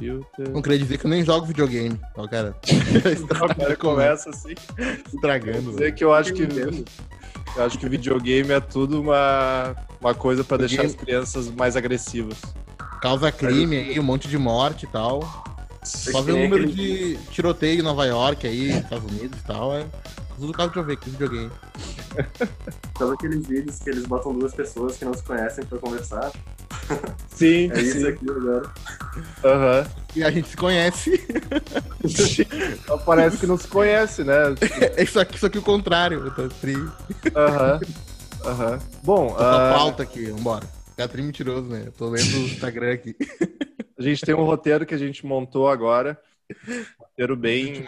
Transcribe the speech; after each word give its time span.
Filter. 0.00 0.48
Não 0.48 0.62
queria 0.62 0.78
dizer 0.78 0.98
que 0.98 1.04
eu 1.04 1.10
nem 1.10 1.22
jogo 1.22 1.46
videogame. 1.46 2.00
Ó, 2.16 2.26
cara. 2.26 2.56
O 3.20 3.54
cara 3.54 3.76
começa 3.76 4.30
assim. 4.30 4.54
Estragando. 5.14 5.72
Dizer 5.72 5.94
que 5.94 6.02
eu 6.02 6.12
acho 6.12 6.32
que. 6.32 6.42
Eu 6.42 7.64
acho 7.64 7.78
que 7.78 7.88
videogame 7.88 8.50
é 8.50 8.60
tudo 8.60 9.00
uma, 9.00 9.76
uma 10.00 10.14
coisa 10.14 10.42
pra 10.42 10.56
deixar 10.56 10.84
as 10.84 10.94
crianças 10.94 11.50
mais 11.50 11.76
agressivas. 11.76 12.38
Causa 13.02 13.30
crime 13.30 13.76
aí, 13.76 14.00
um 14.00 14.02
monte 14.02 14.26
de 14.26 14.38
morte 14.38 14.84
e 14.84 14.88
tal. 14.88 15.20
Só 15.82 16.22
ver 16.22 16.32
o 16.32 16.38
número 16.38 16.66
de 16.66 17.16
tiroteio 17.30 17.80
em 17.80 17.82
Nova 17.82 18.04
York 18.06 18.46
aí, 18.46 18.70
Estados 18.78 19.10
Unidos 19.10 19.38
e 19.38 19.46
tal. 19.46 19.74
É 19.74 19.86
tudo 20.38 20.52
caso 20.52 20.70
de 20.72 20.78
eu 20.78 20.84
ver 20.84 20.96
que 20.96 21.10
videogame. 21.10 21.50
Sabe 22.98 23.12
aqueles 23.12 23.46
vídeos 23.46 23.78
que 23.78 23.90
eles 23.90 24.06
botam 24.06 24.32
duas 24.32 24.54
pessoas 24.54 24.96
que 24.96 25.04
não 25.04 25.12
se 25.12 25.22
conhecem 25.22 25.64
pra 25.64 25.78
conversar? 25.78 26.32
Sim, 27.28 27.70
É 27.76 27.80
isso 27.80 28.06
aqui 28.06 28.30
agora. 28.30 28.72
Aham. 29.44 29.86
E 30.14 30.24
a 30.24 30.30
gente 30.30 30.48
se 30.48 30.56
conhece. 30.56 31.20
Só 32.86 32.98
parece 32.98 33.38
que 33.38 33.46
não 33.46 33.56
se 33.56 33.68
conhece, 33.68 34.24
né? 34.24 34.34
É 34.96 35.02
isso 35.02 35.18
aqui, 35.18 35.36
isso 35.36 35.46
aqui 35.46 35.58
é 35.58 35.60
o 35.60 35.64
contrário. 35.64 36.24
Eu 36.26 36.34
tô 36.34 36.48
tri. 36.48 36.74
Aham. 37.34 37.80
Aham. 38.44 38.78
Bom, 39.02 39.28
Tô 39.34 39.42
ah, 39.42 39.70
a 39.70 39.74
pauta 39.74 40.02
aqui, 40.02 40.26
vambora. 40.26 40.66
Ficar 40.90 41.08
tri 41.08 41.22
mentiroso, 41.22 41.68
né? 41.68 41.84
Eu 41.86 41.92
tô 41.92 42.08
lendo 42.08 42.34
o 42.36 42.40
Instagram 42.46 42.92
aqui. 42.92 43.16
a 43.98 44.02
gente 44.02 44.24
tem 44.24 44.34
um 44.34 44.44
roteiro 44.44 44.86
que 44.86 44.94
a 44.94 44.98
gente 44.98 45.24
montou 45.26 45.68
agora. 45.68 46.20
Roteiro 46.98 47.36
bem, 47.36 47.84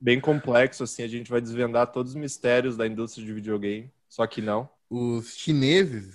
bem 0.00 0.20
complexo, 0.20 0.84
assim. 0.84 1.02
A 1.02 1.08
gente 1.08 1.30
vai 1.30 1.40
desvendar 1.40 1.88
todos 1.88 2.12
os 2.12 2.20
mistérios 2.20 2.76
da 2.76 2.86
indústria 2.86 3.24
de 3.24 3.32
videogame. 3.32 3.90
Só 4.08 4.26
que 4.26 4.40
não. 4.40 4.68
Os 4.90 5.36
chineses 5.36 6.14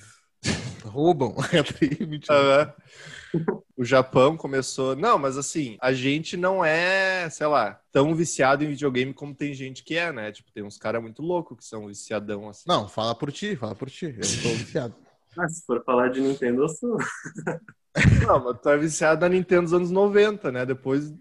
roubam 0.84 1.36
a 1.58 1.64
tri 1.64 2.06
mentiroso. 2.06 2.42
Aham. 2.42 2.74
O 3.76 3.84
Japão 3.84 4.38
começou. 4.38 4.96
Não, 4.96 5.18
mas 5.18 5.36
assim, 5.36 5.78
a 5.82 5.92
gente 5.92 6.38
não 6.38 6.64
é, 6.64 7.28
sei 7.32 7.48
lá, 7.48 7.80
tão 7.92 8.14
viciado 8.14 8.64
em 8.64 8.68
videogame 8.68 9.12
como 9.16 9.34
tem 9.34 9.52
gente 9.54 9.84
que 9.84 9.96
é, 9.98 10.12
né? 10.14 10.32
Tipo, 10.32 10.52
tem 10.52 10.64
uns 10.64 10.78
caras 10.78 11.02
muito 11.02 11.24
loucos 11.24 11.58
que 11.58 11.66
são 11.66 11.88
viciadão 11.88 12.48
assim. 12.48 12.66
Não, 12.68 12.88
fala 12.88 13.16
por 13.16 13.32
ti, 13.32 13.56
fala 13.56 13.74
por 13.74 13.90
ti. 13.90 14.06
Eu 14.06 14.22
tô 14.44 14.50
viciado. 14.56 14.96
Ah, 15.36 15.50
se 15.50 15.66
for 15.66 15.84
falar 15.84 16.10
de 16.10 16.22
Nintendo, 16.22 16.62
eu 16.62 16.70
sou. 16.70 16.96
Não, 18.28 18.44
mas 18.44 18.62
tu 18.62 18.70
é 18.70 18.78
viciado 18.78 19.22
na 19.22 19.30
Nintendo 19.30 19.64
dos 19.64 19.74
anos 19.74 19.90
90, 19.90 20.52
né? 20.52 20.64
Depois 20.64 21.12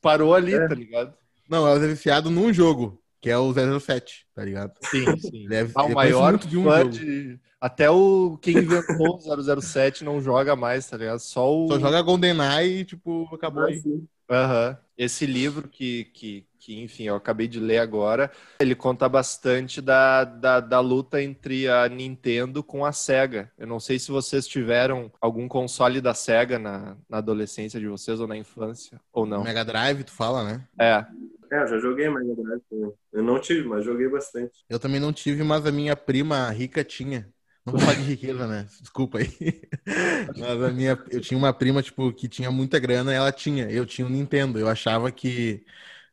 parou 0.00 0.34
ali, 0.34 0.54
É. 0.54 0.66
tá 0.66 0.74
ligado? 0.74 1.14
Não, 1.50 1.66
eu 1.68 1.76
era 1.76 1.86
viciado 1.86 2.30
num 2.30 2.50
jogo, 2.50 2.98
que 3.20 3.28
é 3.28 3.36
o 3.36 3.52
007, 3.52 4.26
tá 4.34 4.42
ligado? 4.42 4.72
Sim, 4.84 5.04
sim. 5.18 5.44
Ele 5.44 5.54
é, 5.54 5.68
Ah, 5.74 5.84
o 5.84 5.92
maior 5.92 6.30
muito 6.30 6.48
de 6.48 6.56
um 6.56 6.64
fã 6.64 6.78
jogo. 6.78 6.90
de. 6.92 7.38
Até 7.60 7.90
o 7.90 8.38
quem 8.40 8.58
inventou 8.58 9.16
o 9.16 9.60
007 9.60 10.04
não 10.04 10.20
joga 10.20 10.54
mais, 10.54 10.88
tá 10.88 10.96
ligado? 10.96 11.18
Só 11.18 11.52
o. 11.52 11.68
Só 11.68 11.78
joga 11.78 12.00
GoldenEye 12.02 12.80
e, 12.80 12.84
tipo, 12.84 13.28
acabou 13.34 13.64
aí. 13.64 13.78
Assim. 13.78 14.06
Aham. 14.30 14.76
Esse 14.96 15.26
livro 15.26 15.68
que, 15.68 16.04
que, 16.12 16.46
que, 16.58 16.80
enfim, 16.80 17.04
eu 17.04 17.14
acabei 17.14 17.46
de 17.46 17.60
ler 17.60 17.78
agora, 17.78 18.30
ele 18.60 18.74
conta 18.74 19.08
bastante 19.08 19.80
da, 19.80 20.24
da, 20.24 20.60
da 20.60 20.80
luta 20.80 21.22
entre 21.22 21.68
a 21.68 21.88
Nintendo 21.88 22.62
com 22.62 22.84
a 22.84 22.92
SEGA. 22.92 23.50
Eu 23.56 23.66
não 23.66 23.80
sei 23.80 23.98
se 23.98 24.10
vocês 24.10 24.46
tiveram 24.46 25.10
algum 25.20 25.48
console 25.48 26.00
da 26.00 26.14
SEGA 26.14 26.58
na, 26.58 26.96
na 27.08 27.18
adolescência 27.18 27.78
de 27.78 27.86
vocês 27.86 28.20
ou 28.20 28.26
na 28.26 28.36
infância, 28.36 29.00
ou 29.12 29.24
não. 29.24 29.44
Mega 29.44 29.64
Drive, 29.64 30.04
tu 30.04 30.12
fala, 30.12 30.44
né? 30.44 30.64
É. 30.78 31.06
É, 31.50 31.62
eu 31.62 31.66
já 31.66 31.78
joguei 31.78 32.10
Mega 32.10 32.34
Drive. 32.34 32.60
também. 32.68 32.92
Eu 33.12 33.22
não 33.22 33.40
tive, 33.40 33.66
mas 33.66 33.84
joguei 33.84 34.08
bastante. 34.08 34.52
Eu 34.68 34.78
também 34.78 35.00
não 35.00 35.12
tive, 35.12 35.42
mas 35.42 35.64
a 35.64 35.72
minha 35.72 35.96
prima 35.96 36.50
rica 36.50 36.84
tinha. 36.84 37.28
Não 37.68 37.72
vou 37.74 37.80
falar 37.80 37.94
de 37.96 38.02
riqueza, 38.02 38.46
né? 38.46 38.70
Desculpa 38.80 39.18
aí. 39.18 39.28
Mas 40.36 40.62
a 40.62 40.70
minha, 40.72 40.98
eu 41.10 41.20
tinha 41.20 41.36
uma 41.38 41.52
prima, 41.52 41.82
tipo, 41.82 42.12
que 42.12 42.28
tinha 42.28 42.50
muita 42.50 42.78
grana 42.78 43.12
ela 43.12 43.32
tinha. 43.32 43.70
Eu 43.70 43.86
tinha 43.86 44.06
o 44.06 44.10
Nintendo. 44.10 44.58
Eu 44.58 44.68
achava 44.68 45.10
que 45.12 45.64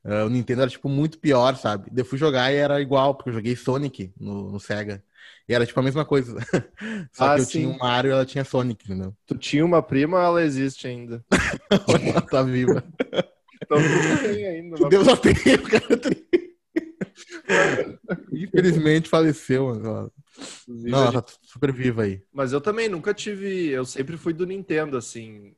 ah, 0.04 0.26
o 0.26 0.30
Nintendo 0.30 0.62
era, 0.64 0.72
tipo, 0.72 0.90
muito 0.90 1.20
pior, 1.20 1.56
sabe? 1.58 1.92
Eu 1.96 2.06
fui 2.06 2.18
jogar 2.18 2.52
e 2.54 2.58
era 2.58 2.82
igual, 2.82 3.16
porque 3.16 3.30
eu 3.30 3.34
joguei 3.36 3.56
Sonic 3.56 4.14
no, 4.20 4.52
no 4.52 4.60
Sega. 4.60 5.04
E 5.50 5.54
era, 5.54 5.66
tipo, 5.66 5.80
a 5.80 5.84
mesma 5.84 6.06
coisa. 6.06 6.36
Só 7.14 7.30
Ah, 7.30 7.30
que 7.30 7.40
eu 7.42 7.46
sim. 7.46 7.48
tinha 7.48 7.70
o 7.70 7.78
Mario 7.80 8.12
e 8.12 8.14
ela 8.14 8.26
tinha 8.26 8.46
Sonic, 8.46 8.86
entendeu? 8.86 9.16
Tu 9.28 9.38
tinha 9.38 9.66
uma 9.66 9.82
prima, 9.82 10.22
ela 10.24 10.44
existe 10.44 10.88
ainda. 10.88 11.24
ela 12.06 12.22
tá 12.22 12.44
viva. 12.44 12.84
Então 13.66 13.84
tu 13.86 14.18
tem 14.20 14.46
ainda. 14.48 14.78
Deus 14.90 15.08
a 15.08 15.14
o 15.14 15.70
cara 15.70 15.98
tem. 15.98 16.45
Infelizmente 18.32 19.10
faleceu, 19.10 19.68
mas 19.68 19.84
ela- 19.86 20.12
Inclusive, 20.68 20.92
Não, 20.92 21.06
gente- 21.06 21.14
tá 21.14 21.34
super 21.44 21.72
viva 21.72 22.04
aí. 22.04 22.22
Mas 22.34 22.52
eu 22.52 22.60
também 22.60 22.90
nunca 22.90 23.14
tive. 23.14 23.70
Eu 23.70 23.86
sempre 23.86 24.18
fui 24.18 24.34
do 24.34 24.46
Nintendo, 24.46 24.98
assim, 24.98 25.56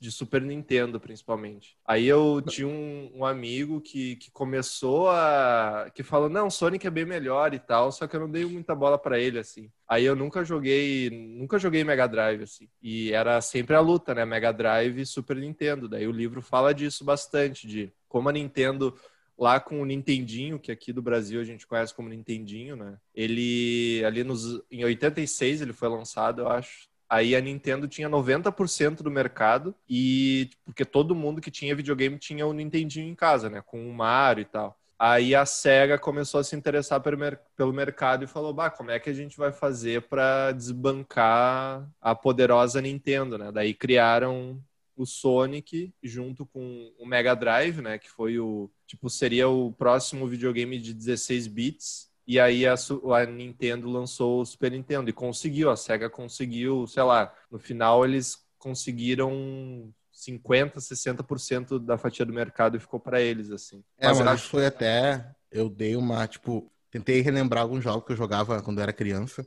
de 0.00 0.10
Super 0.10 0.40
Nintendo, 0.40 0.98
principalmente. 0.98 1.76
Aí 1.86 2.06
eu 2.08 2.40
tinha 2.40 2.66
um, 2.66 3.10
um 3.16 3.22
amigo 3.24 3.82
que, 3.82 4.16
que 4.16 4.30
começou 4.30 5.10
a. 5.10 5.90
que 5.94 6.02
falou: 6.02 6.30
não, 6.30 6.48
Sonic 6.48 6.86
é 6.86 6.90
bem 6.90 7.04
melhor 7.04 7.52
e 7.52 7.58
tal, 7.58 7.92
só 7.92 8.06
que 8.06 8.16
eu 8.16 8.20
não 8.20 8.30
dei 8.30 8.46
muita 8.46 8.74
bola 8.74 8.96
pra 8.98 9.18
ele, 9.18 9.38
assim. 9.38 9.70
Aí 9.86 10.06
eu 10.06 10.16
nunca 10.16 10.42
joguei. 10.42 11.10
Nunca 11.10 11.58
joguei 11.58 11.84
Mega 11.84 12.06
Drive, 12.06 12.44
assim. 12.44 12.68
E 12.82 13.12
era 13.12 13.42
sempre 13.42 13.76
a 13.76 13.80
luta, 13.80 14.14
né? 14.14 14.24
Mega 14.24 14.52
Drive 14.52 15.02
e 15.02 15.06
Super 15.06 15.36
Nintendo. 15.36 15.86
Daí 15.86 16.06
o 16.06 16.12
livro 16.12 16.40
fala 16.40 16.72
disso 16.72 17.04
bastante, 17.04 17.66
de 17.66 17.92
como 18.08 18.30
a 18.30 18.32
Nintendo 18.32 18.94
lá 19.42 19.58
com 19.58 19.82
o 19.82 19.84
Nintendinho, 19.84 20.56
que 20.56 20.70
aqui 20.70 20.92
do 20.92 21.02
Brasil 21.02 21.40
a 21.40 21.44
gente 21.44 21.66
conhece 21.66 21.92
como 21.92 22.08
Nintendinho, 22.08 22.76
né? 22.76 22.96
Ele 23.12 24.00
ali 24.06 24.22
nos 24.22 24.62
em 24.70 24.84
86 24.84 25.60
ele 25.60 25.72
foi 25.72 25.88
lançado, 25.88 26.42
eu 26.42 26.48
acho. 26.48 26.88
Aí 27.10 27.34
a 27.34 27.40
Nintendo 27.40 27.88
tinha 27.88 28.08
90% 28.08 29.02
do 29.02 29.10
mercado 29.10 29.74
e 29.88 30.48
porque 30.64 30.84
todo 30.84 31.14
mundo 31.14 31.40
que 31.40 31.50
tinha 31.50 31.74
videogame 31.74 32.18
tinha 32.18 32.46
o 32.46 32.52
Nintendinho 32.52 33.08
em 33.08 33.16
casa, 33.16 33.50
né, 33.50 33.60
com 33.66 33.84
o 33.84 33.92
Mario 33.92 34.42
e 34.42 34.44
tal. 34.44 34.78
Aí 34.96 35.34
a 35.34 35.44
Sega 35.44 35.98
começou 35.98 36.38
a 36.38 36.44
se 36.44 36.54
interessar 36.54 37.00
pelo, 37.00 37.18
pelo 37.56 37.72
mercado 37.72 38.22
e 38.22 38.28
falou: 38.28 38.54
"Bah, 38.54 38.70
como 38.70 38.92
é 38.92 39.00
que 39.00 39.10
a 39.10 39.12
gente 39.12 39.36
vai 39.36 39.50
fazer 39.50 40.02
para 40.02 40.52
desbancar 40.52 41.84
a 42.00 42.14
poderosa 42.14 42.80
Nintendo, 42.80 43.36
né?" 43.36 43.50
Daí 43.50 43.74
criaram 43.74 44.62
o 45.02 45.06
Sonic 45.06 45.92
junto 46.02 46.46
com 46.46 46.92
o 46.98 47.06
Mega 47.06 47.34
Drive, 47.34 47.80
né, 47.80 47.98
que 47.98 48.10
foi 48.10 48.38
o 48.38 48.70
tipo 48.86 49.10
seria 49.10 49.48
o 49.48 49.72
próximo 49.72 50.26
videogame 50.26 50.78
de 50.78 50.94
16 50.94 51.46
bits. 51.46 52.10
E 52.26 52.38
aí 52.38 52.66
a, 52.66 52.74
a 52.74 53.26
Nintendo 53.26 53.90
lançou 53.90 54.40
o 54.40 54.46
Super 54.46 54.70
Nintendo 54.70 55.10
e 55.10 55.12
conseguiu, 55.12 55.70
a 55.70 55.76
Sega 55.76 56.08
conseguiu, 56.08 56.86
sei 56.86 57.02
lá, 57.02 57.34
no 57.50 57.58
final 57.58 58.04
eles 58.04 58.38
conseguiram 58.58 59.92
50, 60.12 60.78
60% 60.78 61.78
da 61.80 61.98
fatia 61.98 62.24
do 62.24 62.32
mercado 62.32 62.76
e 62.76 62.80
ficou 62.80 63.00
para 63.00 63.20
eles 63.20 63.50
assim. 63.50 63.82
É, 63.98 64.06
Mas 64.06 64.18
mas 64.20 64.28
acho 64.28 64.44
que 64.44 64.50
foi 64.50 64.66
até. 64.66 65.34
Eu 65.50 65.68
dei 65.68 65.96
uma, 65.96 66.26
tipo, 66.26 66.70
tentei 66.90 67.20
relembrar 67.20 67.62
alguns 67.62 67.82
jogos 67.82 68.04
que 68.06 68.12
eu 68.12 68.16
jogava 68.16 68.62
quando 68.62 68.78
eu 68.78 68.82
era 68.82 68.92
criança. 68.92 69.46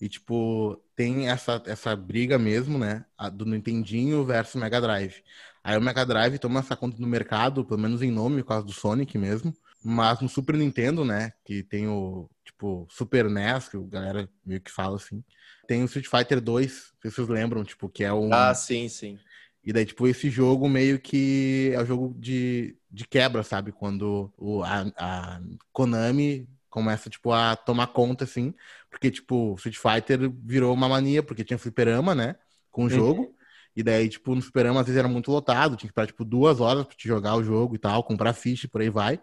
E, 0.00 0.08
tipo, 0.08 0.80
tem 0.94 1.28
essa, 1.28 1.62
essa 1.66 1.96
briga 1.96 2.38
mesmo, 2.38 2.78
né? 2.78 3.04
a 3.16 3.28
do 3.28 3.46
Nintendinho 3.46 4.24
versus 4.24 4.60
Mega 4.60 4.80
Drive. 4.80 5.22
Aí 5.64 5.76
o 5.76 5.80
Mega 5.80 6.04
Drive 6.04 6.38
toma 6.38 6.60
essa 6.60 6.76
conta 6.76 6.96
no 6.98 7.06
mercado, 7.06 7.64
pelo 7.64 7.80
menos 7.80 8.02
em 8.02 8.10
nome, 8.10 8.42
por 8.42 8.48
causa 8.48 8.66
do 8.66 8.72
Sonic 8.72 9.16
mesmo. 9.18 9.54
Mas 9.82 10.20
no 10.20 10.28
Super 10.28 10.56
Nintendo, 10.56 11.04
né? 11.04 11.32
Que 11.44 11.62
tem 11.62 11.88
o, 11.88 12.28
tipo, 12.44 12.86
Super 12.90 13.28
NES, 13.28 13.68
que 13.68 13.76
a 13.76 13.80
galera 13.80 14.28
meio 14.44 14.60
que 14.60 14.70
fala 14.70 14.96
assim. 14.96 15.22
Tem 15.66 15.82
o 15.82 15.86
Street 15.86 16.06
Fighter 16.06 16.40
2, 16.40 16.70
não 16.70 17.00
sei 17.02 17.10
se 17.10 17.16
vocês 17.16 17.28
lembram, 17.28 17.64
tipo, 17.64 17.88
que 17.88 18.04
é 18.04 18.12
um. 18.12 18.32
Ah, 18.32 18.54
sim, 18.54 18.88
sim. 18.88 19.18
E 19.64 19.72
daí, 19.72 19.84
tipo, 19.84 20.06
esse 20.06 20.30
jogo 20.30 20.68
meio 20.68 21.00
que 21.00 21.72
é 21.74 21.82
o 21.82 21.84
jogo 21.84 22.14
de, 22.18 22.76
de 22.88 23.04
quebra, 23.06 23.42
sabe? 23.42 23.72
Quando 23.72 24.32
o, 24.36 24.62
a, 24.62 24.86
a 24.96 25.40
Konami 25.72 26.48
começa, 26.76 27.08
tipo, 27.08 27.32
a 27.32 27.56
tomar 27.56 27.86
conta, 27.88 28.24
assim. 28.24 28.54
Porque, 28.90 29.10
tipo, 29.10 29.54
Street 29.56 29.76
Fighter 29.78 30.30
virou 30.44 30.74
uma 30.74 30.88
mania, 30.88 31.22
porque 31.22 31.42
tinha 31.42 31.58
fliperama, 31.58 32.14
né? 32.14 32.36
Com 32.70 32.84
o 32.84 32.90
jogo. 32.90 33.34
E 33.74 33.82
daí, 33.82 34.08
tipo, 34.10 34.34
no 34.34 34.42
fliperama, 34.42 34.80
às 34.80 34.86
vezes 34.86 34.98
era 34.98 35.08
muito 35.08 35.30
lotado. 35.30 35.76
Tinha 35.76 35.88
que 35.88 35.92
esperar, 35.92 36.06
tipo, 36.06 36.24
duas 36.24 36.60
horas 36.60 36.86
pra 36.86 36.94
te 36.96 37.08
jogar 37.08 37.34
o 37.36 37.42
jogo 37.42 37.74
e 37.74 37.78
tal. 37.78 38.04
Comprar 38.04 38.32
ficha 38.34 38.68
por 38.68 38.80
aí 38.82 38.90
vai. 38.90 39.18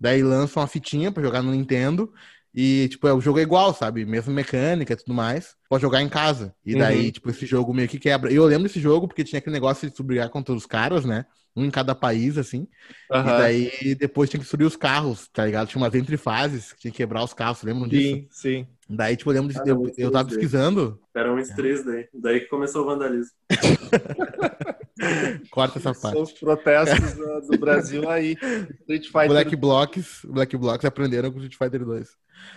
Daí 0.00 0.22
lançam 0.22 0.62
uma 0.62 0.66
fitinha 0.68 1.12
pra 1.12 1.22
jogar 1.22 1.42
no 1.42 1.52
Nintendo. 1.52 2.12
E, 2.54 2.88
tipo, 2.88 3.06
é, 3.06 3.12
o 3.12 3.20
jogo 3.20 3.38
é 3.38 3.42
igual, 3.42 3.74
sabe? 3.74 4.04
Mesma 4.04 4.32
mecânica 4.32 4.92
e 4.94 4.96
tudo 4.96 5.14
mais. 5.14 5.54
Pode 5.68 5.82
jogar 5.82 6.02
em 6.02 6.08
casa. 6.08 6.54
E 6.64 6.74
daí, 6.74 7.06
Uhum. 7.06 7.12
tipo, 7.12 7.30
esse 7.30 7.46
jogo 7.46 7.74
meio 7.74 7.88
que 7.88 7.98
quebra. 7.98 8.32
E 8.32 8.36
eu 8.36 8.44
lembro 8.46 8.64
desse 8.68 8.80
jogo 8.80 9.06
porque 9.08 9.24
tinha 9.24 9.38
aquele 9.38 9.54
negócio 9.54 9.88
de 9.88 9.94
tu 9.94 10.02
brigar 10.02 10.30
contra 10.30 10.54
os 10.54 10.66
caras, 10.66 11.04
né? 11.04 11.26
Um 11.58 11.64
em 11.64 11.70
cada 11.70 11.94
país, 11.94 12.38
assim. 12.38 12.68
E 13.10 13.12
Aham. 13.12 13.38
daí, 13.38 13.94
depois 13.96 14.30
tinha 14.30 14.40
que 14.40 14.46
subir 14.46 14.64
os 14.64 14.76
carros, 14.76 15.28
tá 15.28 15.44
ligado? 15.44 15.68
Tinha 15.68 15.82
umas 15.82 15.94
entrefases 15.94 16.72
que 16.72 16.80
tinha 16.80 16.92
que 16.92 16.98
quebrar 16.98 17.24
os 17.24 17.34
carros. 17.34 17.62
Lembram 17.62 17.88
disso? 17.88 18.10
Sim, 18.10 18.26
sim. 18.30 18.66
Daí, 18.88 19.16
tipo, 19.16 19.30
eu 19.30 19.34
lembro 19.34 19.52
de. 19.52 19.60
Ah, 19.60 19.64
eu, 19.66 19.82
eu 19.98 20.10
tava 20.10 20.28
pesquisando. 20.28 21.00
Era 21.14 21.32
um 21.32 21.38
estresse 21.38 21.84
daí. 21.84 22.08
Daí 22.14 22.40
que 22.40 22.46
começou 22.46 22.82
o 22.82 22.86
vandalismo. 22.86 23.32
Corta 25.50 25.78
essa 25.78 25.94
São 25.94 26.12
parte. 26.12 26.22
os 26.22 26.32
protestos 26.32 27.14
do, 27.14 27.40
do 27.48 27.58
Brasil 27.58 28.08
aí. 28.08 28.36
Street 28.80 29.06
Fighter. 29.06 29.28
Black 29.28 29.56
Blocks, 29.56 30.20
Black 30.24 30.56
Blocks 30.56 30.84
aprenderam 30.84 31.30
com 31.30 31.38
Street 31.38 31.56
Fighter 31.56 31.84
2. 31.84 32.08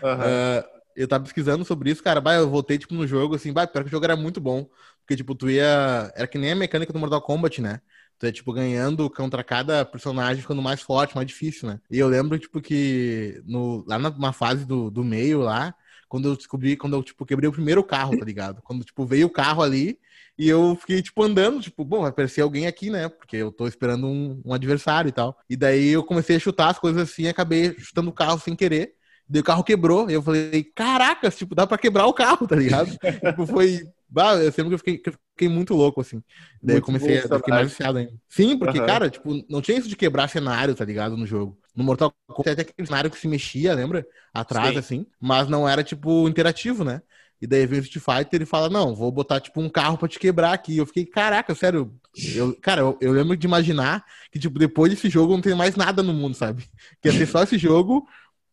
Aham. 0.04 0.24
Ah, 0.24 0.66
eu 0.96 1.08
tava 1.08 1.24
pesquisando 1.24 1.64
sobre 1.66 1.92
isso, 1.92 2.04
cara. 2.04 2.22
Bah, 2.22 2.36
eu 2.36 2.50
voltei, 2.50 2.78
tipo, 2.78 2.94
no 2.94 3.08
jogo, 3.08 3.36
assim, 3.36 3.54
bah, 3.54 3.68
pior 3.68 3.84
que 3.84 3.90
o 3.90 3.92
jogo 3.92 4.06
era 4.06 4.16
muito 4.16 4.40
bom. 4.40 4.70
Porque, 5.02 5.16
tipo, 5.16 5.36
tu 5.36 5.50
ia. 5.50 6.12
Era 6.16 6.28
que 6.28 6.38
nem 6.38 6.52
a 6.52 6.56
mecânica 6.56 6.94
do 6.94 7.00
Mortal 7.00 7.22
Kombat, 7.22 7.62
né? 7.62 7.82
Tu 8.22 8.28
é, 8.28 8.32
tipo, 8.32 8.54
ganhando 8.54 9.10
contra 9.10 9.44
cada 9.44 9.84
personagem, 9.84 10.44
ficando 10.44 10.62
mais 10.62 10.80
forte, 10.80 11.16
mais 11.16 11.28
difícil, 11.28 11.68
né? 11.68 11.80
E 11.90 11.98
eu 11.98 12.08
lembro, 12.08 12.38
tipo, 12.38 12.62
que 12.62 13.42
no, 13.48 13.84
lá 13.88 13.98
numa 13.98 14.32
fase 14.32 14.64
do, 14.64 14.92
do 14.92 15.04
meio 15.04 15.40
lá, 15.40 15.74
quando 16.08 16.28
eu 16.30 16.36
descobri, 16.36 16.78
quando 16.78 16.96
eu, 16.96 17.02
tipo, 17.02 17.26
quebrei 17.26 17.50
o 17.50 17.52
primeiro 17.52 17.84
carro, 17.84 18.16
tá 18.16 18.24
ligado? 18.24 18.62
Quando, 18.62 18.86
tipo, 18.86 19.08
veio 19.08 19.26
o 19.26 19.30
carro 19.32 19.64
ali 19.64 19.98
e 20.38 20.48
eu 20.48 20.78
fiquei, 20.80 21.02
tipo, 21.02 21.24
andando, 21.24 21.62
tipo, 21.62 21.84
bom, 21.84 22.02
vai 22.02 22.12
aparecer 22.12 22.42
alguém 22.42 22.68
aqui, 22.68 22.92
né? 22.92 23.10
Porque 23.10 23.38
eu 23.38 23.52
tô 23.52 23.68
esperando 23.68 24.06
um, 24.06 24.40
um 24.46 24.54
adversário 24.54 25.10
e 25.10 25.12
tal. 25.12 25.36
E 25.50 25.58
daí 25.58 25.88
eu 25.90 26.04
comecei 26.04 26.36
a 26.36 26.40
chutar 26.40 26.70
as 26.70 26.78
coisas 26.78 27.10
assim, 27.10 27.28
acabei 27.28 27.76
chutando 27.80 28.12
o 28.12 28.14
carro 28.14 28.40
sem 28.40 28.56
querer. 28.56 28.94
Daí 29.28 29.42
o 29.42 29.46
carro 29.46 29.64
quebrou, 29.64 30.12
e 30.12 30.14
eu 30.14 30.22
falei, 30.22 30.64
caracas, 30.76 31.36
tipo, 31.36 31.56
dá 31.56 31.66
pra 31.66 31.78
quebrar 31.80 32.06
o 32.06 32.14
carro, 32.14 32.48
tá 32.48 32.56
ligado? 32.56 32.92
tipo, 33.26 33.48
foi. 33.48 33.82
Bah, 34.12 34.36
eu 34.36 34.52
sempre 34.52 34.78
fiquei, 34.78 35.02
fiquei 35.32 35.48
muito 35.48 35.74
louco, 35.74 36.02
assim. 36.02 36.22
Daí 36.62 36.76
muito 36.76 36.78
eu 36.78 36.82
comecei 36.82 37.20
a 37.20 37.22
ficar 37.22 37.42
mais 37.48 37.70
viciado 37.70 37.98
ainda. 37.98 38.14
Sim, 38.28 38.58
porque, 38.58 38.80
uhum. 38.80 38.86
cara, 38.86 39.10
tipo, 39.10 39.46
não 39.50 39.62
tinha 39.62 39.78
isso 39.78 39.88
de 39.88 39.96
quebrar 39.96 40.28
cenário, 40.28 40.76
tá 40.76 40.84
ligado? 40.84 41.16
No 41.16 41.26
jogo. 41.26 41.58
No 41.74 41.82
Mortal 41.82 42.14
Kombat 42.28 42.50
até 42.50 42.62
aquele 42.64 42.86
cenário 42.86 43.10
que 43.10 43.18
se 43.18 43.28
mexia, 43.30 43.74
lembra? 43.74 44.06
Atrás, 44.34 44.74
Sim. 44.74 44.78
assim. 44.78 45.06
Mas 45.18 45.48
não 45.48 45.68
era, 45.68 45.82
tipo, 45.82 46.28
interativo, 46.28 46.84
né? 46.84 47.02
E 47.42 47.48
daí 47.48 47.66
vem 47.66 47.80
o 47.80 47.82
Street 47.82 48.04
Fighter 48.04 48.42
e 48.42 48.46
fala: 48.46 48.70
Não, 48.70 48.94
vou 48.94 49.12
botar 49.12 49.40
tipo 49.40 49.60
um 49.60 49.70
carro 49.70 49.98
pra 49.98 50.08
te 50.08 50.20
quebrar 50.20 50.54
aqui. 50.54 50.78
Eu 50.78 50.86
fiquei, 50.86 51.06
caraca, 51.06 51.56
sério. 51.56 51.92
Eu, 52.36 52.56
cara, 52.62 52.82
eu, 52.82 52.98
eu, 53.02 53.12
lembro 53.14 53.36
de 53.36 53.48
imaginar 53.48 54.06
que, 54.32 54.38
tipo, 54.38 54.60
depois 54.60 54.92
desse 54.92 55.10
jogo 55.10 55.34
não 55.34 55.42
tem 55.42 55.56
mais 55.56 55.76
nada 55.76 56.04
no 56.04 56.14
mundo, 56.14 56.36
sabe? 56.36 56.70
Que 57.02 57.10
ia 57.10 57.18
ter 57.18 57.26
só 57.26 57.42
esse 57.42 57.58
jogo 57.58 58.06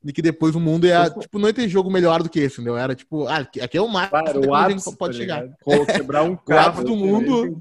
e 0.04 0.12
que 0.12 0.22
depois 0.22 0.54
o 0.54 0.60
mundo 0.60 0.86
ia, 0.86 1.10
tipo, 1.10 1.38
não 1.38 1.52
ter 1.52 1.68
jogo 1.68 1.90
melhor 1.90 2.22
do 2.22 2.28
que 2.28 2.40
esse, 2.40 2.56
entendeu? 2.56 2.76
Era 2.76 2.94
tipo, 2.94 3.26
ah, 3.26 3.38
aqui 3.38 3.76
é 3.76 3.80
o 3.80 3.88
máximo 3.88 4.10
claro, 4.10 4.48
o 4.48 4.54
ápice, 4.54 4.96
pode 4.96 5.14
tá 5.14 5.18
chegar. 5.18 5.48
Pô, 5.62 5.84
quebrar 5.86 6.22
um 6.22 6.36
carro 6.46 6.84
do 6.84 6.94
mundo. 6.96 7.56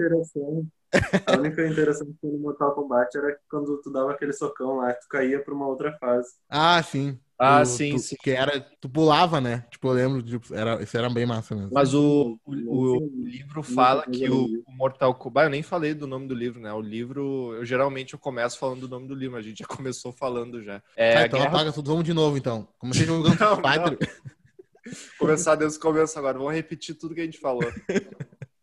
A 1.28 1.38
única 1.38 1.68
interação 1.68 2.08
que 2.08 2.14
tinha 2.22 2.32
no 2.32 2.40
Mortal 2.40 2.74
Kombat 2.74 3.18
era 3.18 3.38
quando 3.50 3.82
tu 3.82 3.92
dava 3.92 4.12
aquele 4.12 4.32
socão 4.32 4.78
lá, 4.78 4.94
tu 4.94 5.08
caía 5.10 5.44
pra 5.44 5.54
uma 5.54 5.68
outra 5.68 5.92
fase. 6.00 6.30
Ah, 6.50 6.82
sim. 6.82 7.20
Ah, 7.40 7.62
tu, 7.62 7.68
sim, 7.68 7.92
tu, 7.92 8.00
sim. 8.00 8.16
Que 8.22 8.32
era, 8.32 8.60
tu 8.82 8.90
pulava, 8.90 9.40
né? 9.40 9.64
Tipo, 9.70 9.90
eu 9.90 9.94
lembro, 9.94 10.24
de, 10.24 10.40
era, 10.52 10.82
isso 10.82 10.98
era 10.98 11.10
bem 11.10 11.26
massa 11.26 11.56
mesmo. 11.56 11.70
Mas 11.72 11.94
o, 11.94 12.40
o, 12.46 12.98
o 12.98 13.26
livro 13.26 13.62
fala 13.62 14.04
que 14.06 14.28
o, 14.28 14.46
o, 14.46 14.72
Mortal 14.76 15.14
Kombat, 15.14 15.46
eu 15.46 15.52
nem 15.52 15.62
falei 15.62 15.94
do 15.94 16.08
nome 16.08 16.28
do 16.28 16.34
livro, 16.34 16.60
né? 16.60 16.74
O 16.74 16.82
livro, 16.82 17.54
eu 17.56 17.64
geralmente 17.64 18.14
eu 18.14 18.20
começo 18.20 18.58
falando 18.58 18.82
do 18.82 18.90
nome 18.90 19.08
do 19.08 19.14
livro, 19.14 19.38
a 19.38 19.42
gente 19.42 19.60
já 19.60 19.66
começou 19.70 20.12
falando 20.12 20.64
já. 20.64 20.82
É, 20.96 21.18
ah, 21.18 21.26
então 21.26 21.40
Guerra... 21.40 21.52
apaga 21.52 21.72
tudo, 21.72 21.92
vamos 21.92 22.06
de 22.06 22.14
novo 22.14 22.38
então. 22.38 22.68
Comecei 22.80 23.06
jogando 23.06 23.38
não, 23.40 23.56
Fighter. 23.58 23.98
Começar 25.20 25.56
desde 25.56 25.78
o 25.78 25.82
começo 25.82 26.18
agora, 26.18 26.38
vamos 26.38 26.54
repetir 26.54 26.96
tudo 26.96 27.14
que 27.14 27.20
a 27.20 27.26
gente 27.26 27.40
falou. 27.40 27.70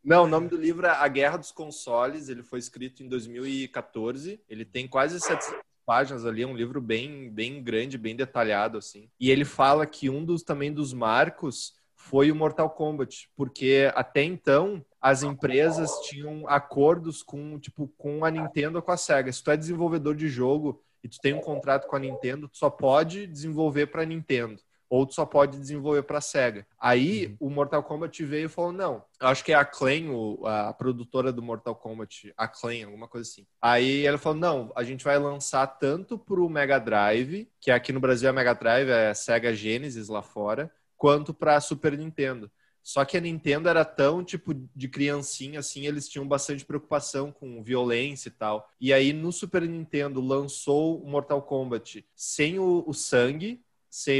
Não, 0.03 0.25
o 0.25 0.27
nome 0.27 0.49
do 0.49 0.57
livro 0.57 0.87
é 0.87 0.91
A 0.91 1.07
Guerra 1.07 1.37
dos 1.37 1.53
Consoles. 1.53 2.31
Ele 2.31 2.43
foi 2.43 2.59
escrito 2.59 3.03
em 3.03 3.09
2014. 3.09 4.41
Ele 4.49 4.65
tem 4.65 4.89
quase 4.89 5.21
700 5.21 5.55
páginas 5.85 6.25
ali, 6.27 6.43
é 6.43 6.47
um 6.47 6.57
livro 6.57 6.81
bem, 6.81 7.31
bem 7.31 7.63
grande, 7.63 7.99
bem 7.99 8.17
detalhado, 8.17 8.79
assim. 8.79 9.09
E 9.19 9.31
ele 9.31 9.45
fala 9.45 9.87
que 9.87 10.11
um 10.11 10.25
dos 10.25 10.43
também 10.43 10.73
dos 10.73 10.93
marcos 10.93 11.75
foi 11.95 12.31
o 12.31 12.35
Mortal 12.35 12.69
Kombat, 12.71 13.31
porque 13.37 13.91
até 13.95 14.23
então 14.23 14.85
as 15.01 15.23
empresas 15.23 15.91
tinham 16.01 16.49
acordos 16.49 17.23
com, 17.23 17.59
tipo, 17.59 17.89
com 17.97 18.25
a 18.25 18.31
Nintendo 18.31 18.77
ou 18.77 18.83
com 18.83 18.93
a 18.93 18.97
Sega. 18.97 19.33
Se 19.33 19.43
tu 19.43 19.51
é 19.51 19.57
desenvolvedor 19.57 20.15
de 20.15 20.29
jogo 20.29 20.83
e 21.03 21.09
tu 21.09 21.19
tem 21.21 21.35
um 21.35 21.41
contrato 21.41 21.87
com 21.87 21.97
a 21.97 21.99
Nintendo, 21.99 22.49
tu 22.49 22.59
só 22.59 22.69
pode 22.69 23.27
desenvolver 23.27 23.87
para 23.87 24.05
Nintendo 24.05 24.61
ou 24.95 25.05
tu 25.05 25.15
só 25.15 25.27
pode 25.27 25.59
desenvolver 25.59 26.05
para 26.05 26.21
Sega. 26.21 26.65
Aí 26.79 27.27
uhum. 27.41 27.49
o 27.49 27.51
Mortal 27.51 27.83
Kombat 27.83 28.25
veio 28.25 28.47
e 28.47 28.49
falou: 28.49 28.71
não, 28.71 29.05
acho 29.19 29.45
que 29.45 29.51
é 29.51 29.57
a 29.57 29.61
Acclaim, 29.61 30.09
a 30.45 30.73
produtora 30.73 31.33
do 31.33 31.43
Mortal 31.43 31.75
Kombat, 31.75 32.33
Acclaim, 32.37 32.85
alguma 32.85 33.09
coisa 33.09 33.29
assim. 33.29 33.45
Aí 33.61 34.07
ele 34.07 34.19
falou: 34.19 34.39
não, 34.39 34.73
a 34.77 34.85
gente 34.85 35.05
vai 35.05 35.19
lançar 35.19 35.67
tanto 35.67 36.17
para 36.17 36.41
o 36.41 36.49
Mega 36.49 36.79
Drive, 36.79 37.51
que 37.61 37.73
aqui 37.73 37.93
no 37.93 37.99
Brasil 37.99 38.29
é 38.29 38.33
Mega 38.33 38.55
Drive, 38.55 38.89
é 38.89 39.13
Sega 39.15 39.53
Genesis 39.53 40.09
lá 40.09 40.23
fora, 40.23 40.71
quanto 40.97 41.35
para 41.35 41.61
Super 41.61 41.99
Nintendo. 41.99 42.49
Só 42.81 43.05
que 43.05 43.17
a 43.17 43.21
Nintendo 43.21 43.69
era 43.69 43.85
tão 43.85 44.23
tipo 44.23 44.55
de 44.55 44.89
criancinha 44.89 45.59
assim, 45.59 45.87
eles 45.87 46.09
tinham 46.09 46.29
bastante 46.29 46.65
preocupação 46.65 47.33
com 47.33 47.65
violência 47.65 48.29
e 48.29 48.33
tal. 48.33 48.71
E 48.81 48.93
aí 48.93 49.13
no 49.13 49.33
Super 49.33 49.63
Nintendo 49.63 50.21
lançou 50.21 51.03
o 51.03 51.09
Mortal 51.09 51.43
Kombat 51.43 52.07
sem 52.15 52.59
o, 52.61 52.85
o 52.87 52.93
sangue, 52.93 53.65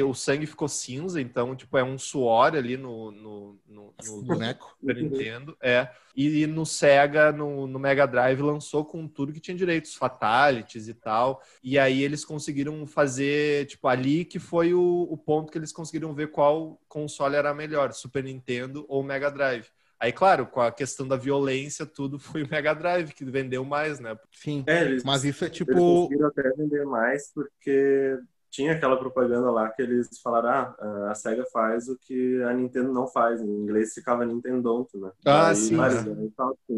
o 0.05 0.15
sangue 0.15 0.47
ficou 0.47 0.69
cinza, 0.69 1.21
então, 1.21 1.57
tipo, 1.57 1.77
é 1.77 1.83
um 1.83 1.99
suor 1.99 2.55
ali 2.55 2.77
no, 2.77 3.11
no, 3.11 3.59
no, 3.67 3.95
no 4.05 4.23
boneco 4.23 4.77
do 4.81 4.95
Nintendo. 4.95 5.57
É. 5.61 5.89
E, 6.17 6.47
no 6.47 6.65
Sega, 6.65 7.33
no, 7.33 7.67
no, 7.67 7.79
Mega 7.79 8.07
Drive, 8.07 8.41
lançou 8.41 8.85
com 8.85 9.09
tudo 9.09 9.33
que 9.33 9.41
tinha 9.41 9.57
direitos, 9.57 9.95
fatalities 9.95 10.87
e 10.87 10.95
tal. 10.95 11.43
E 11.63 11.77
aí 11.77 12.05
eles 12.05 12.25
conseguiram 12.25 12.87
fazer, 12.87 13.67
tipo, 13.67 13.89
ali 13.89 14.25
que 14.25 14.39
foi 14.39 14.73
o, 14.73 15.09
o 15.11 15.17
ponto 15.17 15.51
que 15.51 15.59
eles 15.59 15.73
conseguiram 15.73 16.15
ver 16.15 16.31
qual 16.31 16.81
console 16.89 17.35
era 17.35 17.53
melhor, 17.53 17.93
Super 17.93 18.23
Nintendo 18.23 18.87
ou 18.89 19.03
Mega 19.03 19.31
Drive. 19.31 19.67
Aí, 19.99 20.13
claro, 20.13 20.47
com 20.47 20.61
a 20.61 20.71
questão 20.71 21.09
da 21.09 21.17
violência, 21.17 21.87
tudo 21.87 22.19
foi 22.19 22.43
o 22.43 22.49
Mega 22.49 22.75
Drive 22.75 23.13
que 23.13 23.25
vendeu 23.25 23.65
mais, 23.65 23.99
né? 23.99 24.17
Sim. 24.31 24.63
É, 24.67 24.83
eles, 24.83 25.03
mas 25.03 25.25
isso 25.25 25.45
é 25.45 25.49
tipo. 25.49 25.73
Eles 25.73 25.81
conseguiram 25.81 26.29
até 26.29 26.51
vender 26.51 26.85
mais 26.85 27.33
porque 27.33 28.19
tinha 28.55 28.73
aquela 28.73 28.97
propaganda 28.97 29.51
lá 29.51 29.69
que 29.69 29.83
eles 29.83 30.09
falaram, 30.23 30.49
ah, 30.49 31.11
a 31.11 31.15
SEGA 31.15 31.45
faz 31.53 31.89
o 31.89 31.99
que 31.99 32.41
a 32.45 32.55
Nintendo 32.55 32.93
não 32.93 33.09
faz. 33.09 33.41
Em 33.41 33.47
inglês 33.47 33.93
ficava 33.93 34.25
Nintendo, 34.25 34.89
né? 34.95 35.11
Ah, 35.25 35.49
Aí, 35.49 35.57
sim. 35.57 35.75
Mas, 35.75 36.05
né? 36.05 36.29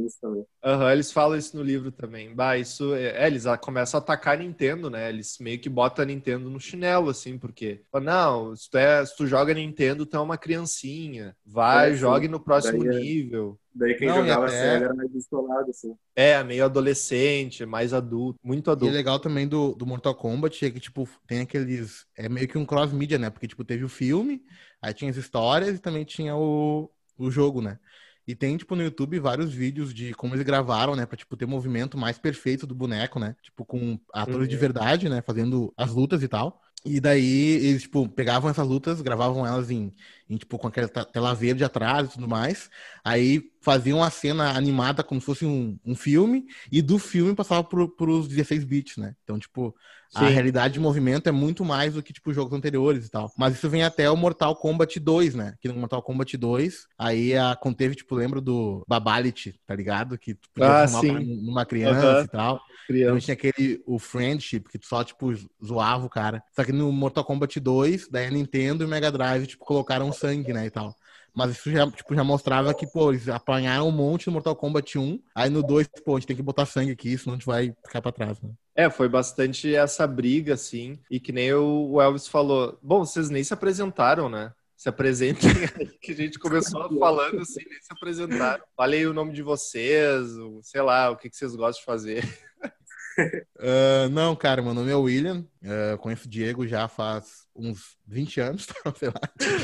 isso 0.07 0.19
também. 0.21 0.47
Uhum, 0.65 0.91
eles 0.91 1.13
falam 1.13 1.37
isso 1.37 1.55
no 1.55 1.63
livro 1.63 1.93
também. 1.93 2.35
Bah, 2.35 2.57
isso 2.57 2.95
é, 2.95 3.25
é, 3.25 3.27
eles 3.27 3.45
começam 3.61 3.99
a 3.99 4.03
atacar 4.03 4.35
a 4.35 4.39
Nintendo, 4.39 4.89
né? 4.89 5.11
Eles 5.11 5.37
meio 5.39 5.61
que 5.61 5.69
botam 5.69 6.03
a 6.03 6.07
Nintendo 6.07 6.49
no 6.49 6.59
chinelo, 6.59 7.11
assim, 7.11 7.39
porque, 7.39 7.83
não, 8.03 8.57
se 8.57 8.71
tu, 8.71 8.79
é, 8.79 9.05
se 9.05 9.15
tu 9.15 9.27
joga 9.27 9.53
Nintendo, 9.53 10.07
tu 10.07 10.17
é 10.17 10.21
uma 10.21 10.39
criancinha. 10.39 11.37
Vai, 11.45 11.93
é, 11.93 11.95
jogue 11.95 12.27
no 12.27 12.41
próximo 12.41 12.83
Daí, 12.85 12.97
é 12.97 13.01
nível. 13.01 13.59
Daí 13.79 13.95
quem 13.95 14.09
não, 14.09 14.17
jogava 14.17 14.47
até... 14.47 14.77
Era 14.77 14.95
mais 14.95 15.11
descolado, 15.11 15.71
assim. 15.71 15.95
É, 16.15 16.43
meio 16.43 16.65
adolescente, 16.65 17.67
mais 17.67 17.93
adulto, 17.93 18.39
muito 18.43 18.71
adulto. 18.71 18.93
E 18.93 18.95
é 18.95 18.97
legal 18.97 19.19
também 19.19 19.47
do, 19.47 19.75
do 19.75 19.85
Mortal 19.85 20.15
Kombat 20.15 20.65
é 20.65 20.71
que, 20.71 20.81
tipo, 20.81 21.07
tem 21.27 21.41
aqueles... 21.41 22.07
É 22.17 22.29
meio 22.29 22.49
que 22.49 22.57
um 22.57 22.65
cross-mídia, 22.65 23.19
né? 23.19 23.29
Porque, 23.29 23.47
tipo, 23.47 23.65
teve 23.65 23.85
o 23.85 23.89
filme, 23.89 24.43
aí 24.81 24.95
tinha 24.95 25.11
as 25.11 25.17
histórias 25.17 25.77
e 25.77 25.79
também 25.79 26.05
tinha 26.05 26.35
o, 26.35 26.91
o 27.19 27.31
jogo, 27.31 27.61
né? 27.61 27.79
E 28.27 28.35
tem, 28.35 28.57
tipo, 28.57 28.75
no 28.75 28.83
YouTube 28.83 29.21
vários 29.21 29.53
vídeos 29.53 29.95
de 29.95 30.13
como 30.15 30.35
eles 30.35 30.45
gravaram, 30.45 30.97
né? 30.97 31.05
Pra, 31.05 31.17
tipo, 31.17 31.37
ter 31.37 31.47
movimento 31.47 31.99
mais 31.99 32.19
perfeito 32.19 32.67
do 32.67 32.75
boneco, 32.75 33.21
né? 33.21 33.37
Tipo, 33.43 33.65
com 33.65 34.01
atores 34.13 34.41
uhum. 34.41 34.49
de 34.49 34.57
verdade, 34.57 35.09
né? 35.09 35.23
Fazendo 35.23 35.73
as 35.77 35.93
lutas 35.93 36.23
e 36.23 36.29
tal. 36.29 36.61
E 36.87 37.01
daí 37.01 37.25
eles, 37.67 37.83
tipo, 37.83 38.09
pegavam 38.09 38.49
essas 38.51 38.67
lutas, 38.67 39.01
gravavam 39.03 39.47
elas 39.47 39.71
em, 39.71 39.93
em, 40.29 40.37
tipo, 40.37 40.59
com 40.59 40.69
aquela 40.69 40.89
tela 40.89 41.35
verde 41.35 41.65
atrás 41.65 42.09
e 42.09 42.13
tudo 42.13 42.29
mais. 42.29 42.71
Aí 43.05 43.43
faziam 43.61 44.03
a 44.03 44.11
cena 44.11 44.57
animada 44.57 45.03
como 45.03 45.21
se 45.21 45.27
fosse 45.27 45.45
um, 45.45 45.79
um 45.85 45.97
filme, 45.97 46.47
e 46.71 46.81
do 46.83 46.99
filme 46.99 47.35
passava 47.35 47.65
por, 47.65 47.89
por 47.97 48.09
os 48.09 48.29
16 48.29 48.65
bits, 48.65 48.97
né? 48.99 49.15
Então, 49.25 49.39
tipo, 49.39 49.75
Sim. 50.11 50.25
a 50.25 50.29
realidade 50.29 50.75
de 50.75 50.81
movimento 50.81 51.29
é 51.29 51.33
muito 51.33 51.65
mais 51.65 51.95
do 51.95 52.03
que, 52.03 52.13
tipo, 52.13 52.33
jogos 52.33 52.53
anteriores 52.53 53.07
e 53.07 53.11
tal. 53.11 53.33
Mas 53.37 53.55
isso 53.55 53.69
vem 53.69 53.83
até 53.83 54.11
o 54.11 54.17
Mortal 54.17 54.55
Kombat 54.57 54.99
2, 54.99 55.35
né? 55.35 55.55
Que 55.61 55.69
no 55.69 55.75
Mortal 55.75 56.03
Kombat 56.03 56.37
2, 56.37 56.87
aí 56.99 57.37
a, 57.37 57.57
conteve, 57.57 57.95
tipo, 57.95 58.15
lembra 58.15 58.41
do 58.41 58.85
Babalit, 58.89 59.59
tá 59.67 59.75
ligado? 59.75 60.19
Que 60.19 60.35
tu 60.35 60.49
podia 60.55 60.83
ah, 60.83 60.89
sim. 60.89 61.13
numa 61.43 61.67
criança 61.67 62.19
uhum. 62.19 62.25
e 62.25 62.29
tal. 62.29 62.61
Criança. 62.87 63.11
Então 63.11 63.21
tinha 63.21 63.35
aquele, 63.35 63.83
o 63.87 63.99
Friendship, 63.99 64.61
que 64.71 64.79
tu 64.79 64.87
só, 64.87 65.03
tipo, 65.03 65.33
zoava 65.65 66.07
o 66.07 66.11
cara. 66.11 66.43
Só 66.55 66.65
que 66.65 66.73
no 66.73 66.93
Mortal 66.93 67.25
Kombat 67.25 67.59
2, 67.59 68.09
daí 68.11 68.27
a 68.27 68.31
Nintendo 68.31 68.85
e 68.85 68.87
o 68.87 68.89
Mega 68.89 69.11
Drive, 69.11 69.47
tipo, 69.47 69.65
colocaram 69.65 70.13
sangue, 70.13 70.53
né, 70.53 70.67
e 70.67 70.71
tal. 70.71 70.95
Mas 71.37 71.51
isso 71.51 71.71
já, 71.71 71.89
tipo, 71.91 72.15
já 72.15 72.25
mostrava 72.25 72.73
que, 72.73 72.87
pô, 72.87 73.11
eles 73.11 73.29
apanharam 73.29 73.89
um 73.89 73.93
monte 73.93 74.27
no 74.27 74.33
Mortal 74.33 74.57
Kombat 74.57 74.99
1. 74.99 75.21
Aí 75.35 75.51
no 75.51 75.63
2, 75.63 75.87
pô, 76.03 76.17
a 76.17 76.19
gente 76.19 76.29
tem 76.29 76.37
que 76.37 76.43
botar 76.43 76.65
sangue 76.65 76.93
aqui, 76.93 77.19
senão 77.19 77.35
a 77.35 77.37
gente 77.37 77.45
vai 77.45 77.75
ficar 77.85 78.01
pra 78.01 78.11
trás, 78.11 78.41
né? 78.41 78.49
É, 78.75 78.89
foi 78.89 79.07
bastante 79.07 79.75
essa 79.75 80.07
briga, 80.07 80.55
assim. 80.55 80.99
E 81.11 81.21
que 81.21 81.33
nem 81.33 81.53
o 81.53 82.01
Elvis 82.01 82.27
falou. 82.27 82.79
Bom, 82.83 83.05
vocês 83.05 83.29
nem 83.29 83.45
se 83.45 83.53
apresentaram, 83.53 84.31
né? 84.31 84.51
Se 84.79 84.89
apresentem 84.89 85.51
aí, 85.79 85.89
que 86.01 86.13
a 86.13 86.17
gente 86.17 86.39
começou 86.39 86.89
falando 86.99 87.43
assim, 87.43 87.63
nem 87.69 87.83
se 87.83 87.93
apresentaram. 87.93 88.65
Falei 88.75 89.07
o 89.07 89.13
nome 89.13 89.35
de 89.35 89.43
vocês, 89.43 90.27
sei 90.63 90.81
lá, 90.81 91.11
o 91.11 91.19
que, 91.19 91.29
que 91.29 91.37
vocês 91.37 91.55
gostam 91.55 91.81
de 91.81 91.85
fazer. 91.85 92.25
Uh, 93.19 94.09
não, 94.11 94.37
cara, 94.37 94.63
meu 94.63 94.75
nome 94.75 94.91
é 94.91 94.95
William. 94.95 95.47
Uh, 95.63 95.99
conheço 95.99 96.27
o 96.27 96.31
Diego 96.31 96.67
já 96.67 96.87
faz 96.89 97.47
uns 97.55 97.97
20 98.07 98.41
anos, 98.41 98.67
sei 98.99 99.09
lá, 99.09 99.21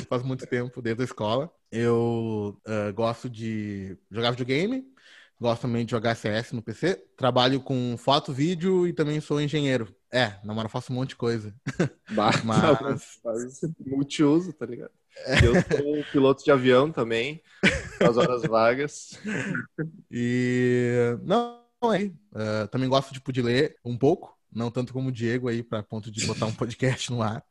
faz 0.09 0.23
muito 0.23 0.47
tempo, 0.47 0.81
desde 0.81 1.03
a 1.03 1.05
escola. 1.05 1.51
Eu 1.71 2.61
uh, 2.67 2.93
gosto 2.95 3.29
de 3.29 3.97
jogar 4.11 4.31
videogame, 4.31 4.85
gosto 5.41 5.63
também 5.63 5.85
de 5.85 5.91
jogar 5.91 6.15
CS 6.15 6.53
no 6.53 6.63
PC. 6.63 7.03
Trabalho 7.17 7.61
com 7.61 7.97
foto, 7.97 8.33
vídeo 8.33 8.87
e 8.87 8.93
também 8.93 9.21
sou 9.21 9.41
engenheiro. 9.41 9.95
É, 10.11 10.35
na 10.45 10.55
hora 10.55 10.69
faço 10.69 10.93
um 10.93 10.97
monte 10.97 11.11
de 11.11 11.17
coisa. 11.17 11.55
Mas... 12.11 13.19
Faz 13.23 13.61
multiuso, 13.79 14.53
tá 14.53 14.67
ligado? 14.67 14.93
Eu 15.45 15.55
sou 15.55 16.05
piloto 16.11 16.45
de 16.45 16.51
avião 16.51 16.91
também, 16.91 17.43
nas 18.01 18.17
horas 18.17 18.43
vagas. 18.43 19.21
E. 20.11 21.17
Não, 21.23 21.62
aí. 21.91 22.15
Uh, 22.33 22.69
também 22.71 22.89
gosto, 22.89 23.13
tipo, 23.13 23.33
de 23.33 23.43
ler 23.43 23.77
um 23.85 23.97
pouco. 23.97 24.37
Não 24.55 24.71
tanto 24.71 24.93
como 24.93 25.09
o 25.09 25.13
Diego 25.13 25.49
aí, 25.49 25.63
para 25.63 25.83
ponto 25.83 26.11
de 26.11 26.27
botar 26.27 26.45
um 26.45 26.53
podcast 26.55 27.11
no 27.11 27.23
ar. 27.23 27.43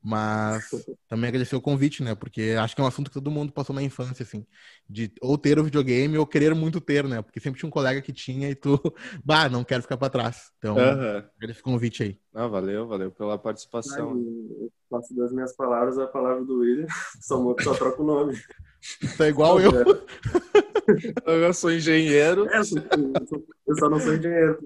Mas 0.00 0.70
também 1.08 1.28
agradecer 1.28 1.56
o 1.56 1.60
convite, 1.60 2.02
né? 2.02 2.14
Porque 2.14 2.54
acho 2.58 2.76
que 2.76 2.80
é 2.80 2.84
um 2.84 2.86
assunto 2.86 3.10
que 3.10 3.14
todo 3.14 3.30
mundo 3.30 3.52
passou 3.52 3.74
na 3.74 3.82
infância, 3.82 4.22
assim. 4.22 4.46
De 4.88 5.10
ou 5.20 5.36
ter 5.36 5.58
o 5.58 5.64
videogame 5.64 6.16
ou 6.16 6.26
querer 6.26 6.54
muito 6.54 6.80
ter, 6.80 7.04
né? 7.08 7.22
Porque 7.22 7.40
sempre 7.40 7.58
tinha 7.58 7.66
um 7.66 7.72
colega 7.72 8.00
que 8.00 8.12
tinha 8.12 8.48
e 8.50 8.54
tu, 8.54 8.78
bah, 9.24 9.48
não 9.48 9.64
quero 9.64 9.82
ficar 9.82 9.96
para 9.96 10.10
trás. 10.10 10.52
Então, 10.58 10.76
uhum. 10.76 11.22
agradeço 11.36 11.60
o 11.60 11.64
convite 11.64 12.04
aí. 12.04 12.18
Ah, 12.32 12.46
valeu, 12.46 12.86
valeu 12.86 13.10
pela 13.10 13.36
participação. 13.36 14.10
eu 14.10 14.72
faço 14.88 15.14
das 15.16 15.32
minhas 15.32 15.56
palavras 15.56 15.98
a 15.98 16.06
palavra 16.06 16.44
do 16.44 16.60
William. 16.60 16.86
Só, 17.20 17.56
só 17.60 17.74
troca 17.74 18.00
o 18.00 18.06
nome. 18.06 18.38
Tá 19.16 19.26
igual 19.26 19.60
eu. 19.60 19.72
eu 21.26 21.54
sou 21.54 21.72
engenheiro. 21.72 22.48
É, 22.48 22.58
eu 22.58 23.76
só 23.76 23.88
não 23.88 24.00
sou 24.00 24.14
engenheiro. 24.14 24.58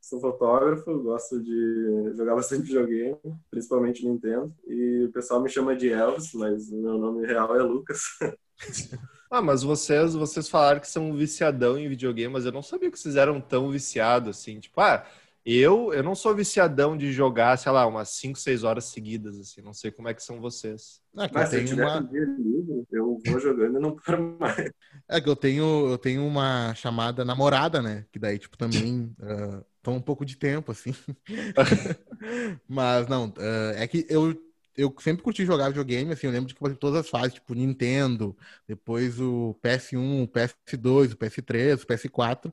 Sou 0.00 0.20
fotógrafo, 0.20 1.02
gosto 1.02 1.42
de 1.42 2.14
jogar 2.16 2.36
bastante 2.36 2.62
videogame, 2.62 3.16
principalmente 3.50 4.06
Nintendo. 4.06 4.54
E 4.66 5.04
o 5.04 5.12
pessoal 5.12 5.42
me 5.42 5.48
chama 5.48 5.74
de 5.74 5.90
Elvis, 5.90 6.32
mas 6.32 6.70
o 6.70 6.76
meu 6.76 6.96
nome 6.96 7.26
real 7.26 7.56
é 7.56 7.62
Lucas. 7.62 8.00
Ah, 9.28 9.42
mas 9.42 9.64
vocês, 9.64 10.14
vocês 10.14 10.48
falaram 10.48 10.78
que 10.78 10.88
são 10.88 11.12
viciadão 11.12 11.76
em 11.76 11.88
videogame, 11.88 12.32
mas 12.32 12.46
eu 12.46 12.52
não 12.52 12.62
sabia 12.62 12.90
que 12.90 12.98
vocês 12.98 13.16
eram 13.16 13.40
tão 13.40 13.70
viciados 13.72 14.38
assim. 14.38 14.60
Tipo, 14.60 14.80
ah, 14.80 15.04
eu, 15.44 15.92
eu 15.94 16.02
não 16.02 16.16
sou 16.16 16.34
viciadão 16.34 16.96
de 16.96 17.12
jogar, 17.12 17.56
sei 17.56 17.70
lá, 17.70 17.86
umas 17.86 18.10
5, 18.10 18.36
6 18.36 18.64
horas 18.64 18.86
seguidas, 18.86 19.38
assim. 19.38 19.62
Não 19.62 19.72
sei 19.72 19.92
como 19.92 20.08
é 20.08 20.14
que 20.14 20.22
são 20.22 20.40
vocês. 20.40 21.00
Ah, 21.16 21.28
Mas 21.32 21.50
se 21.50 21.58
eu 21.58 21.64
tiver 21.64 21.84
uma... 21.84 22.00
um 22.00 22.06
dia 22.06 22.24
livre, 22.24 22.86
eu 22.90 23.18
vou 23.24 23.38
jogando 23.38 23.78
e 23.78 23.80
não 23.80 23.94
paro 23.94 24.36
mais. 24.40 24.72
É 25.08 25.20
que 25.20 25.28
eu 25.28 25.36
tenho, 25.36 25.88
eu 25.88 25.98
tenho 25.98 26.26
uma 26.26 26.74
chamada 26.74 27.24
namorada, 27.24 27.80
né? 27.80 28.06
Que 28.12 28.18
daí, 28.18 28.38
tipo, 28.38 28.56
também 28.56 29.14
uh, 29.20 29.64
toma 29.82 29.98
um 29.98 30.02
pouco 30.02 30.24
de 30.24 30.36
tempo, 30.36 30.72
assim. 30.72 30.92
Mas, 32.68 33.06
não, 33.08 33.28
uh, 33.28 33.72
é 33.76 33.86
que 33.86 34.06
eu 34.08 34.34
eu 34.76 34.94
sempre 35.00 35.22
curti 35.22 35.44
jogar 35.44 35.68
videogame, 35.68 36.12
assim, 36.12 36.26
eu 36.26 36.32
lembro 36.32 36.48
de 36.48 36.54
que 36.54 36.74
todas 36.74 37.00
as 37.00 37.08
fases, 37.08 37.34
tipo 37.34 37.54
Nintendo, 37.54 38.36
depois 38.68 39.18
o 39.18 39.54
PS1, 39.62 40.24
o 40.24 40.28
PS2, 40.28 41.12
o 41.12 41.16
PS3, 41.16 41.82
o 41.82 41.86
PS4. 41.86 42.52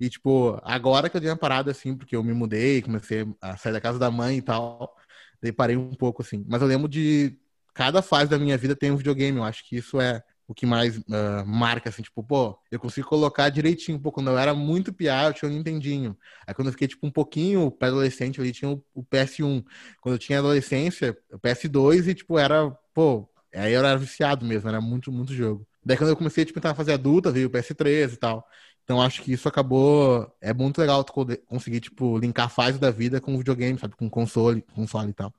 E, 0.00 0.08
tipo, 0.08 0.58
agora 0.62 1.08
que 1.10 1.16
eu 1.16 1.20
dei 1.20 1.30
uma 1.30 1.36
parada, 1.36 1.70
assim, 1.70 1.94
porque 1.96 2.16
eu 2.16 2.24
me 2.24 2.32
mudei, 2.32 2.80
comecei 2.82 3.26
a 3.40 3.56
sair 3.56 3.72
da 3.72 3.80
casa 3.80 3.98
da 3.98 4.10
mãe 4.10 4.38
e 4.38 4.42
tal, 4.42 4.96
daí 5.42 5.52
parei 5.52 5.76
um 5.76 5.94
pouco, 5.94 6.22
assim. 6.22 6.44
Mas 6.48 6.62
eu 6.62 6.68
lembro 6.68 6.88
de 6.88 7.38
cada 7.74 8.02
fase 8.02 8.30
da 8.30 8.38
minha 8.38 8.56
vida 8.56 8.74
tem 8.74 8.90
um 8.90 8.96
videogame, 8.96 9.38
eu 9.38 9.44
acho 9.44 9.64
que 9.68 9.76
isso 9.76 10.00
é 10.00 10.22
o 10.48 10.54
que 10.54 10.64
mais 10.64 10.96
uh, 10.96 11.44
marca, 11.46 11.90
assim, 11.90 12.02
tipo, 12.02 12.24
pô, 12.24 12.58
eu 12.70 12.80
consigo 12.80 13.06
colocar 13.06 13.50
direitinho. 13.50 14.00
Pô, 14.00 14.10
quando 14.10 14.30
eu 14.30 14.38
era 14.38 14.54
muito 14.54 14.94
piá, 14.94 15.26
eu 15.26 15.34
tinha 15.34 15.50
um 15.50 15.54
Nintendinho. 15.54 16.16
Aí 16.46 16.54
quando 16.54 16.68
eu 16.68 16.72
fiquei, 16.72 16.88
tipo, 16.88 17.06
um 17.06 17.10
pouquinho 17.10 17.70
pré-adolescente, 17.70 18.40
ali 18.40 18.50
tinha 18.50 18.70
o, 18.70 18.82
o, 18.94 19.04
PS1. 19.04 19.62
Quando 20.00 20.14
eu 20.14 20.18
tinha 20.18 20.38
adolescência, 20.38 21.16
o 21.30 21.38
PS2 21.38 22.08
e, 22.08 22.14
tipo, 22.14 22.38
era, 22.38 22.70
pô, 22.94 23.28
aí 23.54 23.74
eu 23.74 23.80
era 23.80 23.98
viciado 23.98 24.46
mesmo, 24.46 24.70
era 24.70 24.80
muito, 24.80 25.12
muito 25.12 25.34
jogo. 25.34 25.66
Daí 25.84 25.98
quando 25.98 26.10
eu 26.10 26.16
comecei, 26.16 26.46
tipo, 26.46 26.66
a 26.66 26.74
fazer 26.74 26.94
adulta, 26.94 27.30
veio 27.30 27.48
o 27.48 27.50
PS3 27.50 28.14
e 28.14 28.16
tal. 28.16 28.46
Então 28.84 29.02
acho 29.02 29.22
que 29.22 29.32
isso 29.32 29.46
acabou. 29.48 30.34
É 30.40 30.54
muito 30.54 30.78
legal 30.80 31.04
conseguir, 31.46 31.80
tipo, 31.80 32.16
linkar 32.18 32.46
a 32.46 32.48
fase 32.48 32.78
da 32.78 32.90
vida 32.90 33.20
com 33.20 33.34
o 33.34 33.38
videogame, 33.38 33.78
sabe? 33.78 33.94
Com 33.96 34.08
console, 34.08 34.62
console 34.74 35.10
e 35.10 35.12
tal. 35.12 35.32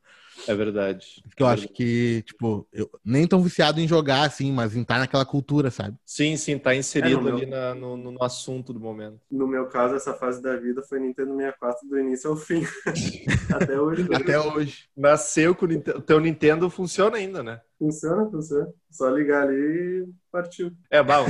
É 0.48 0.55
verdade. 0.55 1.22
Porque 1.27 1.43
eu 1.43 1.48
é 1.48 1.51
acho 1.51 1.62
verdade. 1.62 1.77
que, 1.77 2.24
tipo, 2.24 2.67
eu 2.74 2.89
nem 3.03 3.27
tão 3.27 3.41
viciado 3.41 3.79
em 3.79 3.88
jogar, 3.88 4.24
assim, 4.24 4.51
mas 4.51 4.75
em 4.75 4.81
estar 4.81 5.00
naquela 5.00 5.25
cultura, 5.25 5.72
sabe? 5.72 5.98
Sim, 6.05 6.38
sim, 6.38 6.58
tá 6.58 6.75
inserido 6.75 7.27
é, 7.27 7.31
ali 7.31 7.46
meu... 7.46 7.50
na, 7.50 7.75
no, 7.75 7.98
no, 7.98 8.24
assunto 8.24 8.74
do 8.74 8.79
momento. 8.79 9.19
No 9.29 9.48
meu 9.48 9.67
caso, 9.67 9.96
essa 9.96 10.13
fase 10.13 10.41
da 10.41 10.55
vida 10.55 10.81
foi 10.81 11.00
Nintendo 11.00 11.36
64 11.36 11.88
do 11.88 12.00
início 12.00 12.29
ao 12.29 12.36
fim. 12.36 12.63
Até 13.53 13.79
hoje. 13.79 14.08
Até 14.13 14.39
hoje. 14.39 14.89
Nasceu 14.96 15.55
com 15.55 15.65
o 15.65 16.01
teu 16.01 16.19
Nintendo, 16.19 16.69
funciona 16.69 17.17
ainda, 17.17 17.43
né? 17.43 17.62
Funciona, 17.77 18.29
funciona. 18.29 18.67
Só 18.91 19.10
ligar 19.10 19.43
ali 19.48 19.55
e 19.55 20.10
partiu. 20.31 20.72
É, 20.89 21.01
bom. 21.01 21.25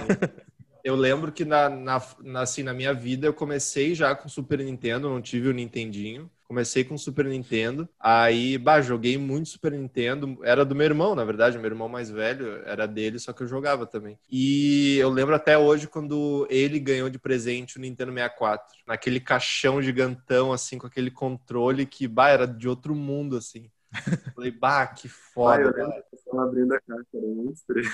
Eu 0.84 0.96
lembro 0.96 1.32
que 1.32 1.44
na, 1.44 1.70
na, 1.70 2.02
na, 2.24 2.42
assim, 2.42 2.64
na 2.64 2.74
minha 2.74 2.94
vida 2.94 3.28
eu 3.28 3.34
comecei 3.34 3.94
já 3.94 4.16
com 4.16 4.30
Super 4.30 4.60
Nintendo, 4.60 5.10
não 5.10 5.22
tive 5.22 5.50
o 5.50 5.54
Nintendinho. 5.54 6.32
Comecei 6.50 6.84
com 6.84 6.98
Super 6.98 7.26
Nintendo. 7.26 7.88
Aí, 8.00 8.58
bah, 8.58 8.82
joguei 8.82 9.20
muito 9.20 9.50
Super 9.50 9.72
Nintendo. 9.72 10.40
Era 10.44 10.66
do 10.66 10.74
meu 10.74 10.86
irmão, 10.86 11.14
na 11.14 11.24
verdade, 11.24 11.60
meu 11.60 11.68
irmão 11.68 11.88
mais 11.88 12.10
velho, 12.10 12.64
era 12.66 12.88
dele, 12.88 13.20
só 13.20 13.32
que 13.32 13.44
eu 13.44 13.48
jogava 13.48 13.86
também. 13.86 14.18
E 14.28 14.98
eu 14.98 15.12
lembro 15.12 15.36
até 15.36 15.56
hoje 15.60 15.88
quando 15.88 16.48
ele 16.50 16.80
ganhou 16.80 17.08
de 17.08 17.20
presente 17.20 17.78
o 17.78 17.80
Nintendo 17.80 18.12
64. 18.12 18.80
Naquele 18.88 19.20
caixão 19.20 19.80
gigantão, 19.80 20.52
assim, 20.52 20.80
com 20.80 20.88
aquele 20.88 21.12
controle 21.12 21.86
que, 21.86 22.08
bah, 22.08 22.30
era 22.30 22.48
de 22.48 22.68
outro 22.68 22.96
mundo, 22.96 23.38
assim. 23.38 23.70
Falei, 24.34 24.50
bah, 24.50 24.88
que 24.88 25.08
foda. 25.08 25.56
Ah, 25.56 25.62
eu 25.62 25.72
lembro 25.72 26.04
abrindo 26.38 26.74
a 26.74 26.82
caixa, 26.82 27.06
era 27.14 27.26
muito 27.26 27.54
estranho. 27.54 27.90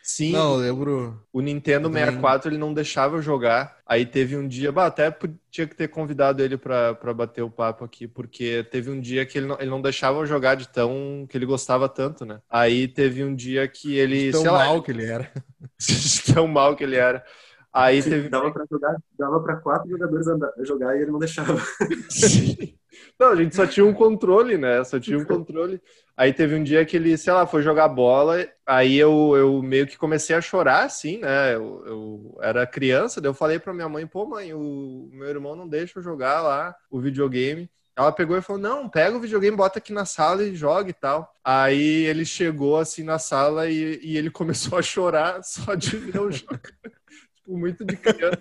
Sim. 0.00 0.30
Não, 0.30 0.54
lembro. 0.54 1.20
O 1.32 1.40
Nintendo 1.40 1.90
64 1.90 2.50
ele 2.50 2.58
não 2.58 2.72
deixava 2.72 3.16
eu 3.16 3.22
jogar. 3.22 3.78
Aí 3.84 4.06
teve 4.06 4.36
um 4.36 4.46
dia, 4.46 4.70
bah, 4.70 4.86
até 4.86 5.12
tinha 5.50 5.66
que 5.66 5.74
ter 5.74 5.88
convidado 5.88 6.42
ele 6.42 6.56
pra, 6.56 6.94
pra 6.94 7.12
bater 7.12 7.42
o 7.42 7.50
papo 7.50 7.84
aqui, 7.84 8.06
porque 8.06 8.64
teve 8.70 8.90
um 8.90 9.00
dia 9.00 9.26
que 9.26 9.38
ele 9.38 9.46
não, 9.48 9.56
ele 9.58 9.70
não 9.70 9.82
deixava 9.82 10.18
eu 10.18 10.26
jogar 10.26 10.54
de 10.54 10.68
tão. 10.68 11.26
que 11.28 11.36
ele 11.36 11.46
gostava 11.46 11.88
tanto, 11.88 12.24
né? 12.24 12.40
Aí 12.48 12.86
teve 12.86 13.24
um 13.24 13.34
dia 13.34 13.66
que 13.66 13.96
ele. 13.96 14.26
De 14.26 14.32
tão 14.32 14.44
mal 14.44 14.76
lá, 14.76 14.82
que 14.82 14.90
ele 14.90 15.04
era. 15.04 15.32
de 15.78 16.32
tão 16.32 16.46
mal 16.46 16.76
que 16.76 16.84
ele 16.84 16.96
era. 16.96 17.24
Aí 17.72 18.02
teve... 18.02 18.28
Dava 18.28 18.50
pra 18.50 18.64
jogar, 18.70 18.96
dava 19.18 19.40
pra 19.40 19.56
quatro 19.56 19.90
jogadores 19.90 20.26
andar, 20.26 20.52
jogar 20.60 20.96
e 20.96 21.02
ele 21.02 21.10
não 21.10 21.18
deixava. 21.18 21.54
Não, 23.18 23.28
a 23.28 23.36
gente 23.36 23.54
só 23.54 23.66
tinha 23.66 23.84
um 23.84 23.92
controle, 23.94 24.56
né? 24.56 24.82
Só 24.84 24.98
tinha 24.98 25.18
um 25.18 25.24
controle. 25.24 25.80
Aí 26.16 26.32
teve 26.32 26.54
um 26.54 26.62
dia 26.62 26.84
que 26.84 26.96
ele, 26.96 27.16
sei 27.16 27.32
lá, 27.32 27.46
foi 27.46 27.62
jogar 27.62 27.88
bola, 27.88 28.46
aí 28.66 28.96
eu, 28.96 29.34
eu 29.36 29.62
meio 29.62 29.86
que 29.86 29.96
comecei 29.96 30.34
a 30.34 30.40
chorar, 30.40 30.84
assim, 30.84 31.18
né? 31.18 31.54
Eu, 31.54 31.84
eu 31.86 32.38
era 32.40 32.66
criança, 32.66 33.20
daí 33.20 33.30
eu 33.30 33.34
falei 33.34 33.58
pra 33.58 33.72
minha 33.72 33.88
mãe, 33.88 34.06
pô, 34.06 34.26
mãe, 34.26 34.52
o 34.52 35.08
meu 35.12 35.28
irmão 35.28 35.54
não 35.54 35.68
deixa 35.68 35.98
eu 35.98 36.02
jogar 36.02 36.40
lá 36.42 36.74
o 36.90 37.00
videogame. 37.00 37.70
Ela 37.98 38.12
pegou 38.12 38.36
e 38.36 38.42
falou: 38.42 38.62
Não, 38.62 38.88
pega 38.88 39.16
o 39.16 39.20
videogame, 39.20 39.56
bota 39.56 39.80
aqui 39.80 39.92
na 39.92 40.04
sala 40.04 40.44
e 40.44 40.54
joga 40.54 40.88
e 40.88 40.92
tal. 40.92 41.34
Aí 41.42 42.04
ele 42.06 42.24
chegou 42.24 42.78
assim 42.78 43.02
na 43.02 43.18
sala 43.18 43.68
e, 43.68 43.98
e 44.00 44.16
ele 44.16 44.30
começou 44.30 44.78
a 44.78 44.82
chorar 44.82 45.42
só 45.42 45.74
de 45.74 45.96
ver 45.96 46.14
eu 46.14 46.30
jogar. 46.30 46.60
tipo, 47.34 47.58
muito 47.58 47.84
de 47.84 47.96
criança. 47.96 48.40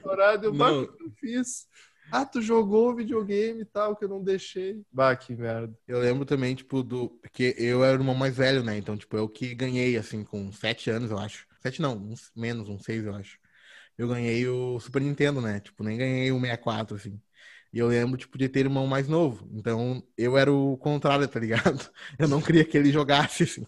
Chorado, 0.00 0.46
eu, 0.46 0.52
o 0.52 0.96
que 0.96 1.04
eu 1.04 1.10
fiz? 1.20 1.68
Ah, 2.16 2.24
tu 2.24 2.40
jogou 2.40 2.94
videogame 2.94 3.62
e 3.62 3.64
tal, 3.64 3.96
que 3.96 4.04
eu 4.04 4.08
não 4.08 4.22
deixei. 4.22 4.80
Bah, 4.92 5.16
que 5.16 5.34
merda. 5.34 5.76
Eu 5.88 5.98
lembro 5.98 6.24
também, 6.24 6.54
tipo, 6.54 6.80
do. 6.80 7.10
Porque 7.10 7.56
eu 7.58 7.82
era 7.82 7.98
o 7.98 8.00
irmão 8.00 8.14
mais 8.14 8.36
velho, 8.36 8.62
né? 8.62 8.78
Então, 8.78 8.96
tipo, 8.96 9.16
eu 9.16 9.28
que 9.28 9.52
ganhei, 9.52 9.96
assim, 9.96 10.22
com 10.22 10.52
sete 10.52 10.90
anos, 10.90 11.10
eu 11.10 11.18
acho. 11.18 11.44
Sete 11.60 11.82
não, 11.82 11.96
uns, 11.96 12.30
menos, 12.36 12.68
uns 12.68 12.84
seis, 12.84 13.04
eu 13.04 13.16
acho. 13.16 13.36
Eu 13.98 14.06
ganhei 14.06 14.46
o 14.46 14.78
Super 14.78 15.02
Nintendo, 15.02 15.40
né? 15.40 15.58
Tipo, 15.58 15.82
nem 15.82 15.98
ganhei 15.98 16.30
o 16.30 16.38
64, 16.38 16.94
assim. 16.94 17.20
E 17.72 17.80
eu 17.80 17.88
lembro, 17.88 18.16
tipo, 18.16 18.38
de 18.38 18.48
ter 18.48 18.60
irmão 18.60 18.86
mais 18.86 19.08
novo. 19.08 19.48
Então, 19.52 20.00
eu 20.16 20.38
era 20.38 20.52
o 20.52 20.76
contrário, 20.78 21.26
tá 21.26 21.40
ligado? 21.40 21.90
Eu 22.16 22.28
não 22.28 22.40
queria 22.40 22.64
que 22.64 22.78
ele 22.78 22.92
jogasse, 22.92 23.42
assim. 23.42 23.66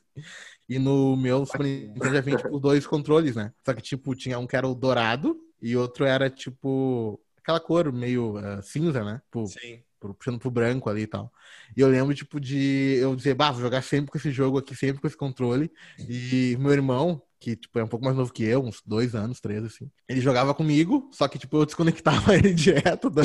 E 0.68 0.78
no 0.78 1.16
meu 1.16 1.44
Super 1.44 1.64
Nintendo 1.64 2.14
já 2.14 2.20
vinha, 2.20 2.36
tipo, 2.36 2.60
dois 2.60 2.86
controles, 2.86 3.34
né? 3.34 3.52
Só 3.64 3.74
que, 3.74 3.82
tipo, 3.82 4.14
tinha 4.14 4.38
um 4.38 4.46
que 4.46 4.56
era 4.56 4.68
o 4.68 4.74
dourado 4.74 5.36
e 5.60 5.76
outro 5.76 6.04
era, 6.04 6.30
tipo, 6.30 7.20
aquela 7.46 7.60
cor 7.60 7.92
meio 7.92 8.36
uh, 8.36 8.60
cinza, 8.60 9.04
né? 9.04 9.22
Tipo, 9.24 9.46
Sim. 9.46 9.78
Puxando 10.18 10.38
pro 10.38 10.50
branco 10.50 10.90
ali 10.90 11.02
e 11.02 11.06
tal. 11.06 11.32
E 11.76 11.80
eu 11.80 11.88
lembro, 11.88 12.14
tipo, 12.14 12.38
de 12.38 12.98
eu 13.00 13.16
dizer, 13.16 13.34
bah, 13.34 13.50
vou 13.50 13.62
jogar 13.62 13.82
sempre 13.82 14.10
com 14.10 14.18
esse 14.18 14.30
jogo 14.30 14.58
aqui, 14.58 14.76
sempre 14.76 15.00
com 15.00 15.06
esse 15.06 15.16
controle. 15.16 15.70
E 15.98 16.56
meu 16.60 16.70
irmão, 16.70 17.20
que, 17.40 17.56
tipo, 17.56 17.76
é 17.78 17.82
um 17.82 17.88
pouco 17.88 18.04
mais 18.04 18.16
novo 18.16 18.32
que 18.32 18.44
eu, 18.44 18.62
uns 18.62 18.82
dois 18.86 19.16
anos, 19.16 19.40
três, 19.40 19.64
assim. 19.64 19.90
Ele 20.08 20.20
jogava 20.20 20.54
comigo, 20.54 21.08
só 21.12 21.26
que, 21.26 21.38
tipo, 21.38 21.56
eu 21.56 21.66
desconectava 21.66 22.34
ele 22.36 22.54
direto 22.54 23.10
do, 23.10 23.22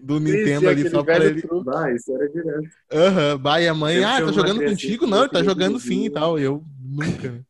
do 0.00 0.20
Nintendo 0.20 0.68
ali, 0.68 0.90
só 0.90 1.02
pra 1.02 1.24
ele... 1.24 1.42
Ah, 1.74 1.92
isso 1.92 2.14
era 2.14 2.28
direto. 2.28 2.68
Aham, 2.92 3.32
uhum, 3.32 3.38
bah, 3.38 3.60
e 3.62 3.68
a 3.68 3.74
mãe, 3.74 4.04
ah, 4.04 4.20
tá 4.20 4.32
jogando 4.32 4.64
contigo? 4.64 5.06
Não, 5.06 5.20
ele 5.20 5.32
tá 5.32 5.42
jogando 5.42 5.78
sim 5.78 6.04
e 6.06 6.10
tal. 6.10 6.38
E 6.38 6.42
eu, 6.42 6.62
nunca, 6.78 7.42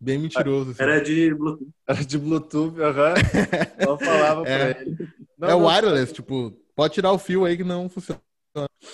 Bem 0.00 0.18
mentiroso. 0.18 0.70
Assim. 0.70 0.82
Era 0.82 1.00
de 1.00 1.34
Bluetooth. 1.34 1.70
Era 1.86 2.04
de 2.04 2.18
Bluetooth, 2.18 2.80
aham. 2.80 3.14
Uhum. 3.78 3.86
Não 3.86 3.98
falava 3.98 4.42
pra 4.42 4.52
é. 4.52 4.82
ele. 4.82 5.08
Não, 5.38 5.48
é 5.48 5.54
wireless, 5.54 6.12
tipo, 6.12 6.52
pode 6.74 6.94
tirar 6.94 7.12
o 7.12 7.18
fio 7.18 7.44
aí 7.44 7.56
que 7.56 7.64
não 7.64 7.88
funciona. 7.88 8.20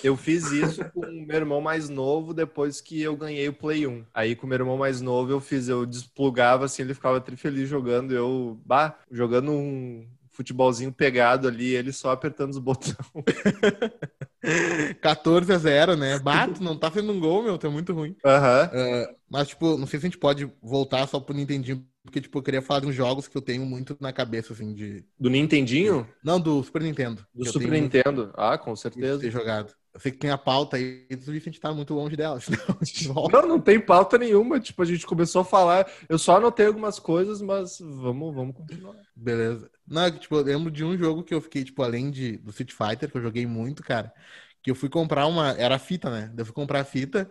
Eu 0.03 0.15
fiz 0.15 0.51
isso 0.51 0.83
com 0.91 0.99
o 0.99 1.25
meu 1.25 1.35
irmão 1.35 1.61
mais 1.61 1.89
novo 1.89 2.33
depois 2.33 2.81
que 2.81 3.01
eu 3.01 3.15
ganhei 3.15 3.47
o 3.47 3.53
Play 3.53 3.87
1. 3.87 4.05
Aí 4.13 4.35
com 4.35 4.45
o 4.45 4.49
meu 4.49 4.59
irmão 4.59 4.77
mais 4.77 5.01
novo 5.01 5.31
eu 5.31 5.39
fiz, 5.39 5.67
eu 5.67 5.85
desplugava 5.85 6.65
assim, 6.65 6.83
ele 6.83 6.93
ficava 6.93 7.19
tri 7.19 7.35
feliz 7.35 7.67
jogando, 7.67 8.13
eu, 8.13 8.59
bah, 8.63 8.99
jogando 9.09 9.51
um 9.51 10.05
futebolzinho 10.35 10.91
pegado 10.91 11.47
ali, 11.47 11.73
ele 11.73 11.93
só 11.93 12.11
apertando 12.11 12.51
os 12.51 12.59
botões. 12.59 12.95
14 15.01 15.51
a 15.51 15.57
0, 15.57 15.95
né? 15.95 16.19
Bato, 16.19 16.61
não 16.61 16.77
tá 16.77 16.91
sendo 16.91 17.13
um 17.13 17.19
gol, 17.19 17.41
meu, 17.41 17.57
tá 17.57 17.67
muito 17.69 17.93
ruim. 17.93 18.15
Uhum. 18.23 19.11
Uh, 19.11 19.15
mas, 19.29 19.47
tipo, 19.47 19.77
não 19.77 19.87
sei 19.87 19.99
se 19.99 20.05
a 20.05 20.09
gente 20.09 20.19
pode 20.19 20.51
voltar 20.61 21.07
só 21.07 21.19
pro 21.19 21.33
Nintendinho 21.33 21.83
porque, 22.05 22.21
tipo, 22.21 22.37
eu 22.37 22.43
queria 22.43 22.61
falar 22.61 22.81
de 22.81 22.87
uns 22.87 22.93
jogos 22.93 23.27
que 23.27 23.35
eu 23.35 23.41
tenho 23.41 23.65
muito 23.65 23.97
na 23.99 24.13
cabeça, 24.13 24.53
assim, 24.53 24.75
de... 24.75 25.03
Do 25.19 25.27
Nintendinho? 25.27 26.07
Não, 26.23 26.39
do 26.39 26.63
Super 26.63 26.83
Nintendo. 26.83 27.25
Do 27.33 27.45
Super 27.51 27.71
Nintendo. 27.71 28.31
Ah, 28.37 28.59
com 28.59 28.75
certeza. 28.75 29.19
ter 29.19 29.31
jogado. 29.31 29.73
Eu 29.91 29.99
sei 29.99 30.11
que 30.11 30.19
tem 30.19 30.29
a 30.29 30.37
pauta 30.37 30.77
aí, 30.77 31.07
a 31.09 31.15
gente 31.15 31.59
tá 31.59 31.73
muito 31.73 31.95
longe 31.95 32.15
dela. 32.15 32.37
Não, 33.31 33.47
não 33.47 33.59
tem 33.61 33.79
pauta 33.79 34.17
nenhuma. 34.17 34.59
Tipo, 34.59 34.83
a 34.83 34.85
gente 34.85 35.05
começou 35.05 35.41
a 35.41 35.45
falar. 35.45 35.89
Eu 36.07 36.19
só 36.19 36.37
anotei 36.37 36.67
algumas 36.67 36.99
coisas, 36.99 37.41
mas 37.41 37.79
vamos, 37.79 38.35
vamos 38.35 38.55
continuar. 38.55 38.95
Beleza. 39.15 39.71
Não, 39.87 40.03
é 40.03 40.11
tipo, 40.11 40.35
eu 40.35 40.43
lembro 40.43 40.69
de 40.69 40.83
um 40.83 40.97
jogo 40.97 41.23
que 41.23 41.33
eu 41.33 41.41
fiquei, 41.41 41.63
tipo, 41.63 41.81
além 41.81 42.11
de, 42.11 42.37
do 42.37 42.51
Street 42.51 42.73
Fighter, 42.73 43.09
que 43.09 43.17
eu 43.17 43.21
joguei 43.21 43.47
muito, 43.47 43.81
cara, 43.81 44.13
que 44.61 44.69
eu 44.69 44.75
fui 44.75 44.89
comprar 44.89 45.27
uma... 45.27 45.51
Era 45.51 45.79
fita, 45.79 46.09
né? 46.09 46.31
Eu 46.37 46.45
fui 46.45 46.53
comprar 46.53 46.81
a 46.81 46.85
fita, 46.85 47.29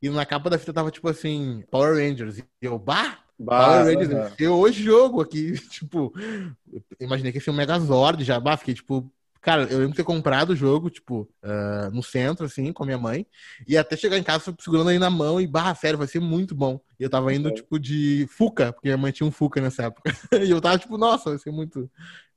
e 0.00 0.08
na 0.08 0.24
capa 0.24 0.48
da 0.48 0.58
fita 0.58 0.72
tava, 0.72 0.90
tipo 0.90 1.08
assim, 1.08 1.62
Power 1.70 1.94
Rangers. 1.94 2.38
E 2.38 2.44
eu, 2.62 2.78
bah... 2.78 3.27
Power 3.44 3.84
Rangers, 3.84 4.10
aham. 4.12 4.36
eu 4.38 4.54
hoje 4.54 4.82
jogo 4.82 5.20
aqui, 5.20 5.52
tipo, 5.70 6.12
imaginei 7.00 7.32
que 7.32 7.38
ia 7.38 7.42
ser 7.44 7.50
um 7.50 7.54
Megazord 7.54 8.24
já, 8.24 8.38
bah, 8.40 8.56
fiquei 8.56 8.74
tipo, 8.74 9.10
cara, 9.40 9.62
eu 9.64 9.78
lembro 9.78 9.90
de 9.92 9.96
ter 9.96 10.04
comprado 10.04 10.50
o 10.50 10.56
jogo, 10.56 10.90
tipo, 10.90 11.28
ah, 11.42 11.90
no 11.92 12.02
centro, 12.02 12.44
assim, 12.46 12.72
com 12.72 12.82
a 12.82 12.86
minha 12.86 12.98
mãe, 12.98 13.26
e 13.66 13.76
até 13.76 13.96
chegar 13.96 14.18
em 14.18 14.22
casa 14.22 14.54
segurando 14.60 14.90
aí 14.90 14.98
na 14.98 15.10
mão 15.10 15.40
e, 15.40 15.46
bah, 15.46 15.74
sério, 15.74 15.98
vai 15.98 16.06
ser 16.08 16.20
muito 16.20 16.54
bom. 16.54 16.80
E 16.98 17.02
eu 17.04 17.10
tava 17.10 17.32
indo, 17.32 17.48
É. 17.48 17.52
tipo, 17.52 17.78
de 17.78 18.26
Fuca, 18.30 18.72
porque 18.72 18.88
minha 18.88 18.98
mãe 18.98 19.12
tinha 19.12 19.26
um 19.26 19.30
Fuca 19.32 19.60
nessa 19.60 19.84
época, 19.84 20.02
e 20.44 20.50
eu 20.50 20.60
tava, 20.60 20.78
tipo, 20.78 20.98
nossa, 20.98 21.30
vai 21.30 21.38
ser 21.38 21.50
muito, 21.50 21.90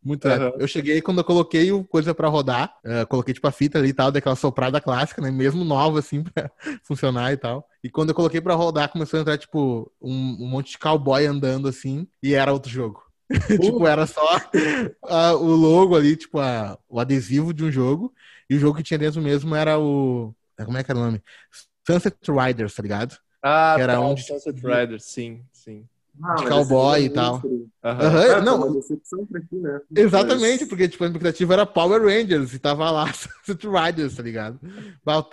muito 0.03 0.25
Aham. 0.27 0.45
épico. 0.47 0.61
Eu 0.61 0.67
cheguei 0.67 1.01
quando 1.01 1.19
eu 1.19 1.23
coloquei 1.23 1.71
o 1.71 1.83
coisa 1.83 2.13
pra 2.13 2.27
rodar, 2.27 2.73
ah, 2.85 3.05
coloquei, 3.05 3.33
tipo, 3.33 3.47
a 3.47 3.51
fita 3.51 3.79
ali 3.79 3.89
e 3.89 3.93
tal, 3.93 4.11
daquela 4.11 4.35
soprada 4.35 4.81
clássica, 4.81 5.21
né, 5.21 5.31
mesmo 5.31 5.63
nova, 5.63 5.99
assim, 5.99 6.23
pra 6.33 6.51
funcionar 6.83 7.31
e 7.33 7.37
tal. 7.37 7.67
E 7.83 7.89
quando 7.89 8.09
eu 8.09 8.15
coloquei 8.15 8.41
pra 8.41 8.55
rodar, 8.55 8.89
começou 8.91 9.17
a 9.17 9.21
entrar, 9.21 9.37
tipo, 9.37 9.91
um, 10.01 10.37
um 10.43 10.47
monte 10.47 10.71
de 10.71 10.77
cowboy 10.79 11.25
andando 11.25 11.67
assim, 11.67 12.07
e 12.21 12.33
era 12.33 12.51
outro 12.53 12.69
jogo. 12.71 13.03
tipo, 13.61 13.87
era 13.87 14.05
só 14.05 14.21
o 15.39 15.45
logo 15.55 15.95
ali, 15.95 16.15
tipo, 16.15 16.39
a- 16.39 16.77
o 16.89 16.99
adesivo 16.99 17.53
de 17.53 17.63
um 17.63 17.71
jogo, 17.71 18.13
e 18.49 18.55
o 18.55 18.59
jogo 18.59 18.77
que 18.77 18.83
tinha 18.83 18.97
dentro 18.97 19.21
mesmo 19.21 19.55
era 19.55 19.79
o. 19.79 20.33
Como 20.65 20.77
é 20.77 20.83
que 20.83 20.91
era 20.91 20.99
o 20.99 21.03
nome? 21.03 21.21
Sunset 21.87 22.17
Riders, 22.29 22.75
tá 22.75 22.83
ligado? 22.83 23.17
Ah, 23.41 23.73
Que 23.75 23.81
era 23.81 23.93
tá, 23.93 23.99
onde- 24.01 24.21
Sunset 24.23 24.59
Riders, 24.61 25.03
sim, 25.05 25.43
sim. 25.51 25.87
Ah, 26.23 26.35
De 26.35 26.45
cowboy 26.47 26.99
esse 26.99 27.07
e 27.07 27.09
tal. 27.09 27.37
é 27.37 27.41
muito- 27.47 27.71
Ah, 27.83 28.41
não, 28.41 28.59
foi 28.59 28.69
uma 28.69 28.75
decepção 28.75 29.25
pra 29.25 29.41
ti, 29.41 29.55
né? 29.55 29.79
Exatamente, 29.95 30.65
porque 30.67 30.87
tipo, 30.87 31.03
a 31.03 31.07
expectativa 31.07 31.53
era 31.53 31.65
Power 31.65 32.01
Rangers 32.03 32.53
e 32.53 32.59
tava 32.59 32.89
lá 32.91 33.05
Sunset 33.13 33.67
Riders, 33.67 34.15
tá 34.15 34.21
ligado? 34.23 34.59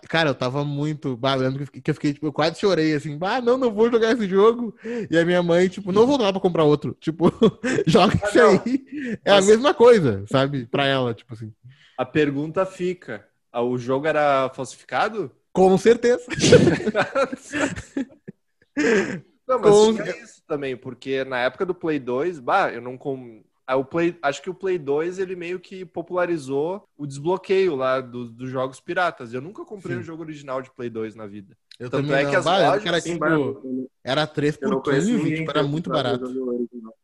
Cara, 0.09 0.31
eu 0.31 0.35
tava 0.35 0.65
muito. 0.65 1.17
Bah, 1.17 1.35
lembro 1.35 1.67
que 1.71 1.91
eu 1.91 1.95
fiquei- 1.95 2.15
tipo, 2.15 2.27
eu 2.27 2.33
quase 2.33 2.59
chorei 2.59 2.95
assim, 2.95 3.19
bah, 3.19 3.41
não, 3.41 3.59
não 3.59 3.73
vou 3.73 3.91
jogar 3.91 4.13
esse 4.13 4.27
jogo. 4.27 4.75
E 5.11 5.19
a 5.19 5.25
minha 5.25 5.43
mãe, 5.43 5.69
tipo, 5.69 5.93
não 5.93 6.07
vou 6.07 6.19
lá 6.19 6.33
pra 6.33 6.41
comprar 6.41 6.65
outro. 6.65 6.97
Tipo, 7.01 7.31
joga 7.87 8.15
Ah, 8.23 8.29
isso 8.29 8.39
não. 8.39 8.51
aí. 8.65 9.19
É 9.25 9.33
Mas- 9.33 9.45
a 9.45 9.47
mesma 9.51 9.75
coisa, 9.75 10.25
sabe? 10.31 10.67
Pra 10.67 10.87
ela, 10.87 11.13
tipo 11.13 11.35
assim. 11.35 11.53
A 11.99 12.05
pergunta 12.07 12.65
fica: 12.65 13.25
ah, 13.53 13.63
o 13.63 13.77
jogo 13.77 14.07
era 14.07 14.51
falsificado? 14.55 15.31
Com 15.53 15.77
certeza. 15.77 16.23
Não, 19.49 19.59
mas 19.59 19.71
Com- 19.71 19.95
tinha 19.95 20.23
isso 20.23 20.43
também, 20.47 20.77
porque 20.77 21.25
na 21.25 21.39
época 21.39 21.65
do 21.65 21.75
Play 21.75 21.99
2, 21.99 22.39
bah, 22.39 22.71
eu 22.73 22.83
não 22.83 22.99
com... 22.99 23.43
ah, 23.67 23.77
o 23.77 23.85
Play... 23.85 24.17
acho 24.23 24.43
que 24.43 24.51
o 24.51 24.55
Play 24.55 24.79
2 24.79 25.19
ele 25.19 25.35
meio 25.35 25.59
que 25.59 25.85
popularizou 25.85 26.87
o 26.97 27.07
desbloqueio 27.07 27.75
lá 27.75 28.01
do- 28.01 28.29
dos 28.31 28.51
jogos 28.51 28.79
piratas. 28.81 29.33
Eu 29.33 29.41
nunca 29.41 29.65
comprei 29.65 29.97
Sim. 29.97 30.01
um 30.03 30.05
jogo 30.05 30.23
original 30.23 30.61
de 30.61 30.71
Play 30.71 30.91
2 30.91 31.15
na 31.15 31.27
vida. 31.27 31.57
Eu 31.79 31.89
Tanto 31.91 32.07
também 32.07 32.19
é 32.21 32.25
não. 32.25 32.31
que 32.31 32.37
as 32.37 32.45
Bah, 32.45 32.59
lojas, 32.59 32.83
que 32.83 32.89
era, 32.89 33.01
tipo, 33.01 33.25
era 34.03 34.27
3 34.27 34.57
eu 34.61 34.69
não 34.71 34.77
por 34.77 34.83
conheço 34.83 35.09
15, 35.11 35.25
ninguém 35.25 35.37
tipo, 35.37 35.51
que 35.53 35.59
era 35.59 35.63
muito 35.67 35.91
barato. 35.91 36.25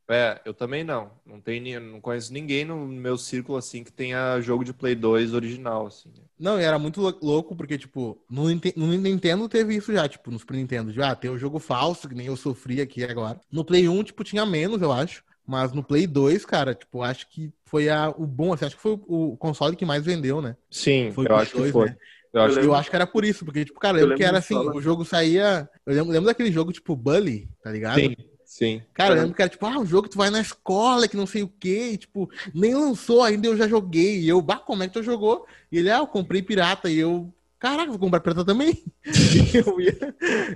É, 0.08 0.41
eu 0.45 0.52
também 0.52 0.84
não. 0.84 1.10
Não, 1.25 1.41
tem, 1.41 1.78
não 1.80 2.00
conheço 2.00 2.32
ninguém 2.32 2.65
no 2.65 2.87
meu 2.87 3.17
círculo 3.17 3.56
assim 3.56 3.84
que 3.84 3.93
tenha 3.93 4.41
jogo 4.41 4.65
de 4.65 4.73
Play 4.73 4.95
2 4.95 5.32
original, 5.32 5.87
assim. 5.87 6.13
Não, 6.39 6.60
e 6.60 6.65
era 6.65 6.78
muito 6.78 7.00
lou- 7.00 7.19
louco, 7.23 7.54
porque, 7.54 7.78
tipo, 7.78 8.21
no, 8.28 8.49
Ninte- 8.49 8.75
no 8.76 8.87
Nintendo 8.89 9.49
teve 9.49 9.76
isso 9.76 9.93
já, 9.93 10.08
tipo, 10.08 10.30
no 10.30 10.39
Super 10.39 10.56
Nintendo. 10.56 10.93
De, 10.93 11.00
ah, 11.00 11.15
tem 11.15 11.30
o 11.30 11.39
jogo 11.39 11.58
falso, 11.60 12.08
que 12.08 12.15
nem 12.15 12.26
eu 12.26 12.37
sofri 12.37 12.80
aqui 12.80 13.04
agora. 13.04 13.41
No 13.50 13.65
Play 13.65 13.89
1, 13.89 14.02
tipo, 14.02 14.25
tinha 14.25 14.45
menos, 14.45 14.82
eu 14.82 14.93
acho. 14.93 15.23
Mas 15.47 15.73
no 15.73 15.84
Play 15.84 16.06
2, 16.06 16.45
cara, 16.45 16.75
tipo, 16.75 17.02
acho 17.02 17.28
que 17.28 17.52
foi 17.65 17.89
a, 17.89 18.08
o 18.10 18.26
bom, 18.26 18.52
assim, 18.52 18.65
acho 18.65 18.76
que 18.76 18.82
foi 18.82 18.93
o, 19.06 19.32
o 19.32 19.37
console 19.37 19.76
que 19.76 19.84
mais 19.84 20.04
vendeu, 20.04 20.41
né? 20.43 20.56
Sim, 20.71 21.10
Foi 21.10 21.26
eu 21.28 21.34
Play 21.34 21.37
acho 21.37 21.54
que 21.54 21.63
2, 21.63 21.73
foi. 21.73 21.91
né? 21.91 21.97
Eu 22.34 22.42
acho 22.42 22.54
Eu 22.54 22.60
lembro- 22.62 22.75
acho 22.75 22.90
que 22.90 22.97
era 22.97 23.06
por 23.06 23.25
isso, 23.25 23.44
porque, 23.44 23.64
tipo, 23.64 23.78
cara, 23.78 23.97
eu 23.97 24.00
Eu 24.02 24.06
lembro 24.08 24.16
que 24.16 24.23
lembro 24.25 24.36
era 24.36 24.38
assim, 24.44 24.54
sala. 24.54 24.75
o 24.76 24.80
jogo 24.82 25.04
saía. 25.04 25.68
Eu 25.86 25.94
lembro, 25.94 26.12
lembro 26.12 26.26
daquele 26.26 26.50
jogo, 26.50 26.73
tipo, 26.73 26.97
Bully, 26.97 27.49
tá 27.62 27.70
ligado? 27.70 28.00
sim, 28.00 28.16
sim. 28.44 28.82
Cara, 28.92 29.14
eu 29.14 29.18
É. 29.18 29.20
lembro 29.23 29.36
que 29.36 29.42
era 29.42 29.49
tipo, 29.49 29.64
ah, 29.66 29.78
um 29.78 29.86
jogo 29.86 30.04
que 30.08 30.10
tu 30.14 30.18
vai 30.18 30.30
na 30.30 30.40
escola, 30.40 31.06
que 31.08 31.16
não 31.16 31.26
sei 31.26 31.42
o 31.44 31.49
quê, 31.49 31.90
e, 31.92 31.97
tipo, 31.97 32.28
nem 32.52 32.75
lançou 32.75 33.23
ainda, 33.23 33.47
eu 33.47 33.56
já 33.56 33.68
joguei. 33.68 34.18
E 34.20 34.28
eu, 34.28 34.42
bah, 34.42 34.56
como 34.56 34.82
é 34.82 34.88
que 34.88 34.94
tu 34.94 35.02
jogou? 35.02 35.47
E 35.70 35.78
ele, 35.78 35.90
ah, 35.90 35.99
eu 35.99 36.06
comprei 36.08 36.42
pirata. 36.42 36.90
E 36.90 36.99
eu, 36.99 37.32
caraca, 37.58 37.90
vou 37.90 37.99
comprar 38.00 38.18
pirata 38.20 38.44
também. 38.44 38.82
e 39.54 39.56
eu, 39.56 39.80
ia, 39.80 39.97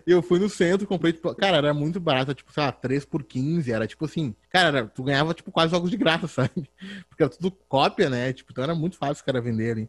eu 0.06 0.20
fui 0.20 0.38
no 0.40 0.48
centro, 0.50 0.84
comprei, 0.86 1.12
tipo, 1.12 1.32
cara, 1.36 1.58
era 1.58 1.72
muito 1.72 2.00
barato, 2.00 2.34
tipo, 2.34 2.52
sei 2.52 2.62
lá, 2.64 2.72
3 2.72 3.04
por 3.04 3.22
15, 3.22 3.70
era 3.72 3.86
tipo 3.86 4.04
assim, 4.04 4.34
cara, 4.50 4.78
era- 4.78 4.86
tu 4.88 5.02
ganhava, 5.04 5.32
tipo, 5.32 5.52
quase 5.52 5.70
jogos 5.70 5.90
de 5.90 5.96
graça, 5.96 6.26
sabe? 6.50 6.68
Porque 7.08 7.22
era 7.22 7.30
tudo 7.30 7.50
cópia, 7.68 8.10
né? 8.10 8.32
Tipo, 8.32 8.50
então 8.52 8.64
era 8.64 8.74
muito 8.74 8.96
fácil 8.96 9.14
os 9.14 9.22
caras 9.22 9.44
venderem. 9.44 9.88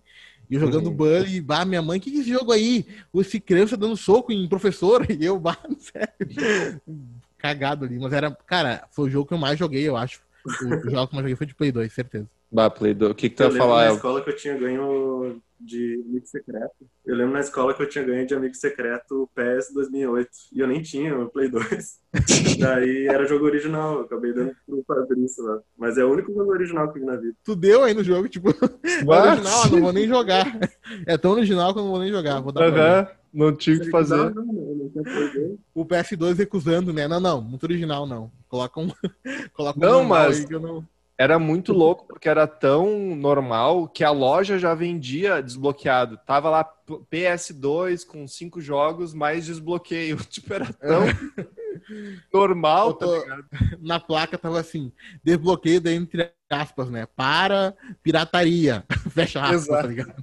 E 0.49 0.55
eu 0.55 0.59
jogando 0.59 0.87
Uhum. 0.87 0.95
Bully, 0.95 1.41
bah, 1.41 1.63
minha 1.65 1.81
mãe, 1.81 1.99
que 1.99 2.09
que 2.11 2.17
é 2.17 2.21
esse 2.21 2.29
jogo 2.31 2.51
aí? 2.51 2.85
Esse 3.15 3.39
criança 3.39 3.77
dando 3.77 3.95
soco 3.95 4.31
em 4.31 4.47
professor, 4.47 5.05
e 5.09 5.23
eu, 5.23 5.39
bah, 5.39 5.57
sério 5.79 6.81
cagado 7.37 7.85
ali. 7.85 7.97
Mas 7.99 8.13
era, 8.13 8.31
cara, 8.31 8.87
foi 8.91 9.07
o 9.07 9.09
jogo 9.09 9.27
que 9.27 9.33
eu 9.33 9.37
mais 9.37 9.57
joguei, 9.57 9.87
eu 9.87 9.97
acho. 9.97 10.21
O, 10.45 10.49
o 10.49 10.89
jogo 10.89 11.07
que 11.07 11.13
eu 11.13 11.15
mais 11.15 11.23
joguei 11.23 11.35
foi 11.35 11.47
de 11.47 11.55
Play 11.55 11.71
2, 11.71 11.91
certeza. 11.93 12.27
Bah, 12.51 12.69
Play 12.69 12.93
2. 12.93 13.11
O 13.11 13.15
que, 13.15 13.29
que 13.29 13.35
tu 13.35 13.43
Eu 13.43 13.47
ia 13.47 13.53
lembro 13.53 13.67
falar, 13.67 13.85
na 13.89 13.93
escola 13.93 14.21
que 14.21 14.29
eu 14.29 14.35
tinha 14.35 14.57
ganho 14.57 15.41
de 15.59 16.01
amigo 16.07 16.25
secreto. 16.25 16.87
Eu 17.05 17.15
lembro 17.15 17.33
na 17.33 17.41
escola 17.41 17.73
que 17.73 17.81
eu 17.81 17.89
tinha 17.89 18.03
ganho 18.03 18.25
de 18.25 18.33
amigo 18.33 18.55
secreto 18.55 19.23
o 19.23 19.27
PS 19.27 19.73
2008. 19.73 20.29
E 20.53 20.59
eu 20.59 20.67
nem 20.67 20.81
tinha 20.81 21.17
o 21.19 21.29
Play 21.29 21.49
2. 21.49 21.99
Daí 22.59 23.07
era 23.07 23.27
jogo 23.27 23.45
original. 23.45 23.95
Eu 23.95 24.01
acabei 24.01 24.33
dando 24.33 24.55
pro 24.65 24.83
Fabrício 24.87 25.43
lá. 25.43 25.59
Mas 25.77 25.97
é 25.97 26.03
o 26.05 26.11
único 26.11 26.33
jogo 26.33 26.51
original 26.51 26.91
que 26.91 26.97
eu 26.99 27.01
vi 27.03 27.07
na 27.07 27.17
vida. 27.17 27.35
Tu 27.43 27.55
deu 27.55 27.83
aí 27.83 27.93
no 27.93 28.03
jogo, 28.03 28.27
tipo, 28.29 28.49
é 28.51 29.03
original, 29.05 29.65
eu 29.65 29.71
não 29.71 29.81
vou 29.81 29.93
nem 29.93 30.07
jogar. 30.07 30.45
É 31.05 31.17
tão 31.17 31.31
original 31.31 31.73
que 31.73 31.79
eu 31.79 31.83
não 31.83 31.91
vou 31.91 31.99
nem 31.99 32.09
jogar. 32.09 32.39
Vou 32.39 32.51
dar 32.51 32.71
pra. 32.71 32.99
Aham, 33.01 33.07
não 33.33 33.55
tinha 33.55 33.77
o 33.77 33.79
que 33.81 33.89
fazer. 33.91 34.15
Não, 34.15 34.29
não, 34.33 34.43
não, 34.45 34.75
não 34.75 34.89
tinha 34.89 35.03
Play 35.03 35.33
2. 35.33 35.59
O 35.75 35.85
PS2 35.85 36.37
recusando, 36.37 36.93
né? 36.93 37.07
Não, 37.07 37.19
não, 37.19 37.41
muito 37.41 37.63
original 37.63 38.07
não. 38.07 38.31
Coloca 38.47 38.79
um. 38.79 38.89
Coloca 39.53 39.77
um 39.77 39.81
Não, 39.81 40.03
mas- 40.03 40.39
aí 40.39 40.47
que 40.47 40.55
eu 40.55 40.59
não. 40.59 40.87
Era 41.19 41.37
muito 41.37 41.73
louco 41.73 42.07
porque 42.07 42.29
era 42.29 42.47
tão 42.47 43.13
normal 43.13 43.89
que 43.89 44.05
a 44.05 44.09
loja 44.11 44.57
já 44.57 44.73
vendia 44.73 45.43
desbloqueado. 45.43 46.17
Tava 46.25 46.49
lá 46.49 46.63
P- 46.63 47.01
PS2 47.11 48.05
com 48.05 48.25
cinco 48.25 48.61
jogos 48.61 49.13
mais 49.13 49.45
desbloqueio. 49.45 50.15
Tipo, 50.29 50.53
era 50.53 50.71
tão 50.71 51.01
normal, 52.33 52.89
Eu 52.89 52.93
tô- 52.93 53.19
tá 53.21 53.35
ligado? 53.35 53.45
Na 53.81 53.99
placa 53.99 54.37
tava 54.37 54.59
assim, 54.59 54.91
desbloqueio 55.23 55.81
entre 55.89 56.31
aspas, 56.49 56.89
né? 56.89 57.05
Para 57.15 57.75
pirataria. 58.01 58.83
Fecha 59.11 59.41
aspas, 59.41 59.63
Exato. 59.63 59.81
tá 59.81 59.87
ligado? 59.87 60.13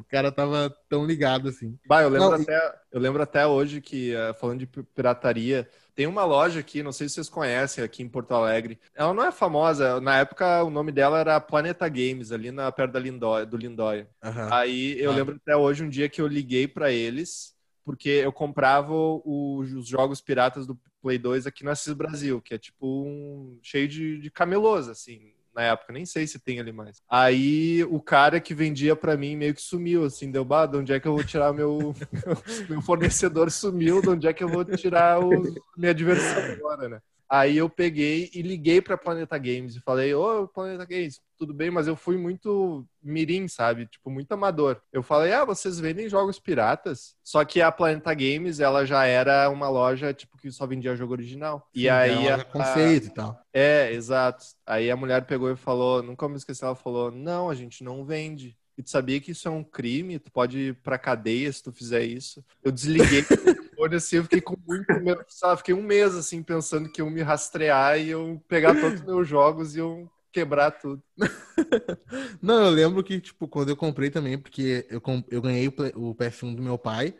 O 0.00 0.04
cara 0.04 0.30
tava 0.30 0.74
tão 0.88 1.04
ligado 1.04 1.48
assim. 1.48 1.76
Bah, 1.86 2.02
eu 2.02 2.08
lembro, 2.08 2.30
Não, 2.30 2.34
até, 2.42 2.74
eu 2.92 3.00
lembro 3.00 3.22
até 3.22 3.46
hoje 3.46 3.80
que, 3.80 4.14
eh, 4.14 4.32
falando 4.34 4.60
de 4.60 4.66
pi- 4.66 4.82
pirataria, 4.82 5.68
tem 5.96 6.06
uma 6.06 6.24
loja 6.24 6.60
aqui, 6.60 6.82
não 6.82 6.92
sei 6.92 7.08
se 7.08 7.14
vocês 7.16 7.28
conhecem, 7.28 7.82
aqui 7.82 8.02
em 8.02 8.08
Porto 8.08 8.32
Alegre. 8.34 8.78
Ela 8.94 9.14
não 9.14 9.24
é 9.24 9.32
famosa, 9.32 10.00
na 10.00 10.18
época 10.18 10.62
o 10.62 10.70
nome 10.70 10.92
dela 10.92 11.18
era 11.18 11.40
Planeta 11.40 11.88
Games, 11.88 12.30
ali 12.30 12.52
na, 12.52 12.70
perto 12.70 12.92
da 12.92 13.00
Lindóia, 13.00 13.46
do 13.46 13.56
Lindóia. 13.56 14.06
Aham. 14.22 14.48
Aí 14.52 15.00
eu 15.00 15.10
Ah. 15.10 15.14
lembro 15.16 15.36
até 15.36 15.56
hoje 15.56 15.82
um 15.82 15.88
dia 15.88 16.08
que 16.08 16.20
eu 16.20 16.26
liguei 16.26 16.68
pra 16.68 16.92
eles, 16.92 17.54
porque 17.84 18.10
eu 18.10 18.32
comprava 18.32 18.92
o- 18.92 19.58
os 19.60 19.86
jogos 19.88 20.20
piratas 20.20 20.66
do 20.66 20.78
Play 21.00 21.18
2 21.18 21.46
aqui 21.46 21.64
no 21.64 21.70
Assis 21.70 21.92
Brasil, 21.94 22.42
que 22.42 22.52
é 22.52 22.58
tipo 22.58 22.86
um 23.04 23.58
cheio 23.62 23.88
de, 23.88 24.18
de 24.18 24.30
camelôs, 24.30 24.88
assim, 24.88 25.32
na 25.56 25.62
época, 25.62 25.92
nem 25.92 26.04
sei 26.04 26.26
se 26.26 26.38
tem 26.38 26.60
ali 26.60 26.70
mais. 26.70 27.00
Aí 27.10 27.82
o 27.84 27.98
cara 27.98 28.38
que 28.38 28.54
vendia 28.54 28.94
pra 28.94 29.16
mim 29.16 29.34
meio 29.34 29.54
que 29.54 29.62
sumiu, 29.62 30.04
assim, 30.04 30.30
deu, 30.30 30.44
bah, 30.44 30.66
de 30.66 30.76
onde 30.76 30.92
é 30.92 31.00
que 31.00 31.08
eu 31.08 31.14
vou 31.14 31.24
tirar 31.24 31.52
meu, 31.54 31.94
meu 32.68 32.82
fornecedor 32.82 33.50
sumiu, 33.50 34.02
de 34.02 34.10
onde 34.10 34.28
é 34.28 34.34
que 34.34 34.44
eu 34.44 34.48
vou 34.48 34.64
tirar 34.64 35.18
o, 35.18 35.30
minha 35.74 35.94
diversão 35.94 36.42
agora, 36.52 36.88
né? 36.90 37.00
Aí 37.28 37.56
eu 37.56 37.68
peguei 37.68 38.30
e 38.32 38.40
liguei 38.42 38.80
pra 38.80 38.96
Planeta 38.96 39.36
Games 39.38 39.74
e 39.76 39.80
falei, 39.80 40.14
ô, 40.14 40.46
Planeta 40.46 40.84
Games, 40.84 41.20
tudo 41.36 41.52
bem, 41.52 41.70
mas 41.70 41.88
eu 41.88 41.96
fui 41.96 42.16
muito 42.16 42.86
mirim, 43.02 43.48
sabe? 43.48 43.86
Tipo, 43.86 44.10
muito 44.10 44.30
amador. 44.32 44.80
Eu 44.92 45.02
falei, 45.02 45.32
ah, 45.32 45.44
vocês 45.44 45.78
vendem 45.80 46.08
jogos 46.08 46.38
piratas? 46.38 47.16
Só 47.24 47.44
que 47.44 47.60
a 47.60 47.72
Planeta 47.72 48.14
Games, 48.14 48.60
ela 48.60 48.84
já 48.86 49.04
era 49.06 49.50
uma 49.50 49.68
loja, 49.68 50.14
tipo, 50.14 50.36
que 50.38 50.50
só 50.52 50.66
vendia 50.66 50.94
jogo 50.96 51.12
original. 51.12 51.68
E 51.74 51.88
Sim, 51.88 51.90
aí... 51.90 52.28
é 52.28 52.36
a- 52.38 52.44
conceito 52.44 53.06
e 53.08 53.10
tal. 53.10 53.46
É, 53.52 53.90
exato. 53.92 54.44
Aí 54.66 54.90
a 54.90 54.96
mulher 54.96 55.26
pegou 55.26 55.50
e 55.50 55.56
falou, 55.56 56.02
nunca 56.02 56.28
me 56.28 56.36
esqueci, 56.36 56.62
ela 56.64 56.74
falou, 56.74 57.10
não, 57.10 57.48
a 57.48 57.54
gente 57.54 57.82
não 57.82 58.04
vende. 58.04 58.56
E 58.76 58.82
tu 58.82 58.90
sabia 58.90 59.20
que 59.20 59.30
isso 59.30 59.48
é 59.48 59.50
um 59.50 59.64
crime? 59.64 60.18
Tu 60.18 60.30
pode 60.30 60.58
ir 60.58 60.74
pra 60.76 60.98
cadeia 60.98 61.50
se 61.50 61.62
tu 61.62 61.72
fizer 61.72 62.04
isso. 62.04 62.44
Eu 62.62 62.70
desliguei, 62.70 63.22
telefone, 63.22 63.96
assim, 63.96 64.16
eu 64.16 64.22
fiquei 64.24 64.40
com 64.40 64.56
muito 64.66 64.92
medo, 65.02 65.24
sabe? 65.28 65.58
Fiquei 65.58 65.74
um 65.74 65.82
mês, 65.82 66.14
assim, 66.14 66.42
pensando 66.42 66.90
que 66.90 67.00
iam 67.00 67.08
me 67.08 67.22
rastrear 67.22 67.98
e 67.98 68.10
eu 68.10 68.42
pegar 68.46 68.78
todos 68.78 69.00
os 69.00 69.06
meus 69.06 69.26
jogos 69.26 69.74
e 69.74 69.78
eu 69.78 70.10
quebrar 70.30 70.72
tudo. 70.72 71.02
Não, 72.42 72.66
eu 72.66 72.70
lembro 72.70 73.02
que, 73.02 73.18
tipo, 73.18 73.48
quando 73.48 73.70
eu 73.70 73.76
comprei 73.76 74.10
também, 74.10 74.36
porque 74.36 74.86
eu, 74.90 75.00
eu 75.30 75.40
ganhei 75.40 75.68
o, 75.68 76.10
o 76.10 76.14
PS1 76.14 76.54
do 76.54 76.62
meu 76.62 76.76
pai. 76.76 77.14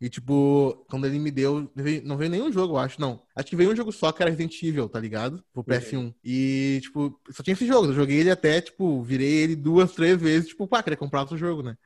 E, 0.00 0.08
tipo, 0.08 0.82
quando 0.88 1.06
ele 1.06 1.18
me 1.18 1.30
deu, 1.30 1.70
não 2.04 2.16
veio 2.16 2.30
nenhum 2.30 2.50
jogo, 2.50 2.74
eu 2.74 2.78
acho, 2.78 2.98
não. 2.98 3.22
Acho 3.36 3.48
que 3.48 3.56
veio 3.56 3.70
um 3.70 3.76
jogo 3.76 3.92
só 3.92 4.10
que 4.10 4.22
era 4.22 4.30
Resident 4.30 4.62
Evil, 4.62 4.88
tá 4.88 4.98
ligado? 4.98 5.44
Pro 5.52 5.62
PS1. 5.62 5.98
Uhum. 5.98 6.14
E, 6.24 6.78
tipo, 6.82 7.20
só 7.30 7.42
tinha 7.42 7.52
esse 7.52 7.66
jogo. 7.66 7.88
Eu 7.88 7.92
joguei 7.92 8.18
ele 8.18 8.30
até, 8.30 8.62
tipo, 8.62 9.02
virei 9.02 9.30
ele 9.30 9.54
duas, 9.54 9.92
três 9.92 10.18
vezes, 10.18 10.48
tipo, 10.48 10.66
pá, 10.66 10.82
queria 10.82 10.96
comprar 10.96 11.20
outro 11.20 11.36
jogo, 11.36 11.62
né? 11.62 11.76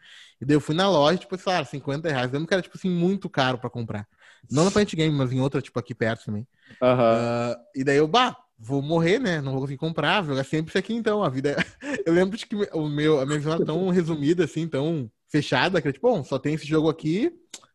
E 0.40 0.44
daí 0.44 0.54
eu 0.56 0.60
fui 0.60 0.76
na 0.76 0.88
loja, 0.88 1.18
tipo, 1.18 1.36
sei 1.36 1.52
lá, 1.52 1.64
50 1.64 2.08
reais. 2.08 2.26
Eu 2.26 2.34
lembro 2.34 2.46
que 2.46 2.54
era, 2.54 2.62
tipo 2.62 2.76
assim, 2.76 2.88
muito 2.88 3.28
caro 3.28 3.58
pra 3.58 3.68
comprar. 3.68 4.06
Não 4.48 4.64
na 4.64 4.70
Plant 4.70 4.94
Game, 4.94 5.16
mas 5.16 5.32
em 5.32 5.40
outra, 5.40 5.60
tipo, 5.60 5.76
aqui 5.80 5.92
perto 5.92 6.26
também. 6.26 6.46
Uhum. 6.80 6.88
Uh, 6.88 7.56
e 7.74 7.82
daí 7.82 7.96
eu, 7.96 8.06
bah, 8.06 8.36
vou 8.56 8.80
morrer, 8.80 9.18
né? 9.18 9.40
Não 9.40 9.50
vou 9.50 9.62
conseguir 9.62 9.78
comprar, 9.78 10.20
vou 10.20 10.30
jogar 10.30 10.44
sempre 10.44 10.70
isso 10.70 10.78
aqui 10.78 10.94
então. 10.94 11.24
A 11.24 11.28
vida. 11.28 11.50
É 11.50 11.56
eu 12.06 12.12
lembro 12.12 12.38
de 12.38 12.46
que 12.46 12.54
o 12.54 12.88
meu, 12.88 13.20
a 13.20 13.26
minha 13.26 13.38
visão 13.38 13.54
era 13.54 13.64
tão 13.64 13.88
resumida, 13.90 14.44
assim, 14.44 14.68
tão 14.68 15.10
fechada, 15.28 15.80
que 15.80 15.88
era 15.88 15.92
tipo, 15.92 16.08
bom, 16.08 16.22
só 16.22 16.38
tem 16.38 16.54
esse 16.54 16.64
jogo 16.64 16.88
aqui, 16.88 17.32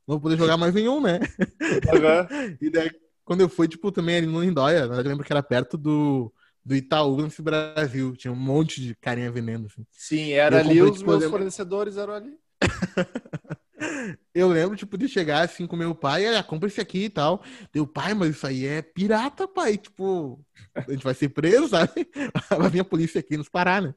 não 0.09 0.15
vou 0.15 0.21
poder 0.21 0.37
jogar 0.37 0.57
mais 0.57 0.73
nenhum, 0.73 0.99
né? 0.99 1.19
Uhum. 1.19 2.57
e 2.59 2.71
daí, 2.71 2.89
quando 3.23 3.41
eu 3.41 3.49
fui, 3.49 3.67
tipo, 3.67 3.91
também 3.91 4.17
ali 4.17 4.25
no 4.25 4.41
Lindóia, 4.41 4.79
eu 4.79 5.03
lembro 5.03 5.23
que 5.23 5.31
era 5.31 5.43
perto 5.43 5.77
do, 5.77 6.33
do 6.65 6.75
Itaú 6.75 7.21
nesse 7.21 7.43
Brasil. 7.43 8.15
Tinha 8.15 8.33
um 8.33 8.35
monte 8.35 8.81
de 8.81 8.95
carinha 8.95 9.31
vendendo, 9.31 9.67
assim. 9.67 9.85
Sim, 9.91 10.31
era 10.31 10.61
ali, 10.61 10.69
comprei, 10.69 10.81
os 10.81 10.97
tipo, 10.97 11.11
meus 11.11 11.25
fornecedores 11.25 11.95
eram 11.95 12.13
ali. 12.13 12.33
eu 14.33 14.49
lembro, 14.49 14.75
tipo, 14.75 14.97
de 14.97 15.07
chegar 15.07 15.41
assim 15.41 15.67
com 15.67 15.75
meu 15.75 15.93
pai, 15.93 16.25
ah, 16.25 16.41
compra 16.41 16.67
esse 16.67 16.81
aqui 16.81 17.03
e 17.03 17.09
tal. 17.09 17.43
Deu, 17.71 17.85
pai, 17.85 18.15
mas 18.15 18.31
isso 18.31 18.47
aí 18.47 18.65
é 18.65 18.81
pirata, 18.81 19.47
pai. 19.47 19.77
Tipo, 19.77 20.43
a 20.73 20.91
gente 20.91 21.03
vai 21.03 21.13
ser 21.13 21.29
preso, 21.29 21.67
sabe? 21.69 22.09
Vai 22.49 22.69
vir 22.71 22.79
a 22.79 22.83
polícia 22.83 23.19
aqui 23.19 23.37
nos 23.37 23.47
parar, 23.47 23.79
né? 23.79 23.93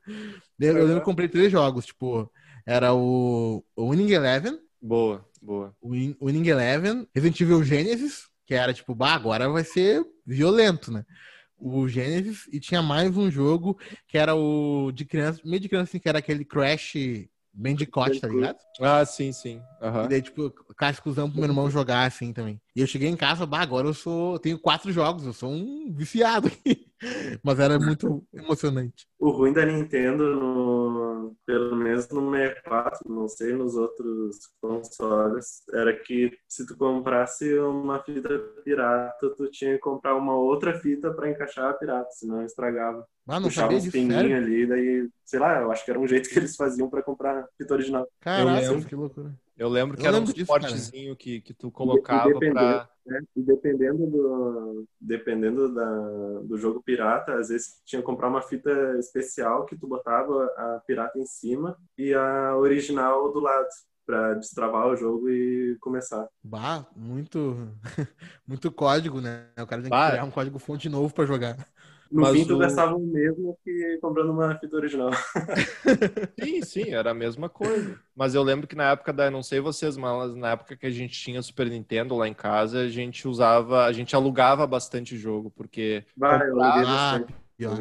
Eu, 0.61 0.77
eu 0.77 0.85
lembro 0.85 1.01
que 1.01 1.07
comprei 1.07 1.27
três 1.27 1.51
jogos, 1.51 1.87
tipo, 1.87 2.31
era 2.67 2.93
o, 2.93 3.65
o 3.75 3.89
Winning 3.89 4.13
Eleven. 4.13 4.61
Boa, 4.79 5.25
boa. 5.43 5.75
O 5.81 5.91
Win, 5.91 6.17
Winning 6.23 6.49
Eleven, 6.49 7.07
Resident 7.15 7.41
Evil 7.41 7.65
Genesis, 7.65 8.29
que 8.47 8.55
era 8.55 8.73
tipo, 8.73 8.95
bah, 8.95 9.15
agora 9.15 9.49
vai 9.49 9.65
ser 9.65 10.05
violento, 10.25 10.93
né? 10.93 11.05
O 11.59 11.87
Genesis, 11.87 12.49
e 12.53 12.59
tinha 12.59 12.83
mais 12.83 13.17
um 13.17 13.31
jogo 13.31 13.79
que 14.09 14.19
era 14.19 14.35
o 14.35 14.91
de 14.93 15.05
criança, 15.05 15.41
meio 15.45 15.61
de 15.61 15.69
criança, 15.69 15.91
assim, 15.91 15.99
que 15.99 16.09
era 16.09 16.19
aquele 16.19 16.45
Crash 16.45 16.95
Bandicoot, 17.55 18.19
tá 18.19 18.29
ligado? 18.29 18.57
Ah, 18.81 19.05
sim, 19.05 19.31
sim. 19.31 19.61
Uhum. 19.81 20.05
E 20.05 20.09
daí, 20.09 20.23
tipo, 20.23 20.51
cascuzão 20.77 21.31
pro 21.31 21.39
meu 21.39 21.49
irmão 21.49 21.71
jogar, 21.71 22.07
assim, 22.07 22.33
também. 22.33 22.61
E 22.75 22.81
eu 22.81 22.87
cheguei 22.87 23.09
em 23.09 23.17
casa, 23.17 23.45
bah, 23.45 23.61
agora 23.61 23.87
eu 23.87 23.95
sou... 23.95 24.35
Eu 24.35 24.39
tenho 24.39 24.59
quatro 24.59 24.91
jogos, 24.91 25.27
eu 25.27 25.33
sou 25.33 25.51
um 25.51 25.93
viciado. 25.93 26.51
Mas 27.43 27.59
era 27.59 27.79
muito 27.79 28.25
emocionante. 28.33 29.07
O 29.19 29.31
ruim 29.31 29.53
da 29.53 29.67
Nintendo, 29.67 30.25
no, 30.35 31.12
pelo 31.47 31.77
menos 31.77 32.09
no 32.09 32.31
64, 32.31 33.01
não 33.13 33.29
sei 33.29 33.53
nos 33.53 33.75
outros 33.75 34.37
consoles, 34.61 35.63
era 35.73 35.93
que 35.97 36.37
se 36.49 36.67
tu 36.67 36.77
comprasse 36.77 37.59
uma 37.59 38.03
fita 38.03 38.39
pirata, 38.65 39.31
tu 39.37 39.51
tinha 39.51 39.75
que 39.75 39.79
comprar 39.79 40.15
uma 40.15 40.35
outra 40.35 40.79
fita 40.79 41.13
para 41.13 41.31
encaixar 41.31 41.71
a 41.71 41.75
pirata, 41.75 42.09
senão 42.13 42.45
estragava. 42.45 43.07
Ah, 43.29 43.39
não 43.39 43.49
Puxava 43.49 43.79
sabia 43.81 43.81
disso, 43.81 44.17
ali, 44.37 44.67
daí, 44.67 45.09
sei 45.25 45.39
lá, 45.39 45.61
eu 45.61 45.71
acho 45.71 45.85
que 45.85 45.91
era 45.91 46.01
um 46.01 46.07
jeito 46.07 46.29
que 46.29 46.39
eles 46.39 46.57
faziam 46.57 46.91
para 46.91 47.03
comprar 47.03 47.47
fita 47.57 47.75
original. 47.75 48.09
Caraca, 48.21 48.81
que 48.83 48.95
loucura. 48.95 49.33
Eu 49.63 49.69
lembro 49.69 49.97
que 49.97 50.03
eu 50.03 50.09
era 50.09 50.17
lembro 50.19 50.33
um 50.33 50.37
suportezinho 50.37 51.15
que, 51.15 51.41
que 51.41 51.55
tu 51.55 51.71
colocava 51.71 52.37
para. 52.37 52.91
Né, 53.07 53.21
dependendo 53.37 54.07
do, 54.09 54.89
dependendo 55.01 55.73
da, 55.73 56.41
do 56.41 56.59
jogo 56.59 56.83
pirata, 56.83 57.35
às 57.35 57.49
vezes 57.49 57.81
tinha 57.85 58.03
que 58.03 58.07
comprar 58.07 58.29
uma 58.29 58.43
fita 58.43 58.71
especial 58.99 59.65
que 59.65 59.77
tu 59.77 59.87
botava 59.87 60.47
a 60.57 60.83
pirata 60.85 61.17
em 61.17 61.27
cima 61.27 61.77
e 61.97 62.13
a 62.13 62.57
original 62.57 63.33
do 63.33 63.39
lado 63.39 63.69
para 64.05 64.35
destravar 64.35 64.89
o 64.89 64.97
jogo 64.97 65.31
e 65.31 65.77
começar. 65.81 66.29
Bah, 66.43 66.85
muito 66.97 67.57
muito 68.45 68.71
código, 68.73 69.21
né? 69.21 69.47
O 69.53 69.67
cara 69.67 69.81
tem 69.81 69.85
que 69.85 69.91
bah. 69.91 70.11
criar 70.11 70.25
um 70.25 70.31
código 70.31 70.59
fonte 70.59 70.89
novo 70.89 71.15
para 71.15 71.25
jogar. 71.25 71.69
No 72.13 72.21
Mas 72.21 72.33
fim, 72.37 72.45
tu 72.45 72.57
o... 72.57 72.59
gastava 72.59 72.95
o 72.95 73.01
mesmo 73.01 73.59
que 73.65 73.99
comprando 74.03 74.31
uma 74.31 74.55
fita 74.59 74.77
original. 74.77 75.11
sim, 76.39 76.61
sim, 76.63 76.91
era 76.91 77.13
a 77.13 77.15
mesma 77.15 77.49
coisa. 77.49 77.99
Mas 78.15 78.35
eu 78.35 78.43
lembro 78.43 78.67
que 78.67 78.77
na 78.77 78.91
época 78.91 79.15
da, 79.15 79.31
não 79.31 79.43
sei 79.43 79.61
vocês, 79.61 79.97
mas 79.97 80.35
na 80.35 80.51
época 80.51 80.77
que 80.77 80.85
a 80.85 80.91
gente 80.91 81.19
tinha 81.19 81.41
Super 81.41 81.71
Nintendo 81.71 82.15
lá 82.15 82.29
em 82.29 82.35
casa, 82.35 82.81
a 82.81 82.89
gente 82.89 83.27
usava, 83.27 83.87
a 83.87 83.93
gente 83.93 84.15
alugava 84.15 84.67
bastante 84.67 85.17
jogo, 85.17 85.51
porque 85.51 86.05
Vai, 86.15 86.51
comprar, 86.51 87.25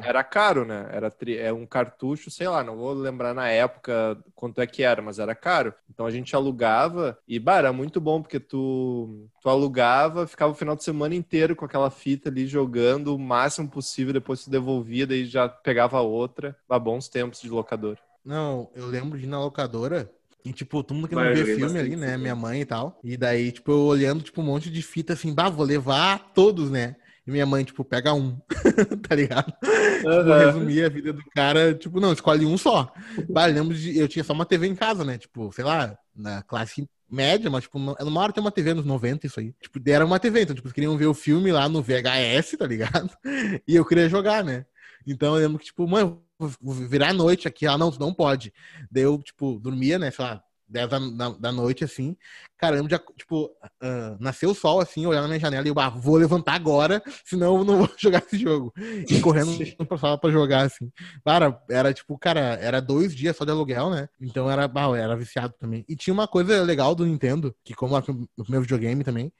era 0.03 0.23
caro, 0.23 0.65
né? 0.65 0.87
Era 0.91 1.09
tri... 1.09 1.37
é 1.37 1.51
um 1.51 1.65
cartucho, 1.65 2.29
sei 2.29 2.47
lá, 2.47 2.63
não 2.63 2.77
vou 2.77 2.93
lembrar 2.93 3.33
na 3.33 3.49
época 3.49 4.17
quanto 4.35 4.61
é 4.61 4.67
que 4.67 4.83
era, 4.83 5.01
mas 5.01 5.19
era 5.19 5.35
caro. 5.35 5.73
Então 5.89 6.05
a 6.05 6.11
gente 6.11 6.35
alugava 6.35 7.17
e, 7.27 7.39
bah, 7.39 7.57
era 7.57 7.73
muito 7.73 7.99
bom, 7.99 8.21
porque 8.21 8.39
tu, 8.39 9.27
tu 9.41 9.49
alugava, 9.49 10.27
ficava 10.27 10.51
o 10.51 10.55
final 10.55 10.75
de 10.75 10.83
semana 10.83 11.15
inteiro 11.15 11.55
com 11.55 11.65
aquela 11.65 11.89
fita 11.89 12.29
ali 12.29 12.47
jogando 12.47 13.15
o 13.15 13.19
máximo 13.19 13.69
possível, 13.69 14.13
depois 14.13 14.43
tu 14.43 14.49
devolvia, 14.49 15.07
daí 15.07 15.25
já 15.25 15.47
pegava 15.47 16.01
outra. 16.01 16.55
Bah, 16.67 16.79
bons 16.79 17.07
tempos 17.07 17.41
de 17.41 17.49
locador. 17.49 17.97
Não, 18.23 18.69
eu 18.75 18.85
lembro 18.85 19.17
de 19.17 19.25
ir 19.25 19.27
na 19.27 19.39
locadora, 19.39 20.09
e, 20.43 20.51
tipo, 20.51 20.83
todo 20.83 20.95
mundo 20.95 21.07
que 21.07 21.15
não 21.15 21.21
vê 21.21 21.55
filme 21.55 21.79
ali, 21.79 21.95
né? 21.95 22.17
Minha 22.17 22.35
mãe 22.35 22.61
e 22.61 22.65
tal. 22.65 22.99
E 23.03 23.15
daí, 23.15 23.51
tipo, 23.51 23.71
eu 23.71 23.81
olhando, 23.81 24.23
tipo, 24.23 24.41
um 24.41 24.45
monte 24.45 24.71
de 24.71 24.81
fita 24.81 25.13
assim, 25.13 25.33
bah, 25.33 25.49
vou 25.49 25.65
levar 25.65 26.31
todos, 26.33 26.69
né? 26.71 26.95
E 27.25 27.31
minha 27.31 27.45
mãe, 27.45 27.63
tipo, 27.63 27.83
pega 27.85 28.13
um, 28.13 28.37
tá 29.07 29.15
ligado? 29.15 29.53
Uhum. 29.63 30.17
Tipo, 30.17 30.33
resumir 30.33 30.85
a 30.85 30.89
vida 30.89 31.13
do 31.13 31.23
cara, 31.35 31.73
tipo, 31.75 31.99
não, 31.99 32.13
escolhe 32.13 32.45
um 32.45 32.57
só. 32.57 32.91
Bah, 33.29 33.47
eu 33.47 33.53
lembro 33.53 33.75
de. 33.75 33.97
Eu 33.97 34.07
tinha 34.07 34.23
só 34.23 34.33
uma 34.33 34.45
TV 34.45 34.67
em 34.67 34.75
casa, 34.75 35.05
né? 35.05 35.17
Tipo, 35.17 35.51
sei 35.51 35.63
lá, 35.63 35.95
na 36.15 36.41
classe 36.41 36.87
média, 37.09 37.49
mas, 37.49 37.63
tipo, 37.63 37.77
numa 37.77 38.21
hora 38.21 38.31
tem 38.31 38.41
uma 38.41 38.51
TV 38.51 38.73
nos 38.73 38.85
90, 38.85 39.27
isso 39.27 39.39
aí. 39.39 39.53
Tipo, 39.61 39.79
era 39.87 40.05
uma 40.05 40.19
TV, 40.19 40.41
então, 40.41 40.55
tipo, 40.55 40.67
eles 40.67 40.73
queriam 40.73 40.97
ver 40.97 41.07
o 41.07 41.13
filme 41.13 41.51
lá 41.51 41.67
no 41.67 41.83
VHS, 41.83 42.57
tá 42.57 42.65
ligado? 42.65 43.09
E 43.67 43.75
eu 43.75 43.85
queria 43.85 44.09
jogar, 44.09 44.43
né? 44.43 44.65
Então 45.05 45.35
eu 45.35 45.41
lembro 45.41 45.59
que, 45.59 45.65
tipo, 45.65 45.87
mãe, 45.87 46.03
vou 46.39 46.73
virar 46.73 47.09
a 47.09 47.13
noite 47.13 47.47
aqui. 47.47 47.67
Ah, 47.67 47.77
não, 47.77 47.91
não 47.91 48.13
pode. 48.13 48.53
Daí 48.89 49.03
eu, 49.03 49.17
tipo, 49.21 49.59
dormia, 49.59 49.99
né? 49.99 50.09
Sei 50.09 50.23
lá, 50.23 50.41
10 50.71 50.89
da, 50.89 50.99
da, 50.99 51.29
da, 51.29 51.51
noite, 51.51 51.83
assim. 51.83 52.15
Caramba, 52.57 52.89
já, 52.89 52.99
tipo, 53.17 53.45
uh, 53.45 54.17
nasceu 54.19 54.51
o 54.51 54.55
sol, 54.55 54.79
assim, 54.79 55.05
olhando 55.05 55.23
na 55.23 55.27
minha 55.29 55.39
janela 55.39 55.67
e 55.67 55.69
eu, 55.69 55.79
ah, 55.79 55.89
vou 55.89 56.15
levantar 56.15 56.53
agora, 56.53 57.01
senão 57.25 57.57
eu 57.57 57.63
não 57.65 57.77
vou 57.79 57.89
jogar 57.97 58.23
esse 58.25 58.37
jogo. 58.37 58.73
E 58.77 59.19
correndo 59.19 59.85
pra 59.85 59.97
sala 59.97 60.17
pra 60.17 60.31
jogar, 60.31 60.65
assim. 60.65 60.91
Cara, 61.25 61.61
era 61.69 61.93
tipo, 61.93 62.17
cara, 62.17 62.39
era 62.39 62.81
dois 62.81 63.13
dias 63.13 63.35
só 63.35 63.43
de 63.43 63.51
aluguel, 63.51 63.89
né? 63.89 64.07
Então 64.19 64.49
era, 64.49 64.65
ah, 64.73 64.97
era 64.97 65.15
viciado 65.15 65.53
também. 65.59 65.83
E 65.87 65.95
tinha 65.95 66.13
uma 66.13 66.27
coisa 66.27 66.61
legal 66.63 66.95
do 66.95 67.05
Nintendo, 67.05 67.53
que 67.63 67.73
como 67.73 67.97
é 67.97 67.99
o 67.99 68.49
meu 68.49 68.61
videogame 68.61 69.03
também, 69.03 69.31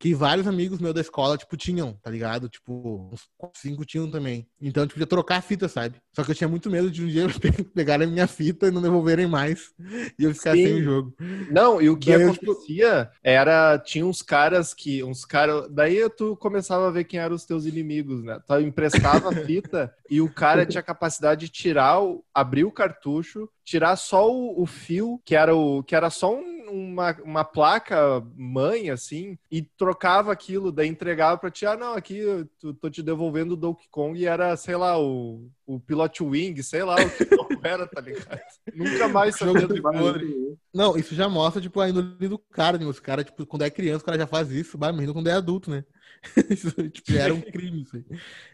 que 0.00 0.14
vários 0.14 0.46
amigos 0.46 0.78
meus 0.78 0.94
da 0.94 1.02
escola, 1.02 1.36
tipo, 1.36 1.58
tinham, 1.58 1.92
tá 2.02 2.10
ligado? 2.10 2.48
Tipo, 2.48 3.10
uns 3.12 3.28
cinco 3.54 3.84
tinham 3.84 4.10
também. 4.10 4.48
Então, 4.58 4.84
tipo, 4.84 4.94
podia 4.94 5.06
trocar 5.06 5.36
a 5.36 5.42
fita, 5.42 5.68
sabe? 5.68 6.00
Só 6.16 6.24
que 6.24 6.30
eu 6.30 6.34
tinha 6.34 6.48
muito 6.48 6.70
medo 6.70 6.90
de 6.90 7.04
um 7.04 7.06
dia 7.06 7.26
pegarem 7.74 8.08
a 8.08 8.10
minha 8.10 8.26
fita 8.26 8.68
e 8.68 8.70
não 8.70 8.80
devolverem 8.80 9.26
mais. 9.26 9.74
E 10.18 10.24
eu 10.24 10.34
ficar 10.34 10.54
Sim. 10.54 10.64
sem 10.64 10.74
o 10.76 10.82
jogo. 10.82 11.14
Não, 11.50 11.82
e 11.82 11.90
o 11.90 11.98
que 11.98 12.16
daí 12.16 12.24
acontecia 12.24 12.86
eu, 12.86 13.04
tipo... 13.04 13.18
era, 13.22 13.78
tinha 13.78 14.06
uns 14.06 14.22
caras 14.22 14.72
que, 14.72 15.04
uns 15.04 15.26
caras, 15.26 15.68
daí 15.70 16.08
tu 16.08 16.34
começava 16.34 16.88
a 16.88 16.90
ver 16.90 17.04
quem 17.04 17.20
eram 17.20 17.36
os 17.36 17.44
teus 17.44 17.66
inimigos, 17.66 18.24
né? 18.24 18.40
Tu 18.46 18.60
emprestava 18.60 19.28
a 19.28 19.44
fita 19.44 19.94
e 20.10 20.22
o 20.22 20.32
cara 20.32 20.64
tinha 20.64 20.82
capacidade 20.82 21.42
de 21.42 21.52
tirar, 21.52 22.02
o, 22.02 22.24
abrir 22.34 22.64
o 22.64 22.72
cartucho, 22.72 23.50
tirar 23.62 23.96
só 23.96 24.32
o, 24.32 24.62
o 24.62 24.64
fio, 24.64 25.20
que 25.26 25.36
era, 25.36 25.54
o, 25.54 25.82
que 25.82 25.94
era 25.94 26.08
só 26.08 26.34
um 26.34 26.59
uma, 26.70 27.12
uma 27.22 27.44
placa 27.44 28.22
mãe, 28.36 28.90
assim, 28.90 29.38
e 29.50 29.62
trocava 29.62 30.32
aquilo, 30.32 30.72
daí 30.72 30.88
entregava 30.88 31.38
pra 31.38 31.50
ti, 31.50 31.66
ah, 31.66 31.76
não, 31.76 31.94
aqui 31.94 32.18
eu 32.18 32.46
tô 32.74 32.88
te 32.88 33.02
devolvendo 33.02 33.52
o 33.52 33.56
Donkey 33.56 33.86
Kong 33.90 34.18
e 34.18 34.26
era, 34.26 34.56
sei 34.56 34.76
lá, 34.76 34.98
o, 34.98 35.50
o 35.66 35.80
Pilot 35.80 36.22
Wing, 36.22 36.62
sei 36.62 36.82
lá 36.82 36.96
o 36.96 37.10
que 37.10 37.28
era, 37.62 37.86
tá 37.86 38.00
ligado? 38.00 38.40
Nunca 38.74 39.08
mais 39.08 39.36
sabia 39.36 39.66
de 39.66 39.82
podre. 39.82 40.56
Não, 40.72 40.96
isso 40.96 41.14
já 41.14 41.28
mostra, 41.28 41.60
tipo, 41.60 41.80
a 41.80 41.88
índole 41.88 42.28
do 42.28 42.38
cara, 42.38 42.78
né? 42.78 42.86
Os 42.86 43.00
caras, 43.00 43.24
tipo, 43.24 43.44
quando 43.46 43.62
é 43.62 43.70
criança, 43.70 44.02
o 44.02 44.06
cara 44.06 44.18
já 44.18 44.26
faz 44.26 44.50
isso, 44.50 44.78
mas 44.78 44.90
imagina 44.90 45.12
quando 45.12 45.28
é 45.28 45.32
adulto, 45.32 45.70
né? 45.70 45.84
isso, 46.50 46.70
tipo, 46.90 47.12
era 47.12 47.32
um 47.32 47.40
crime 47.40 47.82
isso 47.82 47.96
aí. 47.96 48.04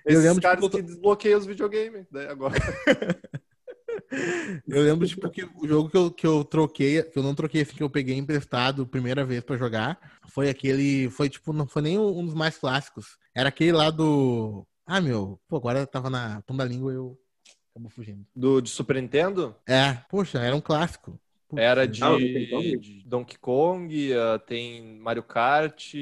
Esses 0.05 0.25
eu 0.25 0.29
lembro, 0.29 0.43
caras 0.43 0.65
tipo, 0.65 0.77
que 0.77 0.83
desbloqueiam 0.83 1.39
os 1.39 1.47
videogames, 1.47 2.07
né, 2.11 2.29
agora. 2.29 2.55
Eu 4.67 4.83
lembro, 4.83 5.07
tipo, 5.07 5.29
que 5.31 5.45
o 5.45 5.67
jogo 5.67 5.89
que 5.91 5.97
eu, 5.97 6.11
que 6.11 6.27
eu 6.27 6.45
troquei, 6.45 7.03
que 7.03 7.19
eu 7.19 7.23
não 7.23 7.35
troquei 7.35 7.63
assim, 7.63 7.77
que 7.77 7.83
eu 7.83 7.91
peguei 7.91 8.17
emprestado 8.17 8.87
primeira 8.87 9.25
vez 9.25 9.43
para 9.43 9.57
jogar, 9.57 9.99
foi 10.29 10.49
aquele. 10.49 11.11
Foi, 11.11 11.29
tipo, 11.29 11.53
não 11.53 11.67
foi 11.67 11.83
nem 11.83 11.99
um 11.99 12.25
dos 12.25 12.35
mais 12.35 12.57
clássicos. 12.57 13.19
Era 13.35 13.49
aquele 13.49 13.73
lá 13.73 13.91
do. 13.91 14.67
Ah, 14.87 15.01
meu, 15.01 15.41
pô, 15.49 15.57
agora 15.57 15.87
tava 15.87 16.09
na 16.09 16.41
ponta 16.43 16.65
da 16.65 16.69
língua 16.69 16.93
eu 16.93 17.19
acabou 17.71 17.91
fugindo. 17.91 18.25
Do 18.35 18.61
de 18.61 18.71
Super 18.71 19.01
Nintendo? 19.01 19.55
É, 19.69 19.95
poxa, 20.09 20.39
era 20.39 20.55
um 20.57 20.61
clássico. 20.61 21.19
Era 21.57 21.87
de, 21.87 22.03
Ah, 22.03 22.13
o 22.13 22.19
Donkey 22.19 22.51
Kong? 22.51 22.77
de 22.79 23.05
Donkey 23.07 23.39
Kong, 23.39 24.15
ah, 24.15 24.39
tem 24.39 24.99
Mario 24.99 25.23
Kart. 25.23 25.95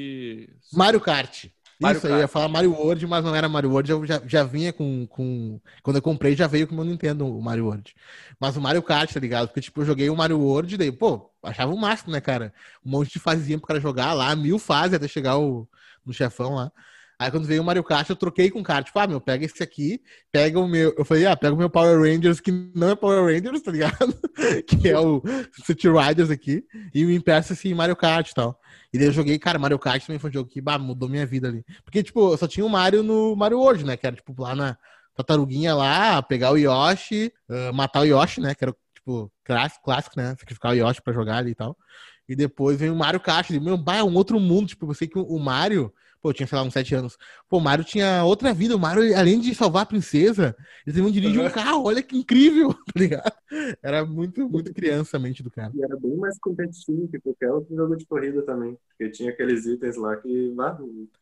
Mario 0.72 1.00
Kart. 1.00 1.46
Mario 1.80 1.98
Isso, 1.98 2.06
eu 2.06 2.18
ia 2.18 2.28
falar 2.28 2.48
Mario 2.48 2.72
World, 2.72 3.06
mas 3.06 3.24
não 3.24 3.34
era 3.34 3.48
Mario 3.48 3.70
World, 3.70 3.90
eu 3.90 4.06
já, 4.06 4.22
já 4.26 4.44
vinha 4.44 4.72
com, 4.72 5.06
com... 5.06 5.60
Quando 5.82 5.96
eu 5.96 6.02
comprei, 6.02 6.36
já 6.36 6.46
veio 6.46 6.66
com 6.66 6.72
o 6.72 6.76
meu 6.76 6.84
Nintendo, 6.84 7.26
o 7.26 7.42
Mario 7.42 7.66
World. 7.66 7.94
Mas 8.38 8.56
o 8.56 8.60
Mario 8.60 8.82
Kart, 8.82 9.12
tá 9.12 9.20
ligado? 9.20 9.48
Porque, 9.48 9.60
tipo, 9.60 9.80
eu 9.80 9.86
joguei 9.86 10.08
o 10.08 10.16
Mario 10.16 10.38
World, 10.40 10.76
daí, 10.76 10.92
pô, 10.92 11.30
achava 11.42 11.72
o 11.72 11.78
máximo, 11.78 12.12
né, 12.12 12.20
cara? 12.20 12.52
Um 12.84 12.90
monte 12.90 13.12
de 13.12 13.18
fasezinha 13.18 13.58
pro 13.58 13.66
cara 13.66 13.80
jogar 13.80 14.12
lá, 14.12 14.34
mil 14.36 14.58
fases 14.58 14.94
até 14.94 15.08
chegar 15.08 15.38
o, 15.38 15.68
no 16.04 16.12
chefão 16.12 16.54
lá. 16.54 16.72
Aí 17.18 17.30
quando 17.30 17.46
veio 17.46 17.62
o 17.62 17.64
Mario 17.64 17.84
Kart, 17.84 18.08
eu 18.08 18.16
troquei 18.16 18.50
com 18.50 18.60
o 18.60 18.62
kart. 18.62 18.84
Tipo, 18.84 18.98
ah, 18.98 19.06
meu, 19.06 19.20
pega 19.20 19.44
esse 19.44 19.62
aqui, 19.62 20.00
pega 20.32 20.58
o 20.58 20.66
meu. 20.66 20.94
Eu 20.98 21.04
falei, 21.04 21.26
ah, 21.26 21.36
pega 21.36 21.54
o 21.54 21.56
meu 21.56 21.70
Power 21.70 22.00
Rangers, 22.00 22.40
que 22.40 22.50
não 22.74 22.90
é 22.90 22.96
Power 22.96 23.24
Rangers, 23.24 23.62
tá 23.62 23.70
ligado? 23.70 24.14
que 24.66 24.88
é 24.88 24.98
o 24.98 25.22
City 25.64 25.88
Riders 25.88 26.30
aqui, 26.30 26.64
e 26.92 27.04
me 27.04 27.14
empresta 27.14 27.52
assim 27.52 27.72
Mario 27.72 27.96
Kart 27.96 28.28
e 28.28 28.34
tal. 28.34 28.58
E 28.92 28.98
daí 28.98 29.08
eu 29.08 29.12
joguei, 29.12 29.38
cara, 29.38 29.58
Mario 29.58 29.78
Kart 29.78 30.04
também 30.04 30.18
foi 30.18 30.30
um 30.30 30.32
jogo 30.32 30.48
que 30.48 30.60
bah, 30.60 30.78
mudou 30.78 31.08
minha 31.08 31.26
vida 31.26 31.48
ali. 31.48 31.64
Porque, 31.84 32.02
tipo, 32.02 32.32
eu 32.32 32.36
só 32.36 32.46
tinha 32.46 32.64
o 32.66 32.68
Mario 32.68 33.02
no 33.02 33.34
Mario 33.36 33.58
World, 33.58 33.84
né? 33.84 33.96
Que 33.96 34.06
era, 34.06 34.16
tipo, 34.16 34.34
lá 34.40 34.54
na 34.54 34.76
tartaruguinha 35.14 35.74
lá, 35.74 36.22
pegar 36.22 36.52
o 36.52 36.56
Yoshi, 36.56 37.32
ah, 37.48 37.72
matar 37.72 38.00
o 38.00 38.04
Yoshi, 38.04 38.40
né? 38.40 38.54
Que 38.54 38.64
era, 38.64 38.76
tipo, 38.94 39.32
clássico, 39.44 39.84
clássico, 39.84 40.16
né? 40.16 40.34
Sacrificar 40.38 40.72
o 40.72 40.74
Yoshi 40.74 41.02
pra 41.02 41.12
jogar 41.12 41.38
ali 41.38 41.50
e 41.50 41.54
tal. 41.54 41.76
E 42.28 42.34
depois 42.34 42.78
vem 42.78 42.90
o 42.90 42.96
Mario 42.96 43.20
Kart. 43.20 43.50
E, 43.50 43.60
meu, 43.60 43.76
bah, 43.76 43.96
é 43.96 44.02
um 44.02 44.14
outro 44.14 44.40
mundo. 44.40 44.68
Tipo, 44.68 44.90
eu 44.90 44.94
sei 44.94 45.08
que 45.08 45.18
o 45.18 45.38
Mario, 45.38 45.92
pô, 46.24 46.32
tinha, 46.32 46.46
sei 46.46 46.56
lá, 46.56 46.64
uns 46.64 46.72
sete 46.72 46.94
anos. 46.94 47.18
Pô, 47.50 47.58
o 47.58 47.60
Mario 47.60 47.84
tinha 47.84 48.24
outra 48.24 48.54
vida. 48.54 48.74
O 48.74 48.78
Mario, 48.80 49.14
além 49.16 49.38
de 49.38 49.54
salvar 49.54 49.82
a 49.82 49.86
princesa, 49.86 50.56
ele 50.86 50.96
também 50.96 51.12
dirige 51.12 51.38
um 51.38 51.42
Uhum. 51.42 51.50
carro. 51.50 51.84
Olha 51.84 52.02
que 52.02 52.16
incrível, 52.16 52.72
tá 52.86 52.92
ligado? 52.96 53.32
Era 53.82 54.06
muito, 54.06 54.48
muito 54.48 54.72
criança 54.72 55.18
a 55.18 55.20
mente 55.20 55.42
do 55.42 55.50
cara. 55.50 55.70
E 55.74 55.82
era 55.84 55.96
bem 55.96 56.16
mais 56.16 56.38
competitivo 56.38 57.08
que 57.08 57.20
qualquer 57.20 57.50
outro 57.50 57.76
jogo 57.76 57.96
de 57.96 58.06
corrida 58.06 58.42
também. 58.42 58.78
Porque 58.88 59.10
tinha 59.10 59.30
aqueles 59.30 59.66
itens 59.66 59.96
lá 59.96 60.16
que. 60.16 60.54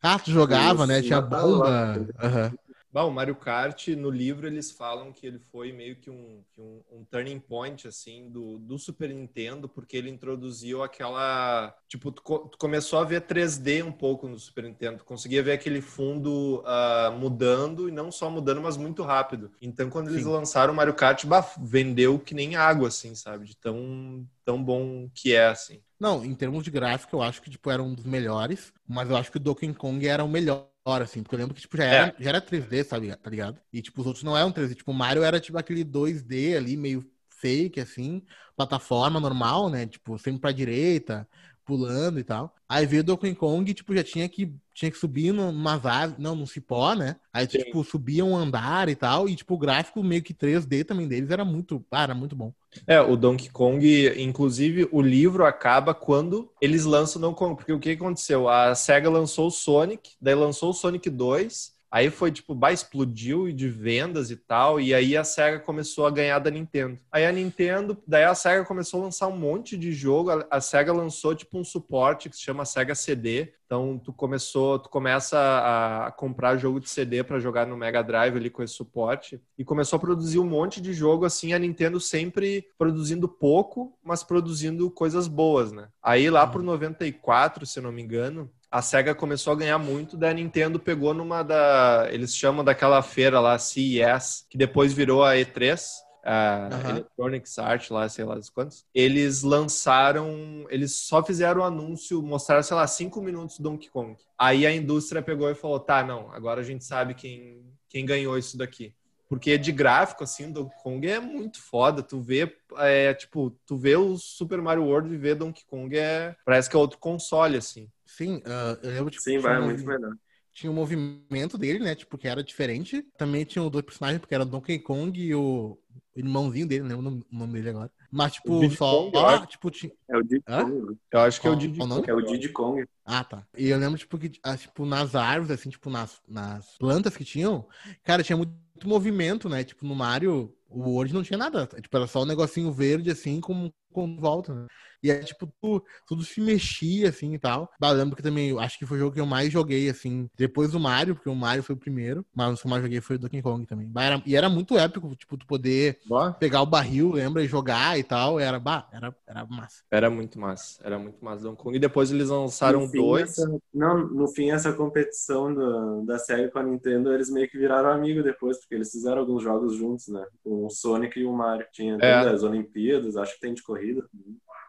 ah, 0.01 0.19
tu 0.19 0.31
jogava, 0.31 0.85
né? 0.87 1.01
Tinha 1.01 1.19
bomba. 1.21 2.07
Aham. 2.21 2.53
Bom, 2.93 3.07
o 3.07 3.11
Mario 3.11 3.35
Kart, 3.35 3.87
no 3.87 4.11
livro, 4.11 4.45
eles 4.45 4.69
falam 4.69 5.11
que 5.11 5.25
ele 5.25 5.39
foi 5.39 5.71
meio 5.71 5.95
que 5.95 6.11
um, 6.11 6.43
um, 6.55 6.81
um 6.91 7.03
turning 7.05 7.39
point, 7.39 7.87
assim, 7.87 8.29
do, 8.29 8.59
do 8.59 8.77
Super 8.77 9.09
Nintendo, 9.09 9.67
porque 9.67 9.97
ele 9.97 10.11
introduziu 10.11 10.83
aquela... 10.83 11.75
Tipo, 11.87 12.11
tu, 12.11 12.21
co- 12.21 12.47
tu 12.49 12.55
começou 12.55 12.99
a 12.99 13.03
ver 13.03 13.21
3D 13.21 13.81
um 13.81 13.91
pouco 13.91 14.27
no 14.27 14.37
Super 14.37 14.65
Nintendo. 14.65 14.99
Tu 14.99 15.05
conseguia 15.05 15.41
ver 15.41 15.53
aquele 15.53 15.81
fundo 15.81 16.61
ah, 16.67 17.11
mudando, 17.17 17.89
e 17.89 17.91
não 17.91 18.11
só 18.11 18.29
mudando, 18.29 18.61
mas 18.61 18.77
muito 18.77 19.01
rápido. 19.01 19.51
Então, 19.59 19.89
quando 19.89 20.11
eles 20.11 20.23
Sim. 20.23 20.29
lançaram 20.29 20.71
o 20.71 20.75
Mario 20.75 20.93
Kart, 20.93 21.25
bah, 21.25 21.41
vendeu 21.59 22.19
que 22.19 22.35
nem 22.35 22.55
água, 22.55 22.89
assim, 22.89 23.15
sabe? 23.15 23.47
De 23.47 23.57
tão, 23.57 24.23
tão 24.45 24.63
bom 24.63 25.09
que 25.15 25.33
é, 25.33 25.47
assim. 25.47 25.81
Não, 25.99 26.23
em 26.23 26.35
termos 26.35 26.63
de 26.63 26.69
gráfico, 26.69 27.15
eu 27.15 27.23
acho 27.23 27.41
que, 27.41 27.49
tipo, 27.49 27.71
era 27.71 27.81
um 27.81 27.95
dos 27.95 28.05
melhores. 28.05 28.71
Mas 28.87 29.09
eu 29.09 29.15
acho 29.15 29.31
que 29.31 29.37
o 29.37 29.39
Donkey 29.39 29.73
Kong 29.73 30.05
era 30.07 30.23
o 30.23 30.27
melhor, 30.29 30.67
assim. 30.85 31.23
Porque 31.23 31.35
eu 31.35 31.39
lembro 31.39 31.53
que, 31.55 31.61
tipo, 31.61 31.77
já 31.77 31.83
era, 31.85 32.15
já 32.19 32.29
era 32.29 32.41
3D, 32.41 32.83
sabe? 32.83 33.15
Tá 33.15 33.29
ligado? 33.29 33.59
E, 33.71 33.81
tipo, 33.81 34.01
os 34.01 34.07
outros 34.07 34.23
não 34.23 34.37
eram 34.37 34.51
3D. 34.51 34.75
Tipo, 34.75 34.91
o 34.91 34.93
Mario 34.93 35.23
era, 35.23 35.39
tipo, 35.39 35.57
aquele 35.57 35.83
2D 35.83 36.55
ali, 36.55 36.75
meio 36.77 37.05
fake, 37.29 37.79
assim. 37.79 38.23
Plataforma 38.55 39.19
normal, 39.19 39.69
né? 39.69 39.87
Tipo, 39.87 40.17
sempre 40.17 40.41
pra 40.41 40.51
direita, 40.51 41.27
pulando 41.65 42.19
e 42.19 42.23
tal. 42.23 42.53
Aí 42.67 42.85
veio 42.85 43.01
o 43.01 43.05
Donkey 43.05 43.35
Kong, 43.35 43.73
tipo, 43.73 43.95
já 43.95 44.03
tinha 44.03 44.27
que, 44.29 44.53
tinha 44.73 44.89
que 44.89 44.97
subir 44.97 45.31
numas 45.31 45.85
árvores, 45.85 46.21
não, 46.21 46.35
num 46.35 46.45
cipó, 46.45 46.93
né? 46.93 47.15
Aí, 47.31 47.47
Sim. 47.49 47.59
tipo, 47.59 47.83
subia 47.83 48.25
um 48.25 48.35
andar 48.35 48.89
e 48.89 48.95
tal. 48.95 49.29
E, 49.29 49.35
tipo, 49.35 49.53
o 49.53 49.57
gráfico 49.57 50.03
meio 50.03 50.23
que 50.23 50.33
3D 50.33 50.83
também 50.83 51.07
deles 51.07 51.29
era 51.29 51.45
muito, 51.45 51.85
ah, 51.91 52.03
era 52.03 52.15
muito 52.15 52.35
bom. 52.35 52.51
É, 52.87 52.99
o 52.99 53.15
Donkey 53.15 53.49
Kong, 53.49 54.21
inclusive, 54.21 54.89
o 54.91 55.01
livro 55.01 55.45
acaba 55.45 55.93
quando 55.93 56.51
eles 56.59 56.85
lançam 56.85 57.19
o 57.19 57.21
Donkey 57.21 57.39
Kong. 57.39 57.55
Porque 57.55 57.73
o 57.73 57.79
que 57.79 57.91
aconteceu? 57.91 58.49
A 58.49 58.73
SEGA 58.73 59.09
lançou 59.09 59.47
o 59.47 59.51
Sonic, 59.51 60.11
daí 60.19 60.35
lançou 60.35 60.71
o 60.71 60.73
Sonic 60.73 61.09
2, 61.09 61.71
aí 61.93 62.09
foi 62.09 62.31
tipo, 62.31 62.55
bah, 62.55 62.73
explodiu 62.73 63.53
de 63.53 63.69
vendas 63.69 64.31
e 64.31 64.35
tal, 64.35 64.81
e 64.81 64.95
aí 64.95 65.15
a 65.15 65.23
SEGA 65.23 65.59
começou 65.59 66.07
a 66.07 66.09
ganhar 66.09 66.39
da 66.39 66.49
Nintendo. 66.49 66.97
Aí 67.11 67.23
a 67.23 67.31
Nintendo, 67.31 67.95
daí 68.07 68.23
a 68.23 68.33
SEGA 68.33 68.65
começou 68.65 68.99
a 68.99 69.03
lançar 69.03 69.27
um 69.27 69.37
monte 69.37 69.77
de 69.77 69.91
jogo, 69.91 70.31
a, 70.31 70.43
a 70.49 70.59
SEGA 70.59 70.91
lançou 70.91 71.35
tipo 71.35 71.55
um 71.55 71.63
suporte 71.63 72.31
que 72.31 72.35
se 72.35 72.41
chama 72.41 72.65
SEGA 72.65 72.95
CD, 72.95 73.53
então 73.67 73.99
tu 74.03 74.11
começou, 74.11 74.79
tu 74.79 74.89
começa 74.89 75.37
a, 75.37 76.07
a 76.07 76.11
comprar 76.11 76.57
jogo 76.57 76.79
de 76.79 76.89
CD 76.89 77.23
para 77.23 77.39
jogar 77.39 77.67
no 77.67 77.77
Mega 77.77 78.03
Drive 78.03 78.37
ali 78.37 78.49
com 78.49 78.63
esse 78.63 78.73
suporte 78.73 79.39
e 79.55 79.63
começou 79.63 79.97
a 79.97 79.99
produzir 79.99 80.39
um 80.39 80.47
monte 80.47 80.81
de 80.81 80.93
jogo 80.93 81.25
assim, 81.25 81.53
a 81.53 81.59
Nintendo 81.59 81.99
sempre 81.99 82.65
produzindo 82.75 83.27
pouco, 83.27 83.95
mas 84.03 84.23
produzindo 84.23 84.89
coisas 84.89 85.27
boas, 85.27 85.71
né? 85.71 85.89
Aí 86.01 86.27
lá 86.29 86.45
pro 86.47 86.63
94, 86.63 87.67
se 87.67 87.79
não 87.79 87.91
me 87.91 88.01
engano, 88.01 88.49
a 88.73 88.81
SEGA 88.81 89.13
começou 89.13 89.53
a 89.53 89.55
ganhar 89.55 89.77
muito, 89.77 90.17
daí 90.17 90.31
a 90.31 90.33
Nintendo 90.33 90.79
pegou 90.79 91.13
numa 91.13 91.43
da, 91.43 92.07
eles 92.09 92.35
chamam 92.35 92.65
daquela 92.65 93.03
feira 93.03 93.39
lá, 93.39 93.59
CES, 93.59 94.47
que 94.49 94.57
depois 94.57 94.91
virou 94.91 95.23
a 95.23 95.35
E3, 95.35 95.79
a 96.23 96.69
Aham. 96.71 96.89
Electronics 96.89 97.59
Art 97.59 97.91
lá, 97.91 98.09
sei 98.09 98.25
lá 98.25 98.39
quantos. 98.51 98.83
Eles 98.91 99.43
lançaram, 99.43 100.65
eles 100.71 100.95
só 100.95 101.23
fizeram 101.23 101.61
o 101.61 101.63
anúncio, 101.63 102.19
mostraram, 102.23 102.63
sei 102.63 102.75
lá, 102.75 102.87
cinco 102.87 103.21
minutos 103.21 103.59
do 103.59 103.63
Donkey 103.69 103.91
Kong. 103.91 104.17
Aí 104.35 104.65
a 104.65 104.73
indústria 104.73 105.21
pegou 105.21 105.51
e 105.51 105.55
falou, 105.55 105.79
tá, 105.79 106.03
não, 106.03 106.31
agora 106.31 106.61
a 106.61 106.63
gente 106.63 106.83
sabe 106.83 107.13
quem, 107.13 107.63
quem 107.87 108.03
ganhou 108.03 108.35
isso 108.39 108.57
daqui. 108.57 108.91
Porque 109.29 109.57
de 109.57 109.71
gráfico, 109.71 110.23
assim, 110.23 110.49
o 110.49 110.53
Donkey 110.53 110.75
Kong 110.83 111.07
é 111.07 111.19
muito 111.19 111.61
foda. 111.61 112.03
Tu 112.03 112.21
vê, 112.21 112.55
é, 112.77 113.13
tipo, 113.13 113.49
tu 113.65 113.77
vê 113.77 113.95
o 113.95 114.15
Super 114.17 114.61
Mario 114.61 114.83
World 114.85 115.13
e 115.13 115.17
vê 115.17 115.33
Donkey 115.33 115.63
Kong 115.65 115.97
é... 115.97 116.35
Parece 116.45 116.69
que 116.69 116.75
é 116.75 116.79
outro 116.79 116.99
console, 116.99 117.57
assim. 117.57 117.89
Sim, 118.05 118.41
ah, 118.45 118.77
eu 118.83 118.91
lembro, 118.91 119.09
tipo, 119.09 119.23
Sim, 119.23 119.31
tinha 119.31 119.41
vai, 119.41 119.55
é 119.55 119.59
um- 119.59 119.65
muito 119.65 119.85
melhor. 119.85 120.13
tinha 120.53 120.71
o 120.71 120.75
movimento 120.75 121.57
dele, 121.57 121.79
né? 121.79 121.95
Tipo, 121.95 122.15
que 122.17 122.27
era 122.27 122.43
diferente. 122.43 123.01
Também 123.17 123.43
tinha 123.43 123.63
os 123.63 123.71
dois 123.71 123.83
personagens, 123.83 124.19
porque 124.19 124.35
era 124.35 124.43
o 124.43 124.47
Donkey 124.47 124.77
Kong 124.77 125.19
e 125.19 125.33
o 125.33 125.79
irmãozinho 126.15 126.67
dele, 126.67 126.83
não 126.83 126.99
lembro 127.01 127.25
o 127.31 127.35
nome- 127.35 127.53
dele 127.53 127.69
agora. 127.69 127.91
Mas, 128.11 128.33
tipo, 128.33 128.69
só. 128.69 129.09
Kong, 129.09 129.17
acho. 129.17 129.47
tipo, 129.47 129.71
tinha... 129.71 129.91
É 130.07 130.15
o 130.15 130.21
Diddy? 130.21 130.43
Kong. 130.45 130.97
Eu 131.11 131.19
acho 131.21 131.41
que 131.41 131.47
é 131.47 131.49
o 131.49 131.55
Diddy? 131.55 131.79
Kong. 131.79 132.09
É 132.11 132.13
o 132.13 132.21
Diddy 132.21 132.49
Kong. 132.49 132.85
Ah, 133.03 133.23
tá. 133.23 133.43
E 133.57 133.67
eu 133.69 133.79
lembro, 133.79 133.97
tipo, 133.97 134.17
que, 134.19 134.31
ah, 134.43 134.55
tipo, 134.55 134.85
nas 134.85 135.15
árvores, 135.15 135.59
assim, 135.59 135.71
tipo, 135.71 135.89
nas, 135.89 136.21
nas 136.27 136.77
plantas 136.77 137.17
que 137.17 137.25
tinham, 137.25 137.67
cara, 138.03 138.21
tinha 138.21 138.37
muito 138.37 138.53
movimento, 138.83 139.47
né? 139.49 139.63
Tipo, 139.63 139.85
no 139.85 139.95
Mario, 139.95 140.53
o 140.69 140.89
World 140.89 141.13
não 141.13 141.23
tinha 141.23 141.37
nada. 141.37 141.67
Tipo, 141.67 141.97
era 141.97 142.07
só 142.07 142.23
um 142.23 142.25
negocinho 142.25 142.71
verde, 142.71 143.11
assim, 143.11 143.39
com, 143.39 143.71
com 143.93 144.17
volta, 144.17 144.53
né? 144.53 144.67
E 145.01 145.11
aí, 145.11 145.23
tipo, 145.23 145.47
tu- 145.61 145.83
tudo 146.07 146.23
se 146.23 146.41
mexia, 146.41 147.09
assim, 147.09 147.33
e 147.33 147.39
tal. 147.39 147.69
Eu 147.81 147.89
lembro 147.91 148.15
que 148.15 148.23
também, 148.23 148.57
acho 148.59 148.77
que 148.79 148.85
foi 148.85 148.97
o 148.97 148.99
jogo 149.01 149.13
que 149.13 149.19
eu 149.21 149.25
mais 149.25 149.51
joguei, 149.51 149.89
assim, 149.89 150.29
depois 150.37 150.71
do 150.71 150.79
Mario, 150.79 151.15
porque 151.15 151.29
o 151.29 151.35
Mario 151.35 151.63
foi 151.63 151.75
o 151.75 151.77
primeiro, 151.79 152.25
mas 152.35 152.57
o 152.59 152.61
que 152.61 152.67
eu 152.67 152.71
mais 152.71 152.83
joguei 152.83 153.01
foi 153.01 153.15
o 153.17 153.19
Donkey 153.19 153.41
Kong 153.41 153.65
também. 153.65 153.91
Era- 153.97 154.21
e 154.25 154.35
era 154.35 154.49
muito 154.49 154.77
épico, 154.77 155.15
tipo, 155.15 155.37
tu 155.37 155.45
poder 155.45 155.99
Ó, 156.09 156.33
pegar 156.39 156.61
o 156.61 156.65
barril, 156.65 157.11
lembra, 157.13 157.43
e 157.43 157.47
jogar 157.47 157.97
e 157.99 158.03
tal. 158.03 158.39
Era, 158.39 158.59
bah, 158.59 158.87
era, 158.91 159.15
era 159.27 159.45
massa. 159.45 159.83
Era 159.91 160.09
muito 160.09 160.39
massa, 160.39 160.81
era 160.83 160.97
muito 160.97 161.23
massa 161.23 161.43
Donkey 161.43 161.63
Kong. 161.63 161.75
E 161.77 161.79
depois 161.79 162.11
eles 162.11 162.29
lançaram 162.29 162.81
No 162.87 162.91
dois. 162.91 163.29
essa- 163.29 163.59
não, 163.73 164.07
no 164.07 164.27
fim, 164.27 164.51
essa 164.51 164.73
competição 164.73 165.53
do- 165.53 166.05
da 166.05 166.17
SEGA 166.17 166.49
com 166.49 166.59
a 166.59 166.63
Nintendo, 166.63 167.13
eles 167.13 167.29
meio 167.29 167.49
que 167.49 167.57
viraram 167.57 167.89
amigo 167.91 168.23
depois, 168.23 168.57
porque 168.59 168.75
eles 168.75 168.91
fizeram 168.91 169.19
alguns 169.19 169.43
jogos 169.43 169.75
juntos, 169.75 170.07
né? 170.07 170.25
Com 170.43 170.65
o 170.65 170.69
Sonic 170.69 171.19
e 171.19 171.25
o 171.25 171.33
Mario. 171.33 171.65
Tinha 171.71 171.95
É. 172.01 172.19
as 172.29 172.43
Olimpíadas, 172.43 173.15
acho 173.17 173.35
que 173.35 173.39
tem 173.41 173.53
de 173.53 173.61
corrida. 173.83 174.09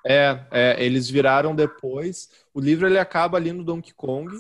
É, 0.06 0.46
é, 0.50 0.84
eles 0.84 1.08
viraram 1.08 1.54
depois. 1.54 2.28
O 2.52 2.60
livro 2.60 2.86
ele 2.86 2.98
acaba 2.98 3.38
ali 3.38 3.52
no 3.52 3.64
Donkey 3.64 3.94
Kong, 3.94 4.36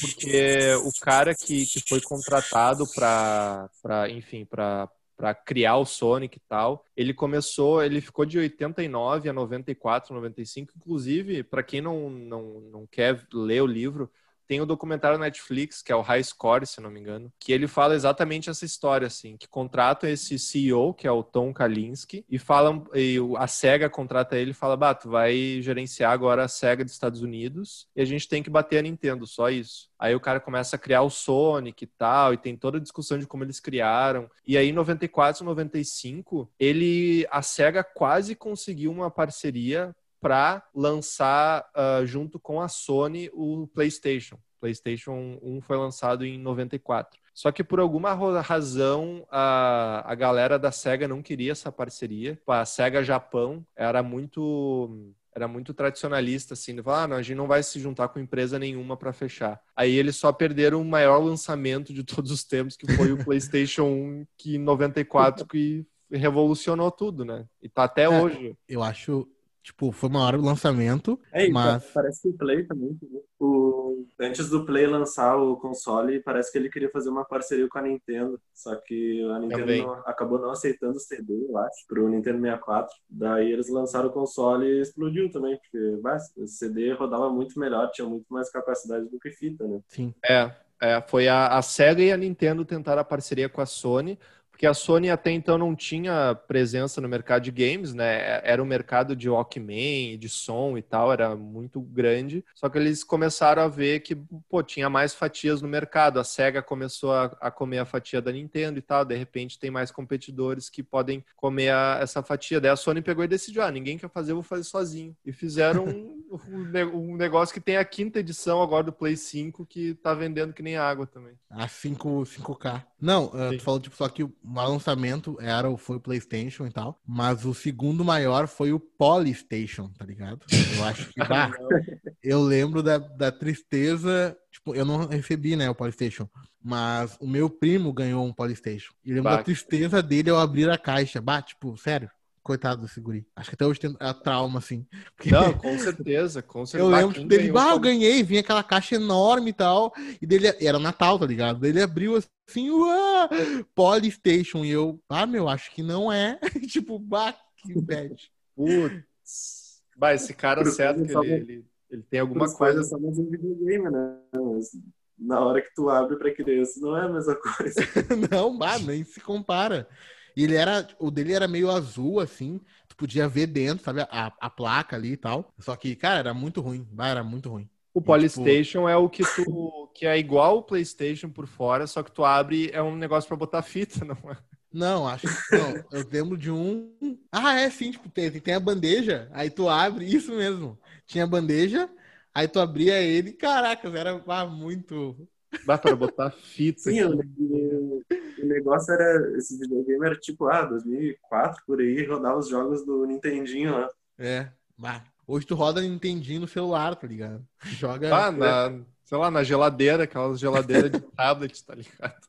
porque 0.00 0.74
o 0.84 0.90
cara 1.00 1.34
que, 1.34 1.64
que 1.64 1.82
foi 1.88 2.00
contratado 2.00 2.84
para, 2.94 3.70
enfim, 4.10 4.44
para 4.44 4.88
para 5.16 5.34
criar 5.34 5.76
o 5.78 5.84
Sonic 5.84 6.36
e 6.36 6.42
tal, 6.48 6.84
ele 6.96 7.12
começou, 7.12 7.82
ele 7.82 8.00
ficou 8.00 8.24
de 8.24 8.38
89 8.38 9.28
a 9.28 9.32
94, 9.32 10.14
95, 10.14 10.72
inclusive, 10.76 11.42
para 11.42 11.60
quem 11.60 11.80
não, 11.80 12.08
não, 12.08 12.60
não 12.60 12.86
quer 12.86 13.26
ler 13.34 13.60
o 13.60 13.66
livro, 13.66 14.08
tem 14.48 14.60
o 14.60 14.66
documentário 14.66 15.18
Netflix, 15.18 15.82
que 15.82 15.92
é 15.92 15.96
o 15.96 16.00
High 16.00 16.24
Score, 16.24 16.66
se 16.66 16.80
não 16.80 16.90
me 16.90 16.98
engano, 16.98 17.30
que 17.38 17.52
ele 17.52 17.68
fala 17.68 17.94
exatamente 17.94 18.48
essa 18.48 18.64
história, 18.64 19.06
assim, 19.06 19.36
que 19.36 19.46
contrata 19.46 20.08
esse 20.08 20.38
CEO, 20.38 20.94
que 20.94 21.06
é 21.06 21.12
o 21.12 21.22
Tom 21.22 21.52
Kalinske, 21.52 22.24
e 22.28 22.38
falam, 22.38 22.84
e 22.94 23.18
a 23.36 23.46
SEGA 23.46 23.90
contrata 23.90 24.36
ele 24.36 24.52
e 24.52 24.54
fala, 24.54 24.76
bah, 24.76 24.94
tu 24.94 25.10
vai 25.10 25.60
gerenciar 25.60 26.12
agora 26.12 26.44
a 26.44 26.48
SEGA 26.48 26.84
dos 26.84 26.94
Estados 26.94 27.20
Unidos 27.20 27.86
e 27.94 28.00
a 28.00 28.04
gente 28.06 28.26
tem 28.26 28.42
que 28.42 28.48
bater 28.48 28.78
a 28.78 28.82
Nintendo, 28.82 29.26
só 29.26 29.50
isso. 29.50 29.90
Aí 29.98 30.14
o 30.14 30.20
cara 30.20 30.40
começa 30.40 30.76
a 30.76 30.78
criar 30.78 31.02
o 31.02 31.10
Sonic 31.10 31.84
e 31.84 31.86
tal, 31.86 32.32
e 32.32 32.38
tem 32.38 32.56
toda 32.56 32.78
a 32.78 32.80
discussão 32.80 33.18
de 33.18 33.26
como 33.26 33.44
eles 33.44 33.60
criaram. 33.60 34.30
E 34.46 34.56
aí, 34.56 34.68
em 34.68 34.72
94, 34.72 35.44
95, 35.44 36.50
ele, 36.58 37.26
a 37.30 37.42
SEGA 37.42 37.82
quase 37.82 38.34
conseguiu 38.34 38.92
uma 38.92 39.10
parceria 39.10 39.94
para 40.20 40.62
lançar 40.74 41.68
ah, 41.74 42.02
junto 42.04 42.38
com 42.38 42.60
a 42.60 42.68
Sony 42.68 43.30
o 43.32 43.66
PlayStation. 43.68 44.38
PlayStation 44.60 45.38
1 45.42 45.60
foi 45.62 45.76
lançado 45.76 46.24
em 46.24 46.38
94. 46.38 47.18
Só 47.32 47.52
que 47.52 47.62
por 47.62 47.78
alguma 47.78 48.12
razão 48.40 49.24
a, 49.30 50.02
a 50.04 50.14
galera 50.16 50.58
da 50.58 50.72
SEGA 50.72 51.06
não 51.06 51.22
queria 51.22 51.52
essa 51.52 51.70
parceria. 51.70 52.36
A 52.48 52.64
SEGA 52.64 53.04
Japão 53.04 53.64
era 53.76 54.02
muito 54.02 55.14
era 55.32 55.46
muito 55.46 55.72
tradicionalista 55.72 56.54
assim, 56.54 56.74
de 56.74 56.82
falar, 56.82 57.04
ah, 57.04 57.06
não, 57.06 57.16
a 57.16 57.22
gente 57.22 57.36
não 57.36 57.46
vai 57.46 57.62
se 57.62 57.78
juntar 57.78 58.08
com 58.08 58.18
empresa 58.18 58.58
nenhuma 58.58 58.96
para 58.96 59.12
fechar. 59.12 59.60
Aí 59.76 59.94
eles 59.94 60.16
só 60.16 60.32
perderam 60.32 60.80
o 60.80 60.84
maior 60.84 61.18
lançamento 61.22 61.94
de 61.94 62.02
todos 62.02 62.32
os 62.32 62.42
tempos, 62.42 62.76
que 62.76 62.92
foi 62.94 63.12
o 63.12 63.18
PlayStation 63.24 63.84
1, 63.84 64.26
que 64.36 64.56
em 64.56 64.58
94 64.58 65.46
que 65.46 65.86
revolucionou 66.10 66.90
tudo, 66.90 67.24
né? 67.24 67.46
E 67.62 67.68
tá 67.68 67.84
até 67.84 68.04
É. 68.04 68.08
hoje. 68.08 68.56
Eu 68.68 68.82
acho, 68.82 69.28
tipo, 69.62 69.92
foi 69.92 70.08
o 70.08 70.12
maior 70.12 70.36
lançamento, 70.40 71.20
É, 71.32 71.46
mas 71.48 71.84
parece 71.92 72.22
que 72.22 72.28
o 72.28 72.36
Play 72.38 72.66
também. 72.66 72.98
O... 73.38 74.06
Antes 74.18 74.48
do 74.48 74.64
Play 74.64 74.86
lançar 74.86 75.36
o 75.36 75.56
console, 75.58 76.22
parece 76.22 76.50
que 76.50 76.58
ele 76.58 76.70
queria 76.70 76.90
fazer 76.90 77.10
uma 77.10 77.24
parceria 77.24 77.68
com 77.68 77.78
a 77.78 77.82
Nintendo. 77.82 78.40
Só 78.54 78.74
que 78.76 79.22
a 79.30 79.38
Nintendo 79.38 79.74
não- 79.76 79.92
acabou 80.06 80.38
não 80.40 80.50
aceitando 80.50 80.96
o 80.96 81.00
CD, 81.00 81.34
eu 81.48 81.56
acho, 81.58 81.86
pro 81.86 82.08
Nintendo 82.08 82.40
64. 82.40 82.94
Daí 83.08 83.52
eles 83.52 83.68
lançaram 83.68 84.08
o 84.08 84.12
console 84.12 84.66
e 84.66 84.80
explodiu 84.80 85.30
também, 85.30 85.56
porque 85.58 86.00
bah, 86.02 86.18
o 86.36 86.46
CD 86.46 86.92
rodava 86.92 87.30
muito 87.30 87.58
melhor, 87.58 87.90
tinha 87.90 88.08
muito 88.08 88.26
mais 88.32 88.50
capacidade 88.50 89.08
do 89.08 89.18
que 89.18 89.30
fita, 89.30 89.66
né? 89.66 89.80
sim. 89.88 90.14
É, 90.24 90.50
é, 90.80 91.00
foi 91.02 91.28
a, 91.28 91.48
a 91.58 91.62
SEGA 91.62 92.02
e 92.02 92.12
a 92.12 92.16
Nintendo 92.16 92.64
tentaram 92.64 93.00
a 93.02 93.04
parceria 93.04 93.48
com 93.48 93.60
a 93.60 93.66
Sony, 93.66 94.18
porque 94.58 94.66
a 94.66 94.74
Sony 94.74 95.08
até 95.08 95.30
então 95.30 95.56
não 95.56 95.72
tinha 95.76 96.34
presença 96.34 97.00
no 97.00 97.08
mercado 97.08 97.44
de 97.44 97.52
games, 97.52 97.94
né? 97.94 98.40
Era 98.42 98.60
um 98.60 98.66
mercado 98.66 99.14
de 99.14 99.30
Walkman, 99.30 100.18
de 100.18 100.28
som 100.28 100.76
e 100.76 100.82
tal, 100.82 101.12
era 101.12 101.36
muito 101.36 101.80
grande. 101.80 102.44
Só 102.56 102.68
que 102.68 102.76
eles 102.76 103.04
começaram 103.04 103.62
a 103.62 103.68
ver 103.68 104.00
que, 104.00 104.16
pô, 104.48 104.60
tinha 104.60 104.90
mais 104.90 105.14
fatias 105.14 105.62
no 105.62 105.68
mercado. 105.68 106.18
A 106.18 106.24
SEGA 106.24 106.60
começou 106.60 107.12
a, 107.12 107.26
a 107.40 107.52
comer 107.52 107.78
a 107.78 107.84
fatia 107.84 108.20
da 108.20 108.32
Nintendo 108.32 108.80
e 108.80 108.82
tal. 108.82 109.04
De 109.04 109.14
repente 109.14 109.60
tem 109.60 109.70
mais 109.70 109.92
competidores 109.92 110.68
que 110.68 110.82
podem 110.82 111.24
comer 111.36 111.70
a- 111.70 112.00
essa 112.02 112.20
fatia. 112.20 112.60
Daí 112.60 112.72
a 112.72 112.76
Sony 112.76 113.00
pegou 113.00 113.22
e 113.22 113.28
decidiu: 113.28 113.62
ah, 113.62 113.70
ninguém 113.70 113.96
quer 113.96 114.10
fazer, 114.10 114.32
eu 114.32 114.36
vou 114.36 114.42
fazer 114.42 114.64
sozinho. 114.64 115.16
E 115.24 115.32
fizeram 115.32 116.17
um, 116.30 116.64
ne- 116.64 117.16
negócio 117.16 117.52
que 117.54 117.60
tem 117.60 117.76
a 117.76 117.84
quinta 117.84 118.18
edição 118.20 118.62
agora 118.62 118.84
do 118.84 118.92
Play 118.92 119.16
5 119.16 119.64
que 119.66 119.94
tá 119.94 120.14
vendendo 120.14 120.52
que 120.52 120.62
nem 120.62 120.76
água 120.76 121.06
também. 121.06 121.34
A 121.50 121.66
5, 121.68 122.24
5K. 122.26 122.84
Não, 123.00 123.30
Sim. 123.30 123.56
tu 123.58 123.62
falou, 123.62 123.80
tipo, 123.80 123.96
só 123.96 124.08
que 124.08 124.22
o 124.24 124.32
lançamento 124.44 125.36
era, 125.40 125.70
o- 125.70 125.76
foi 125.76 125.96
o 125.96 126.00
PlayStation 126.00 126.66
e 126.66 126.70
tal. 126.70 127.00
Mas 127.06 127.44
o 127.44 127.54
segundo 127.54 128.04
maior 128.04 128.46
foi 128.48 128.72
o 128.72 128.80
Polystation, 128.80 129.88
tá 129.96 130.04
ligado? 130.04 130.40
Eu 130.76 130.84
acho 130.84 131.08
que, 131.12 131.18
bah, 131.24 131.50
eu 132.22 132.42
lembro 132.42 132.82
da, 132.82 132.98
da 132.98 133.30
tristeza. 133.32 134.36
Tipo, 134.50 134.74
eu 134.74 134.84
não 134.84 135.06
recebi, 135.06 135.54
né, 135.56 135.68
o 135.70 135.74
Polystation. 135.74 136.28
Mas 136.62 137.16
o 137.20 137.26
meu 137.26 137.48
primo 137.48 137.92
ganhou 137.92 138.24
um 138.26 138.32
Polystation. 138.32 138.92
E 139.04 139.10
lembro 139.10 139.24
Bah. 139.30 139.36
da 139.36 139.42
tristeza 139.44 140.02
dele 140.02 140.30
ao 140.30 140.38
abrir 140.38 140.68
a 140.68 140.76
caixa. 140.76 141.20
Bah, 141.20 141.40
tipo, 141.40 141.76
sério. 141.76 142.10
Coitado 142.48 142.80
desse 142.80 142.98
guri. 142.98 143.26
Acho 143.36 143.50
que 143.50 143.56
até 143.56 143.66
hoje 143.66 143.78
tem 143.78 143.94
a 144.00 144.14
trauma, 144.14 144.58
assim. 144.58 144.86
Porque 145.14 145.30
Não, 145.30 145.52
com 145.58 145.78
certeza, 145.78 146.40
com 146.40 146.64
certeza. 146.64 146.88
eu 146.88 146.90
Bah, 146.90 147.00
lembro 147.00 147.14
quem 147.16 147.28
dele, 147.28 147.52
bah, 147.52 147.72
eu 147.72 147.78
ganhei, 147.78 148.22
vinha 148.22 148.40
aquela 148.40 148.62
caixa 148.62 148.94
enorme 148.94 149.50
e 149.50 149.52
tal, 149.52 149.92
e 150.22 150.26
dele, 150.26 150.46
era 150.58 150.78
Natal, 150.78 151.18
tá 151.18 151.26
ligado? 151.26 151.62
Ele 151.66 151.82
abriu 151.82 152.16
assim, 152.16 152.70
uá, 152.70 153.28
Polystation, 153.74 154.64
e 154.64 154.70
eu, 154.70 154.98
ah, 155.10 155.26
meu, 155.26 155.46
acho 155.46 155.70
que 155.74 155.82
não 155.82 156.10
é, 156.10 156.38
tipo, 156.72 156.98
bah, 156.98 157.34
que 157.58 157.78
bad. 157.82 158.16
Putz. 158.56 159.82
Bah, 159.94 160.14
esse 160.14 160.32
cara 160.32 160.62
Pro 160.62 160.72
certo 160.72 161.04
que 161.04 161.12
ele, 161.14 161.32
ele, 161.34 161.66
ele 161.90 162.02
tem 162.04 162.20
alguma 162.20 162.46
Pros 162.46 162.54
coisa. 162.56 162.80
é 162.80 162.84
só 162.84 162.98
mais 162.98 163.18
um 163.18 163.28
videogame, 163.28 163.90
né? 163.90 164.16
Mas 164.32 164.70
na 165.18 165.38
hora 165.40 165.60
que 165.60 165.74
tu 165.74 165.90
abre 165.90 166.16
pra 166.16 166.34
criança, 166.34 166.80
não 166.80 166.96
é 166.96 167.04
a 167.04 167.08
mesma 167.10 167.34
coisa. 167.36 167.74
não, 168.32 168.56
bah, 168.56 168.78
nem 168.78 169.04
se 169.04 169.20
compara. 169.20 169.86
E 170.36 170.44
ele 170.44 170.54
era, 170.54 170.86
o 170.98 171.10
dele 171.10 171.32
era 171.32 171.48
meio 171.48 171.70
azul, 171.70 172.20
assim, 172.20 172.60
tu 172.88 172.96
podia 172.96 173.28
ver 173.28 173.46
dentro, 173.46 173.84
sabe, 173.84 174.00
a, 174.02 174.32
a 174.40 174.50
placa 174.50 174.96
ali 174.96 175.12
e 175.12 175.16
tal. 175.16 175.52
Só 175.58 175.74
que, 175.76 175.94
cara, 175.96 176.18
era 176.20 176.34
muito 176.34 176.60
ruim, 176.60 176.86
era 176.98 177.22
muito 177.22 177.48
ruim. 177.50 177.68
O 177.92 178.00
Polystation 178.00 178.88
é 178.88 178.96
o 178.96 179.08
que 179.08 179.24
tu 179.34 179.90
que 179.94 180.06
é 180.06 180.16
igual 180.16 180.58
o 180.58 180.62
PlayStation 180.62 181.28
por 181.28 181.48
fora, 181.48 181.84
só 181.88 182.04
que 182.04 182.12
tu 182.12 182.24
abre 182.24 182.70
é 182.72 182.80
um 182.80 182.94
negócio 182.94 183.26
pra 183.26 183.36
botar 183.36 183.62
fita, 183.62 184.04
não 184.06 184.30
é? 184.30 184.36
Não, 184.72 185.08
acho 185.08 185.26
que 185.26 185.56
não. 185.56 185.84
Eu 185.90 186.08
lembro 186.08 186.36
de 186.36 186.50
um. 186.50 187.18
Ah, 187.32 187.58
é 187.58 187.68
sim, 187.68 187.90
tipo, 187.90 188.08
tem, 188.08 188.30
tem 188.30 188.54
a 188.54 188.60
bandeja, 188.60 189.28
aí 189.32 189.50
tu 189.50 189.68
abre, 189.68 190.04
isso 190.04 190.32
mesmo. 190.32 190.78
Tinha 191.06 191.24
a 191.24 191.26
bandeja, 191.26 191.90
aí 192.32 192.46
tu 192.46 192.60
abria 192.60 193.00
ele, 193.00 193.32
caracas, 193.32 193.92
era 193.94 194.22
ah, 194.28 194.46
muito. 194.46 195.28
Dá 195.66 195.78
para 195.78 195.96
botar 195.96 196.30
fita. 196.30 196.80
Sim, 196.80 197.02
o, 197.04 197.18
o- 197.18 198.02
negócio 198.44 198.92
era. 198.92 199.36
Esse 199.36 199.58
videogame 199.58 200.06
era 200.06 200.14
tipo, 200.16 200.46
ah, 200.46 200.64
2004 200.64 201.62
por 201.66 201.80
aí, 201.80 202.04
rodava 202.06 202.38
os 202.38 202.48
jogos 202.48 202.84
do 202.84 203.04
Nintendinho 203.06 203.72
lá. 203.72 203.88
É, 204.18 204.50
bah. 204.76 205.04
Hoje 205.26 205.46
tu 205.46 205.54
roda 205.54 205.82
Nintendinho 205.82 206.40
no 206.40 206.48
celular, 206.48 206.96
tá 206.96 207.06
ligado? 207.06 207.46
Joga. 207.64 208.14
Ah, 208.14 208.32
na, 208.32 208.84
sei 209.08 209.16
lá, 209.16 209.30
na 209.30 209.42
geladeira, 209.42 210.04
aquelas 210.04 210.38
geladeiras 210.38 210.90
de 210.92 211.00
tablet, 211.16 211.64
tá 211.64 211.74
ligado? 211.74 212.28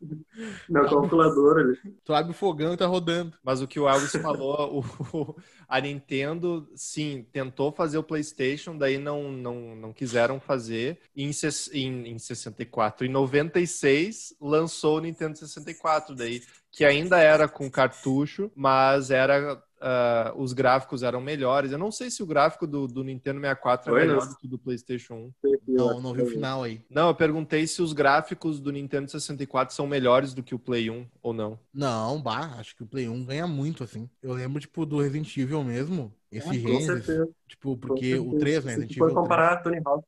Na 0.69 0.85
calculadora 0.87 1.61
ali. 1.61 1.77
Tu 2.05 2.13
abre 2.13 2.31
o 2.31 2.33
fogão 2.33 2.73
e 2.73 2.77
tá 2.77 2.85
rodando. 2.87 3.37
Mas 3.43 3.61
o 3.61 3.67
que 3.67 3.79
o 3.79 3.87
Elvis 3.87 4.15
falou, 4.15 4.79
o- 5.13 5.35
a 5.67 5.81
Nintendo, 5.81 6.69
sim, 6.75 7.27
tentou 7.33 7.71
fazer 7.71 7.97
o 7.97 8.03
PlayStation, 8.03 8.77
daí 8.77 8.97
não, 8.97 9.29
não, 9.31 9.75
não 9.75 9.93
quiseram 9.93 10.39
fazer. 10.39 10.99
Em, 11.15 11.29
em, 11.73 12.07
em 12.11 12.17
64, 12.19 13.05
em 13.05 13.09
96, 13.09 14.33
lançou 14.39 14.97
o 14.97 15.01
Nintendo 15.01 15.37
64, 15.37 16.15
daí, 16.15 16.41
que 16.71 16.85
ainda 16.85 17.19
era 17.19 17.47
com 17.47 17.69
cartucho, 17.69 18.49
mas 18.55 19.11
era. 19.11 19.61
Ah, 19.81 20.33
os 20.35 20.53
gráficos 20.53 21.03
eram 21.03 21.21
melhores. 21.21 21.71
Eu 21.71 21.77
não 21.77 21.91
sei 21.91 22.09
se 22.09 22.21
o 22.21 22.25
gráfico 22.25 22.67
do, 22.67 22.87
do 22.87 23.03
Nintendo 23.03 23.39
64 23.39 23.89
é 23.89 23.93
Foi, 23.93 24.01
melhor 24.01 24.23
né? 24.23 24.29
do 24.29 24.37
que 24.37 24.45
o 24.45 24.49
do 24.49 24.59
PlayStation 24.59 25.31
1. 25.43 25.49
Não, 25.67 26.01
não 26.01 26.13
vi 26.13 26.21
o 26.23 26.27
final 26.27 26.63
aí. 26.63 26.81
Não, 26.89 27.07
eu 27.07 27.15
perguntei 27.15 27.65
se 27.65 27.81
os 27.81 27.93
gráficos 27.93 28.59
do 28.59 28.71
Nintendo 28.71 29.09
64 29.09 29.73
são 29.73 29.87
melhores 29.87 30.33
do 30.33 30.43
que 30.43 30.53
o 30.53 30.59
Play 30.59 30.89
1 30.89 31.05
ou 31.21 31.33
não. 31.33 31.59
Não, 31.73 32.21
bah, 32.21 32.55
acho 32.57 32.75
que 32.75 32.83
o 32.83 32.87
Play 32.87 33.07
1 33.07 33.25
ganha 33.25 33.47
muito, 33.47 33.83
assim. 33.83 34.09
Eu 34.21 34.33
lembro, 34.33 34.59
tipo, 34.59 34.85
do 34.85 34.99
Resident 35.01 35.35
Evil 35.37 35.63
mesmo. 35.63 36.13
Esse 36.31 36.47
Ah, 36.47 36.61
com 36.71 36.81
certeza. 36.81 37.29
Tipo, 37.47 37.75
com 37.75 37.77
porque 37.79 38.15
o 38.15 38.31
certeza. 38.31 38.39
3, 38.39 38.65
né? 38.65 38.87
Se 38.87 38.93
for 38.95 39.05
3. 39.05 39.13
comparar 39.13 39.57
Tony 39.63 39.81
Hawk. 39.83 40.05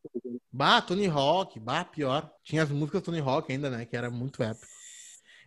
Bah, 0.51 0.81
Tony 0.81 1.07
Hawk, 1.07 1.59
bah, 1.59 1.85
pior. 1.85 2.29
Tinha 2.43 2.63
as 2.63 2.69
músicas 2.69 3.01
Tony 3.01 3.19
Hawk 3.19 3.51
ainda, 3.51 3.69
né? 3.69 3.85
Que 3.85 3.95
era 3.95 4.09
muito 4.11 4.43
épico. 4.43 4.67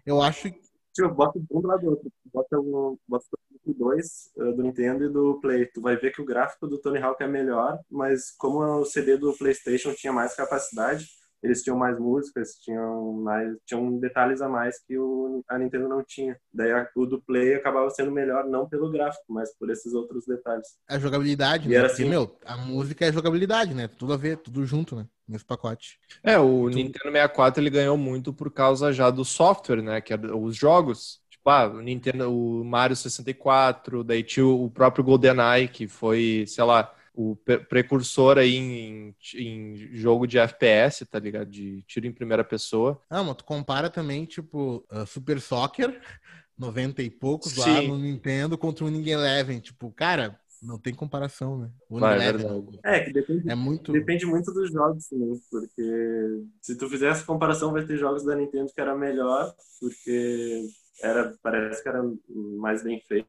Eu 0.04 0.20
acho 0.20 0.50
que. 0.50 0.63
Tipo, 0.94 1.08
bota 1.12 1.38
um 1.50 1.60
do 1.60 1.66
lado 1.66 1.80
do 1.80 1.90
outro. 1.90 2.12
Bota 2.32 2.58
o 2.58 2.98
bota 3.08 3.26
o 3.66 3.74
dois 3.74 4.30
eh, 4.38 4.52
do 4.52 4.62
Nintendo 4.62 5.04
e 5.04 5.12
do 5.12 5.40
Play. 5.40 5.66
Tu 5.66 5.80
vai 5.80 5.96
ver 5.96 6.12
que 6.12 6.22
o 6.22 6.24
gráfico 6.24 6.68
do 6.68 6.78
Tony 6.78 6.98
Hawk 6.98 7.22
é 7.22 7.26
melhor, 7.26 7.78
mas 7.90 8.30
como 8.30 8.60
o 8.60 8.84
CD 8.84 9.16
do 9.16 9.36
PlayStation 9.36 9.92
tinha 9.94 10.12
mais 10.12 10.34
capacidade, 10.36 11.06
eles 11.44 11.62
tinham 11.62 11.78
mais 11.78 11.98
músicas, 12.00 12.54
tinham 12.60 13.12
mais, 13.14 13.56
tinham 13.66 13.98
detalhes 14.00 14.42
a 14.42 14.48
mais 14.48 14.80
que 14.84 14.98
o, 14.98 15.44
a 15.48 15.58
Nintendo 15.58 15.88
não 15.88 16.02
tinha. 16.04 16.38
Daí 16.52 16.72
a- 16.72 16.88
o 16.96 17.06
do 17.06 17.22
Play 17.22 17.54
acabava 17.54 17.90
sendo 17.90 18.10
melhor 18.12 18.46
não 18.48 18.68
pelo 18.68 18.90
gráfico, 18.90 19.24
mas 19.28 19.54
por 19.58 19.70
esses 19.70 19.94
outros 19.94 20.26
detalhes. 20.26 20.68
A 20.88 20.98
jogabilidade, 20.98 21.68
E 21.68 21.74
né? 21.74 21.76
era 21.76 21.86
Porque, 21.86 22.04
assim- 22.04 22.04
meu, 22.04 22.38
a 22.44 22.56
música 22.58 23.06
é 23.06 23.12
jogabilidade, 23.12 23.72
né? 23.74 23.88
Tudo 23.88 24.12
a 24.12 24.16
ver, 24.18 24.36
tudo 24.38 24.64
junto, 24.66 24.94
né? 24.96 25.08
Nesse 25.26 25.44
pacote. 25.44 25.98
É, 26.22 26.38
o 26.38 26.68
Nintendo 26.68 27.04
64 27.10 27.62
ele 27.62 27.70
ganhou 27.70 27.96
muito 27.96 28.32
por 28.34 28.50
causa 28.52 28.92
já 28.92 29.10
do 29.10 29.24
software, 29.24 29.82
né? 29.82 30.00
Que 30.02 30.12
é 30.12 30.16
os 30.34 30.54
jogos. 30.54 31.22
Tipo, 31.30 31.48
ah, 31.50 31.66
o 31.68 31.80
Nintendo, 31.80 32.30
o 32.30 32.62
Mario 32.64 32.94
64, 32.96 34.04
daí 34.04 34.22
tinha 34.22 34.46
o 34.46 34.70
próprio 34.70 35.02
GoldenEye, 35.04 35.68
que 35.68 35.88
foi, 35.88 36.44
sei 36.46 36.64
lá, 36.64 36.94
o 37.14 37.36
pre- 37.36 37.60
precursor 37.60 38.38
aí 38.38 38.56
em, 38.56 39.14
em 39.36 39.76
jogo 39.96 40.26
de 40.26 40.38
FPS, 40.38 41.06
tá 41.06 41.18
ligado? 41.18 41.48
De 41.48 41.82
tiro 41.82 42.06
em 42.06 42.12
primeira 42.12 42.42
pessoa. 42.42 43.00
Ah, 43.08 43.22
mas 43.22 43.36
tu 43.36 43.44
compara 43.44 43.88
também, 43.88 44.24
tipo, 44.24 44.84
uh, 44.92 45.06
Super 45.06 45.40
Soccer, 45.40 46.00
90 46.58 47.02
e 47.02 47.10
poucos 47.10 47.56
lá 47.56 47.80
Sim. 47.80 47.88
no 47.88 47.98
Nintendo 47.98 48.58
contra 48.58 48.84
o 48.84 48.88
Winning 48.88 49.08
Eleven. 49.10 49.60
Tipo, 49.60 49.92
cara, 49.92 50.38
não 50.60 50.78
tem 50.78 50.92
comparação, 50.92 51.58
né? 51.58 51.70
O 51.88 52.00
Vai, 52.00 52.18
Winning 52.18 52.44
é. 52.82 52.96
É, 52.96 53.00
que 53.04 53.12
depende, 53.12 53.50
é 53.50 53.54
muito. 53.54 53.92
depende 53.92 54.26
muito 54.26 54.52
dos 54.52 54.72
jogos 54.72 55.06
também, 55.08 55.40
porque 55.50 56.42
se 56.62 56.76
tu 56.76 56.88
fizer 56.88 57.10
essa 57.10 57.24
comparação, 57.24 57.72
vai 57.72 57.84
ter 57.86 57.96
jogos 57.96 58.24
da 58.24 58.34
Nintendo 58.34 58.72
que 58.74 58.80
era 58.80 58.96
melhor, 58.96 59.54
porque 59.80 60.66
era, 61.02 61.36
parece 61.42 61.82
que 61.82 61.88
era 61.88 62.02
mais 62.28 62.82
bem 62.82 63.00
feito. 63.00 63.28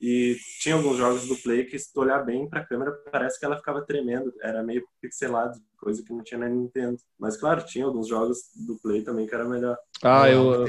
E 0.00 0.36
tinha 0.60 0.74
alguns 0.74 0.96
jogos 0.96 1.26
do 1.26 1.36
Play 1.36 1.64
que, 1.64 1.78
se 1.78 1.92
tu 1.92 2.00
olhar 2.00 2.24
bem 2.24 2.48
pra 2.48 2.64
câmera, 2.64 2.92
parece 3.10 3.38
que 3.38 3.44
ela 3.44 3.56
ficava 3.56 3.84
tremendo. 3.84 4.32
Era 4.42 4.62
meio 4.62 4.84
pixelado, 5.00 5.58
coisa 5.82 6.02
que 6.02 6.12
não 6.12 6.22
tinha 6.22 6.38
na 6.38 6.48
Nintendo. 6.48 6.96
Mas, 7.18 7.36
claro, 7.36 7.66
tinha 7.66 7.84
alguns 7.84 8.06
jogos 8.06 8.38
do 8.54 8.78
Play 8.78 9.02
também 9.02 9.26
que 9.26 9.34
era 9.34 9.44
melhor. 9.44 9.76
Ah, 10.02 10.28
eu. 10.30 10.54
Elvis 10.54 10.64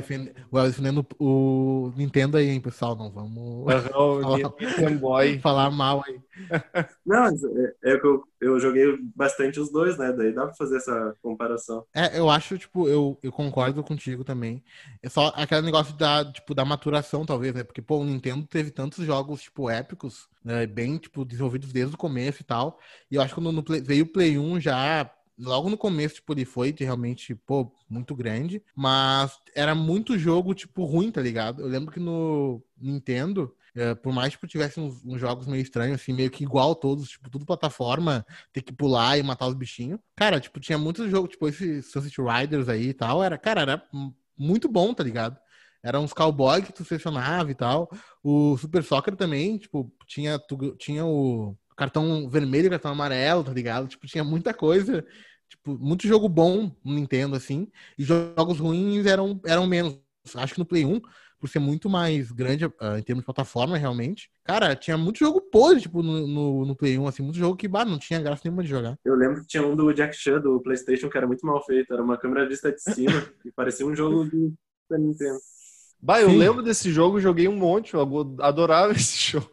defendendo 0.75 1.05
o 1.19 1.91
Nintendo 1.95 2.37
aí, 2.37 2.49
hein, 2.49 2.59
pessoal? 2.59 2.95
Não 2.95 3.11
vamos 3.11 3.65
o 3.95 4.55
Nintendo 4.59 4.99
Boy. 4.99 5.39
falar 5.39 5.71
mal 5.71 6.03
aí. 6.05 6.19
Não, 7.05 7.25
é, 7.25 7.93
é 7.93 7.99
que 7.99 8.05
eu, 8.05 8.23
eu 8.41 8.59
joguei 8.59 8.97
bastante 9.15 9.59
os 9.59 9.71
dois, 9.71 9.97
né? 9.97 10.11
Daí 10.11 10.33
dá 10.33 10.45
pra 10.45 10.55
fazer 10.55 10.77
essa 10.77 11.15
comparação. 11.21 11.85
É, 11.93 12.17
eu 12.17 12.29
acho, 12.29 12.57
tipo, 12.57 12.87
eu, 12.87 13.17
eu 13.21 13.31
concordo 13.31 13.83
contigo 13.83 14.23
também. 14.23 14.63
É 15.01 15.09
só 15.09 15.31
aquele 15.35 15.61
negócio 15.61 15.95
da, 15.95 16.25
tipo, 16.31 16.53
da 16.53 16.65
maturação, 16.65 17.25
talvez, 17.25 17.53
né? 17.53 17.63
Porque, 17.63 17.81
pô, 17.81 17.97
o 17.97 18.05
Nintendo 18.05 18.45
teve 18.47 18.71
tantos 18.71 19.05
jogos, 19.05 19.43
tipo, 19.43 19.69
épicos, 19.69 20.27
né? 20.43 20.65
Bem, 20.67 20.97
tipo, 20.97 21.23
desenvolvidos 21.25 21.71
desde 21.71 21.95
o 21.95 21.97
começo 21.97 22.41
e 22.41 22.45
tal. 22.45 22.79
E 23.09 23.15
eu 23.15 23.21
acho 23.21 23.33
que 23.33 23.41
quando 23.41 23.51
no 23.51 23.63
Play, 23.63 23.81
veio 23.81 24.05
o 24.05 24.11
Play 24.11 24.37
1 24.37 24.59
já 24.59 25.02
logo 25.37 25.69
no 25.69 25.77
começo, 25.77 26.15
tipo, 26.15 26.33
ele 26.33 26.45
foi 26.45 26.73
realmente, 26.77 27.35
pô, 27.35 27.71
muito 27.89 28.15
grande, 28.15 28.63
mas 28.75 29.37
era 29.55 29.73
muito 29.73 30.17
jogo, 30.17 30.53
tipo, 30.53 30.83
ruim, 30.85 31.11
tá 31.11 31.21
ligado? 31.21 31.61
Eu 31.61 31.67
lembro 31.67 31.91
que 31.91 31.99
no 31.99 32.63
Nintendo, 32.77 33.55
é, 33.75 33.95
por 33.95 34.13
mais 34.13 34.29
que 34.29 34.31
tipo, 34.33 34.47
tivesse 34.47 34.79
uns, 34.79 35.03
uns, 35.03 35.19
jogos 35.19 35.47
meio 35.47 35.61
estranhos, 35.61 36.01
assim, 36.01 36.13
meio 36.13 36.29
que 36.29 36.43
igual 36.43 36.75
todos, 36.75 37.09
tipo, 37.09 37.29
tudo 37.29 37.45
plataforma, 37.45 38.25
ter 38.51 38.61
que 38.61 38.71
pular 38.71 39.17
e 39.17 39.23
matar 39.23 39.47
os 39.47 39.55
bichinhos. 39.55 39.99
Cara, 40.15 40.39
tipo, 40.39 40.59
tinha 40.59 40.77
muitos 40.77 41.09
jogos, 41.09 41.31
tipo, 41.31 41.47
esse 41.47 41.81
Sunset 41.81 42.15
Riders 42.21 42.69
aí 42.69 42.89
e 42.89 42.93
tal, 42.93 43.23
era, 43.23 43.37
cara, 43.37 43.61
era 43.61 43.83
muito 44.37 44.69
bom, 44.69 44.93
tá 44.93 45.03
ligado? 45.03 45.37
Eram 45.83 46.03
uns 46.03 46.13
cowboy 46.13 46.61
que 46.61 46.71
tu 46.71 46.85
selecionava 46.85 47.51
e 47.51 47.55
tal. 47.55 47.91
O 48.23 48.57
Super 48.57 48.81
Soccer 48.83 49.17
também, 49.17 49.57
tipo, 49.57 49.91
tinha, 50.07 50.39
tu, 50.39 50.73
tinha 50.77 51.05
o 51.05 51.57
cartão 51.75 52.29
vermelho 52.29 52.67
e 52.67 52.69
cartão 52.69 52.91
amarelo, 52.91 53.43
tá 53.43 53.51
ligado? 53.51 53.87
Tipo, 53.87 54.07
tinha 54.07 54.23
muita 54.23 54.53
coisa. 54.53 55.05
Tipo, 55.49 55.77
muito 55.77 56.07
jogo 56.07 56.27
bom 56.27 56.75
no 56.83 56.93
Nintendo, 56.93 57.35
assim. 57.35 57.67
E 57.97 58.03
jogos 58.03 58.59
ruins 58.59 59.05
eram, 59.05 59.39
eram 59.45 59.67
menos. 59.67 59.99
Acho 60.35 60.53
que 60.53 60.59
no 60.59 60.65
Play 60.65 60.85
1, 60.85 61.01
por 61.39 61.49
ser 61.49 61.59
muito 61.59 61.89
mais 61.89 62.31
grande 62.31 62.65
uh, 62.65 62.97
em 62.97 63.03
termos 63.03 63.21
de 63.21 63.25
plataforma, 63.25 63.77
realmente. 63.77 64.31
Cara, 64.45 64.75
tinha 64.75 64.97
muito 64.97 65.19
jogo 65.19 65.41
podre, 65.41 65.81
tipo, 65.81 66.01
no, 66.01 66.25
no, 66.25 66.65
no, 66.65 66.75
Play 66.75 66.97
1, 66.97 67.05
assim, 67.05 67.21
muito 67.21 67.37
jogo 67.37 67.57
que, 67.57 67.67
bah, 67.67 67.83
não 67.83 67.99
tinha 67.99 68.21
graça 68.21 68.43
nenhuma 68.45 68.63
de 68.63 68.69
jogar. 68.69 68.97
Eu 69.03 69.13
lembro 69.13 69.41
que 69.41 69.47
tinha 69.47 69.61
um 69.61 69.75
do 69.75 69.91
Jack 69.93 70.15
Chan, 70.15 70.39
do 70.39 70.61
Playstation, 70.61 71.09
que 71.09 71.17
era 71.17 71.27
muito 71.27 71.45
mal 71.45 71.61
feito. 71.65 71.93
Era 71.93 72.01
uma 72.01 72.17
câmera 72.17 72.47
vista 72.47 72.71
de 72.71 72.81
cima 72.81 73.11
e 73.43 73.51
parecia 73.51 73.85
um 73.85 73.93
jogo 73.93 74.23
do 74.23 74.55
Nintendo. 74.97 75.37
Bah, 76.01 76.21
eu 76.21 76.29
Sim. 76.29 76.37
lembro 76.37 76.63
desse 76.63 76.91
jogo, 76.91 77.19
joguei 77.19 77.47
um 77.47 77.55
monte, 77.55 77.93
eu 77.93 78.01
adorava 78.39 78.93
esse 78.93 79.17
jogo. 79.31 79.51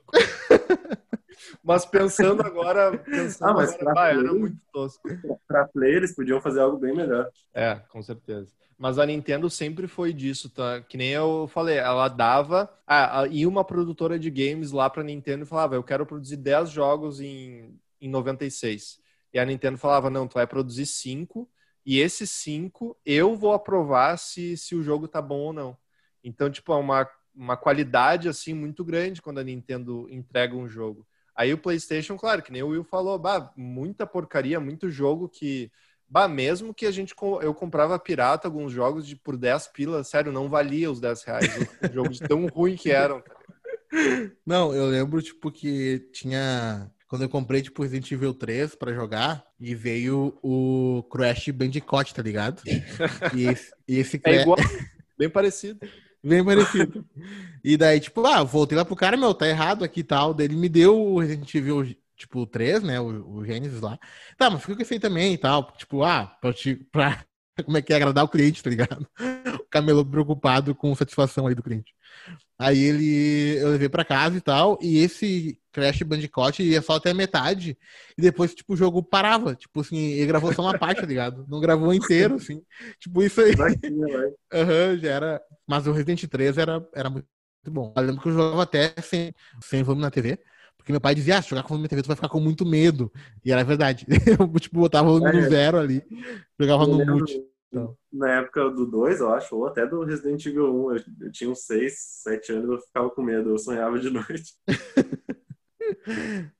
Mas 1.62 1.84
pensando 1.84 2.42
agora, 2.42 2.96
pensando 2.98 3.50
ah, 3.50 3.54
mas 3.54 3.74
agora, 3.74 3.94
bah, 3.94 4.08
era 4.08 4.32
muito 4.32 4.58
tosco. 4.72 5.08
Play, 5.72 5.94
eles 5.94 6.14
podiam 6.14 6.40
fazer 6.40 6.60
algo 6.60 6.78
bem 6.78 6.94
melhor. 6.94 7.30
É, 7.52 7.76
com 7.88 8.02
certeza. 8.02 8.52
Mas 8.78 8.98
a 8.98 9.04
Nintendo 9.04 9.50
sempre 9.50 9.86
foi 9.86 10.10
disso, 10.10 10.48
tá? 10.48 10.80
Que 10.80 10.96
nem 10.96 11.10
eu 11.10 11.46
falei, 11.52 11.76
ela 11.76 12.08
dava. 12.08 12.72
Ah, 12.86 13.26
ia 13.30 13.46
uma 13.46 13.62
produtora 13.62 14.18
de 14.18 14.30
games 14.30 14.72
lá 14.72 14.88
pra 14.88 15.04
Nintendo 15.04 15.44
e 15.44 15.46
falava: 15.46 15.74
Eu 15.74 15.82
quero 15.84 16.06
produzir 16.06 16.38
10 16.38 16.70
jogos 16.70 17.20
em, 17.20 17.78
em 18.00 18.08
96. 18.08 18.98
E 19.34 19.38
a 19.38 19.44
Nintendo 19.44 19.76
falava: 19.76 20.08
Não, 20.08 20.26
tu 20.26 20.34
vai 20.34 20.46
produzir 20.46 20.86
5. 20.86 21.46
E 21.84 21.98
esses 21.98 22.30
5 22.30 22.96
eu 23.04 23.36
vou 23.36 23.52
aprovar 23.52 24.18
se, 24.18 24.56
se 24.56 24.74
o 24.74 24.82
jogo 24.82 25.06
tá 25.06 25.20
bom 25.20 25.40
ou 25.40 25.52
não. 25.52 25.76
Então, 26.24 26.50
tipo, 26.50 26.72
é 26.72 26.76
uma, 26.76 27.06
uma 27.34 27.56
qualidade 27.58 28.30
assim 28.30 28.54
muito 28.54 28.82
grande 28.82 29.20
quando 29.20 29.40
a 29.40 29.44
Nintendo 29.44 30.06
entrega 30.10 30.56
um 30.56 30.66
jogo. 30.66 31.06
Aí 31.34 31.52
o 31.52 31.58
PlayStation, 31.58 32.16
claro, 32.16 32.42
que 32.42 32.52
nem 32.52 32.62
o 32.62 32.68
Will 32.68 32.84
falou, 32.84 33.18
bah, 33.18 33.52
muita 33.56 34.06
porcaria, 34.06 34.60
muito 34.60 34.90
jogo 34.90 35.28
que, 35.28 35.70
bah, 36.08 36.28
mesmo 36.28 36.74
que 36.74 36.86
a 36.86 36.90
gente 36.90 37.14
eu 37.42 37.54
comprava 37.54 37.98
pirata 37.98 38.48
alguns 38.48 38.72
jogos 38.72 39.06
de 39.06 39.16
por 39.16 39.36
10 39.36 39.68
pilas, 39.68 40.08
sério, 40.08 40.32
não 40.32 40.48
valia 40.48 40.90
os 40.90 41.00
10 41.00 41.22
reais 41.22 41.48
o 41.56 41.92
jogo 41.94 42.10
de 42.10 42.20
tão 42.20 42.46
ruim 42.46 42.76
que 42.76 42.90
eram. 42.90 43.22
Não, 44.46 44.74
eu 44.74 44.86
lembro 44.86 45.20
tipo 45.22 45.50
que 45.50 46.08
tinha 46.12 46.90
quando 47.10 47.22
eu 47.22 47.28
comprei, 47.28 47.60
tipo, 47.60 47.82
Resident 47.82 48.08
Evil 48.12 48.32
3 48.32 48.76
pra 48.76 48.94
jogar, 48.94 49.44
e 49.58 49.74
veio 49.74 50.38
o 50.40 51.02
Crash 51.10 51.48
Bandicoot, 51.48 52.14
tá 52.14 52.22
ligado? 52.22 52.62
E 53.36 53.48
esse, 53.48 53.72
e 53.88 53.98
esse 53.98 54.20
É 54.24 54.42
igual, 54.42 54.56
bem 55.18 55.28
parecido. 55.28 55.80
Bem 56.22 56.44
parecido. 56.44 57.04
e 57.64 57.76
daí, 57.76 58.00
tipo, 58.00 58.24
ah, 58.26 58.42
voltei 58.42 58.76
lá 58.76 58.84
pro 58.84 58.96
cara, 58.96 59.16
meu, 59.16 59.34
tá 59.34 59.46
errado 59.48 59.84
aqui 59.84 60.00
e 60.00 60.04
tal. 60.04 60.34
Daí 60.34 60.46
ele 60.46 60.56
me 60.56 60.68
deu 60.68 60.98
o 61.00 61.20
Resident 61.20 61.54
Evil, 61.54 61.96
tipo, 62.16 62.46
3, 62.46 62.82
né? 62.82 63.00
O, 63.00 63.38
o 63.38 63.44
Genesis 63.44 63.80
lá. 63.80 63.98
Tá, 64.36 64.50
mas 64.50 64.60
fica 64.60 64.76
com 64.76 64.82
esse 64.82 64.94
aí 64.94 65.00
também 65.00 65.34
e 65.34 65.38
tal. 65.38 65.72
Tipo, 65.72 66.02
ah, 66.02 66.26
pra, 66.40 66.52
pra 66.92 67.24
como 67.64 67.76
é 67.76 67.82
que 67.82 67.92
é 67.92 67.96
agradar 67.96 68.24
o 68.24 68.28
cliente, 68.28 68.62
tá 68.62 68.70
ligado? 68.70 69.06
O 69.60 69.70
camelô 69.70 70.04
preocupado 70.04 70.74
com 70.74 70.92
satisfação 70.96 71.46
aí 71.46 71.54
do 71.54 71.62
cliente. 71.62 71.94
Aí 72.58 72.78
ele, 72.78 73.56
eu 73.58 73.70
levei 73.70 73.88
para 73.88 74.04
casa 74.04 74.36
e 74.36 74.40
tal, 74.40 74.78
e 74.82 74.98
esse 74.98 75.58
Crash 75.72 76.02
Bandicoot 76.02 76.62
ia 76.62 76.82
só 76.82 76.96
até 76.96 77.10
a 77.10 77.14
metade, 77.14 77.78
e 78.18 78.20
depois, 78.20 78.54
tipo, 78.54 78.74
o 78.74 78.76
jogo 78.76 79.02
parava. 79.02 79.54
Tipo 79.54 79.80
assim, 79.80 79.96
ele 79.96 80.26
gravou 80.26 80.52
só 80.52 80.62
uma 80.62 80.78
parte, 80.78 81.00
tá 81.00 81.06
ligado? 81.06 81.46
Não 81.48 81.60
gravou 81.60 81.94
inteiro, 81.94 82.34
assim. 82.34 82.62
Tipo, 82.98 83.22
isso 83.22 83.40
aí. 83.40 83.52
Aham, 84.52 84.90
uhum, 84.92 84.98
já 84.98 85.10
era. 85.10 85.42
Mas 85.70 85.86
o 85.86 85.92
Resident 85.92 86.26
3 86.26 86.58
era, 86.58 86.84
era 86.92 87.08
muito 87.08 87.28
bom. 87.68 87.94
Eu 87.96 88.02
lembro 88.02 88.20
que 88.20 88.28
eu 88.28 88.32
jogava 88.32 88.64
até 88.64 88.92
sem, 89.00 89.32
sem 89.62 89.84
volume 89.84 90.02
na 90.02 90.10
TV. 90.10 90.36
Porque 90.76 90.90
meu 90.90 91.00
pai 91.00 91.14
dizia, 91.14 91.38
ah, 91.38 91.42
se 91.42 91.50
jogar 91.50 91.62
com 91.62 91.68
volume 91.68 91.84
na 91.84 91.88
TV, 91.90 92.02
tu 92.02 92.08
vai 92.08 92.16
ficar 92.16 92.28
com 92.28 92.40
muito 92.40 92.66
medo. 92.66 93.12
E 93.44 93.52
era 93.52 93.62
verdade. 93.62 94.04
Eu, 94.26 94.52
tipo, 94.58 94.80
botava 94.80 95.08
o 95.08 95.12
volume 95.12 95.38
é. 95.38 95.42
no 95.42 95.48
zero 95.48 95.78
ali, 95.78 96.02
jogava 96.58 96.88
no 96.88 97.06
mute. 97.06 97.40
Então. 97.68 97.96
Na 98.12 98.40
época 98.40 98.68
do 98.70 98.84
2, 98.84 99.20
eu 99.20 99.32
acho, 99.32 99.54
ou 99.54 99.64
até 99.64 99.86
do 99.86 100.02
Resident 100.02 100.44
Evil 100.44 100.74
1, 100.74 100.90
eu, 100.90 101.04
eu 101.20 101.30
tinha 101.30 101.48
uns 101.48 101.60
6, 101.60 101.94
7 102.24 102.50
anos, 102.50 102.68
eu 102.68 102.80
ficava 102.80 103.08
com 103.10 103.22
medo, 103.22 103.50
eu 103.50 103.58
sonhava 103.60 103.96
de 104.00 104.10
noite. 104.10 104.54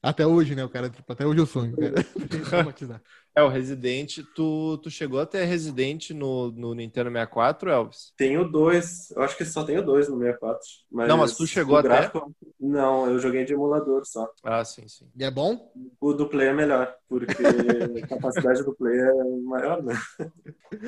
Até 0.01 0.25
hoje, 0.25 0.55
né, 0.55 0.65
o 0.65 0.69
cara, 0.69 0.89
tipo, 0.89 1.13
até 1.13 1.27
hoje 1.27 1.41
eu 1.41 1.47
sonho, 1.47 1.77
cara. 1.77 1.95
É, 3.35 3.43
o 3.43 3.49
Resident, 3.49 4.19
tu, 4.35 4.77
tu 4.79 4.91
chegou 4.91 5.21
a 5.21 5.27
ter 5.27 5.45
Resident 5.45 6.11
no, 6.11 6.51
no 6.51 6.75
Nintendo 6.75 7.11
64, 7.11 7.71
Elvis? 7.71 8.13
Tenho 8.17 8.51
dois, 8.51 9.11
eu 9.13 9.23
acho 9.23 9.37
que 9.37 9.45
só 9.45 9.63
tenho 9.63 9.85
dois 9.85 10.09
no 10.09 10.19
64. 10.19 10.61
Mas 10.91 11.09
não, 11.09 11.17
mas 11.17 11.37
tu 11.37 11.47
chegou 11.47 11.77
até? 11.77 11.89
Gráfico, 11.89 12.35
não, 12.59 13.09
eu 13.09 13.19
joguei 13.21 13.45
de 13.45 13.53
emulador 13.53 14.05
só. 14.05 14.29
Ah, 14.43 14.65
sim, 14.65 14.89
sim. 14.89 15.09
E 15.17 15.23
é 15.23 15.31
bom? 15.31 15.73
O 16.01 16.13
do 16.13 16.29
Play 16.29 16.49
é 16.49 16.53
melhor, 16.53 16.93
porque 17.09 17.33
a 18.03 18.07
capacidade 18.09 18.65
do 18.65 18.75
Play 18.75 18.99
é 18.99 19.13
maior, 19.45 19.81
né? 19.83 19.95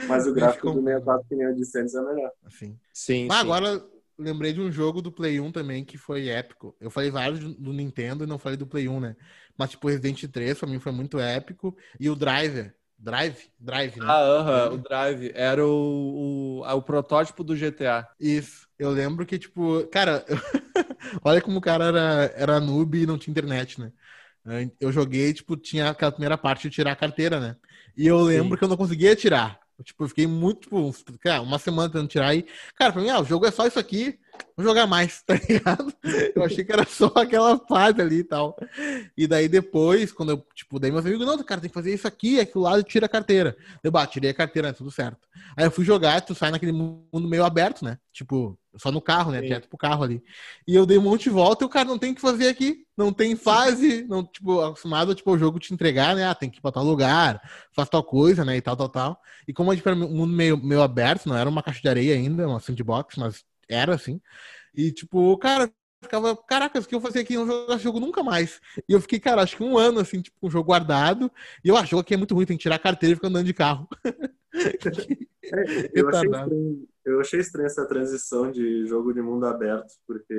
Mas 0.09 0.27
o 0.27 0.35
gráfico 0.35 0.73
do 0.73 0.83
64 0.83 1.29
que 1.29 1.37
nem 1.37 1.47
o 1.47 1.55
de 1.55 1.65
Sands 1.65 1.95
é 1.95 2.03
melhor. 2.03 2.31
Assim. 2.45 2.77
Sim, 2.93 3.27
mas 3.29 3.39
sim. 3.39 3.45
agora 3.45 3.83
lembrei 4.19 4.53
de 4.53 4.61
um 4.61 4.71
jogo 4.71 5.01
do 5.01 5.13
Play 5.13 5.41
1 5.41 5.53
também 5.53 5.85
que 5.85 5.97
foi 5.99 6.29
épico. 6.29 6.75
Eu 6.81 6.91
falei 6.91 7.11
vários 7.11 7.41
do 7.41 7.73
Nintendo 7.73 8.25
e 8.25 8.27
não 8.27 8.39
falei 8.39 8.57
do 8.57 8.67
Play 8.67 8.89
1, 8.89 9.01
né? 9.01 9.17
Mas, 9.57 9.71
tipo, 9.71 9.89
Resident 9.89 10.25
3 10.25 10.59
pra 10.59 10.69
mim 10.69 10.79
foi 10.79 10.93
muito 10.93 11.19
épico. 11.19 11.77
E 11.99 12.09
o 12.09 12.17
Driver. 12.17 12.75
Drive? 12.99 13.51
Drive, 13.59 13.99
né? 13.99 14.07
Ah, 14.09 14.21
aham, 14.21 14.69
uh 14.69 14.71
-huh, 14.71 14.75
o 14.75 14.79
Drive. 14.79 15.33
Era 15.35 15.67
o, 15.67 16.61
o, 16.61 16.77
o, 16.77 16.83
protótipo 16.83 17.43
do 17.43 17.57
GTA. 17.57 18.09
Isso. 18.21 18.69
Eu 18.79 18.91
lembro 18.91 19.27
que, 19.27 19.39
tipo, 19.39 19.85
cara, 19.89 20.25
olha 21.25 21.41
como 21.41 21.59
o 21.59 21.61
cara 21.61 21.87
era, 21.87 22.33
era 22.37 22.61
noob 22.61 23.03
e 23.03 23.07
não 23.07 23.19
tinha 23.19 23.33
internet, 23.33 23.81
né? 23.81 23.93
Eu 24.81 24.93
joguei, 24.93 25.33
tipo, 25.33 25.57
tinha 25.57 25.91
aquela 25.91 26.13
primeira 26.13 26.39
parte 26.39 26.69
de 26.69 26.75
tirar 26.75 26.93
a 26.93 26.97
carteira, 26.97 27.41
né? 27.41 27.57
E 27.97 28.07
eu 28.07 28.21
lembro 28.21 28.53
Sim. 28.53 28.59
que 28.59 28.65
eu 28.65 28.69
não 28.69 28.77
conseguia 28.77 29.15
tirar. 29.15 29.61
Tipo, 29.83 30.05
eu 30.05 30.09
fiquei 30.09 30.27
muito, 30.27 30.61
tipo, 30.61 31.19
cara, 31.19 31.43
uma 31.43 31.59
semana 31.59 31.89
tentando 31.89 32.09
tirar 32.09 32.29
aí. 32.29 32.47
Cara, 32.77 32.93
pra 32.93 33.03
mim, 33.03 33.09
ah, 33.09 33.21
o 33.21 33.25
jogo 33.25 33.47
é 33.47 33.51
só 33.51 33.67
isso 33.67 33.79
aqui, 33.79 34.19
vou 34.57 34.65
jogar 34.65 34.87
mais, 34.87 35.23
tá 35.23 35.35
ligado? 35.35 35.93
Eu 36.35 36.45
achei 36.45 36.65
que 36.65 36.73
era 36.73 36.85
só 36.87 37.11
aquela 37.17 37.59
fase 37.59 38.01
ali 38.01 38.19
e 38.19 38.25
tal. 38.25 38.57
E 39.17 39.27
daí 39.27 39.49
depois, 39.49 40.13
quando 40.13 40.31
eu, 40.31 40.47
tipo, 40.55 40.79
daí 40.79 40.91
meus 40.91 41.05
amigos, 41.05 41.27
não, 41.27 41.43
cara, 41.43 41.61
tem 41.61 41.71
que 41.71 41.75
fazer 41.75 41.93
isso 41.93 42.07
aqui, 42.07 42.41
aquilo 42.41 42.65
lá, 42.65 42.79
e 42.79 42.83
tira 42.83 43.07
a 43.07 43.09
carteira. 43.09 43.57
Eu 43.83 43.91
bati, 43.91 44.15
tirei 44.15 44.31
a 44.31 44.35
carteira, 44.35 44.69
né, 44.69 44.75
tudo 44.75 44.91
certo. 44.91 45.27
Aí 45.57 45.65
eu 45.65 45.71
fui 45.71 45.85
jogar, 45.85 46.21
tu 46.21 46.35
sai 46.35 46.51
naquele 46.51 46.73
mundo 46.73 47.29
meio 47.29 47.45
aberto, 47.45 47.85
né? 47.85 47.99
Tipo, 48.13 48.59
só 48.77 48.91
no 48.91 49.01
carro, 49.01 49.33
né? 49.33 49.41
Sim. 49.41 49.47
Direto 49.47 49.69
pro 49.69 49.79
carro 49.79 50.03
ali. 50.03 50.23
E 50.67 50.75
eu 50.75 50.87
dei 50.87 50.99
um 50.99 51.03
monte 51.03 51.25
de 51.25 51.31
volta 51.31 51.65
e 51.65 51.67
o 51.67 51.71
cara 51.71 51.89
não 51.89 51.99
tem 51.99 52.13
o 52.13 52.15
que 52.15 52.21
fazer 52.21 52.49
aqui. 52.49 52.85
Não 52.97 53.13
tem 53.13 53.35
fase, 53.35 54.05
não, 54.09 54.23
tipo, 54.25 54.61
acostumado, 54.61 55.15
tipo, 55.15 55.31
o 55.31 55.39
jogo 55.39 55.59
te 55.59 55.73
entregar, 55.73 56.15
né? 56.15 56.27
Ah, 56.27 56.35
tem 56.35 56.51
que 56.51 56.59
ir 56.59 56.61
pra 56.61 56.73
tal 56.73 56.85
lugar, 56.85 57.41
faz 57.73 57.89
tal 57.89 58.05
coisa, 58.05 58.45
né? 58.45 58.57
E 58.57 58.61
tal, 58.61 58.77
tal, 58.77 58.89
tal. 58.89 59.21
E 59.49 59.53
como 59.53 59.71
a 59.71 59.75
gente 59.75 59.87
era 59.87 59.97
um 59.97 60.09
mundo 60.09 60.33
meio, 60.33 60.57
meio 60.57 60.83
aberto, 60.83 61.27
não 61.29 61.37
era 61.37 61.49
uma 61.49 61.63
caixa 61.63 61.81
de 61.81 61.89
areia 61.89 62.15
ainda, 62.15 62.47
uma 62.47 62.61
sandbox, 62.61 63.17
mas 63.17 63.45
era 63.73 63.95
assim. 63.95 64.21
E, 64.75 64.93
tipo, 64.93 65.37
cara, 65.39 65.71
ficava, 66.03 66.37
caracas, 66.37 66.85
o 66.85 66.89
que 66.89 66.95
eu 66.95 67.01
fazia 67.01 67.23
aqui? 67.23 67.37
Não 67.37 67.47
jogar 67.47 67.75
esse 67.75 67.85
jogo 67.85 68.01
nunca 68.01 68.23
mais. 68.23 68.61
E 68.89 68.93
eu 68.93 69.01
fiquei, 69.01 69.21
cara, 69.21 69.43
acho 69.43 69.57
que 69.57 69.63
um 69.63 69.79
ano, 69.79 70.01
assim, 70.01 70.21
tipo, 70.21 70.37
um 70.43 70.51
jogo 70.51 70.67
guardado. 70.67 71.31
E 71.65 71.69
eu 71.69 71.77
acho, 71.77 71.97
que 71.97 72.01
aqui 72.01 72.15
é 72.15 72.17
muito 72.17 72.35
ruim, 72.35 72.47
tem 72.47 72.57
que 72.57 72.63
tirar 72.63 72.77
a 72.77 72.81
carteira 72.81 73.13
e 73.13 73.17
ficar 73.17 73.29
andando 73.29 73.47
de 73.47 73.55
carro. 73.55 73.89
É, 74.55 75.91
eu, 75.95 76.09
achei 76.11 76.31
estranho, 76.31 76.89
eu 77.05 77.21
achei 77.21 77.41
estranho 77.41 77.67
essa 77.67 77.87
transição 77.87 78.51
de 78.51 78.87
jogo 78.87 79.13
de 79.13 79.23
mundo 79.23 79.47
aberto, 79.47 79.95
porque 80.07 80.35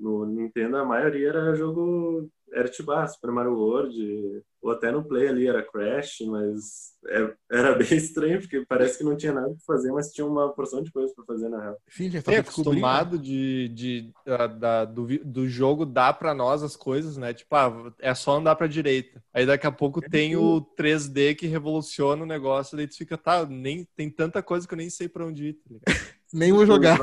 no 0.00 0.24
Nintendo 0.26 0.76
a 0.76 0.84
maioria 0.84 1.28
era 1.28 1.54
jogo 1.54 2.30
era 2.52 2.68
tipo, 2.68 2.92
ah, 2.92 3.06
Super 3.06 3.30
Mario 3.30 3.54
World, 3.54 4.42
ou 4.62 4.70
até 4.70 4.92
no 4.92 5.04
Play 5.04 5.26
ali 5.26 5.48
era 5.48 5.62
Crash, 5.62 6.18
mas 6.26 6.92
é, 7.08 7.34
era 7.50 7.74
bem 7.76 7.96
estranho, 7.96 8.40
porque 8.40 8.64
parece 8.68 8.98
que 8.98 9.04
não 9.04 9.16
tinha 9.16 9.32
nada 9.32 9.48
pra 9.48 9.56
fazer, 9.66 9.90
mas 9.90 10.12
tinha 10.12 10.26
uma 10.26 10.52
porção 10.52 10.82
de 10.82 10.92
coisas 10.92 11.12
pra 11.14 11.24
fazer 11.24 11.48
na 11.48 11.60
real. 11.60 11.76
Sim, 11.88 12.10
já 12.10 12.22
tá 12.22 12.38
acostumado 12.38 13.18
de, 13.18 13.68
de, 13.68 14.12
da, 14.24 14.46
da, 14.46 14.84
do, 14.84 15.06
do 15.24 15.48
jogo 15.48 15.84
dar 15.84 16.14
pra 16.14 16.32
nós 16.32 16.62
as 16.62 16.76
coisas, 16.76 17.16
né? 17.16 17.34
Tipo, 17.34 17.54
ah, 17.56 17.92
é 17.98 18.14
só 18.14 18.36
andar 18.36 18.54
pra 18.54 18.68
direita. 18.68 19.22
Aí 19.34 19.44
daqui 19.44 19.66
a 19.66 19.72
pouco 19.72 20.00
tem 20.00 20.36
o 20.36 20.60
3D 20.78 21.34
que 21.34 21.46
revoluciona 21.46 22.22
o 22.22 22.26
negócio, 22.26 22.76
daí 22.76 22.86
tu 22.86 22.96
fica, 22.96 23.18
tá, 23.18 23.44
nem, 23.44 23.86
tem 23.96 24.08
tanta 24.08 24.42
coisa 24.42 24.66
que 24.66 24.74
eu 24.74 24.78
nem 24.78 24.88
sei 24.88 25.08
pra 25.08 25.26
onde 25.26 25.48
ir, 25.48 25.54
tá 25.54 25.68
ligado? 25.68 26.01
Nem 26.32 26.52
vou 26.52 26.64
jogar. 26.64 26.98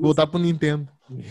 Voltar 0.00 0.26
pro 0.26 0.38
Nintendo. 0.38 0.88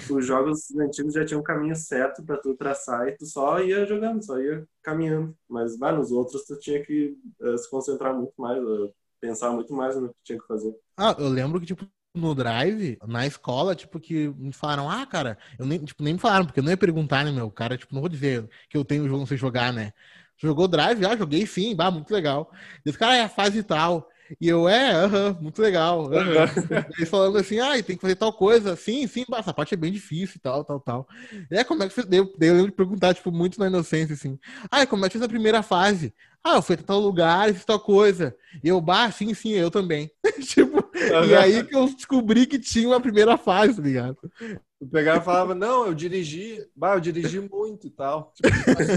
Os 0.10 0.26
jogos 0.26 0.72
antigos 0.76 1.14
já 1.14 1.26
tinham 1.26 1.41
um 1.41 1.43
caminho 1.43 1.76
certo 1.76 2.24
para 2.24 2.38
tu 2.38 2.56
traçar 2.56 3.08
e 3.08 3.12
tu 3.12 3.26
só 3.26 3.60
ia 3.62 3.86
jogando, 3.86 4.24
só 4.24 4.39
ia 4.39 4.66
caminhando. 4.82 5.36
Mas 5.50 5.78
vai, 5.78 5.96
nos 5.96 6.12
outros 6.12 6.43
tu 6.46 6.58
tinha 6.58 6.84
que 6.84 7.18
uh, 7.41 7.58
se 7.58 7.70
concentrar 7.70 8.16
muito 8.16 8.34
mais, 8.38 8.58
uh, 8.64 8.93
pensar 9.20 9.52
muito 9.52 9.74
mais 9.74 9.96
no 9.96 10.10
que 10.10 10.16
tinha 10.24 10.39
que 10.39 10.48
fazer. 10.48 10.74
Ah, 10.98 11.16
eu 11.20 11.28
lembro 11.28 11.60
que, 11.60 11.66
tipo, 11.66 11.86
no 12.16 12.34
Drive, 12.34 12.98
na 13.06 13.28
escola, 13.28 13.76
tipo, 13.76 14.00
que 14.00 14.30
me 14.30 14.54
falaram, 14.54 14.89
ah, 14.89 15.06
cara, 15.06 15.38
eu 15.60 15.66
nem, 15.66 15.84
tipo, 15.84 16.02
nem 16.02 16.14
me 16.14 16.20
falaram, 16.20 16.46
porque 16.46 16.62
eu 16.62 16.64
não 16.64 16.72
ia 16.72 16.78
perguntar, 16.78 17.26
né, 17.26 17.32
meu? 17.32 17.52
Cara, 17.52 17.78
tipo, 17.78 17.93
não 17.93 18.02
vou 18.02 18.10
dizer 18.10 18.48
que 18.70 18.78
eu 18.78 18.86
tenho 18.86 19.04
o 19.04 19.08
jogo 19.08 19.20
não 19.20 19.26
sei 19.26 19.38
jogar, 19.38 19.74
né? 19.74 19.91
Jogou 20.38 20.68
Drive? 20.68 21.06
Ah, 21.06 21.18
joguei 21.18 21.46
sim, 21.46 21.76
bah, 21.76 21.91
muito 21.91 22.14
legal. 22.14 22.50
Esse 22.86 22.98
cara 22.98 23.16
é 23.18 23.22
a 23.22 23.30
fase 23.30 23.62
tal. 23.64 24.10
E 24.39 24.49
eu, 24.49 24.67
é, 24.67 24.91
aham, 24.91 25.30
uh 25.30 25.34
-huh, 25.34 25.41
muito 25.41 25.61
legal. 25.61 26.05
Uh 26.05 26.09
-huh. 26.09 26.86
Eles 26.97 27.09
falando 27.09 27.38
assim, 27.38 27.59
ah, 27.59 27.71
tem 27.84 27.95
que 27.95 28.01
fazer 28.01 28.15
tal 28.15 28.34
coisa. 28.34 28.76
Sim, 28.76 29.05
sim, 29.07 29.26
essa 29.34 29.53
parte 29.53 29.73
é 29.73 29.78
bem 29.78 29.91
difícil 29.91 30.36
e 30.38 30.39
tal, 30.39 30.63
tal, 30.63 30.80
tal. 30.80 31.07
E 31.51 31.57
é, 31.57 31.63
como 31.63 31.84
é 31.84 31.88
que 31.88 31.93
fez? 31.93 32.07
Daí 32.07 32.19
eu, 32.19 32.34
daí 32.38 32.49
eu 32.49 32.55
lembro 32.55 32.71
de 32.71 32.78
perguntar, 32.78 33.13
tipo, 33.13 33.32
muito 33.32 33.59
na 33.59 33.67
inocência, 33.67 34.13
assim. 34.13 34.39
Ah, 34.71 34.86
como 34.86 35.05
é 35.05 35.09
que 35.09 35.13
fez 35.13 35.23
a 35.23 35.30
primeira 35.30 35.61
fase? 35.61 36.13
Ah, 36.43 36.57
eu 36.57 36.61
fui 36.61 36.76
a 36.76 36.78
tal 36.78 36.99
lugar, 36.99 37.51
fiz 37.51 37.65
tal 37.65 37.80
coisa. 37.80 38.36
E 38.63 38.67
eu, 38.67 38.80
bah, 38.80 39.11
sim, 39.11 39.34
sim, 39.34 39.53
eu 39.53 39.71
também. 39.71 40.11
tipo, 40.45 40.78
uhum. 40.78 41.26
e 41.26 41.36
aí 41.36 41.63
que 41.63 41.76
eu 41.76 41.88
descobri 41.88 42.45
que 42.45 42.59
tinha 42.59 42.88
uma 42.88 43.01
primeira 43.01 43.36
fase, 43.36 43.78
tá 43.78 43.82
ligado? 43.82 44.17
Eu 44.80 44.88
pegava 44.88 45.19
e 45.19 45.26
falava, 45.26 45.55
não, 45.55 45.88
eu 45.88 45.95
dirigi, 45.95 46.63
bah, 46.76 46.93
eu 46.93 46.99
dirigi 46.99 47.39
muito 47.39 47.88
e 47.88 47.89
tal. 47.89 48.32
Tipo, 48.36 48.49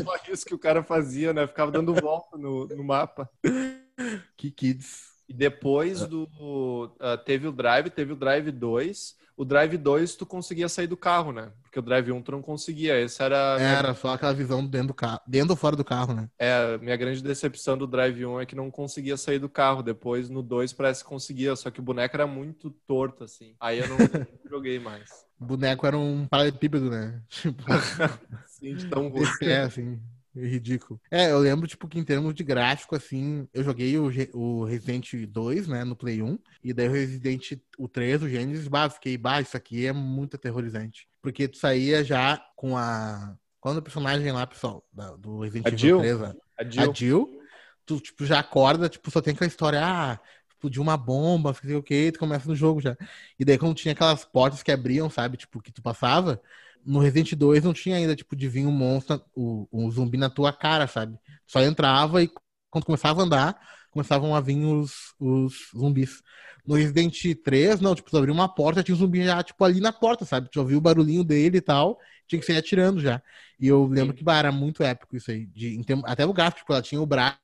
só 0.05 0.33
isso 0.33 0.45
que 0.45 0.55
o 0.55 0.59
cara 0.59 0.83
fazia, 0.83 1.33
né? 1.33 1.47
Ficava 1.47 1.73
dando 1.73 1.95
volta 1.95 2.37
no, 2.37 2.67
no 2.67 2.85
mapa. 2.85 3.31
Que 4.37 4.53
kids. 4.53 5.08
E 5.29 5.35
depois 5.35 6.07
do. 6.07 6.25
Uh, 6.25 7.19
teve 7.25 7.47
o 7.47 7.53
Drive, 7.53 7.91
teve 7.91 8.13
o 8.13 8.17
Drive 8.17 8.51
2. 8.51 9.17
O 9.37 9.45
Drive 9.45 9.77
2 9.77 10.17
tu 10.17 10.27
conseguia 10.27 10.69
sair 10.69 10.89
do 10.89 10.97
carro, 10.97 11.31
né? 11.31 11.53
Porque 11.63 11.79
o 11.79 11.83
Drive 11.83 12.11
1 12.11 12.23
tu 12.23 12.33
não 12.33 12.43
conseguia. 12.43 12.99
Esse 12.99 13.23
era. 13.23 13.57
Era 13.61 13.95
só 13.95 14.15
aquela 14.15 14.33
visão 14.33 14.67
dentro 14.67 14.89
do 14.89 14.95
carro. 14.95 15.21
Dentro 15.27 15.51
ou 15.51 15.57
fora 15.57 15.77
do 15.77 15.85
carro, 15.85 16.15
né? 16.15 16.29
É, 16.39 16.77
minha 16.79 16.97
grande 16.97 17.23
decepção 17.23 17.79
do 17.79 17.87
Drive 17.87 18.25
1 18.25 18.41
é 18.41 18.47
que 18.47 18.57
não 18.57 18.71
conseguia 18.71 19.17
sair 19.17 19.39
do 19.39 19.49
carro. 19.49 19.83
Depois 19.83 20.29
no 20.29 20.43
2 20.43 20.73
parece 20.73 21.05
que 21.05 21.11
conseguia, 21.11 21.55
só 21.55 21.71
que 21.71 21.79
o 21.79 21.83
boneco 21.85 22.17
era 22.17 22.27
muito 22.27 22.71
torto, 22.87 23.23
assim. 23.23 23.55
Aí 23.61 23.79
eu 23.79 23.87
não 23.87 23.97
joguei 24.51 24.81
mais. 24.81 25.09
O 25.39 25.45
boneco 25.45 25.87
era 25.87 25.97
um 25.97 26.27
paralelepípedo, 26.27 26.91
né? 26.91 27.23
Tipo. 27.29 27.63
Sim, 28.49 28.75
de 28.75 28.87
tão 28.89 29.07
ruim. 29.09 29.25
É, 29.43 29.61
assim. 29.61 30.01
Ridículo. 30.47 31.01
É, 31.11 31.31
eu 31.31 31.39
lembro, 31.39 31.67
tipo, 31.67 31.89
que 31.89 31.99
em 31.99 32.05
termos 32.05 32.35
de 32.35 32.45
gráfico, 32.45 32.95
assim, 32.95 33.49
eu 33.53 33.63
joguei 33.65 33.99
o, 33.99 34.11
o 34.35 34.65
Resident 34.65 35.15
2, 35.27 35.69
né, 35.69 35.85
no 35.85 35.97
Play 35.97 36.23
1, 36.23 36.39
e 36.63 36.73
daí 36.73 36.89
o 36.89 36.93
Resident 36.93 37.59
o 37.77 37.89
3, 37.89 38.23
o 38.23 38.29
Genesis, 38.29 38.69
bah, 38.69 38.91
fiquei, 38.91 39.17
bah, 39.17 39.41
isso 39.41 39.57
aqui 39.57 39.87
é 39.87 39.93
muito 39.93 40.37
aterrorizante. 40.37 41.09
Porque 41.21 41.49
tu 41.49 41.59
saía 41.59 42.05
já 42.05 42.43
com 42.57 42.77
a... 42.77 43.37
Quando 43.61 43.79
o 43.79 43.83
personagem 43.83 44.31
lá, 44.31 44.47
pessoal, 44.47 44.85
do 45.19 45.41
Resident 45.41 45.67
Evil 45.67 45.99
3, 45.99 46.23
a 46.23 46.65
Jill. 46.65 46.91
a 46.91 46.95
Jill, 46.95 47.43
tu, 47.85 48.01
tipo, 48.01 48.25
já 48.25 48.39
acorda, 48.39 48.89
tipo, 48.89 49.11
só 49.11 49.21
tem 49.21 49.35
aquela 49.35 49.49
história, 49.49 49.81
ah, 49.83 50.21
explodiu 50.59 50.83
uma 50.83 50.97
bomba, 50.97 51.55
sei 51.55 51.77
o 51.77 51.83
que, 51.83 52.13
tu 52.13 52.19
começa 52.19 52.49
no 52.49 52.55
jogo 52.55 52.81
já. 52.81 52.97
E 53.39 53.45
daí 53.45 53.57
quando 53.57 53.77
tinha 53.77 53.93
aquelas 53.93 54.25
portas 54.25 54.63
que 54.63 54.73
abriam, 54.73 55.09
sabe, 55.09 55.37
tipo, 55.37 55.63
que 55.63 55.73
tu 55.73 55.81
passava, 55.81 56.43
no 56.89 57.01
Resident 57.01 57.35
2 57.35 57.63
não 57.63 57.73
tinha 57.75 57.97
ainda, 57.97 58.17
tipo, 58.17 58.35
de 58.35 58.49
vir 58.49 58.67
um 58.67 58.73
monstro, 58.73 59.23
o, 59.35 59.69
um 59.73 59.91
zumbi 59.91 60.17
na 60.17 60.31
tua 60.31 60.53
cara, 60.53 60.87
sabe? 60.87 61.19
Só 61.47 61.61
entrava 61.63 62.23
e 62.23 62.31
quando 62.71 62.85
começava 62.85 63.21
a 63.21 63.25
andar, 63.25 63.61
começavam 63.91 64.35
a 64.35 64.41
vir 64.41 64.65
os, 64.65 65.15
os 65.21 65.71
zumbis. 65.77 66.23
No 66.67 66.75
Resident 66.75 67.15
3, 67.45 67.81
não, 67.81 67.95
tipo, 67.95 68.11
tu 68.11 68.17
abriu 68.19 68.33
uma 68.35 68.49
porta, 68.49 68.83
tinha 68.83 68.95
um 68.95 68.99
zumbi 68.99 69.25
já, 69.25 69.43
tipo, 69.43 69.63
ali 69.65 69.81
na 69.81 69.93
porta, 69.93 70.25
sabe? 70.25 70.51
Tu 70.51 70.61
ouviu 70.61 70.79
o 70.79 70.81
barulhinho 70.81 71.25
dele 71.25 71.59
e 71.59 71.61
tal, 71.61 71.99
tinha 72.27 72.41
que 72.41 72.47
sair 72.47 72.59
atirando 72.59 73.01
já. 73.01 73.23
E 73.61 73.67
eu 73.69 73.87
lembro 73.87 74.15
que, 74.15 74.23
bah, 74.25 74.39
era 74.39 74.53
muito 74.53 74.83
épico 74.83 75.17
isso 75.17 75.31
aí. 75.31 75.47
De, 75.47 75.83
até 76.05 76.27
o 76.27 76.33
gráfico, 76.33 76.61
tipo, 76.61 76.73
ela 76.73 76.83
tinha 76.83 77.01
o 77.01 77.07
braço 77.07 77.39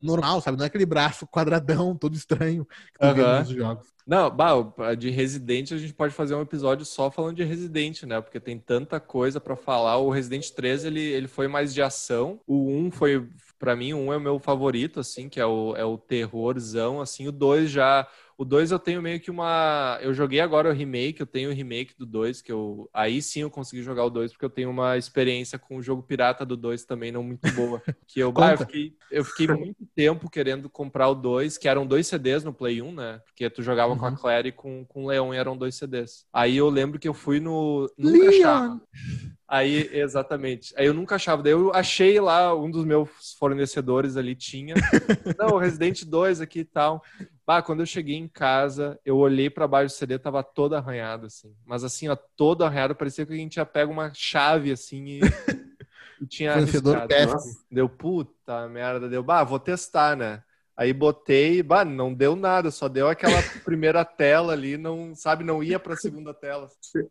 normal, 0.00 0.40
sabe? 0.40 0.56
Não 0.56 0.64
é 0.64 0.68
aquele 0.68 0.86
braço 0.86 1.26
quadradão, 1.26 1.96
todo 1.96 2.14
estranho 2.14 2.66
que 2.66 3.04
uhum. 3.04 3.14
vê 3.14 3.38
nos 3.40 3.48
jogos. 3.48 3.92
Não, 4.06 4.28
bah, 4.30 4.54
de 4.98 5.10
Resident 5.10 5.72
a 5.72 5.78
gente 5.78 5.94
pode 5.94 6.12
fazer 6.12 6.34
um 6.34 6.42
episódio 6.42 6.84
só 6.84 7.10
falando 7.10 7.36
de 7.36 7.44
Resident, 7.44 8.02
né? 8.02 8.20
Porque 8.20 8.40
tem 8.40 8.58
tanta 8.58 8.98
coisa 8.98 9.40
para 9.40 9.54
falar. 9.54 9.96
O 9.98 10.10
Resident 10.10 10.50
3, 10.50 10.84
ele, 10.84 11.00
ele 11.00 11.28
foi 11.28 11.46
mais 11.46 11.72
de 11.72 11.80
ação. 11.80 12.40
O 12.46 12.68
1 12.68 12.90
foi, 12.90 13.28
para 13.58 13.76
mim, 13.76 13.92
o 13.92 13.98
1 13.98 14.12
é 14.12 14.16
o 14.16 14.20
meu 14.20 14.38
favorito, 14.40 14.98
assim, 14.98 15.28
que 15.28 15.38
é 15.38 15.46
o, 15.46 15.76
é 15.76 15.84
o 15.84 15.96
terrorzão, 15.96 17.00
assim. 17.00 17.28
O 17.28 17.32
2 17.32 17.70
já 17.70 18.08
o 18.42 18.44
2 18.44 18.72
eu 18.72 18.78
tenho 18.78 19.00
meio 19.00 19.20
que 19.20 19.30
uma. 19.30 19.98
Eu 20.02 20.12
joguei 20.12 20.40
agora 20.40 20.68
o 20.68 20.72
remake, 20.72 21.20
eu 21.20 21.26
tenho 21.26 21.50
o 21.50 21.52
remake 21.52 21.94
do 21.96 22.04
2, 22.04 22.42
que 22.42 22.50
eu. 22.50 22.90
Aí 22.92 23.22
sim 23.22 23.42
eu 23.42 23.50
consegui 23.50 23.82
jogar 23.82 24.04
o 24.04 24.10
2, 24.10 24.32
porque 24.32 24.44
eu 24.44 24.50
tenho 24.50 24.68
uma 24.68 24.98
experiência 24.98 25.58
com 25.60 25.76
o 25.76 25.82
jogo 25.82 26.02
pirata 26.02 26.44
do 26.44 26.56
2 26.56 26.84
também 26.84 27.12
não 27.12 27.22
muito 27.22 27.50
boa. 27.52 27.80
Que 28.06 28.20
eu, 28.20 28.32
bah, 28.32 28.52
eu, 28.52 28.58
fiquei, 28.58 28.96
eu 29.10 29.24
fiquei 29.24 29.46
muito 29.46 29.86
tempo 29.94 30.28
querendo 30.28 30.68
comprar 30.68 31.08
o 31.08 31.14
2, 31.14 31.56
que 31.56 31.68
eram 31.68 31.86
dois 31.86 32.06
CDs 32.06 32.42
no 32.42 32.52
Play 32.52 32.82
1, 32.82 32.92
né? 32.92 33.20
Porque 33.24 33.48
tu 33.48 33.62
jogava 33.62 33.92
uhum. 33.92 33.98
com 33.98 34.06
a 34.06 34.10
uhum. 34.10 34.16
Claire 34.16 34.48
e 34.48 34.52
com, 34.52 34.84
com 34.84 35.04
o 35.04 35.06
Leon 35.06 35.32
e 35.32 35.36
eram 35.36 35.56
dois 35.56 35.76
CDs. 35.76 36.26
Aí 36.32 36.56
eu 36.56 36.68
lembro 36.68 36.98
que 36.98 37.08
eu 37.08 37.14
fui 37.14 37.38
no. 37.38 37.90
Nunca 37.96 38.28
achava. 38.28 38.80
Aí, 39.52 39.90
exatamente. 39.92 40.72
Aí 40.78 40.86
eu 40.86 40.94
nunca 40.94 41.14
achava. 41.16 41.42
Daí 41.42 41.52
eu 41.52 41.72
achei 41.74 42.18
lá, 42.18 42.56
um 42.56 42.70
dos 42.70 42.86
meus 42.86 43.34
fornecedores 43.38 44.16
ali 44.16 44.34
tinha. 44.34 44.74
Não, 45.38 45.58
Resident 45.58 46.04
2 46.04 46.40
aqui 46.40 46.60
e 46.60 46.64
tal. 46.64 47.02
Bah, 47.52 47.60
quando 47.60 47.80
eu 47.80 47.86
cheguei 47.86 48.16
em 48.16 48.26
casa, 48.26 48.98
eu 49.04 49.18
olhei 49.18 49.50
para 49.50 49.68
baixo 49.68 49.94
do 49.94 49.98
CD, 49.98 50.18
tava 50.18 50.42
todo 50.42 50.74
arranhado, 50.74 51.26
assim. 51.26 51.54
Mas 51.66 51.84
assim, 51.84 52.08
ó, 52.08 52.16
todo 52.16 52.64
arranhado, 52.64 52.94
parecia 52.94 53.26
que 53.26 53.32
a 53.34 53.36
gente 53.36 53.56
ia 53.56 53.66
pegar 53.66 53.92
uma 53.92 54.10
chave, 54.14 54.72
assim, 54.72 55.04
e, 55.04 55.20
e 56.18 56.26
tinha 56.26 56.54
Fornecedor 56.54 57.06
Deu, 57.70 57.90
puta 57.90 58.66
merda, 58.70 59.06
deu, 59.06 59.22
bah, 59.22 59.44
vou 59.44 59.58
testar, 59.58 60.16
né? 60.16 60.42
Aí 60.74 60.94
botei, 60.94 61.62
bah, 61.62 61.84
não 61.84 62.14
deu 62.14 62.34
nada, 62.34 62.70
só 62.70 62.88
deu 62.88 63.06
aquela 63.06 63.36
primeira 63.62 64.02
tela 64.02 64.54
ali, 64.54 64.78
não, 64.78 65.14
sabe, 65.14 65.44
não 65.44 65.62
ia 65.62 65.78
pra 65.78 65.94
segunda 65.94 66.32
tela. 66.32 66.70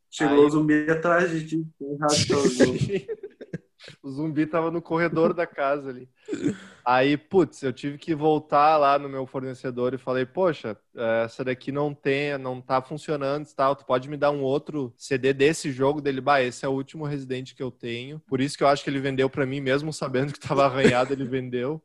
Chegou 0.09 0.39
Aí... 0.39 0.45
o 0.45 0.49
zumbi 0.49 0.89
atrás 0.89 1.29
de 1.29 1.45
ti, 1.45 1.67
o 4.01 4.09
zumbi 4.09 4.45
tava 4.45 4.71
no 4.71 4.81
corredor 4.81 5.33
da 5.33 5.45
casa 5.45 5.89
ali. 5.89 6.09
Aí, 6.85 7.17
putz, 7.17 7.61
eu 7.61 7.71
tive 7.71 7.97
que 7.97 8.15
voltar 8.15 8.77
lá 8.77 8.97
no 8.97 9.07
meu 9.07 9.25
fornecedor 9.25 9.93
e 9.93 9.97
falei, 9.97 10.25
poxa, 10.25 10.77
essa 11.23 11.43
daqui 11.43 11.71
não 11.71 11.93
tem, 11.93 12.37
não 12.37 12.61
tá 12.61 12.81
funcionando 12.81 13.47
e 13.47 13.55
tal, 13.55 13.75
tu 13.75 13.85
pode 13.85 14.09
me 14.09 14.17
dar 14.17 14.31
um 14.31 14.41
outro 14.41 14.93
CD 14.97 15.33
desse 15.33 15.71
jogo 15.71 16.01
dele? 16.01 16.21
Bah, 16.21 16.41
esse 16.41 16.65
é 16.65 16.67
o 16.67 16.73
último 16.73 17.05
Resident 17.05 17.53
que 17.53 17.63
eu 17.63 17.71
tenho. 17.71 18.19
Por 18.27 18.41
isso 18.41 18.57
que 18.57 18.63
eu 18.63 18.67
acho 18.67 18.83
que 18.83 18.89
ele 18.89 18.99
vendeu 18.99 19.29
para 19.29 19.45
mim, 19.45 19.61
mesmo 19.61 19.93
sabendo 19.93 20.33
que 20.33 20.39
tava 20.39 20.65
arranhado, 20.65 21.13
ele 21.13 21.25
vendeu. 21.25 21.81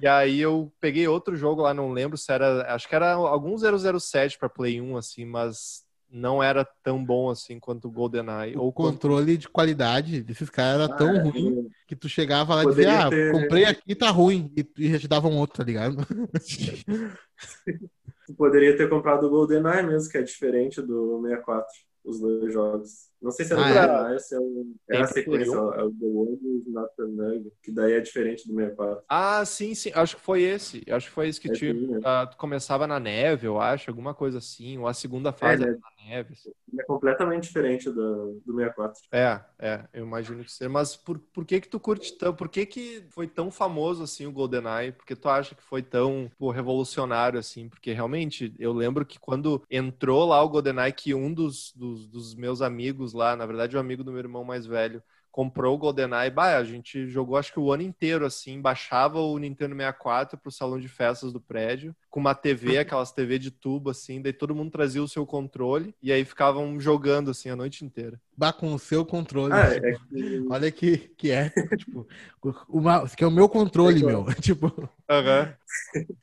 E 0.00 0.06
aí 0.06 0.40
eu 0.40 0.72
peguei 0.80 1.08
outro 1.08 1.34
jogo 1.36 1.62
lá, 1.62 1.74
não 1.74 1.90
lembro 1.92 2.16
se 2.16 2.32
era, 2.32 2.72
acho 2.74 2.88
que 2.88 2.94
era 2.94 3.12
algum 3.12 3.56
007 3.56 4.38
para 4.38 4.48
Play 4.48 4.80
1 4.80 4.96
assim, 4.96 5.24
mas 5.24 5.84
não 6.10 6.42
era 6.42 6.64
tão 6.82 7.04
bom 7.04 7.30
assim 7.30 7.60
quanto 7.60 7.88
o 7.88 7.90
GoldenEye. 7.90 8.56
O 8.56 8.62
ou 8.62 8.72
controle 8.72 9.32
quanto... 9.32 9.40
de 9.40 9.48
qualidade 9.48 10.22
desses 10.22 10.50
caras 10.50 10.82
era 10.82 10.92
ah, 10.92 10.96
tão 10.96 11.16
é, 11.16 11.22
ruim 11.22 11.68
que 11.86 11.94
tu 11.94 12.08
chegava 12.08 12.54
lá 12.54 12.64
e 12.64 12.66
dizia, 12.68 13.06
ah, 13.06 13.10
ter... 13.10 13.32
comprei 13.32 13.64
aqui, 13.64 13.94
tá 13.94 14.10
ruim, 14.10 14.52
e, 14.56 14.92
já 14.92 14.98
te 14.98 15.08
dava 15.08 15.28
um 15.28 15.36
outro, 15.36 15.58
tá 15.58 15.64
ligado? 15.64 15.96
tu 18.26 18.34
poderia 18.36 18.76
ter 18.76 18.88
comprado 18.88 19.26
o 19.26 19.30
GoldenEye 19.30 19.86
mesmo, 19.86 20.10
que 20.10 20.18
é 20.18 20.22
diferente 20.22 20.82
do 20.82 21.20
64, 21.22 21.66
os 22.04 22.20
dois 22.20 22.52
jogos. 22.52 23.10
Não 23.20 23.30
sei 23.30 23.44
se 23.44 23.52
era 23.52 23.84
ah, 23.84 24.04
o 24.04 24.08
é? 24.08 24.16
esse 24.16 24.34
é, 24.34 24.38
o, 24.38 24.74
é 24.88 24.96
a 24.98 25.06
sequência, 25.06 25.54
é 25.54 25.82
o 25.82 25.90
The 25.90 26.06
World 26.06 26.40
Not 26.68 26.90
Nug, 26.98 27.52
que 27.62 27.70
daí 27.70 27.92
é 27.92 28.00
diferente 28.00 28.48
do 28.48 28.54
64. 28.54 29.04
Ah, 29.08 29.44
sim, 29.44 29.74
sim. 29.74 29.92
Acho 29.94 30.16
que 30.16 30.22
foi 30.22 30.42
esse. 30.42 30.82
Acho 30.90 31.08
que 31.08 31.12
foi 31.12 31.28
esse 31.28 31.38
que 31.38 31.50
é 31.50 31.52
tinha, 31.52 31.74
uh, 31.74 32.36
começava 32.38 32.86
na 32.86 32.98
neve, 32.98 33.46
eu 33.46 33.60
acho, 33.60 33.90
alguma 33.90 34.14
coisa 34.14 34.38
assim. 34.38 34.78
Ou 34.78 34.86
a 34.86 34.94
segunda 34.94 35.32
fase 35.32 35.62
é, 35.62 35.66
era 35.66 35.76
na 35.76 35.99
neve. 36.10 36.34
Assim. 36.34 36.50
É 36.78 36.82
completamente 36.84 37.44
diferente 37.44 37.90
do, 37.90 38.40
do 38.44 38.54
64. 38.54 39.00
É, 39.12 39.40
é, 39.58 39.88
eu 39.92 40.04
imagino 40.04 40.44
que 40.44 40.52
seja. 40.52 40.68
Mas 40.68 40.96
por, 40.96 41.18
por 41.18 41.44
que 41.44 41.60
que 41.60 41.68
tu 41.68 41.78
curte 41.78 42.16
tão... 42.18 42.34
Por 42.34 42.48
que 42.48 42.66
que 42.66 43.04
foi 43.10 43.26
tão 43.26 43.50
famoso 43.50 44.02
assim 44.02 44.26
o 44.26 44.32
GoldenEye? 44.32 44.92
Porque 44.92 45.16
tu 45.16 45.28
acha 45.28 45.54
que 45.54 45.62
foi 45.62 45.82
tão 45.82 46.30
pô, 46.38 46.50
revolucionário 46.50 47.38
assim? 47.38 47.68
Porque 47.68 47.92
realmente, 47.92 48.54
eu 48.58 48.72
lembro 48.72 49.06
que 49.06 49.18
quando 49.18 49.62
entrou 49.70 50.26
lá 50.26 50.42
o 50.42 50.48
GoldenEye, 50.48 50.92
que 50.92 51.14
um 51.14 51.32
dos, 51.32 51.72
dos, 51.74 52.06
dos 52.06 52.34
meus 52.34 52.60
amigos 52.60 53.12
lá, 53.12 53.36
na 53.36 53.46
verdade, 53.46 53.76
um 53.76 53.80
amigo 53.80 54.04
do 54.04 54.10
meu 54.10 54.20
irmão 54.20 54.44
mais 54.44 54.66
velho, 54.66 55.02
comprou 55.30 55.74
o 55.74 55.78
GoldenEye, 55.78 56.30
bah, 56.30 56.56
a 56.56 56.64
gente 56.64 57.06
jogou 57.06 57.36
acho 57.36 57.52
que 57.52 57.60
o 57.60 57.72
ano 57.72 57.82
inteiro 57.82 58.26
assim, 58.26 58.60
baixava 58.60 59.20
o 59.20 59.38
Nintendo 59.38 59.74
64 59.74 60.38
pro 60.38 60.50
salão 60.50 60.78
de 60.78 60.88
festas 60.88 61.32
do 61.32 61.40
prédio, 61.40 61.94
com 62.08 62.20
uma 62.20 62.34
TV, 62.34 62.78
aquelas 62.78 63.12
TV 63.12 63.38
de 63.38 63.50
tubo 63.50 63.90
assim, 63.90 64.20
daí 64.20 64.32
todo 64.32 64.54
mundo 64.54 64.70
trazia 64.70 65.02
o 65.02 65.08
seu 65.08 65.24
controle 65.24 65.94
e 66.02 66.12
aí 66.12 66.24
ficavam 66.24 66.78
jogando 66.80 67.30
assim 67.30 67.48
a 67.48 67.56
noite 67.56 67.84
inteira. 67.84 68.20
Bah, 68.36 68.52
com 68.52 68.72
o 68.74 68.78
seu 68.78 69.04
controle. 69.04 69.52
Ah, 69.52 69.74
tipo, 69.74 69.86
é 69.86 69.92
que... 69.92 70.46
Olha 70.48 70.70
que, 70.70 70.96
que 71.16 71.30
é, 71.30 71.50
tipo, 71.76 72.06
uma, 72.68 73.08
que 73.08 73.22
é 73.22 73.26
o 73.26 73.30
meu 73.30 73.48
controle, 73.48 74.02
meu. 74.02 74.24
Tipo, 74.40 74.90
Aham. 75.08 75.54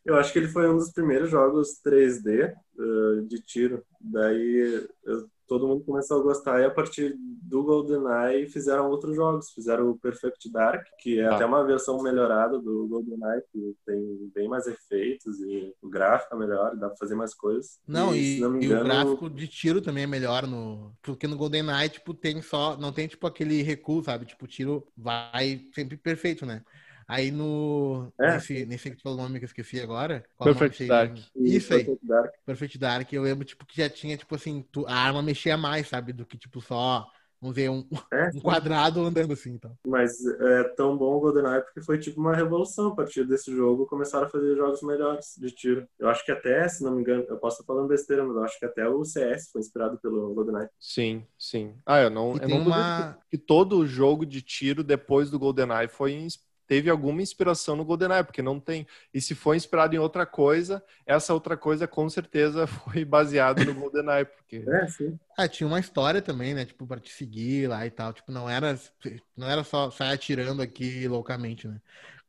Eu 0.05 0.15
acho 0.15 0.31
que 0.31 0.39
ele 0.39 0.47
foi 0.47 0.69
um 0.69 0.77
dos 0.77 0.91
primeiros 0.91 1.29
jogos 1.29 1.79
3D 1.85 2.53
uh, 2.77 3.21
de 3.27 3.41
tiro. 3.41 3.83
Daí 3.99 4.87
eu- 5.03 5.29
todo 5.47 5.67
mundo 5.67 5.83
começou 5.83 6.19
a 6.19 6.23
gostar 6.23 6.59
e 6.61 6.65
a 6.65 6.69
partir 6.71 7.15
do 7.17 7.63
GoldenEye 7.63 8.47
fizeram 8.47 8.89
outros 8.89 9.15
jogos. 9.15 9.49
Fizeram 9.51 9.89
o 9.89 9.97
Perfect 9.97 10.51
Dark, 10.51 10.85
que 10.99 11.19
é 11.19 11.25
Ah. 11.25 11.35
até 11.35 11.45
uma 11.45 11.63
versão 11.65 12.01
melhorada 12.03 12.59
do 12.59 12.87
GoldenEye, 12.87 13.41
que 13.51 13.75
tem 13.85 14.31
bem 14.35 14.47
mais 14.47 14.67
efeitos 14.67 15.39
e 15.41 15.73
o 15.81 15.89
gráfico 15.89 16.35
é 16.35 16.37
melhor, 16.37 16.75
dá 16.75 16.87
pra 16.89 16.97
fazer 16.97 17.15
mais 17.15 17.33
coisas. 17.33 17.79
Não, 17.87 18.13
e, 18.15 18.37
e, 18.37 18.39
não 18.41 18.49
me 18.51 18.57
e 18.57 18.67
o 18.67 18.71
engano, 18.71 18.83
gráfico 18.85 19.29
de 19.29 19.47
tiro 19.47 19.81
também 19.81 20.03
é 20.03 20.07
melhor 20.07 20.45
no. 20.45 20.91
Porque 21.01 21.27
no 21.27 21.37
GoldenEye, 21.37 21.89
tipo, 21.89 22.13
tem 22.13 22.41
só. 22.41 22.75
Não 22.77 22.91
tem, 22.91 23.07
tipo, 23.07 23.25
aquele 23.25 23.61
recuo, 23.61 24.03
sabe? 24.03 24.25
Tipo, 24.25 24.45
o 24.45 24.47
tiro 24.47 24.85
vai 24.97 25.61
sempre 25.73 25.95
perfeito, 25.97 26.45
né? 26.45 26.61
Aí 27.07 27.31
no. 27.31 28.11
É. 28.19 28.33
Nesse, 28.33 28.65
nesse 28.65 28.89
que 28.91 28.97
tu 28.97 29.03
falou 29.03 29.17
o 29.19 29.21
nome 29.23 29.39
que 29.39 29.45
eu 29.45 29.47
esqueci 29.47 29.79
agora. 29.79 30.25
qual 30.35 30.49
é 30.49 30.53
nome 30.53 30.59
Perfect 30.59 30.69
desse- 30.69 30.87
Dark. 30.87 31.17
Isso 31.35 31.73
aí. 31.73 31.85
Perfect 31.85 32.05
Dark 32.07 32.33
Perfect 32.45 32.77
Dark, 32.77 33.13
eu 33.13 33.21
lembro, 33.23 33.45
tipo, 33.45 33.65
que 33.65 33.77
já 33.77 33.89
tinha, 33.89 34.17
tipo 34.17 34.35
assim, 34.35 34.61
tu- 34.71 34.85
a 34.87 34.93
arma 34.93 35.21
mexia 35.21 35.57
mais, 35.57 35.87
sabe? 35.87 36.13
Do 36.13 36.25
que, 36.25 36.37
tipo, 36.37 36.61
só. 36.61 37.05
Vamos 37.39 37.55
ver, 37.55 37.69
um, 37.69 37.87
é, 38.11 38.29
um 38.35 38.41
quadrado 38.41 38.99
andando 39.01 39.31
assim, 39.33 39.51
então. 39.51 39.77
mas 39.85 40.25
é 40.25 40.63
tão 40.75 40.97
bom 40.97 41.15
o 41.15 41.19
GoldenEye 41.19 41.61
porque 41.61 41.81
foi 41.83 41.99
tipo 41.99 42.19
uma 42.19 42.35
revolução. 42.35 42.87
A 42.87 42.95
partir 42.95 43.25
desse 43.27 43.55
jogo 43.55 43.85
começaram 43.85 44.25
a 44.25 44.29
fazer 44.29 44.55
jogos 44.55 44.81
melhores 44.81 45.35
de 45.37 45.51
tiro. 45.51 45.87
Eu 45.99 46.09
acho 46.09 46.25
que 46.25 46.31
até, 46.31 46.67
se 46.67 46.83
não 46.83 46.93
me 46.95 47.01
engano, 47.01 47.23
eu 47.29 47.37
posso 47.37 47.61
estar 47.61 47.71
falando 47.71 47.87
besteira, 47.87 48.25
mas 48.25 48.35
eu 48.35 48.43
acho 48.43 48.57
que 48.59 48.65
até 48.65 48.87
o 48.89 49.05
CS 49.05 49.51
foi 49.51 49.61
inspirado 49.61 49.99
pelo 49.99 50.33
GoldenEye. 50.33 50.67
Sim, 50.79 51.25
sim. 51.37 51.75
Ah, 51.85 51.99
eu 52.01 52.09
não, 52.09 52.31
E 52.31 52.39
eu 52.39 52.39
tem 52.39 52.49
não 52.49 52.65
uma. 52.65 53.17
que 53.29 53.37
todo 53.37 53.85
jogo 53.85 54.25
de 54.25 54.41
tiro 54.41 54.83
depois 54.83 55.29
do 55.29 55.37
GoldenEye 55.37 55.87
foi 55.87 56.13
ins- 56.13 56.39
teve 56.68 56.89
alguma 56.89 57.22
inspiração 57.22 57.76
no 57.76 57.86
GoldenEye, 57.86 58.24
porque 58.24 58.41
não 58.41 58.59
tem. 58.59 58.86
E 59.13 59.22
se 59.22 59.34
foi 59.36 59.57
inspirado 59.57 59.95
em 59.95 59.99
outra 59.99 60.26
coisa, 60.26 60.84
essa 61.05 61.34
outra 61.34 61.57
coisa 61.57 61.88
com 61.88 62.09
certeza 62.09 62.68
foi 62.68 63.05
baseada 63.05 63.63
no 63.63 63.74
GoldenEye, 63.74 64.26
porque 64.26 64.65
É, 64.68 64.88
sim. 64.88 65.18
Ah, 65.38 65.47
tinha 65.47 65.68
uma 65.68 65.80
história 65.80 66.22
também, 66.22 66.53
né? 66.53 66.65
Tipo, 66.65 66.86
pra 66.88 66.99
te 66.99 67.11
seguir 67.13 67.68
lá 67.70 67.86
e 67.86 67.91
tal. 67.91 68.11
Tipo, 68.13 68.32
não 68.32 68.49
era, 68.49 68.78
não 69.36 69.47
era 69.49 69.63
só 69.63 69.89
sair 69.91 70.13
atirando 70.13 70.61
aqui 70.61 71.07
loucamente, 71.07 71.68
né? 71.68 71.80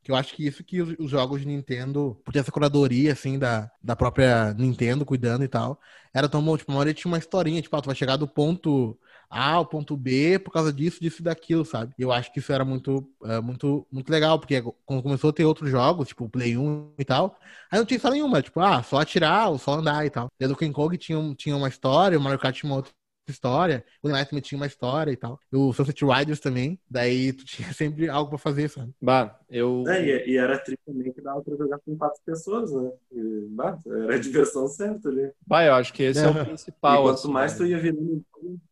Que 0.03 0.11
eu 0.11 0.15
acho 0.15 0.33
que 0.35 0.45
isso 0.47 0.63
que 0.63 0.81
os, 0.81 0.95
os 0.99 1.11
jogos 1.11 1.41
de 1.41 1.47
Nintendo, 1.47 2.19
por 2.23 2.31
ter 2.31 2.39
essa 2.39 2.51
curadoria, 2.51 3.11
assim, 3.13 3.37
da, 3.37 3.69
da 3.81 3.95
própria 3.95 4.53
Nintendo 4.53 5.05
cuidando 5.05 5.43
e 5.43 5.47
tal, 5.47 5.79
era 6.13 6.29
tão 6.29 6.43
bom. 6.43 6.57
Tipo, 6.57 6.71
a 6.71 6.75
maioria 6.75 6.93
tinha 6.93 7.11
uma 7.11 7.17
historinha, 7.17 7.61
tipo, 7.61 7.75
ah, 7.75 7.81
tu 7.81 7.87
vai 7.87 7.95
chegar 7.95 8.15
do 8.17 8.27
ponto 8.27 8.97
A 9.29 9.51
ao 9.53 9.65
ponto 9.65 9.95
B 9.95 10.39
por 10.39 10.51
causa 10.51 10.73
disso, 10.73 10.99
disso 11.01 11.21
e 11.21 11.23
daquilo, 11.23 11.63
sabe? 11.65 11.93
E 11.97 12.01
eu 12.01 12.11
acho 12.11 12.31
que 12.33 12.39
isso 12.39 12.51
era 12.51 12.65
muito, 12.65 13.07
é, 13.25 13.39
muito, 13.39 13.87
muito 13.91 14.09
legal, 14.11 14.39
porque 14.39 14.61
quando 14.85 15.03
começou 15.03 15.29
a 15.29 15.33
ter 15.33 15.45
outros 15.45 15.69
jogos, 15.69 16.07
tipo, 16.09 16.25
o 16.25 16.29
Play 16.29 16.57
1 16.57 16.93
e 16.97 17.05
tal, 17.05 17.37
aí 17.71 17.77
não 17.79 17.85
tinha 17.85 17.97
história 17.97 18.15
nenhuma, 18.15 18.41
tipo, 18.41 18.59
ah, 18.59 18.81
só 18.83 18.97
atirar 18.99 19.49
ou 19.51 19.57
só 19.59 19.73
andar 19.73 20.05
e 20.05 20.09
tal. 20.09 20.29
Desde 20.39 20.53
o 20.53 20.57
King 20.57 20.73
Kong 20.73 20.97
tinha, 20.97 21.35
tinha 21.35 21.55
uma 21.55 21.67
história, 21.69 22.17
o 22.17 22.21
Mario 22.21 22.39
Kart 22.39 22.55
tinha 22.55 22.69
uma 22.71 22.77
outra 22.77 22.91
história, 23.27 23.85
o 24.01 24.09
Night 24.09 24.29
também 24.29 24.41
tinha 24.41 24.57
uma 24.59 24.67
história 24.67 25.11
e 25.11 25.17
tal. 25.17 25.39
O 25.51 25.71
Sunset 25.73 26.03
Riders 26.03 26.39
também, 26.39 26.79
daí 26.89 27.31
tu 27.33 27.45
tinha 27.45 27.71
sempre 27.73 28.09
algo 28.09 28.29
pra 28.29 28.39
fazer, 28.39 28.69
sabe? 28.69 28.93
bah, 29.01 29.38
eu 29.49 29.85
É, 29.87 30.01
e, 30.27 30.31
e 30.33 30.37
era 30.37 30.59
tri 30.59 30.77
também 30.85 31.11
que 31.13 31.21
dava 31.21 31.41
pra 31.41 31.55
jogar 31.55 31.79
com 31.79 31.97
quatro 31.97 32.21
pessoas, 32.25 32.71
né? 32.73 32.91
E, 33.11 33.47
bah, 33.49 33.79
era 33.85 34.15
a 34.15 34.19
diversão 34.19 34.67
certa 34.67 35.09
ali. 35.09 35.31
bah, 35.45 35.63
eu 35.65 35.73
acho 35.75 35.93
que 35.93 36.03
esse 36.03 36.25
é 36.25 36.29
o 36.29 36.35
É. 36.35 36.43
E 36.87 36.97
principal. 36.97 37.01
quanto 37.01 37.29
assim, 37.29 37.29
mais 37.29 37.53
né? 37.53 37.57
tu 37.57 37.65
ia 37.65 37.77
virando 37.79 38.23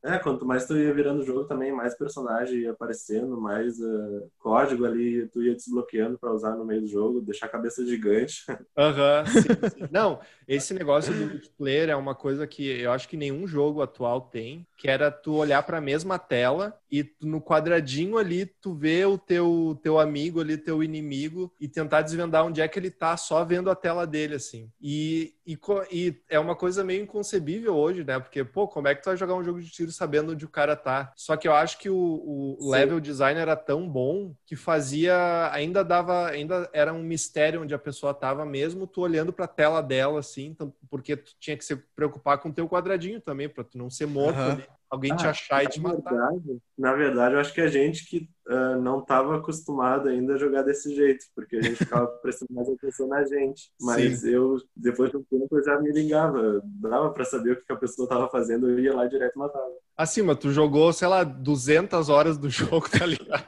é, 0.03 0.17
quanto 0.19 0.45
mais 0.45 0.65
tu 0.65 0.75
ia 0.78 0.93
virando 0.93 1.21
o 1.21 1.25
jogo 1.25 1.45
também, 1.45 1.71
mais 1.71 1.95
personagem 1.95 2.61
ia 2.61 2.71
aparecendo, 2.71 3.39
mais 3.39 3.80
eh, 3.80 4.28
código 4.39 4.86
ali 4.86 5.28
tu 5.30 5.43
ia 5.43 5.53
desbloqueando 5.55 6.17
pra 6.17 6.32
usar 6.34 6.55
no 6.55 6.65
meio 6.65 6.82
do 6.82 6.88
jogo, 6.88 7.21
deixar 7.21 7.45
a 7.47 7.49
cabeça 7.49 7.86
gigante. 7.86 8.43
Aham, 8.78 9.25
sim, 9.25 9.63
sim. 9.63 9.88
Não, 9.89 10.21
esse 10.47 10.71
negócio 10.71 11.11
do 11.15 11.25
multiplayer 11.25 11.89
é 11.89 11.95
uma 11.95 12.13
coisa 12.13 12.45
que 12.45 12.63
eu 12.80 12.91
acho 12.91 13.09
que 13.09 13.17
nenhum 13.17 13.47
jogo 13.47 13.82
atual 13.82 14.21
tem, 14.21 14.67
que 14.78 14.88
era 14.88 15.09
tu 15.11 15.34
olhar 15.34 15.63
para 15.63 15.80
a 15.80 15.82
mesma 15.82 16.19
tela 16.19 16.80
e 16.89 17.03
tu, 17.03 17.25
no 17.28 17.41
quadradinho 17.41 18.19
ali 18.19 18.45
tu 18.45 18.75
vê 18.75 19.03
o 19.03 19.17
teu 19.17 19.80
teu 19.82 19.99
amigo 19.99 20.39
ali, 20.39 20.57
teu 20.68 20.84
inimigo 20.84 21.49
e 21.61 21.68
tentar 21.70 22.01
desvendar 22.01 22.45
onde 22.45 22.59
é 22.59 22.68
que 22.68 22.78
ele 22.78 22.91
tá 22.91 23.15
só 23.15 23.45
vendo 23.45 23.72
a 23.72 23.76
tela 23.76 24.05
dele 24.05 24.36
assim. 24.36 24.70
E, 24.82 25.34
e, 25.47 25.57
e 25.91 26.21
é 26.29 26.37
uma 26.39 26.55
coisa 26.55 26.83
meio 26.83 27.03
inconcebível 27.03 27.73
hoje, 27.75 28.03
né? 28.03 28.19
Porque 28.19 28.43
pô, 28.43 28.67
como 28.67 28.87
é 28.87 28.93
que 28.95 29.01
tu 29.01 29.05
vai 29.05 29.17
jogar 29.17 29.35
um 29.35 29.43
jogo 29.43 29.61
de 29.61 29.69
tiro 29.69 29.91
sabendo 29.91 30.33
onde 30.33 30.45
o 30.45 30.49
cara 30.49 30.75
tá? 30.75 31.13
Só 31.15 31.37
que 31.37 31.47
eu 31.47 31.53
acho 31.53 31.79
que 31.79 31.89
o, 31.89 31.95
o 31.95 32.57
Sim. 32.59 32.69
level 32.71 32.99
design 32.99 33.39
era 33.39 33.55
tão 33.55 33.87
bom 33.89 34.35
que 34.45 34.55
fazia 34.55 35.49
ainda 35.53 35.83
dava 35.83 36.27
ainda 36.27 36.69
era 36.73 36.93
um 36.93 37.01
mistério 37.01 37.61
onde 37.61 37.73
a 37.73 37.79
pessoa 37.79 38.13
tava 38.13 38.45
mesmo 38.45 38.85
tu 38.85 39.01
olhando 39.01 39.31
para 39.31 39.45
a 39.45 39.47
tela 39.47 39.81
dela 39.81 40.19
assim, 40.19 40.47
então, 40.47 40.73
porque 40.89 41.15
tu 41.15 41.31
tinha 41.39 41.55
que 41.55 41.63
se 41.63 41.75
preocupar 41.95 42.39
com 42.39 42.49
o 42.49 42.53
teu 42.53 42.67
quadradinho 42.67 43.21
também 43.21 43.47
para 43.47 43.63
tu 43.63 43.77
não 43.77 43.89
ser 43.89 44.05
morto 44.05 44.39
Aham. 44.39 44.53
ali, 44.55 44.67
alguém 44.89 45.15
te 45.15 45.25
Ah, 45.25 45.29
achar 45.29 45.63
e 45.63 45.67
te 45.67 45.79
na 45.79 45.89
matar. 45.89 46.11
verdade, 46.11 46.57
na 46.77 46.93
verdade, 46.93 47.35
eu 47.35 47.39
acho 47.39 47.53
que 47.53 47.61
a 47.61 47.67
gente 47.67 48.05
que 48.09 48.29
ah, 48.49 48.75
não 48.77 48.99
estava 48.99 49.37
acostumado 49.37 50.07
ainda 50.09 50.33
a 50.35 50.37
jogar 50.37 50.63
desse 50.63 50.93
jeito, 50.95 51.25
porque 51.35 51.55
a 51.57 51.61
gente 51.61 51.77
ficava 51.77 52.07
prestando 52.21 52.53
mais 52.53 52.69
atenção 52.69 53.07
na 53.07 53.23
gente. 53.25 53.71
Mas 53.79 54.23
eu, 54.23 54.57
depois 54.75 55.09
de 55.11 55.17
um 55.17 55.23
tempo, 55.39 55.57
eu 55.57 55.63
já 55.63 55.79
me 55.79 55.91
ligava, 55.91 56.61
dava 56.63 57.11
pra 57.11 57.25
saber 57.25 57.51
o 57.51 57.55
que 57.57 57.65
que 57.65 57.73
a 57.73 57.77
pessoa 57.77 58.05
estava 58.05 58.29
fazendo, 58.29 58.69
eu 58.69 58.79
ia 58.79 58.93
lá 58.93 59.05
direto 59.05 59.35
e 59.35 59.39
matava. 59.39 59.65
Assim, 59.95 60.21
mas 60.21 60.38
tu 60.38 60.51
jogou, 60.51 60.93
sei 60.93 61.07
lá, 61.07 61.23
200 61.23 62.09
horas 62.09 62.38
do 62.38 62.49
jogo, 62.49 62.89
tá 62.89 63.05
ligado? 63.05 63.47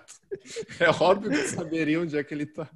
É 0.80 0.90
óbvio 0.90 1.32
que 1.32 1.48
saberia 1.48 2.02
onde 2.02 2.18
é 2.18 2.24
que 2.24 2.34
ele 2.34 2.46
tá. 2.46 2.70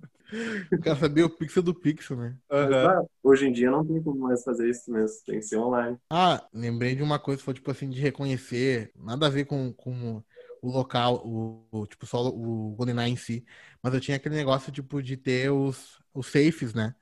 Eu 0.71 0.81
quero 0.81 0.99
saber 0.99 1.23
o 1.23 1.29
pixel 1.29 1.63
do 1.63 1.73
pixel, 1.73 2.17
né? 2.17 2.35
Mas, 2.49 2.69
Aham. 2.69 2.87
ah, 2.87 3.01
hoje 3.23 3.47
em 3.47 3.51
dia 3.51 3.69
não 3.71 3.85
tem 3.85 4.01
como 4.01 4.19
mais 4.19 4.43
fazer 4.43 4.69
isso 4.69 4.91
mesmo, 4.91 5.17
tem 5.25 5.39
que 5.39 5.45
ser 5.45 5.57
online. 5.57 5.97
Ah, 6.09 6.47
lembrei 6.53 6.95
de 6.95 7.01
uma 7.03 7.19
coisa, 7.19 7.41
foi 7.41 7.53
tipo 7.53 7.69
assim, 7.71 7.89
de 7.89 7.99
reconhecer, 7.99 8.91
nada 8.95 9.27
a 9.27 9.29
ver 9.29 9.45
com, 9.45 9.73
com 9.73 10.23
o 10.61 10.69
local, 10.71 11.21
o, 11.25 11.65
o, 11.71 11.87
tipo, 11.87 12.05
só 12.05 12.27
o 12.27 12.75
GoldenEye 12.75 13.11
em 13.11 13.15
si, 13.15 13.45
mas 13.81 13.93
eu 13.93 13.99
tinha 13.99 14.17
aquele 14.17 14.35
negócio, 14.35 14.71
tipo, 14.71 15.01
de 15.01 15.17
ter 15.17 15.51
os, 15.51 15.99
os 16.13 16.27
safes, 16.27 16.73
né? 16.73 16.95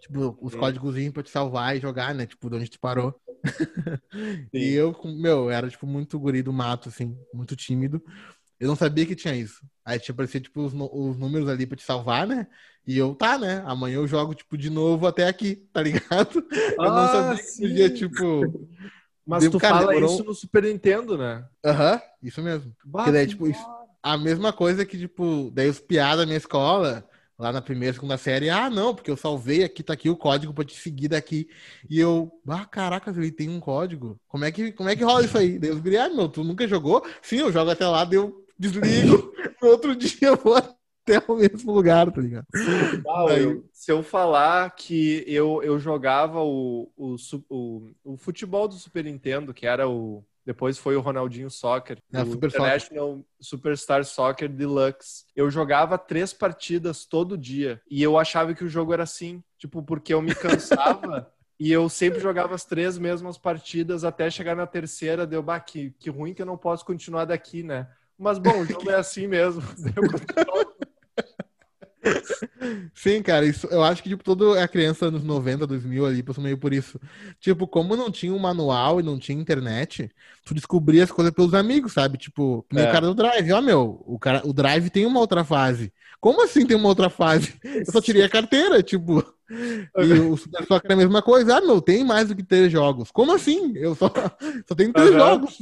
Tipo, 0.00 0.38
os 0.40 0.52
Sim. 0.52 0.58
códigozinhos 0.58 1.12
pra 1.12 1.22
te 1.22 1.30
salvar 1.30 1.76
e 1.76 1.80
jogar, 1.80 2.14
né? 2.14 2.26
Tipo, 2.26 2.48
de 2.48 2.56
onde 2.56 2.70
tu 2.70 2.80
parou. 2.80 3.14
E 4.52 4.74
eu, 4.74 4.94
meu, 5.04 5.50
era, 5.50 5.68
tipo, 5.68 5.86
muito 5.86 6.18
guri 6.18 6.42
do 6.42 6.52
mato, 6.52 6.88
assim, 6.88 7.16
muito 7.32 7.54
tímido. 7.56 8.02
Eu 8.58 8.66
não 8.68 8.74
sabia 8.76 9.06
que 9.06 9.14
tinha 9.14 9.34
isso. 9.36 9.64
Aí 9.84 9.98
tinha 10.00 10.12
aparecido, 10.12 10.44
tipo, 10.44 10.60
os, 10.62 10.72
os 10.74 11.16
números 11.16 11.48
ali 11.48 11.66
pra 11.66 11.76
te 11.76 11.84
salvar, 11.84 12.26
né? 12.26 12.46
E 12.86 12.98
eu, 12.98 13.14
tá, 13.14 13.38
né? 13.38 13.62
Amanhã 13.66 13.96
eu 13.96 14.06
jogo, 14.06 14.34
tipo, 14.34 14.56
de 14.56 14.68
novo 14.70 15.06
até 15.06 15.28
aqui, 15.28 15.56
tá 15.72 15.82
ligado? 15.82 16.44
Eu 16.78 16.90
não 16.90 17.04
Ah, 17.04 17.08
sabia 17.08 17.36
que 17.36 17.42
sim. 17.44 17.62
podia, 17.68 17.90
tipo... 17.90 18.66
Mas 19.26 19.42
Deu- 19.42 19.52
tu 19.52 19.58
cara, 19.60 19.78
fala 19.80 19.86
demorou- 19.92 20.14
isso 20.14 20.24
no 20.24 20.34
Super 20.34 20.62
Nintendo, 20.64 21.16
né? 21.18 21.46
Aham, 21.64 22.00
isso 22.22 22.42
mesmo. 22.42 22.74
Bah, 22.84 23.04
Que 23.04 23.12
daí, 23.12 23.26
que 23.26 23.32
tipo, 23.32 23.46
isso- 23.46 23.66
A 24.02 24.16
mesma 24.16 24.52
coisa 24.52 24.86
que, 24.86 24.96
tipo, 24.98 25.50
daí 25.52 25.68
os 25.68 25.78
piadas 25.80 26.20
da 26.20 26.26
minha 26.26 26.38
escola, 26.38 27.06
lá 27.38 27.52
na 27.52 27.62
primeira, 27.62 27.94
segunda 27.94 28.18
série, 28.18 28.50
ah, 28.50 28.68
não, 28.68 28.94
porque 28.94 29.10
eu 29.10 29.16
salvei 29.16 29.62
aqui, 29.62 29.82
tá 29.82 29.92
aqui 29.92 30.10
o 30.10 30.16
código 30.16 30.52
pra 30.52 30.64
te 30.64 30.74
seguir 30.74 31.08
daqui. 31.08 31.48
E 31.88 31.98
eu, 32.00 32.30
ah, 32.48 32.64
caraca, 32.66 33.10
ele 33.10 33.30
tem 33.30 33.48
um 33.48 33.60
código. 33.60 34.18
Como 34.26 34.44
é 34.44 34.50
que, 34.52 34.72
como 34.72 34.88
é 34.88 34.96
que 34.96 35.04
rola 35.04 35.24
isso 35.24 35.38
aí? 35.38 35.58
Os 35.58 35.80
guri, 35.80 35.96
ah, 35.96 36.08
meu, 36.10 36.28
tu 36.28 36.42
nunca 36.42 36.66
jogou? 36.66 37.04
Sim, 37.22 37.38
eu 37.38 37.52
jogo 37.52 37.70
até 37.70 37.86
lá, 37.86 38.04
daí 38.04 38.16
eu 38.16 38.44
desligo. 38.58 39.32
no 39.62 39.68
outro 39.68 39.94
dia 39.94 40.28
eu 40.28 40.36
vou 40.36 40.56
até 40.56 41.22
o 41.28 41.36
mesmo 41.36 41.72
lugar, 41.72 42.10
tá 42.10 42.20
ligado? 42.20 42.46
Ah, 43.08 43.24
eu- 43.38 43.64
se 43.72 43.90
eu 43.92 44.02
falar 44.02 44.70
que 44.74 45.24
eu, 45.26 45.62
eu 45.62 45.78
jogava 45.78 46.42
o, 46.42 46.90
o, 46.96 47.16
o, 47.48 47.90
o 48.04 48.16
futebol 48.16 48.66
do 48.68 48.74
Super 48.74 49.04
Nintendo, 49.04 49.54
que 49.54 49.66
era 49.66 49.88
o. 49.88 50.24
Depois 50.48 50.78
foi 50.78 50.96
o 50.96 51.00
Ronaldinho 51.02 51.50
Soccer, 51.50 51.98
É, 52.10 52.22
o 52.22 52.30
Super 52.30 52.48
International 52.48 53.20
Superstar 53.38 54.02
Soccer 54.02 54.48
Deluxe. 54.48 55.26
Eu 55.36 55.50
jogava 55.50 55.98
três 55.98 56.32
partidas 56.32 57.04
todo 57.04 57.36
dia 57.36 57.82
e 57.90 58.02
eu 58.02 58.16
achava 58.16 58.54
que 58.54 58.64
o 58.64 58.68
jogo 58.68 58.94
era 58.94 59.02
assim, 59.02 59.44
tipo, 59.58 59.82
porque 59.82 60.14
eu 60.14 60.22
me 60.22 60.34
cansava 60.34 61.30
e 61.60 61.70
eu 61.70 61.86
sempre 61.90 62.18
jogava 62.18 62.54
as 62.54 62.64
três 62.64 62.96
mesmas 62.96 63.36
partidas 63.36 64.04
até 64.04 64.30
chegar 64.30 64.56
na 64.56 64.66
terceira, 64.66 65.26
deu, 65.26 65.42
bah, 65.42 65.60
que, 65.60 65.90
que 66.00 66.08
ruim 66.08 66.32
que 66.32 66.40
eu 66.40 66.46
não 66.46 66.56
posso 66.56 66.82
continuar 66.82 67.26
daqui, 67.26 67.62
né? 67.62 67.86
Mas 68.16 68.38
bom, 68.38 68.62
o 68.62 68.64
jogo 68.64 68.90
é 68.90 68.94
assim 68.94 69.26
mesmo. 69.26 69.60
Eu 69.94 70.10
continuava 70.10 70.77
Sim, 72.94 73.22
cara, 73.22 73.44
isso, 73.46 73.66
eu 73.68 73.82
acho 73.82 74.02
que, 74.02 74.08
tipo, 74.08 74.22
toda 74.24 74.62
a 74.62 74.68
criança 74.68 75.10
nos 75.10 75.22
90, 75.24 75.66
2000 75.66 76.04
ali 76.06 76.22
passou 76.22 76.42
meio 76.42 76.58
por 76.58 76.72
isso. 76.72 76.98
Tipo, 77.40 77.66
como 77.66 77.96
não 77.96 78.10
tinha 78.10 78.32
um 78.32 78.38
manual 78.38 79.00
e 79.00 79.02
não 79.02 79.18
tinha 79.18 79.38
internet, 79.38 80.10
tu 80.44 80.54
descobria 80.54 81.04
as 81.04 81.10
coisas 81.12 81.32
pelos 81.32 81.54
amigos, 81.54 81.92
sabe? 81.92 82.18
Tipo, 82.18 82.62
que 82.68 82.74
nem 82.74 82.84
É. 82.84 82.84
o 82.84 82.88
cara 82.88 83.06
do 83.06 83.14
Drive. 83.14 83.52
Ó, 83.52 83.60
meu, 83.60 84.02
o, 84.06 84.18
cara, 84.18 84.42
o 84.46 84.52
Drive 84.52 84.90
tem 84.90 85.06
uma 85.06 85.20
outra 85.20 85.44
fase. 85.44 85.92
Como 86.20 86.42
assim 86.42 86.66
tem 86.66 86.76
uma 86.76 86.88
outra 86.88 87.08
fase? 87.08 87.54
Eu 87.86 87.92
só 87.92 88.00
tirei 88.00 88.22
a 88.24 88.28
carteira, 88.28 88.82
tipo. 88.82 89.22
E 89.96 90.14
o 90.14 90.36
Super 90.36 90.64
Soccer 90.66 90.90
é 90.90 90.94
a 90.94 90.96
mesma 90.96 91.22
coisa. 91.22 91.56
Ah, 91.58 91.60
meu, 91.60 91.80
tem 91.80 92.04
mais 92.04 92.28
do 92.28 92.36
que 92.36 92.42
três 92.44 92.70
jogos. 92.72 93.10
Como 93.10 93.32
assim? 93.32 93.72
Eu 93.76 93.94
só, 93.94 94.08
só 94.68 94.74
tenho 94.74 94.92
três 94.94 95.14
Aham. 95.14 95.14
jogos. 95.14 95.58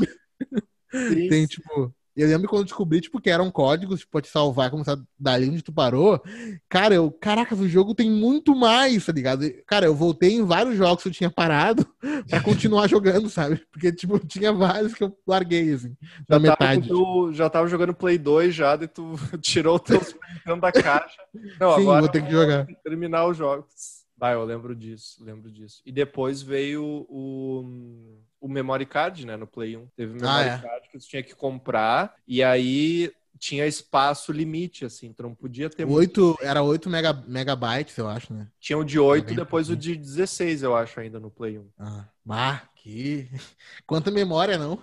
Sim, 1.09 1.27
Tem, 1.27 1.47
tipo. 1.47 1.95
Eu 2.17 2.27
lembro 2.29 2.49
quando 2.49 2.61
eu 2.61 2.65
descobri, 2.65 3.01
tipo, 3.01 3.21
que 3.21 3.29
eram 3.29 3.51
códigos, 3.51 4.01
tipo, 4.01 4.21
te 4.23 4.29
salvar, 4.29 4.71
começar 4.71 4.99
dali 5.19 5.51
onde 5.51 5.63
tu 5.63 5.73
parou. 5.73 6.21
Cara, 6.69 6.95
eu, 6.95 7.11
caraca, 7.11 7.55
o 7.55 7.69
jogo 7.69 7.95
tem 7.95 8.11
muito 8.11 8.57
mais, 8.57 9.05
tá 9.05 9.13
ligado? 9.13 9.45
E, 9.45 9.63
Cara, 9.67 9.85
eu 9.87 9.95
voltei 9.95 10.33
em 10.33 10.43
vários 10.45 10.77
jogos 10.77 11.03
que 11.03 11.09
eu 11.11 11.13
tinha 11.13 11.31
parado 11.31 11.87
pra 12.31 12.41
continuar 12.41 12.89
jogando, 12.89 13.29
sabe? 13.29 13.63
Porque, 13.71 13.93
tipo, 13.93 14.19
tinha 14.19 14.53
vários 14.53 14.95
que 14.95 15.05
eu 15.05 15.17
larguei, 15.27 15.75
assim, 15.75 15.95
da 16.29 16.39
já, 16.39 16.57
tava 16.57 16.71
metade. 16.73 16.89
teu- 16.89 17.31
já 17.35 17.51
tava 17.51 17.69
jogando 17.69 17.95
Play 17.95 18.17
2 18.17 18.55
já, 18.55 18.77
daí 18.77 18.89
tu 18.89 19.15
tirou 19.43 19.77
o 19.77 19.81
teu 19.81 20.01
da 20.61 20.73
caixa. 20.73 21.21
Não, 21.61 21.75
Sim, 21.75 21.83
agora 21.83 22.01
vou 22.01 22.09
ter 22.09 22.25
que 22.25 22.31
jogar. 22.31 22.67
terminar 22.83 23.27
os 23.27 23.37
jogos. 23.37 23.96
Bah, 24.17 24.33
eu 24.33 24.45
lembro 24.45 24.75
disso, 24.75 25.23
lembro 25.23 25.51
disso. 25.51 25.83
E 25.85 25.93
depois 25.93 26.41
veio 26.41 27.07
o, 27.09 28.19
o 28.41 28.49
Memory 28.49 28.87
Card, 28.87 29.27
né, 29.27 29.37
no 29.37 29.47
Play 29.47 29.77
1. 29.77 29.87
Teve 29.95 30.13
o 30.13 30.17
Memory 30.17 30.29
Ah, 30.29 30.43
é. 30.55 30.59
Card 30.59 30.89
que 30.89 30.99
tu 30.99 31.07
tinha 31.07 31.23
que 31.23 31.35
comprar, 31.35 32.15
e 32.27 32.43
aí 32.43 33.13
tinha 33.39 33.67
espaço 33.67 34.33
limite, 34.33 34.85
assim, 34.85 35.13
tu 35.13 35.23
não 35.23 35.35
podia 35.35 35.69
ter 35.69 35.85
muito. 35.85 35.99
Oito, 35.99 36.39
era 36.41 36.63
8 36.63 36.89
mega, 36.89 37.13
megabytes, 37.27 37.97
eu 37.97 38.09
acho, 38.09 38.33
né? 38.33 38.49
Tinha 38.61 38.79
o 38.79 38.85
de 38.85 38.99
8, 38.99 39.27
bem 39.27 39.37
depois 39.37 39.69
o 39.69 39.73
pouquinho. 39.73 39.97
de 39.97 40.03
16, 40.03 40.63
eu 40.63 40.75
acho, 40.75 41.01
ainda 41.01 41.21
no 41.21 41.31
Play 41.31 41.59
1. 41.59 41.69
Ah, 41.79 42.09
bah, 42.25 42.63
que. 42.75 43.29
Quanta 43.87 44.11
memória, 44.11 44.59
não? 44.59 44.81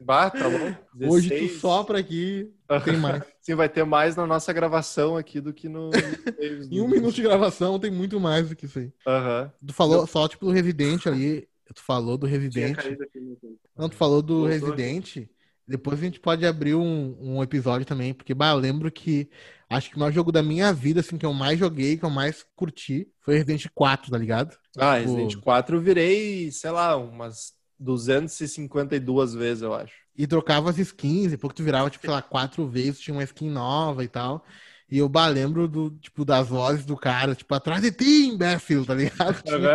Bah, 0.00 0.30
tá 0.30 0.48
bom? 0.48 0.74
Hoje 1.08 1.28
tu 1.28 1.34
16. 1.34 1.60
sopra 1.60 1.98
aqui, 1.98 2.52
tem 2.84 2.96
mais. 2.96 3.24
Sim, 3.40 3.56
vai 3.56 3.68
ter 3.68 3.84
mais 3.84 4.14
na 4.14 4.26
nossa 4.26 4.52
gravação 4.52 5.16
aqui 5.16 5.40
do 5.40 5.52
que 5.52 5.68
no. 5.68 5.90
Em 6.70 6.80
um 6.80 6.88
minuto 6.88 7.14
de 7.14 7.22
gravação 7.22 7.78
tem 7.78 7.90
muito 7.90 8.20
mais 8.20 8.48
do 8.48 8.56
que 8.56 8.66
isso 8.66 8.78
aí. 8.78 8.92
Aham. 9.06 9.52
Tu 9.66 9.72
falou 9.72 10.06
só, 10.06 10.28
tipo, 10.28 10.46
do 10.46 10.52
Resident 10.52 11.06
ali. 11.06 11.48
Tu 11.74 11.82
falou 11.82 12.18
do 12.18 12.26
Tinha 12.26 12.38
Resident. 12.38 12.76
caído 12.76 13.02
aqui 13.02 13.18
no 13.18 13.34
tempo. 13.36 13.58
Não, 13.76 13.88
tu 13.88 13.96
falou 13.96 14.20
do 14.22 14.46
Voltou 14.46 14.70
Resident. 14.70 15.28
Depois 15.66 15.98
a 15.98 16.02
gente 16.02 16.20
pode 16.20 16.44
abrir 16.46 16.74
um, 16.74 17.16
um 17.20 17.42
episódio 17.42 17.86
também, 17.86 18.12
porque, 18.12 18.34
bah, 18.34 18.50
eu 18.50 18.56
lembro 18.58 18.90
que 18.90 19.28
acho 19.70 19.88
que 19.90 19.96
o 19.96 19.98
maior 19.98 20.12
jogo 20.12 20.30
da 20.32 20.42
minha 20.42 20.72
vida, 20.72 21.00
assim, 21.00 21.16
que 21.16 21.24
eu 21.24 21.32
mais 21.32 21.58
joguei, 21.58 21.96
que 21.96 22.04
eu 22.04 22.10
mais 22.10 22.44
curti, 22.54 23.08
foi 23.20 23.34
Resident 23.36 23.66
4, 23.74 24.10
tá 24.10 24.18
ligado? 24.18 24.56
Ah, 24.78 24.98
Tipo- 24.98 25.14
Resident 25.14 25.42
4 25.42 25.76
eu 25.76 25.80
virei, 25.80 26.50
sei 26.50 26.70
lá, 26.70 26.96
umas 26.96 27.52
252 27.78 29.34
vezes, 29.34 29.62
eu 29.62 29.72
acho. 29.74 29.94
E 30.16 30.26
trocava 30.26 30.68
as 30.68 30.78
skins, 30.78 31.30
depois 31.30 31.52
que 31.52 31.56
tu 31.56 31.64
virava, 31.64 31.88
tipo, 31.88 32.04
sei 32.04 32.12
lá, 32.14 32.20
quatro 32.20 32.66
vezes, 32.68 33.00
tinha 33.00 33.14
uma 33.14 33.24
skin 33.24 33.48
nova 33.50 34.04
e 34.04 34.08
tal. 34.08 34.44
E 34.90 34.98
eu, 34.98 35.08
bah, 35.08 35.26
lembro 35.26 35.66
do, 35.66 35.90
tipo, 35.90 36.22
das 36.22 36.48
vozes 36.48 36.84
do 36.84 36.96
cara, 36.96 37.34
tipo, 37.34 37.54
atrás 37.54 37.80
de 37.80 37.90
ti, 37.90 38.26
imbécil, 38.26 38.84
tá 38.84 38.94
ligado? 38.94 39.42
Tinha 39.42 39.72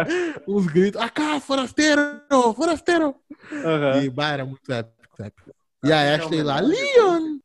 uns 0.47 0.67
gritos, 0.67 1.01
ah, 1.01 1.39
forasteiro, 1.39 2.01
forasteiro! 2.55 3.15
Aham. 3.51 4.03
E, 4.03 4.09
bah, 4.09 4.31
era 4.31 4.45
muito 4.45 4.71
épico, 4.71 5.23
épico. 5.23 5.56
E 5.87 5.93
a 5.93 5.97
que 5.97 6.03
é 6.03 6.15
Ashley 6.15 6.43
lá, 6.43 6.59
Leon! 6.59 7.37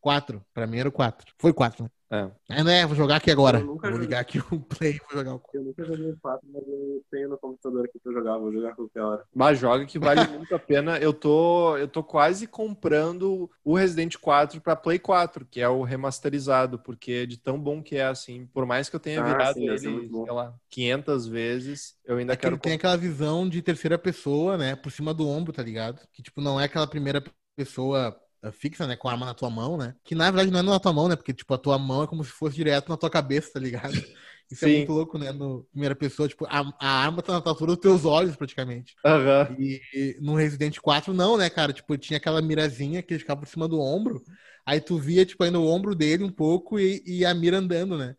Quatro, 0.00 0.44
pra 0.54 0.66
mim 0.66 0.78
era 0.78 0.88
o 0.88 0.92
quatro. 0.92 1.34
Foi 1.38 1.52
quatro, 1.52 1.84
né? 1.84 1.90
É. 2.08 2.30
É, 2.60 2.62
né? 2.62 2.86
Vou 2.86 2.94
jogar 2.94 3.16
aqui 3.16 3.32
agora. 3.32 3.58
Vou 3.58 3.80
joguei. 3.82 3.98
ligar 3.98 4.20
aqui 4.20 4.38
o 4.38 4.60
play, 4.60 5.00
vou 5.10 5.18
jogar 5.18 5.34
o 5.34 5.42
Eu 5.52 5.64
nunca 5.64 5.84
joguei 5.84 6.12
o 6.12 6.16
4, 6.22 6.48
mas 6.52 6.62
eu 6.68 7.02
tenho 7.10 7.28
no 7.30 7.36
computador 7.36 7.84
aqui 7.84 7.98
pra 7.98 8.12
jogar. 8.12 8.38
Vou 8.38 8.52
jogar 8.52 8.76
qualquer 8.76 9.00
hora. 9.00 9.24
Mas 9.34 9.58
joga 9.58 9.84
que 9.84 9.98
vale 9.98 10.20
muito 10.30 10.54
a 10.54 10.58
pena. 10.60 10.98
Eu 10.98 11.12
tô, 11.12 11.76
eu 11.76 11.88
tô 11.88 12.04
quase 12.04 12.46
comprando 12.46 13.50
o 13.64 13.74
Resident 13.74 14.16
4 14.18 14.60
pra 14.60 14.76
Play 14.76 15.00
4, 15.00 15.44
que 15.44 15.60
é 15.60 15.68
o 15.68 15.82
remasterizado, 15.82 16.78
porque 16.78 17.26
de 17.26 17.36
tão 17.38 17.58
bom 17.60 17.82
que 17.82 17.96
é 17.96 18.04
assim, 18.06 18.46
por 18.54 18.64
mais 18.64 18.88
que 18.88 18.94
eu 18.94 19.00
tenha 19.00 19.20
Ah, 19.20 19.24
virado 19.24 19.54
sim, 19.54 19.68
ele, 19.68 20.08
bom. 20.08 20.22
sei 20.24 20.32
lá, 20.32 20.54
500 20.70 21.26
vezes, 21.26 21.96
eu 22.04 22.18
ainda 22.18 22.34
É 22.34 22.36
que 22.36 22.42
quero 22.42 22.54
ele 22.54 22.60
tem 22.60 22.74
aquela 22.74 22.96
visão 22.96 23.48
de 23.48 23.60
terceira 23.60 23.98
pessoa, 23.98 24.56
né? 24.56 24.76
Por 24.76 24.92
cima 24.92 25.12
do 25.12 25.26
ombro, 25.26 25.52
tá 25.52 25.62
ligado? 25.64 26.00
Que, 26.12 26.22
tipo, 26.22 26.40
não 26.40 26.60
é 26.60 26.64
aquela 26.66 26.86
primeira 26.86 27.20
pessoa 27.20 27.34
eh, 27.58 28.52
fixa, 28.52 28.86
né? 28.86 28.96
Com 28.96 29.08
a 29.08 29.12
arma 29.12 29.26
na 29.26 29.34
tua 29.34 29.50
mão, 29.50 29.76
né? 29.76 29.94
Que 30.04 30.14
na 30.14 30.30
verdade 30.30 30.50
não 30.50 30.60
é 30.60 30.62
na 30.62 30.80
tua 30.80 30.92
mão, 30.92 31.08
né? 31.08 31.16
Porque, 31.16 31.32
tipo, 31.34 31.52
a 31.54 31.58
tua 31.58 31.78
mão 31.78 32.02
é 32.04 32.06
como 32.06 32.24
se 32.24 32.30
fosse 32.30 32.56
direto 32.56 32.88
na 32.88 32.96
tua 32.96 33.10
cabeça, 33.10 33.52
tá 33.54 33.60
ligado? 33.60 33.92
Isso 34.50 34.64
é 34.64 34.68
Sim. 34.68 34.68
muito 34.68 34.92
louco, 34.92 35.18
né? 35.18 35.32
No 35.32 35.64
primeira 35.72 35.94
pessoa, 35.96 36.28
tipo, 36.28 36.46
a, 36.46 36.60
a 36.80 36.88
arma 37.04 37.22
tá 37.22 37.32
na 37.32 37.38
altura 37.44 37.72
dos 37.72 37.80
teus 37.80 38.04
olhos, 38.04 38.36
praticamente. 38.36 38.94
Aham. 39.04 39.48
E, 39.58 39.80
e 39.92 40.18
no 40.20 40.34
Resident 40.34 40.78
4, 40.80 41.12
não, 41.14 41.36
né, 41.36 41.48
cara? 41.50 41.72
Tipo, 41.72 41.96
tinha 41.98 42.16
aquela 42.16 42.42
mirazinha 42.42 43.02
que 43.02 43.18
ficava 43.18 43.40
por 43.40 43.48
cima 43.48 43.68
do 43.68 43.80
ombro. 43.80 44.22
Aí 44.64 44.80
tu 44.80 44.98
via, 44.98 45.24
tipo, 45.24 45.42
aí 45.44 45.50
no 45.50 45.64
ombro 45.66 45.94
dele 45.94 46.24
um 46.24 46.32
pouco 46.32 46.78
e, 46.80 47.02
e 47.06 47.24
a 47.24 47.32
mira 47.34 47.58
andando, 47.58 47.96
né? 47.96 48.14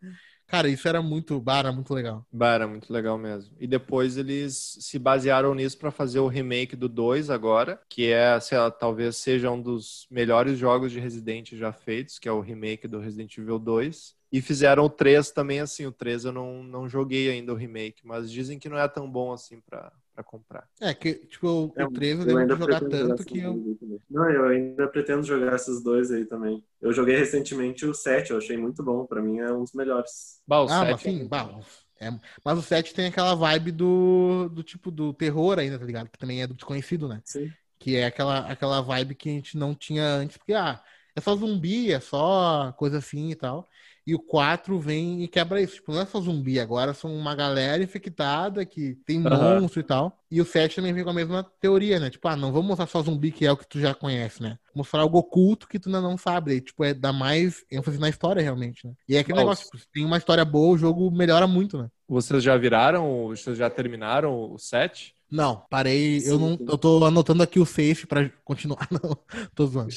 Cara, 0.48 0.66
isso 0.66 0.88
era 0.88 1.02
muito, 1.02 1.38
bah, 1.38 1.58
era 1.58 1.70
muito 1.70 1.92
legal. 1.92 2.26
Bah, 2.32 2.54
era 2.54 2.66
muito 2.66 2.90
legal 2.90 3.18
mesmo. 3.18 3.54
E 3.60 3.66
depois 3.66 4.16
eles 4.16 4.78
se 4.80 4.98
basearam 4.98 5.54
nisso 5.54 5.76
pra 5.76 5.90
fazer 5.90 6.20
o 6.20 6.26
remake 6.26 6.74
do 6.74 6.88
2 6.88 7.28
agora, 7.28 7.78
que 7.86 8.10
é, 8.10 8.40
sei 8.40 8.56
lá, 8.56 8.70
talvez 8.70 9.18
seja 9.18 9.50
um 9.50 9.60
dos 9.60 10.06
melhores 10.10 10.58
jogos 10.58 10.90
de 10.90 10.98
Resident 10.98 11.52
já 11.52 11.70
feitos, 11.70 12.18
que 12.18 12.26
é 12.26 12.32
o 12.32 12.40
remake 12.40 12.88
do 12.88 12.98
Resident 12.98 13.36
Evil 13.36 13.58
2. 13.58 14.16
E 14.32 14.40
fizeram 14.40 14.84
o 14.84 14.90
3 14.90 15.30
também 15.30 15.60
assim. 15.60 15.84
O 15.84 15.92
3 15.92 16.24
eu 16.24 16.32
não, 16.32 16.62
não 16.62 16.88
joguei 16.88 17.30
ainda 17.30 17.52
o 17.52 17.56
remake, 17.56 18.00
mas 18.06 18.30
dizem 18.32 18.58
que 18.58 18.70
não 18.70 18.78
é 18.78 18.88
tão 18.88 19.10
bom 19.10 19.32
assim 19.32 19.60
pra, 19.60 19.92
pra 20.18 20.24
comprar. 20.24 20.68
É, 20.80 20.92
que, 20.94 21.14
tipo, 21.26 21.74
É, 21.76 21.84
o 21.84 21.88
3 21.88 22.18
eu 22.18 22.24
eu 22.24 22.36
lembro 22.36 22.36
ainda 22.36 22.56
de 22.56 22.56
jogar 22.56 22.80
pretendo 22.80 22.96
jogar 22.96 23.14
tanto 23.14 23.24
esses 23.24 23.26
que 23.26 23.38
eu. 23.38 23.54
dois 23.54 23.66
aí 23.66 23.74
também. 23.76 24.00
Não, 24.10 24.30
eu 24.30 24.44
ainda 24.46 24.88
pretendo 24.88 25.22
jogar 25.22 25.54
esses 25.54 25.82
dois 25.82 26.10
aí 26.10 26.26
também. 26.26 26.64
Eu 26.80 26.92
joguei 26.92 27.16
recentemente 27.16 27.86
o 27.86 27.94
7, 27.94 28.30
eu 28.32 28.38
achei 28.38 28.56
muito 28.56 28.82
bom. 28.82 29.06
Pra 29.06 29.22
mim 29.22 29.38
é 29.38 29.52
um 29.52 29.62
dos 29.62 29.72
melhores. 29.72 30.42
Bah, 30.46 30.62
o 30.62 30.68
Ah, 30.68 30.84
7 30.84 30.84
mas 30.84 31.02
sim, 31.02 31.26
bah, 31.28 31.60
é- 32.00 32.10
mas 32.44 32.58
o 32.58 32.62
7 32.62 32.94
tem 32.94 33.06
aquela 33.06 33.34
vibe 33.34 33.72
do, 33.72 34.48
do 34.48 34.62
tipo 34.62 34.90
do 34.90 35.12
terror 35.12 35.58
ainda, 35.58 35.78
tá 35.78 35.84
ligado? 35.84 36.08
Que 36.10 36.18
também 36.18 36.42
é 36.42 36.46
do 36.46 36.54
desconhecido, 36.54 37.08
né? 37.08 37.22
Sim. 37.24 37.56
Que 37.78 37.96
é 37.96 38.06
aquela, 38.06 38.40
aquela 38.50 38.82
vibe 38.82 39.14
que 39.16 39.28
a 39.30 39.32
gente 39.32 39.56
não 39.58 39.74
tinha 39.74 40.04
antes, 40.04 40.36
porque, 40.38 40.54
ah, 40.54 40.82
é 41.16 41.20
só 41.20 41.36
zumbi, 41.36 41.92
é 41.92 42.00
só 42.00 42.72
coisa 42.74 42.98
assim 42.98 43.30
e 43.30 43.36
tal. 43.36 43.68
E 44.08 44.14
o 44.14 44.18
4 44.18 44.78
vem 44.78 45.22
e 45.22 45.28
quebra 45.28 45.60
isso. 45.60 45.74
Tipo, 45.74 45.92
não 45.92 46.00
é 46.00 46.06
só 46.06 46.18
zumbi, 46.18 46.58
agora 46.58 46.94
são 46.94 47.14
uma 47.14 47.34
galera 47.34 47.82
infectada 47.82 48.64
que 48.64 48.94
tem 49.04 49.20
Aham. 49.20 49.60
monstro 49.60 49.80
e 49.80 49.82
tal. 49.82 50.18
E 50.30 50.40
o 50.40 50.46
7 50.46 50.76
também 50.76 50.94
vem 50.94 51.04
com 51.04 51.10
a 51.10 51.12
mesma 51.12 51.44
teoria, 51.60 52.00
né? 52.00 52.08
Tipo, 52.08 52.26
ah, 52.26 52.34
não 52.34 52.50
vamos 52.50 52.68
mostrar 52.68 52.86
só 52.86 53.02
zumbi, 53.02 53.30
que 53.30 53.44
é 53.44 53.52
o 53.52 53.56
que 53.56 53.68
tu 53.68 53.78
já 53.78 53.94
conhece, 53.94 54.42
né? 54.42 54.58
Mostrar 54.74 55.02
algo 55.02 55.18
oculto 55.18 55.68
que 55.68 55.78
tu 55.78 55.90
ainda 55.90 56.00
não 56.00 56.16
sabe. 56.16 56.52
Aí, 56.52 56.60
tipo, 56.62 56.82
é 56.84 56.94
dar 56.94 57.12
mais 57.12 57.66
ênfase 57.70 57.98
na 57.98 58.08
história, 58.08 58.40
realmente, 58.40 58.86
né? 58.86 58.94
E 59.06 59.14
é 59.14 59.18
aquele 59.18 59.36
Nossa. 59.36 59.44
negócio, 59.44 59.64
tipo, 59.66 59.76
se 59.76 59.86
tem 59.92 60.06
uma 60.06 60.16
história 60.16 60.44
boa, 60.44 60.74
o 60.74 60.78
jogo 60.78 61.10
melhora 61.10 61.46
muito, 61.46 61.76
né? 61.76 61.90
Vocês 62.08 62.42
já 62.42 62.56
viraram? 62.56 63.28
Vocês 63.28 63.58
já 63.58 63.68
terminaram 63.68 64.54
o 64.54 64.58
7? 64.58 65.14
Não, 65.30 65.62
parei. 65.68 66.16
eu 66.18 66.20
Sim, 66.20 66.38
não. 66.38 66.56
sim. 66.56 66.66
Eu 66.68 66.78
tô 66.78 67.04
anotando 67.04 67.42
aqui 67.42 67.58
o 67.60 67.66
safe 67.66 68.06
pra 68.06 68.30
continuar. 68.44 68.88
Não, 68.90 69.16
tô 69.54 69.66
zoando. 69.66 69.90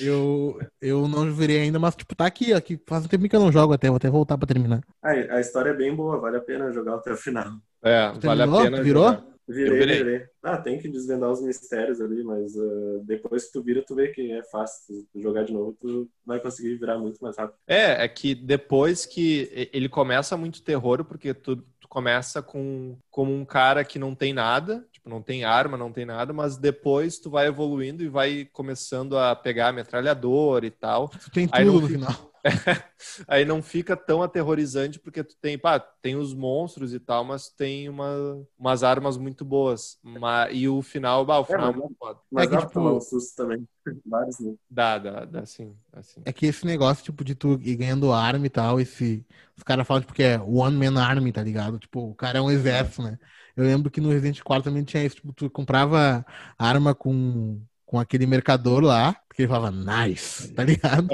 Eu, 0.00 0.58
eu 0.80 1.06
não 1.08 1.32
virei 1.32 1.60
ainda, 1.60 1.78
mas, 1.78 1.94
tipo, 1.94 2.14
tá 2.14 2.26
aqui, 2.26 2.52
ó. 2.54 2.60
Que 2.60 2.80
faz 2.86 3.04
um 3.04 3.08
tempo 3.08 3.28
que 3.28 3.36
eu 3.36 3.40
não 3.40 3.52
jogo 3.52 3.72
até. 3.74 3.88
Vou 3.88 3.96
até 3.96 4.08
voltar 4.10 4.38
pra 4.38 4.46
terminar. 4.46 4.82
Ah, 5.02 5.10
a 5.10 5.40
história 5.40 5.70
é 5.70 5.74
bem 5.74 5.94
boa, 5.94 6.18
vale 6.18 6.36
a 6.38 6.40
pena 6.40 6.72
jogar 6.72 6.94
até 6.96 7.12
o 7.12 7.16
final. 7.16 7.52
É, 7.82 8.10
Tu 8.12 8.26
vale 8.26 8.42
a 8.42 8.46
terminou? 8.46 8.62
pena. 8.64 8.76
Tu 8.78 8.82
virou? 8.84 9.04
jogar. 9.08 9.28
Virei, 9.50 9.66
Eu 9.72 9.78
virei. 9.78 9.96
virei. 10.04 10.26
Ah, 10.42 10.58
tem 10.58 10.78
que 10.78 10.88
desvendar 10.90 11.30
os 11.30 11.40
mistérios 11.40 12.02
ali, 12.02 12.22
mas 12.22 12.54
ah, 12.54 13.00
depois 13.04 13.46
que 13.46 13.52
tu 13.52 13.62
vira, 13.62 13.82
tu 13.82 13.94
vê 13.94 14.08
que 14.08 14.30
é 14.32 14.42
fácil. 14.44 15.06
Tu 15.10 15.20
jogar 15.22 15.44
de 15.44 15.52
novo, 15.54 15.74
tu 15.80 16.06
vai 16.26 16.38
conseguir 16.38 16.76
virar 16.76 16.98
muito 16.98 17.18
mais 17.22 17.36
rápido. 17.36 17.56
É, 17.66 18.04
é 18.04 18.08
que 18.08 18.34
depois 18.34 19.06
que 19.06 19.68
ele 19.72 19.88
começa 19.88 20.36
muito 20.36 20.62
terror, 20.62 21.02
porque 21.04 21.32
tu, 21.32 21.64
tu 21.88 21.90
começa 21.90 22.42
com 22.42 22.96
como 23.10 23.34
um 23.34 23.44
cara 23.44 23.82
que 23.82 23.98
não 23.98 24.14
tem 24.14 24.32
nada, 24.32 24.86
tipo, 24.92 25.08
não 25.08 25.22
tem 25.22 25.44
arma, 25.44 25.76
não 25.76 25.90
tem 25.90 26.04
nada, 26.04 26.32
mas 26.32 26.56
depois 26.58 27.18
tu 27.18 27.30
vai 27.30 27.46
evoluindo 27.46 28.02
e 28.04 28.08
vai 28.08 28.46
começando 28.52 29.16
a 29.18 29.34
pegar 29.34 29.72
metralhador 29.72 30.64
e 30.64 30.70
tal. 30.70 31.08
Tu 31.08 31.30
tem 31.30 31.48
tudo 31.48 31.72
no 31.80 31.88
fica- 31.88 31.98
final. 32.10 32.30
Aí 33.28 33.44
não 33.44 33.62
fica 33.62 33.96
tão 33.96 34.22
aterrorizante 34.22 34.98
porque 34.98 35.22
tu 35.24 35.36
tem, 35.40 35.58
pá, 35.58 35.78
tem 35.80 36.16
os 36.16 36.34
monstros 36.34 36.92
e 36.94 37.00
tal, 37.00 37.24
mas 37.24 37.48
tem 37.48 37.88
uma, 37.88 38.44
umas 38.58 38.82
armas 38.82 39.16
muito 39.16 39.44
boas. 39.44 39.98
Ma- 40.02 40.50
e 40.50 40.68
o 40.68 40.82
final, 40.82 41.24
bah, 41.24 41.38
o 41.38 41.44
final 41.44 41.68
é, 41.68 41.72
mas- 41.72 41.80
muito 41.80 41.96
foda. 41.98 42.20
Mas 42.30 42.44
que, 42.46 42.50
dá 42.50 42.56
pra 42.58 42.66
tipo- 42.66 42.80
tomar 42.80 42.92
um 42.94 43.00
susto 43.00 43.36
também. 43.36 43.68
Vários, 44.04 44.38
né? 44.40 44.54
Dá, 44.70 44.98
dá, 44.98 45.24
dá 45.24 45.46
sim, 45.46 45.74
dá 45.92 46.02
sim. 46.02 46.22
É 46.24 46.32
que 46.32 46.46
esse 46.46 46.64
negócio, 46.66 47.04
tipo, 47.04 47.24
de 47.24 47.34
tu 47.34 47.58
ir 47.62 47.76
ganhando 47.76 48.12
arma 48.12 48.46
e 48.46 48.50
tal, 48.50 48.80
esse. 48.80 49.24
Os 49.56 49.62
caras 49.62 49.86
falam, 49.86 50.00
tipo, 50.02 50.12
que 50.14 50.22
é 50.22 50.38
One 50.40 50.76
Man 50.76 51.00
Army, 51.02 51.32
tá 51.32 51.42
ligado? 51.42 51.78
Tipo, 51.78 52.10
o 52.10 52.14
cara 52.14 52.38
é 52.38 52.40
um 52.40 52.50
exército, 52.50 53.02
né? 53.02 53.18
Eu 53.56 53.64
lembro 53.64 53.90
que 53.90 54.00
no 54.00 54.10
Resident 54.10 54.40
4 54.42 54.64
também 54.70 54.84
tinha 54.84 55.04
isso, 55.04 55.16
tipo, 55.16 55.32
tu 55.32 55.50
comprava 55.50 56.24
arma 56.58 56.94
com, 56.94 57.60
com 57.84 57.98
aquele 57.98 58.26
mercador 58.26 58.82
lá, 58.82 59.16
porque 59.38 59.42
ele 59.42 59.48
falava 59.48 59.70
nice, 59.70 60.52
tá 60.52 60.64
ligado? 60.64 61.08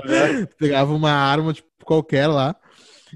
Pegava 0.59 0.95
uma 0.95 1.11
arma, 1.11 1.53
tipo, 1.53 1.69
qualquer 1.85 2.27
lá. 2.27 2.57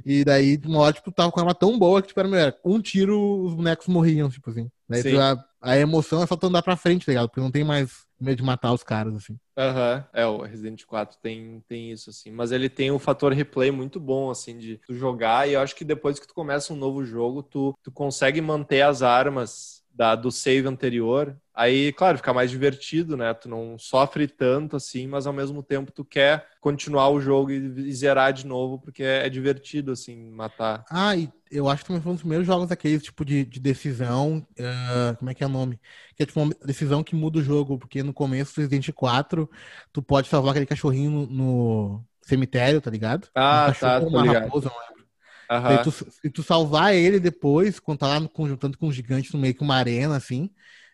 E 0.05 0.23
daí, 0.23 0.61
uma 0.67 0.81
hora, 0.81 0.93
tipo, 0.93 1.11
tava 1.11 1.33
com 1.33 1.41
uma 1.41 1.45
arma 1.47 1.55
tão 1.55 1.79
boa 1.79 2.03
que, 2.03 2.09
tipo, 2.09 2.21
era, 2.21 2.29
melhor. 2.29 2.55
um 2.63 2.81
tiro, 2.81 3.43
os 3.43 3.55
bonecos 3.55 3.89
morriam, 3.89 4.29
tipo 4.29 4.51
assim. 4.51 4.71
Daí 4.87 5.03
tu, 5.03 5.19
a, 5.19 5.43
a 5.63 5.79
emoção 5.79 6.23
é 6.23 6.27
só 6.27 6.37
tu 6.37 6.47
andar 6.47 6.63
pra 6.63 6.77
frente, 6.77 7.07
tá 7.07 7.13
ligado? 7.13 7.29
Porque 7.29 7.41
não 7.41 7.51
tem 7.51 7.65
mais 7.65 8.07
medo 8.21 8.37
de 8.37 8.43
matar 8.43 8.73
os 8.73 8.83
caras, 8.83 9.15
assim. 9.15 9.39
Aham, 9.57 10.05
é, 10.13 10.27
o 10.27 10.43
Resident 10.43 10.85
4 10.85 11.17
tem, 11.23 11.65
tem 11.67 11.91
isso, 11.91 12.11
assim. 12.11 12.31
Mas 12.31 12.53
ele 12.53 12.69
tem 12.69 12.91
um 12.91 12.99
fator 12.99 13.33
replay 13.33 13.71
muito 13.71 13.99
bom, 13.99 14.31
assim, 14.31 14.59
de 14.59 14.79
tu 14.87 14.95
jogar. 14.95 15.49
E 15.49 15.55
eu 15.55 15.61
acho 15.61 15.75
que 15.75 15.85
depois 15.87 16.19
que 16.19 16.27
tu 16.27 16.35
começa 16.35 16.73
um 16.73 16.77
novo 16.77 17.03
jogo, 17.03 17.43
tu, 17.43 17.75
tu 17.83 17.91
consegue 17.91 18.43
manter 18.43 18.83
as 18.83 19.03
armas 19.03 19.83
da, 19.99 20.15
do 20.15 20.31
save 20.31 20.69
anterior. 20.69 21.37
Aí, 21.53 21.93
claro, 21.93 22.19
fica 22.19 22.33
mais 22.33 22.53
divertido, 22.53 23.17
né? 23.17 23.35
Tu 23.35 23.49
não 23.49 23.77
sofre 23.77 24.29
tanto, 24.29 24.77
assim, 24.77 25.09
mas 25.09 25.27
ao 25.27 25.33
mesmo 25.33 25.61
tempo 25.61 25.91
tu 25.91 26.05
quer 26.05 26.47
continuar 26.61 27.09
o 27.09 27.21
jogo 27.21 27.51
e, 27.51 27.93
zerar 27.93 28.33
de 28.33 28.47
novo, 28.47 28.79
porque 28.79 29.03
é, 29.03 29.27
é 29.27 29.29
divertido, 29.29 29.91
assim, 29.91 30.31
matar. 30.31 30.85
Ah, 30.89 31.17
e 31.17 31.29
eu 31.51 31.69
acho 31.69 31.83
que 31.83 31.89
também 31.89 32.01
foi 32.01 32.13
um 32.13 32.15
dos 32.15 32.23
primeiros 32.23 32.47
jogos 32.47 32.71
aqueles, 32.71 33.03
tipo, 33.03 33.25
de, 33.25 33.45
de 33.45 33.59
decisão. 33.59 34.47
ah, 34.61 35.17
como 35.19 35.33
é 35.33 35.35
que 35.35 35.43
é 35.43 35.47
o 35.49 35.51
nome? 35.51 35.81
Que 36.15 36.23
é 36.23 36.27
tipo 36.27 36.41
uma 36.41 36.55
decisão 36.65 37.03
que 37.03 37.17
muda 37.17 37.41
o 37.41 37.43
jogo, 37.43 37.77
porque 37.77 38.01
no 38.05 38.15
começo 38.15 38.55
do 38.55 38.61
Resident 38.61 38.93
4, 38.93 39.51
tu 39.93 40.01
pode 40.01 40.29
salvar 40.29 40.53
aquele 40.53 40.67
cachorrinho 40.67 41.11
no, 41.11 41.27
no 41.27 42.05
cemitério, 42.23 42.81
tá 42.81 42.89
ligado? 42.89 43.27
Ah, 43.35 43.73
um 43.73 43.81
tá, 43.81 44.01
tô 44.01 44.23
ligado. 44.23 44.45
raposa, 44.45 44.71
não 44.71 44.79
lembro. 44.79 44.98
Aham. 45.51 45.77
Daí 45.77 45.85
tu- 45.85 45.91
se 45.93 46.31
tu 46.31 46.43
salvar 46.43 46.95
ele 46.95 47.19
depois, 47.19 47.81
quando 47.81 47.99
tá 47.99 48.07
lá 48.09 48.21
no, 48.21 48.29
conjuntando 48.29 48.77
com 48.77 48.89
um 48.89 48.93
gigante 48.93 49.33
no 49.33 49.41
meio 49.41 49.55
que 49.55 49.63
uma 49.63 49.77
arena, 49.77 50.17
assim, 50.17 50.51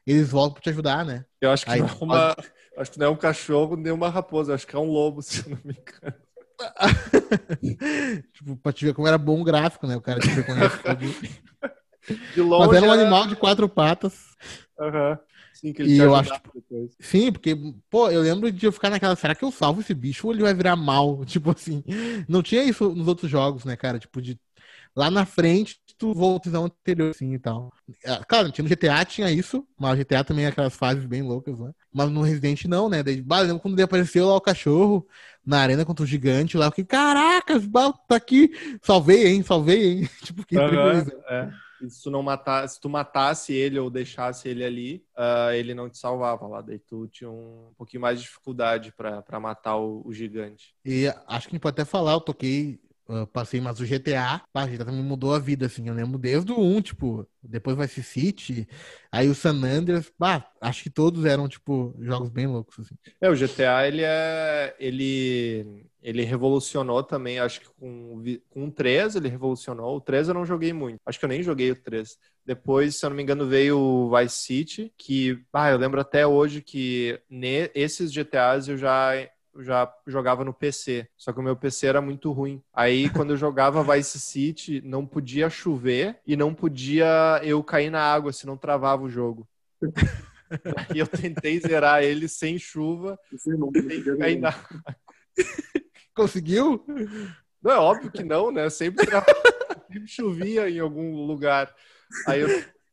eles 0.07 0.31
voltam 0.31 0.55
pra 0.55 0.63
te 0.63 0.71
ajudar, 0.71 1.05
né? 1.05 1.25
Eu 1.41 1.51
acho 1.51 1.65
que 1.65 1.71
Aí 1.73 1.81
não 1.81 1.89
é 1.89 1.93
uma. 2.01 2.37
Acho 2.77 2.91
que 2.91 2.99
não 2.99 3.07
é 3.07 3.11
um 3.11 3.17
cachorro 3.17 3.77
nem 3.77 3.93
uma 3.93 4.09
raposa, 4.09 4.51
eu 4.51 4.55
acho 4.55 4.67
que 4.67 4.75
é 4.75 4.79
um 4.79 4.91
lobo, 4.91 5.23
se 5.23 5.41
eu 5.45 5.51
não 5.51 5.59
me 5.65 5.73
engano. 5.75 6.17
tipo, 8.33 8.57
pra 8.57 8.73
te 8.73 8.85
ver 8.85 8.95
como 8.95 9.09
era 9.09 9.19
bom 9.19 9.41
o 9.41 9.45
gráfico, 9.45 9.87
né? 9.87 9.97
O 9.97 10.01
cara 10.01 10.21
te 10.21 10.29
reconhece. 10.29 10.79
todo. 10.83 10.99
De 12.35 12.41
longe. 12.43 12.69
Mas 12.69 12.77
era 12.77 12.87
um 12.87 12.93
era- 12.93 13.01
animal 13.03 13.27
de 13.27 13.35
quatro 13.37 13.69
patas. 13.69 14.37
Aham. 14.79 15.19
Sim, 15.65 15.73
que 15.73 15.83
ele 15.83 15.91
E 15.91 16.01
eu 16.01 16.15
acho, 16.15 16.41
depois. 16.55 16.99
Sim, 17.01 17.33
porque, 17.33 17.57
pô, 17.91 18.11
eu 18.11 18.23
lembro 18.23 18.51
de 18.53 18.67
eu 18.67 18.73
ficar 18.73 18.91
naquela, 18.91 19.17
será 19.17 19.35
que 19.35 19.45
eu 19.45 19.53
salvo 19.53 19.81
esse 19.83 19.95
bicho 19.95 20.27
ou 20.29 20.33
ele 20.35 20.43
vai 20.43 20.55
virar 20.55 20.77
mal? 20.77 21.25
Tipo 21.27 21.51
assim, 21.53 21.85
não 22.29 22.43
tinha 22.43 22.65
isso 22.65 22.91
nos 22.95 23.09
outros 23.09 23.31
jogos, 23.31 23.65
né, 23.65 23.77
cara? 23.77 23.99
Tipo, 23.99 24.23
de 24.23 24.41
lá 24.97 25.11
na 25.11 25.27
frente, 25.27 25.81
tu 25.99 26.15
volta 26.15 26.57
ao 26.57 26.65
anterior, 26.67 27.11
assim, 27.11 27.35
e 27.35 27.39
tal. 27.39 27.73
Ah, 28.07 28.25
Claro, 28.25 28.53
tinha 28.53 28.63
no 28.65 28.69
GTA 28.69 29.05
tinha 29.05 29.31
isso, 29.31 29.67
mas 29.79 29.95
o 29.95 29.97
GTA 29.97 30.25
também 30.25 30.45
é 30.47 30.49
aquelas 30.49 30.77
fases 30.77 31.07
bem 31.07 31.23
loucas, 31.23 31.59
né? 31.59 31.73
Mas 31.93 32.11
no 32.11 32.23
Resident 32.23 32.65
não, 32.67 32.89
né? 32.89 33.03
Daí, 33.03 33.23
bah, 33.23 33.41
lembro 33.41 33.61
quando 33.63 33.81
apareceu 33.81 34.27
lá 34.29 34.37
o 34.37 34.41
cachorro 34.41 35.07
na 35.47 35.61
arena 35.61 35.85
contra 35.87 36.05
o 36.05 36.07
gigante 36.09 36.57
lá, 36.57 36.67
eu 36.67 36.71
fiquei, 36.71 36.85
caracas, 36.87 37.67
bah, 37.67 37.93
tá 38.09 38.17
aqui, 38.17 38.51
salvei, 38.83 39.29
hein, 39.29 39.43
salvei, 39.43 40.01
hein? 40.03 40.11
Tipo, 40.25 40.43
fiquei 40.43 40.61
Aham, 40.61 40.69
feliz. 40.69 41.09
é. 41.29 41.64
Se 41.89 42.03
tu 42.03 42.11
não 42.11 42.23
matar, 42.23 42.69
se 42.69 42.81
tu 42.81 42.89
matasse 42.89 43.53
ele 43.53 43.79
ou 43.79 43.91
deixasse 43.91 44.49
ele 44.49 44.65
ali, 44.65 45.05
ah, 45.17 45.55
ele 45.55 45.75
não 45.75 45.89
te 45.89 45.99
salvava 45.99 46.47
lá. 46.47 46.61
Daí 46.61 46.79
tu 46.79 47.07
tinha 47.09 47.31
um 47.31 47.73
pouquinho 47.77 48.01
mais 48.01 48.19
de 48.19 48.27
dificuldade 48.27 48.93
pra 48.93 49.41
matar 49.41 49.77
o, 49.77 50.03
o 50.05 50.13
gigante. 50.13 50.75
E 50.85 51.07
acho 51.27 51.49
que 51.49 51.55
a 51.55 51.57
gente 51.57 51.61
pode 51.61 51.75
até 51.81 51.85
falar, 51.85 52.13
eu 52.13 52.21
toquei, 52.21 52.81
ah, 53.09 53.27
passei, 53.27 53.61
mas 53.61 53.81
o 53.81 53.85
GTA, 53.85 54.43
pá, 54.53 54.67
GTA 54.67 54.87
também 54.87 55.03
mudou 55.03 55.35
a 55.35 55.39
vida, 55.39 55.67
assim. 55.67 55.89
Eu 55.89 55.95
lembro 55.95 56.19
desde 56.19 56.53
o 56.53 56.59
1, 56.59 56.81
tipo, 56.81 57.27
depois 57.43 57.77
Vice 57.77 58.03
City, 58.03 58.67
aí 59.13 59.29
o 59.29 59.35
San 59.35 59.63
Andreas, 59.63 60.11
pá, 60.19 60.51
acho 60.61 60.83
que 60.83 60.91
todos 60.91 61.25
eram, 61.25 61.49
tipo, 61.49 61.95
jogos 62.01 62.31
bem 62.31 62.47
loucos, 62.47 62.81
assim. 62.81 62.95
É, 63.21 63.29
o 63.29 63.35
GTA 63.35 63.87
ele 63.87 64.03
é 64.03 64.75
ele 64.79 65.87
ele 66.03 66.23
revolucionou 66.23 67.03
também, 67.03 67.39
acho 67.39 67.61
que 67.61 67.69
com, 67.81 68.23
com 68.51 68.67
o 68.67 68.71
3 68.71 69.17
ele 69.17 69.29
revolucionou. 69.29 69.97
O 69.97 70.01
3 70.03 70.29
eu 70.29 70.35
não 70.35 70.45
joguei 70.45 70.71
muito. 70.71 71.01
Acho 71.07 71.19
que 71.19 71.25
eu 71.25 71.29
nem 71.31 71.43
joguei 71.43 71.71
o 71.71 71.83
3. 71.83 72.19
Depois, 72.45 72.97
se 72.97 73.07
eu 73.07 73.09
não 73.11 73.17
me 73.17 73.23
engano, 73.23 73.47
veio 73.47 73.79
o 73.79 74.15
Vice 74.15 74.37
City, 74.37 74.93
que, 74.99 75.43
ah, 75.51 75.71
eu 75.71 75.79
lembro 75.79 75.99
até 75.99 76.27
hoje 76.27 76.61
que 76.61 77.19
ne, 77.29 77.71
esses 77.75 78.13
GTAs 78.13 78.69
eu 78.69 78.77
já 78.77 79.13
eu 79.55 79.63
já 79.63 79.93
jogava 80.07 80.45
no 80.45 80.53
PC, 80.53 81.09
só 81.17 81.33
que 81.33 81.39
o 81.41 81.43
meu 81.43 81.57
PC 81.57 81.87
era 81.87 82.01
muito 82.01 82.33
ruim. 82.33 82.63
Aí, 82.73 83.09
quando 83.11 83.31
eu 83.31 83.37
jogava 83.37 83.83
Vice 83.95 84.19
City, 84.19 84.81
não 84.85 85.07
podia 85.07 85.49
chover 85.49 86.19
e 86.27 86.37
não 86.37 86.53
podia 86.55 87.41
eu 87.43 87.63
cair 87.63 87.91
na 87.91 88.01
água, 88.03 88.33
senão 88.33 88.57
travava 88.57 89.03
o 89.03 89.09
jogo. 89.11 89.49
E 90.95 90.99
eu 90.99 91.07
tentei 91.07 91.59
zerar 91.59 92.03
ele 92.05 92.29
sem 92.29 92.59
chuva, 92.59 93.19
não 93.47 93.73
sem 93.73 94.03
cair 94.19 94.39
na 94.39 94.55
Conseguiu? 96.15 96.85
Não, 97.61 97.73
é 97.73 97.79
óbvio 97.79 98.11
que 98.11 98.23
não, 98.23 98.53
né? 98.53 98.71
Sempre, 98.71 99.05
tra- 99.05 99.25
sempre 99.91 100.07
chovia 100.07 100.71
em 100.71 100.79
algum 100.79 101.27
lugar. 101.27 101.75
Aí 102.27 102.41
eu 102.43 102.49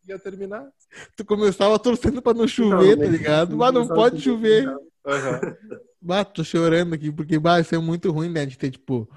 ia 0.07 0.17
terminar. 0.17 0.67
Tu 1.15 1.23
começava 1.23 1.77
torcendo 1.77 2.21
pra 2.21 2.33
não 2.33 2.47
chover, 2.47 2.97
tá 2.97 3.05
ligado? 3.05 3.55
Mas 3.55 3.73
não 3.73 3.87
pode 3.87 4.21
chover. 4.21 4.67
Aham. 5.05 5.57
Bah, 6.01 6.25
tô 6.25 6.43
chorando 6.43 6.95
aqui, 6.95 7.11
porque, 7.11 7.37
bah, 7.37 7.59
isso 7.59 7.75
é 7.75 7.77
muito 7.77 8.11
ruim, 8.11 8.29
né? 8.29 8.45
De 8.45 8.57
ter, 8.57 8.71
tipo, 8.71 9.07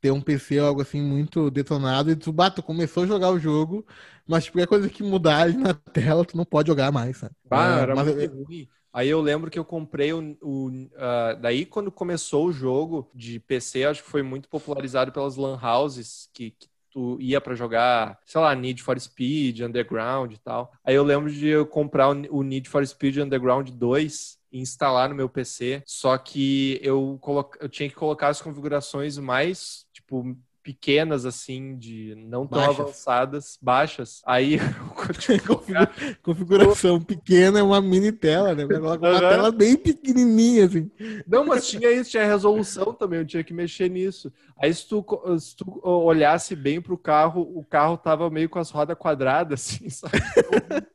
ter 0.00 0.10
um 0.10 0.20
PC 0.20 0.60
ou 0.60 0.66
algo 0.68 0.82
assim 0.82 1.00
muito 1.02 1.50
detonado 1.50 2.10
e 2.10 2.16
tu, 2.16 2.32
bah, 2.32 2.50
tu 2.50 2.62
começou 2.62 3.04
a 3.04 3.06
jogar 3.06 3.30
o 3.30 3.38
jogo, 3.38 3.86
mas, 4.26 4.44
tipo, 4.44 4.58
qualquer 4.58 4.68
coisa 4.68 4.90
que 4.90 5.02
mudar 5.02 5.40
ali 5.42 5.56
na 5.56 5.74
tela, 5.92 6.24
tu 6.26 6.36
não 6.36 6.44
pode 6.44 6.68
jogar 6.68 6.92
mais, 6.92 7.18
sabe? 7.18 7.34
É, 7.50 7.58
era 7.82 7.94
mas 7.94 8.08
muito 8.08 8.24
eu- 8.24 8.28
ruim. 8.28 8.68
Aí 8.92 9.08
eu 9.08 9.20
lembro 9.20 9.50
que 9.50 9.58
eu 9.58 9.64
comprei 9.64 10.12
o. 10.12 10.36
o, 10.42 10.70
ah, 10.96 11.34
daí, 11.34 11.64
quando 11.66 11.92
começou 11.92 12.46
o 12.46 12.52
jogo 12.52 13.10
de 13.14 13.38
PC, 13.40 13.84
acho 13.84 14.02
que 14.02 14.08
foi 14.10 14.22
muito 14.22 14.48
popularizado 14.48 15.12
pelas 15.12 15.36
Lan 15.36 15.58
Houses, 15.62 16.28
que, 16.32 16.50
que 16.52 16.68
tu 16.90 17.18
ia 17.20 17.40
pra 17.40 17.54
jogar, 17.54 18.18
sei 18.24 18.40
lá, 18.40 18.54
Need 18.54 18.82
for 18.82 18.98
Speed, 18.98 19.60
Underground 19.60 20.32
e 20.32 20.38
tal. 20.38 20.72
Aí 20.84 20.94
eu 20.94 21.04
lembro 21.04 21.30
de 21.30 21.46
eu 21.48 21.66
comprar 21.66 22.08
o 22.10 22.38
o 22.38 22.42
Need 22.42 22.68
for 22.68 22.84
Speed 22.86 23.18
Underground 23.18 23.68
2 23.70 24.35
e 24.35 24.35
instalar 24.58 25.08
no 25.08 25.14
meu 25.14 25.28
PC, 25.28 25.82
só 25.86 26.16
que 26.18 26.78
eu, 26.82 27.20
eu 27.60 27.68
tinha 27.68 27.88
que 27.88 27.94
colocar 27.94 28.28
as 28.28 28.40
configurações 28.40 29.18
mais, 29.18 29.86
tipo, 29.92 30.36
pequenas, 30.66 31.24
assim, 31.24 31.78
de 31.78 32.16
não 32.16 32.44
tão 32.44 32.60
Baixas. 32.60 32.80
avançadas, 32.80 33.58
baixas. 33.62 34.20
Aí 34.26 34.56
eu 35.08 35.14
tinha 35.14 35.38
que 35.38 35.46
colocar 35.46 35.94
Configuração 36.24 37.00
pequena 37.00 37.60
é 37.60 37.62
uma 37.62 37.80
mini 37.80 38.10
tela, 38.10 38.52
né? 38.52 38.64
Uma 38.64 38.94
Aham. 38.94 39.20
tela 39.20 39.52
bem 39.52 39.76
pequenininha, 39.76 40.66
assim. 40.66 40.90
Não, 41.24 41.46
mas 41.46 41.68
tinha 41.68 41.88
isso, 41.92 42.10
tinha 42.10 42.26
resolução 42.26 42.92
também, 42.92 43.20
eu 43.20 43.26
tinha 43.26 43.44
que 43.44 43.54
mexer 43.54 43.88
nisso. 43.88 44.32
Aí 44.60 44.74
se 44.74 44.88
tu, 44.88 45.06
se 45.38 45.54
tu 45.54 45.80
olhasse 45.84 46.56
bem 46.56 46.80
pro 46.82 46.98
carro, 46.98 47.42
o 47.42 47.64
carro 47.64 47.96
tava 47.96 48.28
meio 48.28 48.48
com 48.48 48.58
as 48.58 48.70
rodas 48.70 48.98
quadradas, 48.98 49.60
assim, 49.60 49.86
sabe? 49.88 50.18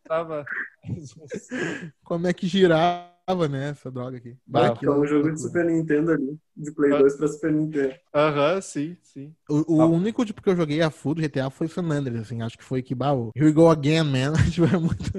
Tava... 0.06 0.46
Como 2.04 2.28
é 2.28 2.34
que 2.34 2.46
girava, 2.46 3.11
né, 3.48 3.70
essa 3.70 3.90
droga 3.92 4.18
aqui. 4.18 4.36
Bah, 4.46 4.74
É 4.82 4.90
um 4.90 5.06
jogo 5.06 5.32
de 5.32 5.42
Super 5.42 5.66
Nintendo 5.66 6.12
ali. 6.12 6.38
De 6.56 6.72
Play 6.74 6.94
Ah. 6.94 6.98
2 7.00 7.16
pra 7.16 7.28
Super 7.28 7.52
Nintendo. 7.52 7.94
Aham, 8.14 8.62
sim, 8.62 8.98
sim. 9.02 9.34
O, 9.50 9.78
o 9.78 9.82
Ah. 9.82 9.88
único 9.88 10.26
tipo 10.26 10.42
que 10.42 10.50
eu 10.50 10.56
joguei 10.56 10.82
a 10.82 10.90
full 10.92 11.16
do 11.16 11.22
GTA 11.22 11.50
foi 11.50 11.68
o 11.68 11.70
San 11.70 11.84
Andreas, 11.90 12.22
assim. 12.22 12.42
Acho 12.42 12.58
que 12.58 12.64
foi 12.64 12.82
que, 12.82 12.94
bah, 12.94 13.14
o 13.14 13.32
Here 13.36 13.46
we 13.48 13.52
go 13.54 13.70
again, 13.70 14.04
man. 14.04 14.34
Tipo, 14.54 14.66
é 14.68 14.78
muito, 14.78 15.12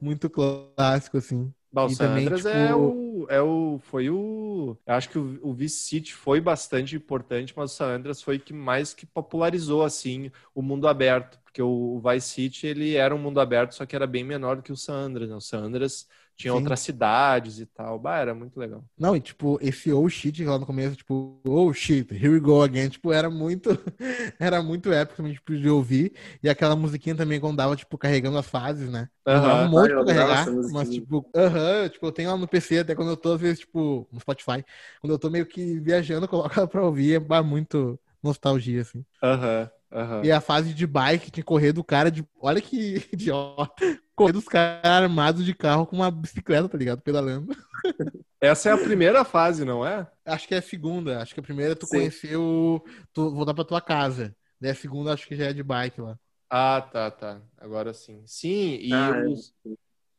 muito 0.00 0.30
clássico, 0.30 1.18
assim. 1.18 1.52
Bah, 1.72 1.84
o 1.84 1.88
E 1.88 1.94
San 1.94 2.08
também, 2.08 2.24
Andreas 2.26 2.42
tipo- 2.42 2.54
é, 2.54 2.74
o, 2.74 3.26
é 3.30 3.40
o. 3.42 3.78
Foi 3.82 4.10
o. 4.10 4.76
Eu 4.86 4.94
acho 4.94 5.08
que 5.08 5.18
o, 5.18 5.38
o 5.42 5.54
Vice 5.54 5.76
City 5.88 6.12
foi 6.14 6.40
bastante 6.40 6.94
importante, 6.96 7.54
mas 7.56 7.72
o 7.72 7.74
San 7.74 7.86
Andreas 7.96 8.20
foi 8.22 8.38
que 8.38 8.52
mais 8.52 8.92
que 8.92 9.06
popularizou, 9.06 9.82
assim, 9.82 10.30
o 10.54 10.60
mundo 10.62 10.86
aberto. 10.86 11.38
Porque 11.44 11.62
o, 11.62 11.96
o 11.96 12.00
Vice 12.00 12.28
City, 12.28 12.66
ele 12.66 12.94
era 12.94 13.14
um 13.14 13.18
mundo 13.18 13.40
aberto, 13.40 13.72
só 13.74 13.86
que 13.86 13.96
era 13.96 14.06
bem 14.06 14.24
menor 14.24 14.56
do 14.56 14.62
que 14.62 14.72
o 14.72 14.76
San 14.76 14.94
Andreas, 14.94 15.30
né? 15.30 15.36
O 15.36 15.40
San 15.40 15.60
Andreas 15.60 16.06
tinha 16.42 16.52
Sim. 16.52 16.54
outras 16.54 16.80
cidades 16.80 17.58
e 17.60 17.66
tal. 17.66 17.98
Bah, 17.98 18.18
era 18.18 18.34
muito 18.34 18.58
legal. 18.58 18.84
Não, 18.98 19.16
e 19.16 19.20
tipo, 19.20 19.58
esse 19.60 19.92
oh 19.92 20.08
shit 20.08 20.44
lá 20.44 20.58
no 20.58 20.66
começo, 20.66 20.94
tipo, 20.96 21.40
oh 21.44 21.72
shit, 21.72 22.12
here 22.14 22.28
we 22.28 22.38
go 22.40 22.62
again, 22.62 22.88
tipo, 22.88 23.12
era 23.12 23.28
muito, 23.30 23.70
era 24.38 24.62
muito 24.62 24.92
épico 24.92 25.16
também, 25.16 25.32
tipo, 25.32 25.56
de 25.56 25.68
ouvir. 25.68 26.14
E 26.42 26.48
aquela 26.48 26.76
musiquinha 26.76 27.16
também 27.16 27.40
quando 27.40 27.56
dava, 27.56 27.74
tipo, 27.74 27.98
carregando 27.98 28.38
as 28.38 28.46
fases, 28.46 28.90
né? 28.90 29.08
Demorava 29.32 29.60
Aham. 29.60 29.64
um 29.64 29.68
monte 29.68 29.94
Ah, 29.94 30.04
pra 30.04 30.04
carregar, 30.04 30.54
mas 30.68 30.90
tipo, 30.90 31.28
aham, 31.34 31.88
tipo, 31.88 32.06
eu 32.06 32.12
tenho 32.12 32.30
lá 32.30 32.36
no 32.36 32.46
PC, 32.46 32.78
até 32.78 32.94
quando 32.94 33.10
eu 33.10 33.16
tô, 33.16 33.32
às 33.32 33.40
vezes, 33.40 33.60
tipo, 33.60 34.06
no 34.12 34.20
Spotify, 34.20 34.62
quando 35.00 35.12
eu 35.14 35.18
tô 35.18 35.30
meio 35.30 35.46
que 35.46 35.80
viajando, 35.80 36.26
eu 36.26 36.28
coloco 36.28 36.54
ela 36.58 36.68
pra 36.68 36.84
ouvir, 36.84 37.14
é 37.16 37.18
bah, 37.20 37.42
muito 37.42 37.98
nostalgia, 38.22 38.82
assim. 38.82 39.04
Aham, 39.22 39.70
aham. 39.92 40.24
E 40.24 40.30
a 40.32 40.40
fase 40.40 40.72
de 40.74 40.86
bike, 40.86 41.30
tinha 41.30 41.42
que 41.42 41.46
correr 41.48 41.72
do 41.72 41.84
cara 41.84 42.10
de. 42.10 42.26
Olha 42.40 42.60
que 42.60 42.96
idiota. 43.12 43.72
Correr 44.14 44.32
dos 44.32 44.44
caras 44.46 44.84
armados 44.84 45.44
de 45.44 45.54
carro 45.54 45.86
com 45.86 45.96
uma 45.96 46.10
bicicleta, 46.10 46.68
tá 46.68 46.78
ligado? 46.78 47.00
Pedalando. 47.00 47.54
Essa 48.40 48.70
é 48.70 48.72
a 48.72 48.78
primeira 48.78 49.24
fase, 49.24 49.64
não 49.64 49.86
é? 49.86 50.06
Acho 50.26 50.48
que 50.48 50.54
é 50.54 50.58
a 50.58 50.62
segunda. 50.62 51.22
Acho 51.22 51.32
que 51.34 51.40
a 51.40 51.42
primeira 51.42 51.72
é 51.72 51.74
tu 51.76 51.86
Sim. 51.86 51.98
conhecer 51.98 52.36
o. 52.36 52.82
Tu 53.12 53.30
voltar 53.34 53.54
pra 53.54 53.64
tua 53.64 53.80
casa. 53.80 54.34
Daí 54.60 54.70
a 54.72 54.74
segunda 54.74 55.12
acho 55.12 55.26
que 55.26 55.36
já 55.36 55.46
é 55.46 55.52
de 55.52 55.62
bike 55.62 56.00
lá. 56.00 56.18
Ah, 56.50 56.80
tá, 56.82 57.10
tá. 57.10 57.42
Agora 57.56 57.94
sim. 57.94 58.22
Sim, 58.26 58.76
e 58.80 58.92
Ah, 58.92 59.10
é. 59.16 59.72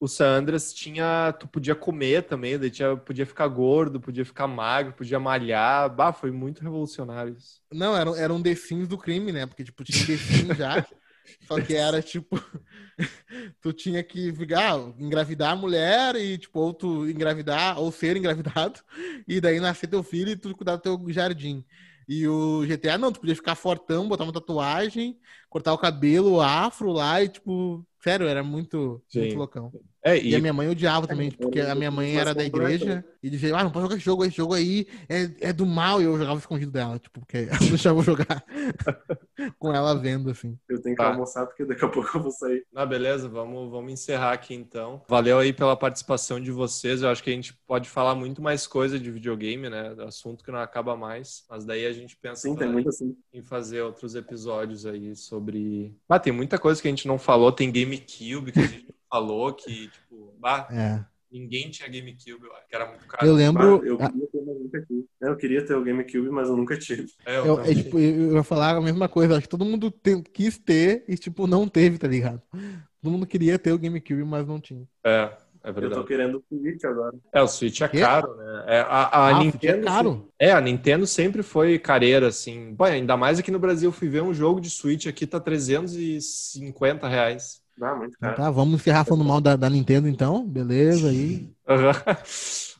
O 0.04 0.08
San 0.10 0.39
Andreas 0.39 0.74
tinha. 0.74 1.32
Tu 1.39 1.47
podia 1.47 1.74
comer 1.74 2.24
também, 2.24 2.60
daí 2.60 2.70
tinha, 2.70 2.97
podia 2.97 3.26
ficar 3.26 3.47
gordo, 3.47 4.01
podia 4.01 4.26
ficar 4.26 4.47
magro, 4.47 4.91
podia 4.91 5.18
malhar. 5.18 5.89
Bah, 5.89 6.12
foi 6.12 6.30
muito 6.30 6.62
revolucionário 6.62 7.38
isso. 7.38 7.62
Não, 7.72 7.95
era, 7.95 8.10
era 8.20 8.34
um 8.34 8.43
The 8.43 8.54
Sims 8.54 8.89
do 8.89 8.97
crime, 8.97 9.32
né? 9.32 9.45
Porque, 9.45 9.64
tipo, 9.64 9.82
tinha 9.82 10.06
The 10.06 10.18
Sims 10.18 10.58
já. 10.58 10.86
Só 11.47 11.60
que 11.62 11.74
era 11.74 12.01
tipo, 12.01 12.38
tu 13.62 13.72
tinha 13.72 14.04
que 14.04 14.34
ah, 14.58 14.76
engravidar 14.99 15.54
a 15.54 15.56
mulher 15.56 16.18
e, 16.18 16.38
tipo, 16.38 16.60
ou 16.60 16.74
tu 16.74 17.10
engravidar, 17.10 17.80
ou 17.80 17.89
ser 17.89 18.18
engravidado, 18.18 18.82
e 19.26 19.39
daí 19.39 19.62
nascer 19.62 19.88
teu 19.88 20.04
filho 20.04 20.32
e 20.32 20.36
tu 20.36 20.54
cuidar 20.54 20.76
do 20.76 20.82
teu 20.82 20.99
jardim. 21.14 21.64
E 22.10 22.28
o 22.28 22.66
GTA, 22.66 22.97
não, 22.97 23.10
tu 23.10 23.22
podia 23.22 23.38
ficar 23.38 23.56
fortão, 23.56 24.10
botar 24.10 24.26
uma 24.26 24.34
tatuagem, 24.34 25.18
cortar 25.49 25.72
o 25.72 25.78
cabelo, 25.78 26.34
o 26.34 26.41
afro 26.41 26.91
lá 26.91 27.24
e, 27.24 27.30
tipo, 27.30 27.88
sério, 28.01 28.28
era 28.28 28.43
muito, 28.43 29.01
muito 29.16 29.38
loucão. 29.38 29.72
É, 30.04 30.18
e... 30.18 30.32
e... 30.32 30.36
a 30.36 30.39
minha 30.39 30.54
mãe 30.54 30.68
odiava 30.68 31.08
também, 31.08 31.32
porque 31.32 31.62
a 31.62 31.74
minha 31.74 31.89
mãe 31.89 32.18
era 32.18 32.36
da 32.36 32.43
igreja 32.43 33.04
e 33.22 33.30
dizia, 33.30 33.56
ah, 33.56 33.64
não 33.64 33.72
pode 33.72 33.84
jogar 33.84 33.95
esse 33.95 34.06
jogo, 34.06 34.26
esse 34.26 34.36
jogo 34.36 34.54
aí 34.54 34.86
é, 35.08 35.49
é 35.49 35.54
do 35.54 35.66
mal, 35.66 36.01
e 36.01 36.04
eu 36.04 36.18
jogava 36.18 36.38
escondido 36.38 36.72
dela, 36.72 36.99
tipo, 36.99 37.22
porque 37.22 37.38
ela 37.49 37.60
não 37.62 37.70
deixava 37.70 37.99
eu 37.99 38.04
jogar 38.04 38.43
com 39.58 39.74
ela 39.74 39.97
vendo, 39.97 40.30
assim. 40.30 40.58
Eu 40.68 40.82
tenho 40.82 40.95
que 40.95 41.01
tá. 41.01 41.10
almoçar, 41.10 41.45
porque 41.45 41.64
daqui 41.64 41.86
a 41.86 41.88
pouco 41.88 42.18
eu 42.18 42.22
vou 42.22 42.32
sair. 42.32 42.66
Ah, 42.76 42.86
beleza, 42.86 43.30
vamos, 43.30 43.72
vamos 43.72 43.93
encerrar 43.93 44.34
aqui 44.34 44.54
então. 44.54 45.01
Valeu 45.08 45.39
aí 45.39 45.54
pela 45.54 45.78
participação 45.78 46.39
de 46.39 46.51
vocês, 46.51 47.01
eu 47.01 47.10
acho 47.10 47.24
que 47.24 47.30
a 47.30 47.34
gente 47.34 47.54
pode 47.66 47.89
falar 47.89 48.14
muito 48.14 48.41
mais 48.41 48.68
coisa 48.68 48.99
de 48.99 49.10
videogame, 49.10 49.70
né, 49.70 49.95
assunto 50.06 50.43
que 50.43 50.51
não 50.51 50.60
acaba 50.60 50.97
mais, 50.97 51.45
mas 51.49 51.64
daí 51.64 51.86
a 51.86 51.93
gente 51.93 52.18
pensa 52.18 52.41
Sim, 52.41 52.56
tem 52.56 52.68
muito 52.68 52.89
assim. 52.89 53.16
em 53.34 53.41
fazer 53.41 53.82
outros 53.82 54.16
episódios 54.16 54.86
aí 54.86 55.16
sobre... 55.16 55.95
Ah, 56.10 56.20
tem 56.20 56.34
muita 56.34 56.60
coisa 56.60 56.82
que 56.82 56.88
a 56.88 56.91
gente 56.91 57.08
não 57.08 57.18
falou, 57.18 57.51
tem 57.51 57.72
GameCube 57.72 58.51
que 58.51 58.60
a 58.60 58.68
gente 58.68 58.93
falou 59.14 59.53
que, 59.53 59.89
tipo, 59.89 60.34
bah, 60.39 60.68
é. 60.72 61.05
ninguém 61.32 61.70
tinha 61.70 61.88
GameCube, 61.88 62.47
que 62.68 62.76
era 62.76 62.88
muito 62.88 63.05
caro. 63.05 63.28
Eu 63.28 63.36
lembro. 63.36 63.78
Bah, 63.78 63.86
eu, 63.86 63.97
queria 63.97 64.28
ter, 64.28 64.41
mas 64.43 64.57
nunca 64.57 64.82
tive. 64.82 65.05
Eu 65.22 65.38
queria 65.38 65.66
ter 65.66 65.76
o 65.76 65.84
GameCube, 65.84 66.30
mas 66.32 66.49
eu 66.49 66.57
nunca 66.57 66.76
tive. 66.76 67.05
É, 67.24 67.38
eu, 67.38 67.45
eu, 67.45 67.61
é, 67.61 67.76
tipo, 67.76 67.99
eu 67.99 68.34
ia 68.34 68.43
falar 68.43 68.76
a 68.76 68.82
mesma 68.82 69.07
coisa, 69.07 69.36
acho 69.38 69.43
que 69.43 69.49
todo 69.49 69.66
mundo 69.66 69.91
tem, 69.91 70.24
quis 70.24 70.57
ter 70.57 71.05
e, 71.07 71.16
tipo, 71.16 71.45
não 71.45 71.68
teve, 71.68 71.99
tá 71.99 72.07
ligado? 72.07 72.41
Todo 72.51 73.11
mundo 73.11 73.28
queria 73.28 73.59
ter 73.59 73.72
o 73.72 73.78
GameCube, 73.78 74.24
mas 74.24 74.47
não 74.47 74.59
tinha. 74.59 74.88
É. 75.05 75.32
É 75.66 75.72
verdade. 75.72 75.93
Eu 75.95 76.01
tô 76.01 76.05
querendo 76.05 76.43
o 76.51 76.57
Switch 76.57 76.84
agora. 76.84 77.16
É, 77.32 77.41
o 77.41 77.47
Switch 77.47 77.80
é 77.80 77.88
caro, 77.88 78.36
né? 78.36 78.66
É, 78.68 78.80
a, 78.82 79.03
a 79.03 79.28
ah, 79.30 79.39
Nintendo. 79.39 79.80
É, 79.80 79.84
caro. 79.84 80.30
É, 80.38 80.51
a 80.51 80.59
Nintendo 80.59 81.07
sempre 81.07 81.41
foi 81.41 81.80
careira, 81.80 82.28
assim. 82.28 82.76
Pô, 82.76 82.84
ainda 82.84 83.16
mais 83.16 83.39
aqui 83.39 83.49
no 83.49 83.59
Brasil, 83.59 83.89
fui 83.89 84.09
ver 84.09 84.22
um 84.22 84.34
jogo 84.34 84.59
de 84.59 84.70
Switch 84.70 85.07
aqui, 85.07 85.26
tá 85.26 85.39
350 85.39 87.07
reais. 87.07 87.62
Ah, 87.82 87.95
muito 87.95 88.17
caro. 88.19 88.36
Tá, 88.36 88.51
vamos 88.51 88.76
encerrar 88.76 89.03
falando 89.03 89.26
mal 89.26 89.41
da, 89.41 89.55
da 89.55 89.69
Nintendo 89.69 90.07
então, 90.07 90.45
beleza 90.47 91.09
aí. 91.09 91.51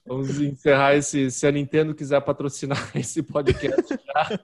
vamos 0.06 0.40
encerrar 0.40 0.96
esse. 0.96 1.32
Se 1.32 1.48
a 1.48 1.52
Nintendo 1.52 1.96
quiser 1.96 2.22
patrocinar 2.22 2.78
esse 2.96 3.24
podcast, 3.24 3.88
já, 3.90 4.40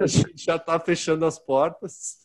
a 0.00 0.06
gente 0.06 0.44
já 0.44 0.58
tá 0.58 0.78
fechando 0.78 1.24
as 1.24 1.38
portas. 1.38 2.18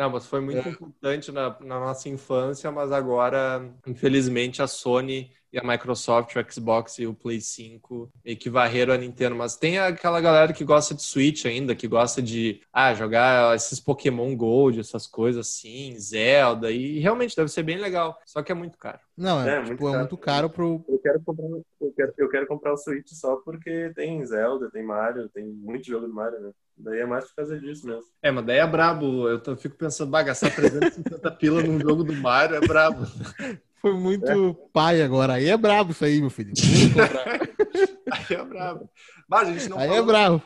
Não, 0.00 0.08
mas 0.08 0.24
foi 0.24 0.40
muito 0.40 0.66
é. 0.66 0.70
importante 0.70 1.30
na, 1.30 1.54
na, 1.60 1.78
nossa 1.78 2.08
infância, 2.08 2.70
mas 2.70 2.90
agora, 2.90 3.70
infelizmente, 3.86 4.62
a 4.62 4.66
Sony 4.66 5.30
e 5.52 5.58
a 5.58 5.62
Microsoft, 5.62 6.34
o 6.34 6.50
Xbox 6.50 6.98
e 6.98 7.06
o 7.06 7.12
Play 7.12 7.38
5 7.38 8.10
meio 8.24 8.36
que 8.38 8.48
varreram 8.48 8.94
a 8.94 8.96
Nintendo. 8.96 9.36
Mas 9.36 9.58
tem 9.58 9.78
aquela 9.78 10.18
galera 10.18 10.54
que 10.54 10.64
gosta 10.64 10.94
de 10.94 11.02
Switch 11.02 11.44
ainda, 11.44 11.74
que 11.74 11.86
gosta 11.86 12.22
de 12.22 12.62
ah, 12.72 12.94
jogar 12.94 13.54
esses 13.54 13.78
Pokémon 13.78 14.34
Gold, 14.34 14.80
essas 14.80 15.06
coisas 15.06 15.46
assim, 15.46 15.94
Zelda, 15.98 16.70
e 16.70 16.98
realmente 16.98 17.36
deve 17.36 17.50
ser 17.50 17.62
bem 17.62 17.76
legal, 17.76 18.18
só 18.24 18.42
que 18.42 18.50
é 18.50 18.54
muito 18.54 18.78
caro. 18.78 19.00
Não, 19.14 19.38
é, 19.42 19.58
é, 19.58 19.62
tipo, 19.64 19.68
muito, 19.68 19.82
é 19.82 19.90
caro. 19.90 19.98
muito 19.98 20.16
caro 20.16 20.48
pro. 20.48 20.84
Eu 20.88 20.98
quero, 20.98 21.20
comprar, 21.20 21.46
eu, 21.46 21.92
quero, 21.94 22.14
eu 22.16 22.28
quero 22.30 22.46
comprar 22.46 22.72
o 22.72 22.78
Switch 22.78 23.10
só 23.10 23.36
porque 23.36 23.92
tem 23.94 24.24
Zelda, 24.24 24.70
tem 24.70 24.82
Mario, 24.82 25.28
tem 25.28 25.44
muito 25.44 25.86
jogo 25.86 26.06
de 26.06 26.12
Mario, 26.14 26.40
né? 26.40 26.52
Daí 26.82 27.00
é 27.00 27.06
mais 27.06 27.26
por 27.26 27.36
causa 27.36 27.58
disso 27.58 27.86
mesmo. 27.86 28.04
É, 28.22 28.30
mas 28.30 28.44
daí 28.44 28.58
é 28.58 28.66
brabo. 28.66 29.28
Eu 29.28 29.40
tô, 29.40 29.56
fico 29.56 29.76
pensando, 29.76 30.10
bagaçar 30.10 30.54
350 30.54 31.30
pila 31.32 31.62
num 31.62 31.78
jogo 31.78 32.02
do 32.02 32.12
Mario 32.14 32.56
é 32.56 32.60
brabo. 32.60 33.06
Foi 33.80 33.94
muito 33.94 34.26
é. 34.26 34.68
pai 34.72 35.00
agora. 35.00 35.34
Aí 35.34 35.48
é 35.48 35.56
brabo 35.56 35.92
isso 35.92 36.04
aí, 36.04 36.20
meu 36.20 36.28
filho. 36.28 36.52
aí 38.12 38.36
é 38.36 38.44
brabo. 38.44 38.90
Mas 39.28 39.48
a 39.48 39.52
gente 39.52 39.68
não 39.68 39.78
aí 39.78 39.90
é 39.90 40.02
brabo. 40.02 40.42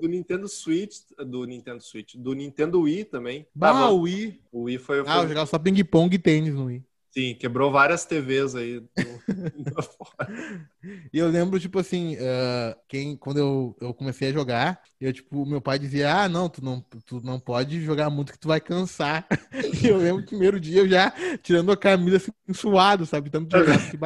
Do 0.00 0.08
Nintendo 0.08 0.46
Switch, 0.46 0.98
do 1.18 1.44
Nintendo 1.44 1.82
Switch, 1.82 2.14
do 2.16 2.34
Nintendo 2.34 2.82
Wii 2.82 3.04
também. 3.06 3.46
Bah, 3.54 3.88
o 3.88 4.02
Wii. 4.02 4.40
O 4.52 4.62
Wii 4.64 4.78
foi. 4.78 5.02
Ah, 5.06 5.22
eu 5.22 5.28
jogava 5.28 5.46
só 5.46 5.58
ping-pong 5.58 6.14
e 6.14 6.18
tênis 6.18 6.54
no 6.54 6.66
Wii. 6.66 6.84
Sim, 7.16 7.34
quebrou 7.34 7.72
várias 7.72 8.04
TVs 8.04 8.54
aí. 8.54 8.84
e 11.10 11.18
eu 11.18 11.30
lembro, 11.30 11.58
tipo 11.58 11.78
assim, 11.78 12.14
uh, 12.16 12.76
quem, 12.86 13.16
quando 13.16 13.38
eu, 13.38 13.74
eu 13.80 13.94
comecei 13.94 14.28
a 14.28 14.32
jogar, 14.32 14.82
eu, 15.00 15.10
tipo, 15.10 15.46
meu 15.46 15.62
pai 15.62 15.78
dizia, 15.78 16.14
ah, 16.14 16.28
não, 16.28 16.46
tu 16.46 16.62
não, 16.62 16.84
tu 17.06 17.22
não 17.22 17.40
pode 17.40 17.80
jogar 17.80 18.10
muito 18.10 18.32
que 18.32 18.38
tu 18.38 18.48
vai 18.48 18.60
cansar. 18.60 19.26
e 19.82 19.86
eu 19.86 19.96
lembro 19.96 20.24
que 20.24 20.28
primeiro 20.28 20.60
dia 20.60 20.80
eu 20.80 20.88
já 20.88 21.10
tirando 21.42 21.72
a 21.72 21.76
camisa 21.76 22.18
assim, 22.18 22.32
suado, 22.52 23.06
sabe? 23.06 23.30
Tanto 23.30 23.48
jogar 23.56 23.76
assim, 23.76 23.96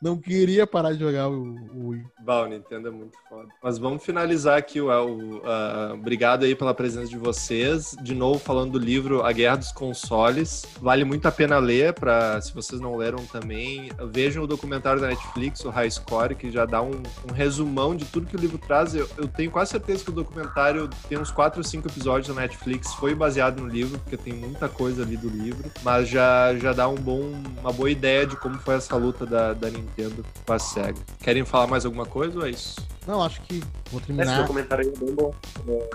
não 0.00 0.16
queria 0.16 0.66
parar 0.66 0.92
de 0.92 1.00
jogar 1.00 1.28
o, 1.28 1.88
Wii. 1.88 2.04
O 2.26 2.46
Nintendo 2.46 2.88
é 2.88 2.90
muito 2.90 3.16
foda. 3.28 3.48
Mas 3.62 3.78
vamos 3.78 4.04
finalizar 4.04 4.58
aqui. 4.58 4.80
O, 4.80 4.88
uh, 4.88 5.94
obrigado 5.94 6.44
aí 6.44 6.54
pela 6.54 6.74
presença 6.74 7.08
de 7.08 7.18
vocês. 7.18 7.96
De 8.02 8.14
novo, 8.14 8.38
falando 8.38 8.72
do 8.72 8.78
livro 8.78 9.24
A 9.24 9.32
Guerra 9.32 9.56
dos 9.56 9.72
Consoles. 9.72 10.66
Vale 10.80 11.04
muito 11.04 11.26
a 11.26 11.32
pena 11.32 11.58
ler, 11.58 11.92
pra, 11.92 12.40
se 12.40 12.52
vocês 12.52 12.80
não 12.80 12.96
leram 12.96 13.24
também. 13.26 13.90
Vejam 14.10 14.44
o 14.44 14.46
documentário 14.46 15.00
da 15.00 15.08
Netflix, 15.08 15.64
o 15.64 15.70
High 15.70 15.90
Score, 15.90 16.34
que 16.34 16.50
já 16.50 16.64
dá 16.64 16.82
um, 16.82 17.02
um 17.28 17.32
resumão 17.32 17.96
de 17.96 18.04
tudo 18.04 18.26
que 18.26 18.36
o 18.36 18.40
livro 18.40 18.58
traz. 18.58 18.94
Eu, 18.94 19.08
eu, 19.16 19.26
tenho 19.28 19.50
quase 19.50 19.72
certeza 19.72 20.04
que 20.04 20.10
o 20.10 20.14
documentário 20.14 20.88
tem 21.08 21.18
uns 21.18 21.30
4 21.30 21.60
ou 21.60 21.64
5 21.64 21.88
episódios 21.88 22.34
na 22.34 22.42
Netflix. 22.42 22.94
Foi 22.94 23.14
baseado 23.14 23.60
no 23.60 23.68
livro, 23.68 23.98
porque 23.98 24.16
tem 24.16 24.32
muita 24.32 24.68
coisa 24.68 25.02
ali 25.02 25.16
do 25.16 25.28
livro. 25.28 25.70
Mas 25.82 26.08
já, 26.08 26.54
já 26.56 26.72
dá 26.72 26.88
um 26.88 26.94
bom, 26.94 27.32
uma 27.60 27.72
boa 27.72 27.90
ideia 27.90 28.26
de 28.26 28.36
como 28.36 28.58
foi 28.58 28.74
essa 28.74 28.96
luta 28.96 29.26
da, 29.26 29.52
da 29.60 29.70
Nintendo 29.70 30.24
com 30.46 30.52
a 30.52 30.58
SEGA. 30.58 30.98
Querem 31.20 31.44
falar 31.44 31.66
mais 31.66 31.84
alguma 31.84 32.06
coisa 32.06 32.38
ou 32.38 32.46
é 32.46 32.50
isso? 32.50 32.80
Não, 33.06 33.22
acho 33.22 33.40
que 33.42 33.62
vou 33.90 34.00
terminar. 34.00 34.32
Esse 34.32 34.42
documentário 34.42 34.86
aí 34.86 34.92
é 34.94 35.04
bem 35.04 35.14
bom. 35.14 35.34
É, 35.68 35.90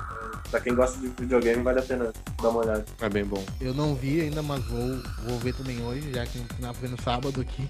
pra 0.49 0.59
quem 0.59 0.75
gosta 0.75 0.99
de 0.99 1.07
videogame, 1.07 1.63
vale 1.63 1.79
a 1.79 1.83
pena 1.83 2.13
dar 2.41 2.49
uma 2.49 2.61
olhada. 2.61 2.85
É 3.01 3.09
bem 3.09 3.25
bom. 3.25 3.43
Eu 3.59 3.73
não 3.73 3.95
vi 3.95 4.21
ainda, 4.21 4.41
mas 4.41 4.63
vou, 4.65 5.01
vou 5.27 5.39
ver 5.39 5.53
também 5.53 5.81
hoje, 5.83 6.11
já 6.13 6.25
que 6.25 6.37
não 6.37 6.45
tá 6.45 6.71
vendo 6.79 7.01
sábado 7.01 7.41
aqui. 7.41 7.67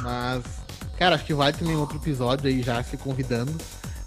Mas, 0.00 0.44
cara, 0.98 1.14
acho 1.14 1.24
que 1.24 1.34
vai 1.34 1.52
também 1.52 1.76
outro 1.76 1.96
episódio 1.96 2.48
aí 2.48 2.62
já 2.62 2.82
se 2.82 2.96
convidando. 2.96 3.52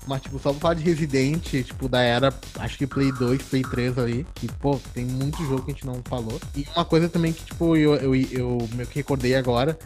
Mas, 0.08 0.22
tipo, 0.22 0.40
só 0.40 0.52
pra 0.52 0.60
falar 0.60 0.74
de 0.74 0.84
Resident, 0.84 1.44
tipo, 1.44 1.88
da 1.88 2.02
era, 2.02 2.34
acho 2.60 2.78
que 2.78 2.88
Play 2.88 3.12
2, 3.12 3.42
Play 3.44 3.62
3 3.62 3.98
ali, 4.00 4.28
que, 4.34 4.48
pô, 4.48 4.80
tem 4.94 5.06
muito 5.06 5.38
jogo 5.46 5.64
que 5.64 5.72
a 5.72 5.74
gente 5.74 5.86
não 5.86 6.02
falou. 6.06 6.40
E 6.56 6.66
uma 6.76 6.84
coisa 6.84 7.08
também 7.08 7.32
que, 7.32 7.46
tipo, 7.46 7.78
eu, 7.78 7.96
eu, 7.96 8.16
eu 8.16 8.70
meio 8.74 8.88
que 8.88 8.96
recordei 8.96 9.36
agora, 9.36 9.78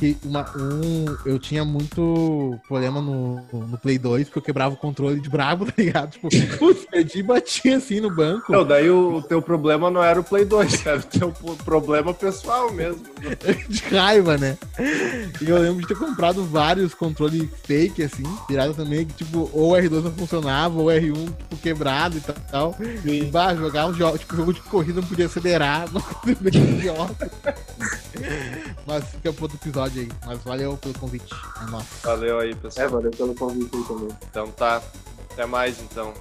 que 0.00 0.16
uma, 0.24 0.46
um, 0.56 1.04
eu 1.26 1.38
tinha 1.38 1.62
muito 1.62 2.58
problema 2.66 3.02
no, 3.02 3.44
no 3.52 3.76
Play 3.76 3.98
2, 3.98 4.28
porque 4.28 4.38
eu 4.38 4.42
quebrava 4.42 4.74
o 4.74 4.78
controle 4.78 5.20
de 5.20 5.28
brabo, 5.28 5.66
tá 5.70 5.74
ligado? 5.76 6.12
Tipo, 6.12 6.28
putz, 6.56 6.86
perdi 6.86 7.18
e 7.18 7.22
bati 7.22 7.68
assim 7.68 8.00
no 8.00 8.10
banco. 8.10 8.50
Não, 8.50 8.64
daí 8.64 8.88
o, 8.88 9.20
teu 9.20 9.42
problema 9.42 9.90
não 9.90 10.02
era 10.02 10.18
o 10.18 10.24
Play 10.24 10.46
2, 10.46 10.86
era 10.86 11.00
o 11.00 11.02
teu 11.02 11.30
problema 11.66 12.14
pessoal 12.14 12.72
mesmo. 12.72 13.02
de 13.68 13.82
raiva, 13.94 14.38
né? 14.38 14.56
E 15.38 15.50
eu 15.50 15.58
lembro 15.58 15.82
de 15.82 15.88
ter 15.88 15.98
comprado 15.98 16.46
vários 16.46 16.94
controles 16.94 17.50
fake, 17.64 18.02
assim, 18.02 18.24
virado 18.48 18.72
também, 18.72 19.04
que 19.04 19.12
tipo, 19.12 19.50
ou 19.52 19.72
o 19.72 19.76
R2 19.76 20.02
não 20.02 20.12
funcionava, 20.12 20.78
ou 20.78 20.86
o 20.86 20.90
R1 20.90 21.26
tipo, 21.26 21.56
quebrado 21.58 22.16
e 22.16 22.20
tal. 22.50 22.74
Sim. 22.74 23.00
E 23.04 23.24
bah, 23.24 23.54
jogar 23.54 23.86
um 23.86 23.92
jogo, 23.92 24.16
tipo, 24.16 24.34
jogo 24.34 24.54
de 24.54 24.60
corrida 24.62 25.02
não 25.02 25.08
podia 25.08 25.26
acelerar, 25.26 25.84
bem 26.40 26.78
idiota. 26.78 27.30
Mas 28.86 29.04
fica 29.04 29.32
pro 29.32 29.44
outro 29.44 29.58
episódio 29.60 29.89
episódio 29.90 30.02
aí. 30.02 30.08
Mas 30.26 30.38
valeu 30.42 30.76
pelo 30.76 30.94
convite. 30.98 31.34
É 31.60 31.70
nóis. 31.70 31.86
Valeu 32.02 32.38
aí, 32.38 32.54
pessoal. 32.54 32.86
É, 32.86 32.90
valeu 32.90 33.10
pelo 33.10 33.34
convite 33.34 33.76
aí 33.76 33.84
também. 33.84 34.16
Então 34.30 34.50
tá. 34.52 34.82
Até 35.32 35.46
mais 35.46 35.80
então. 35.80 36.14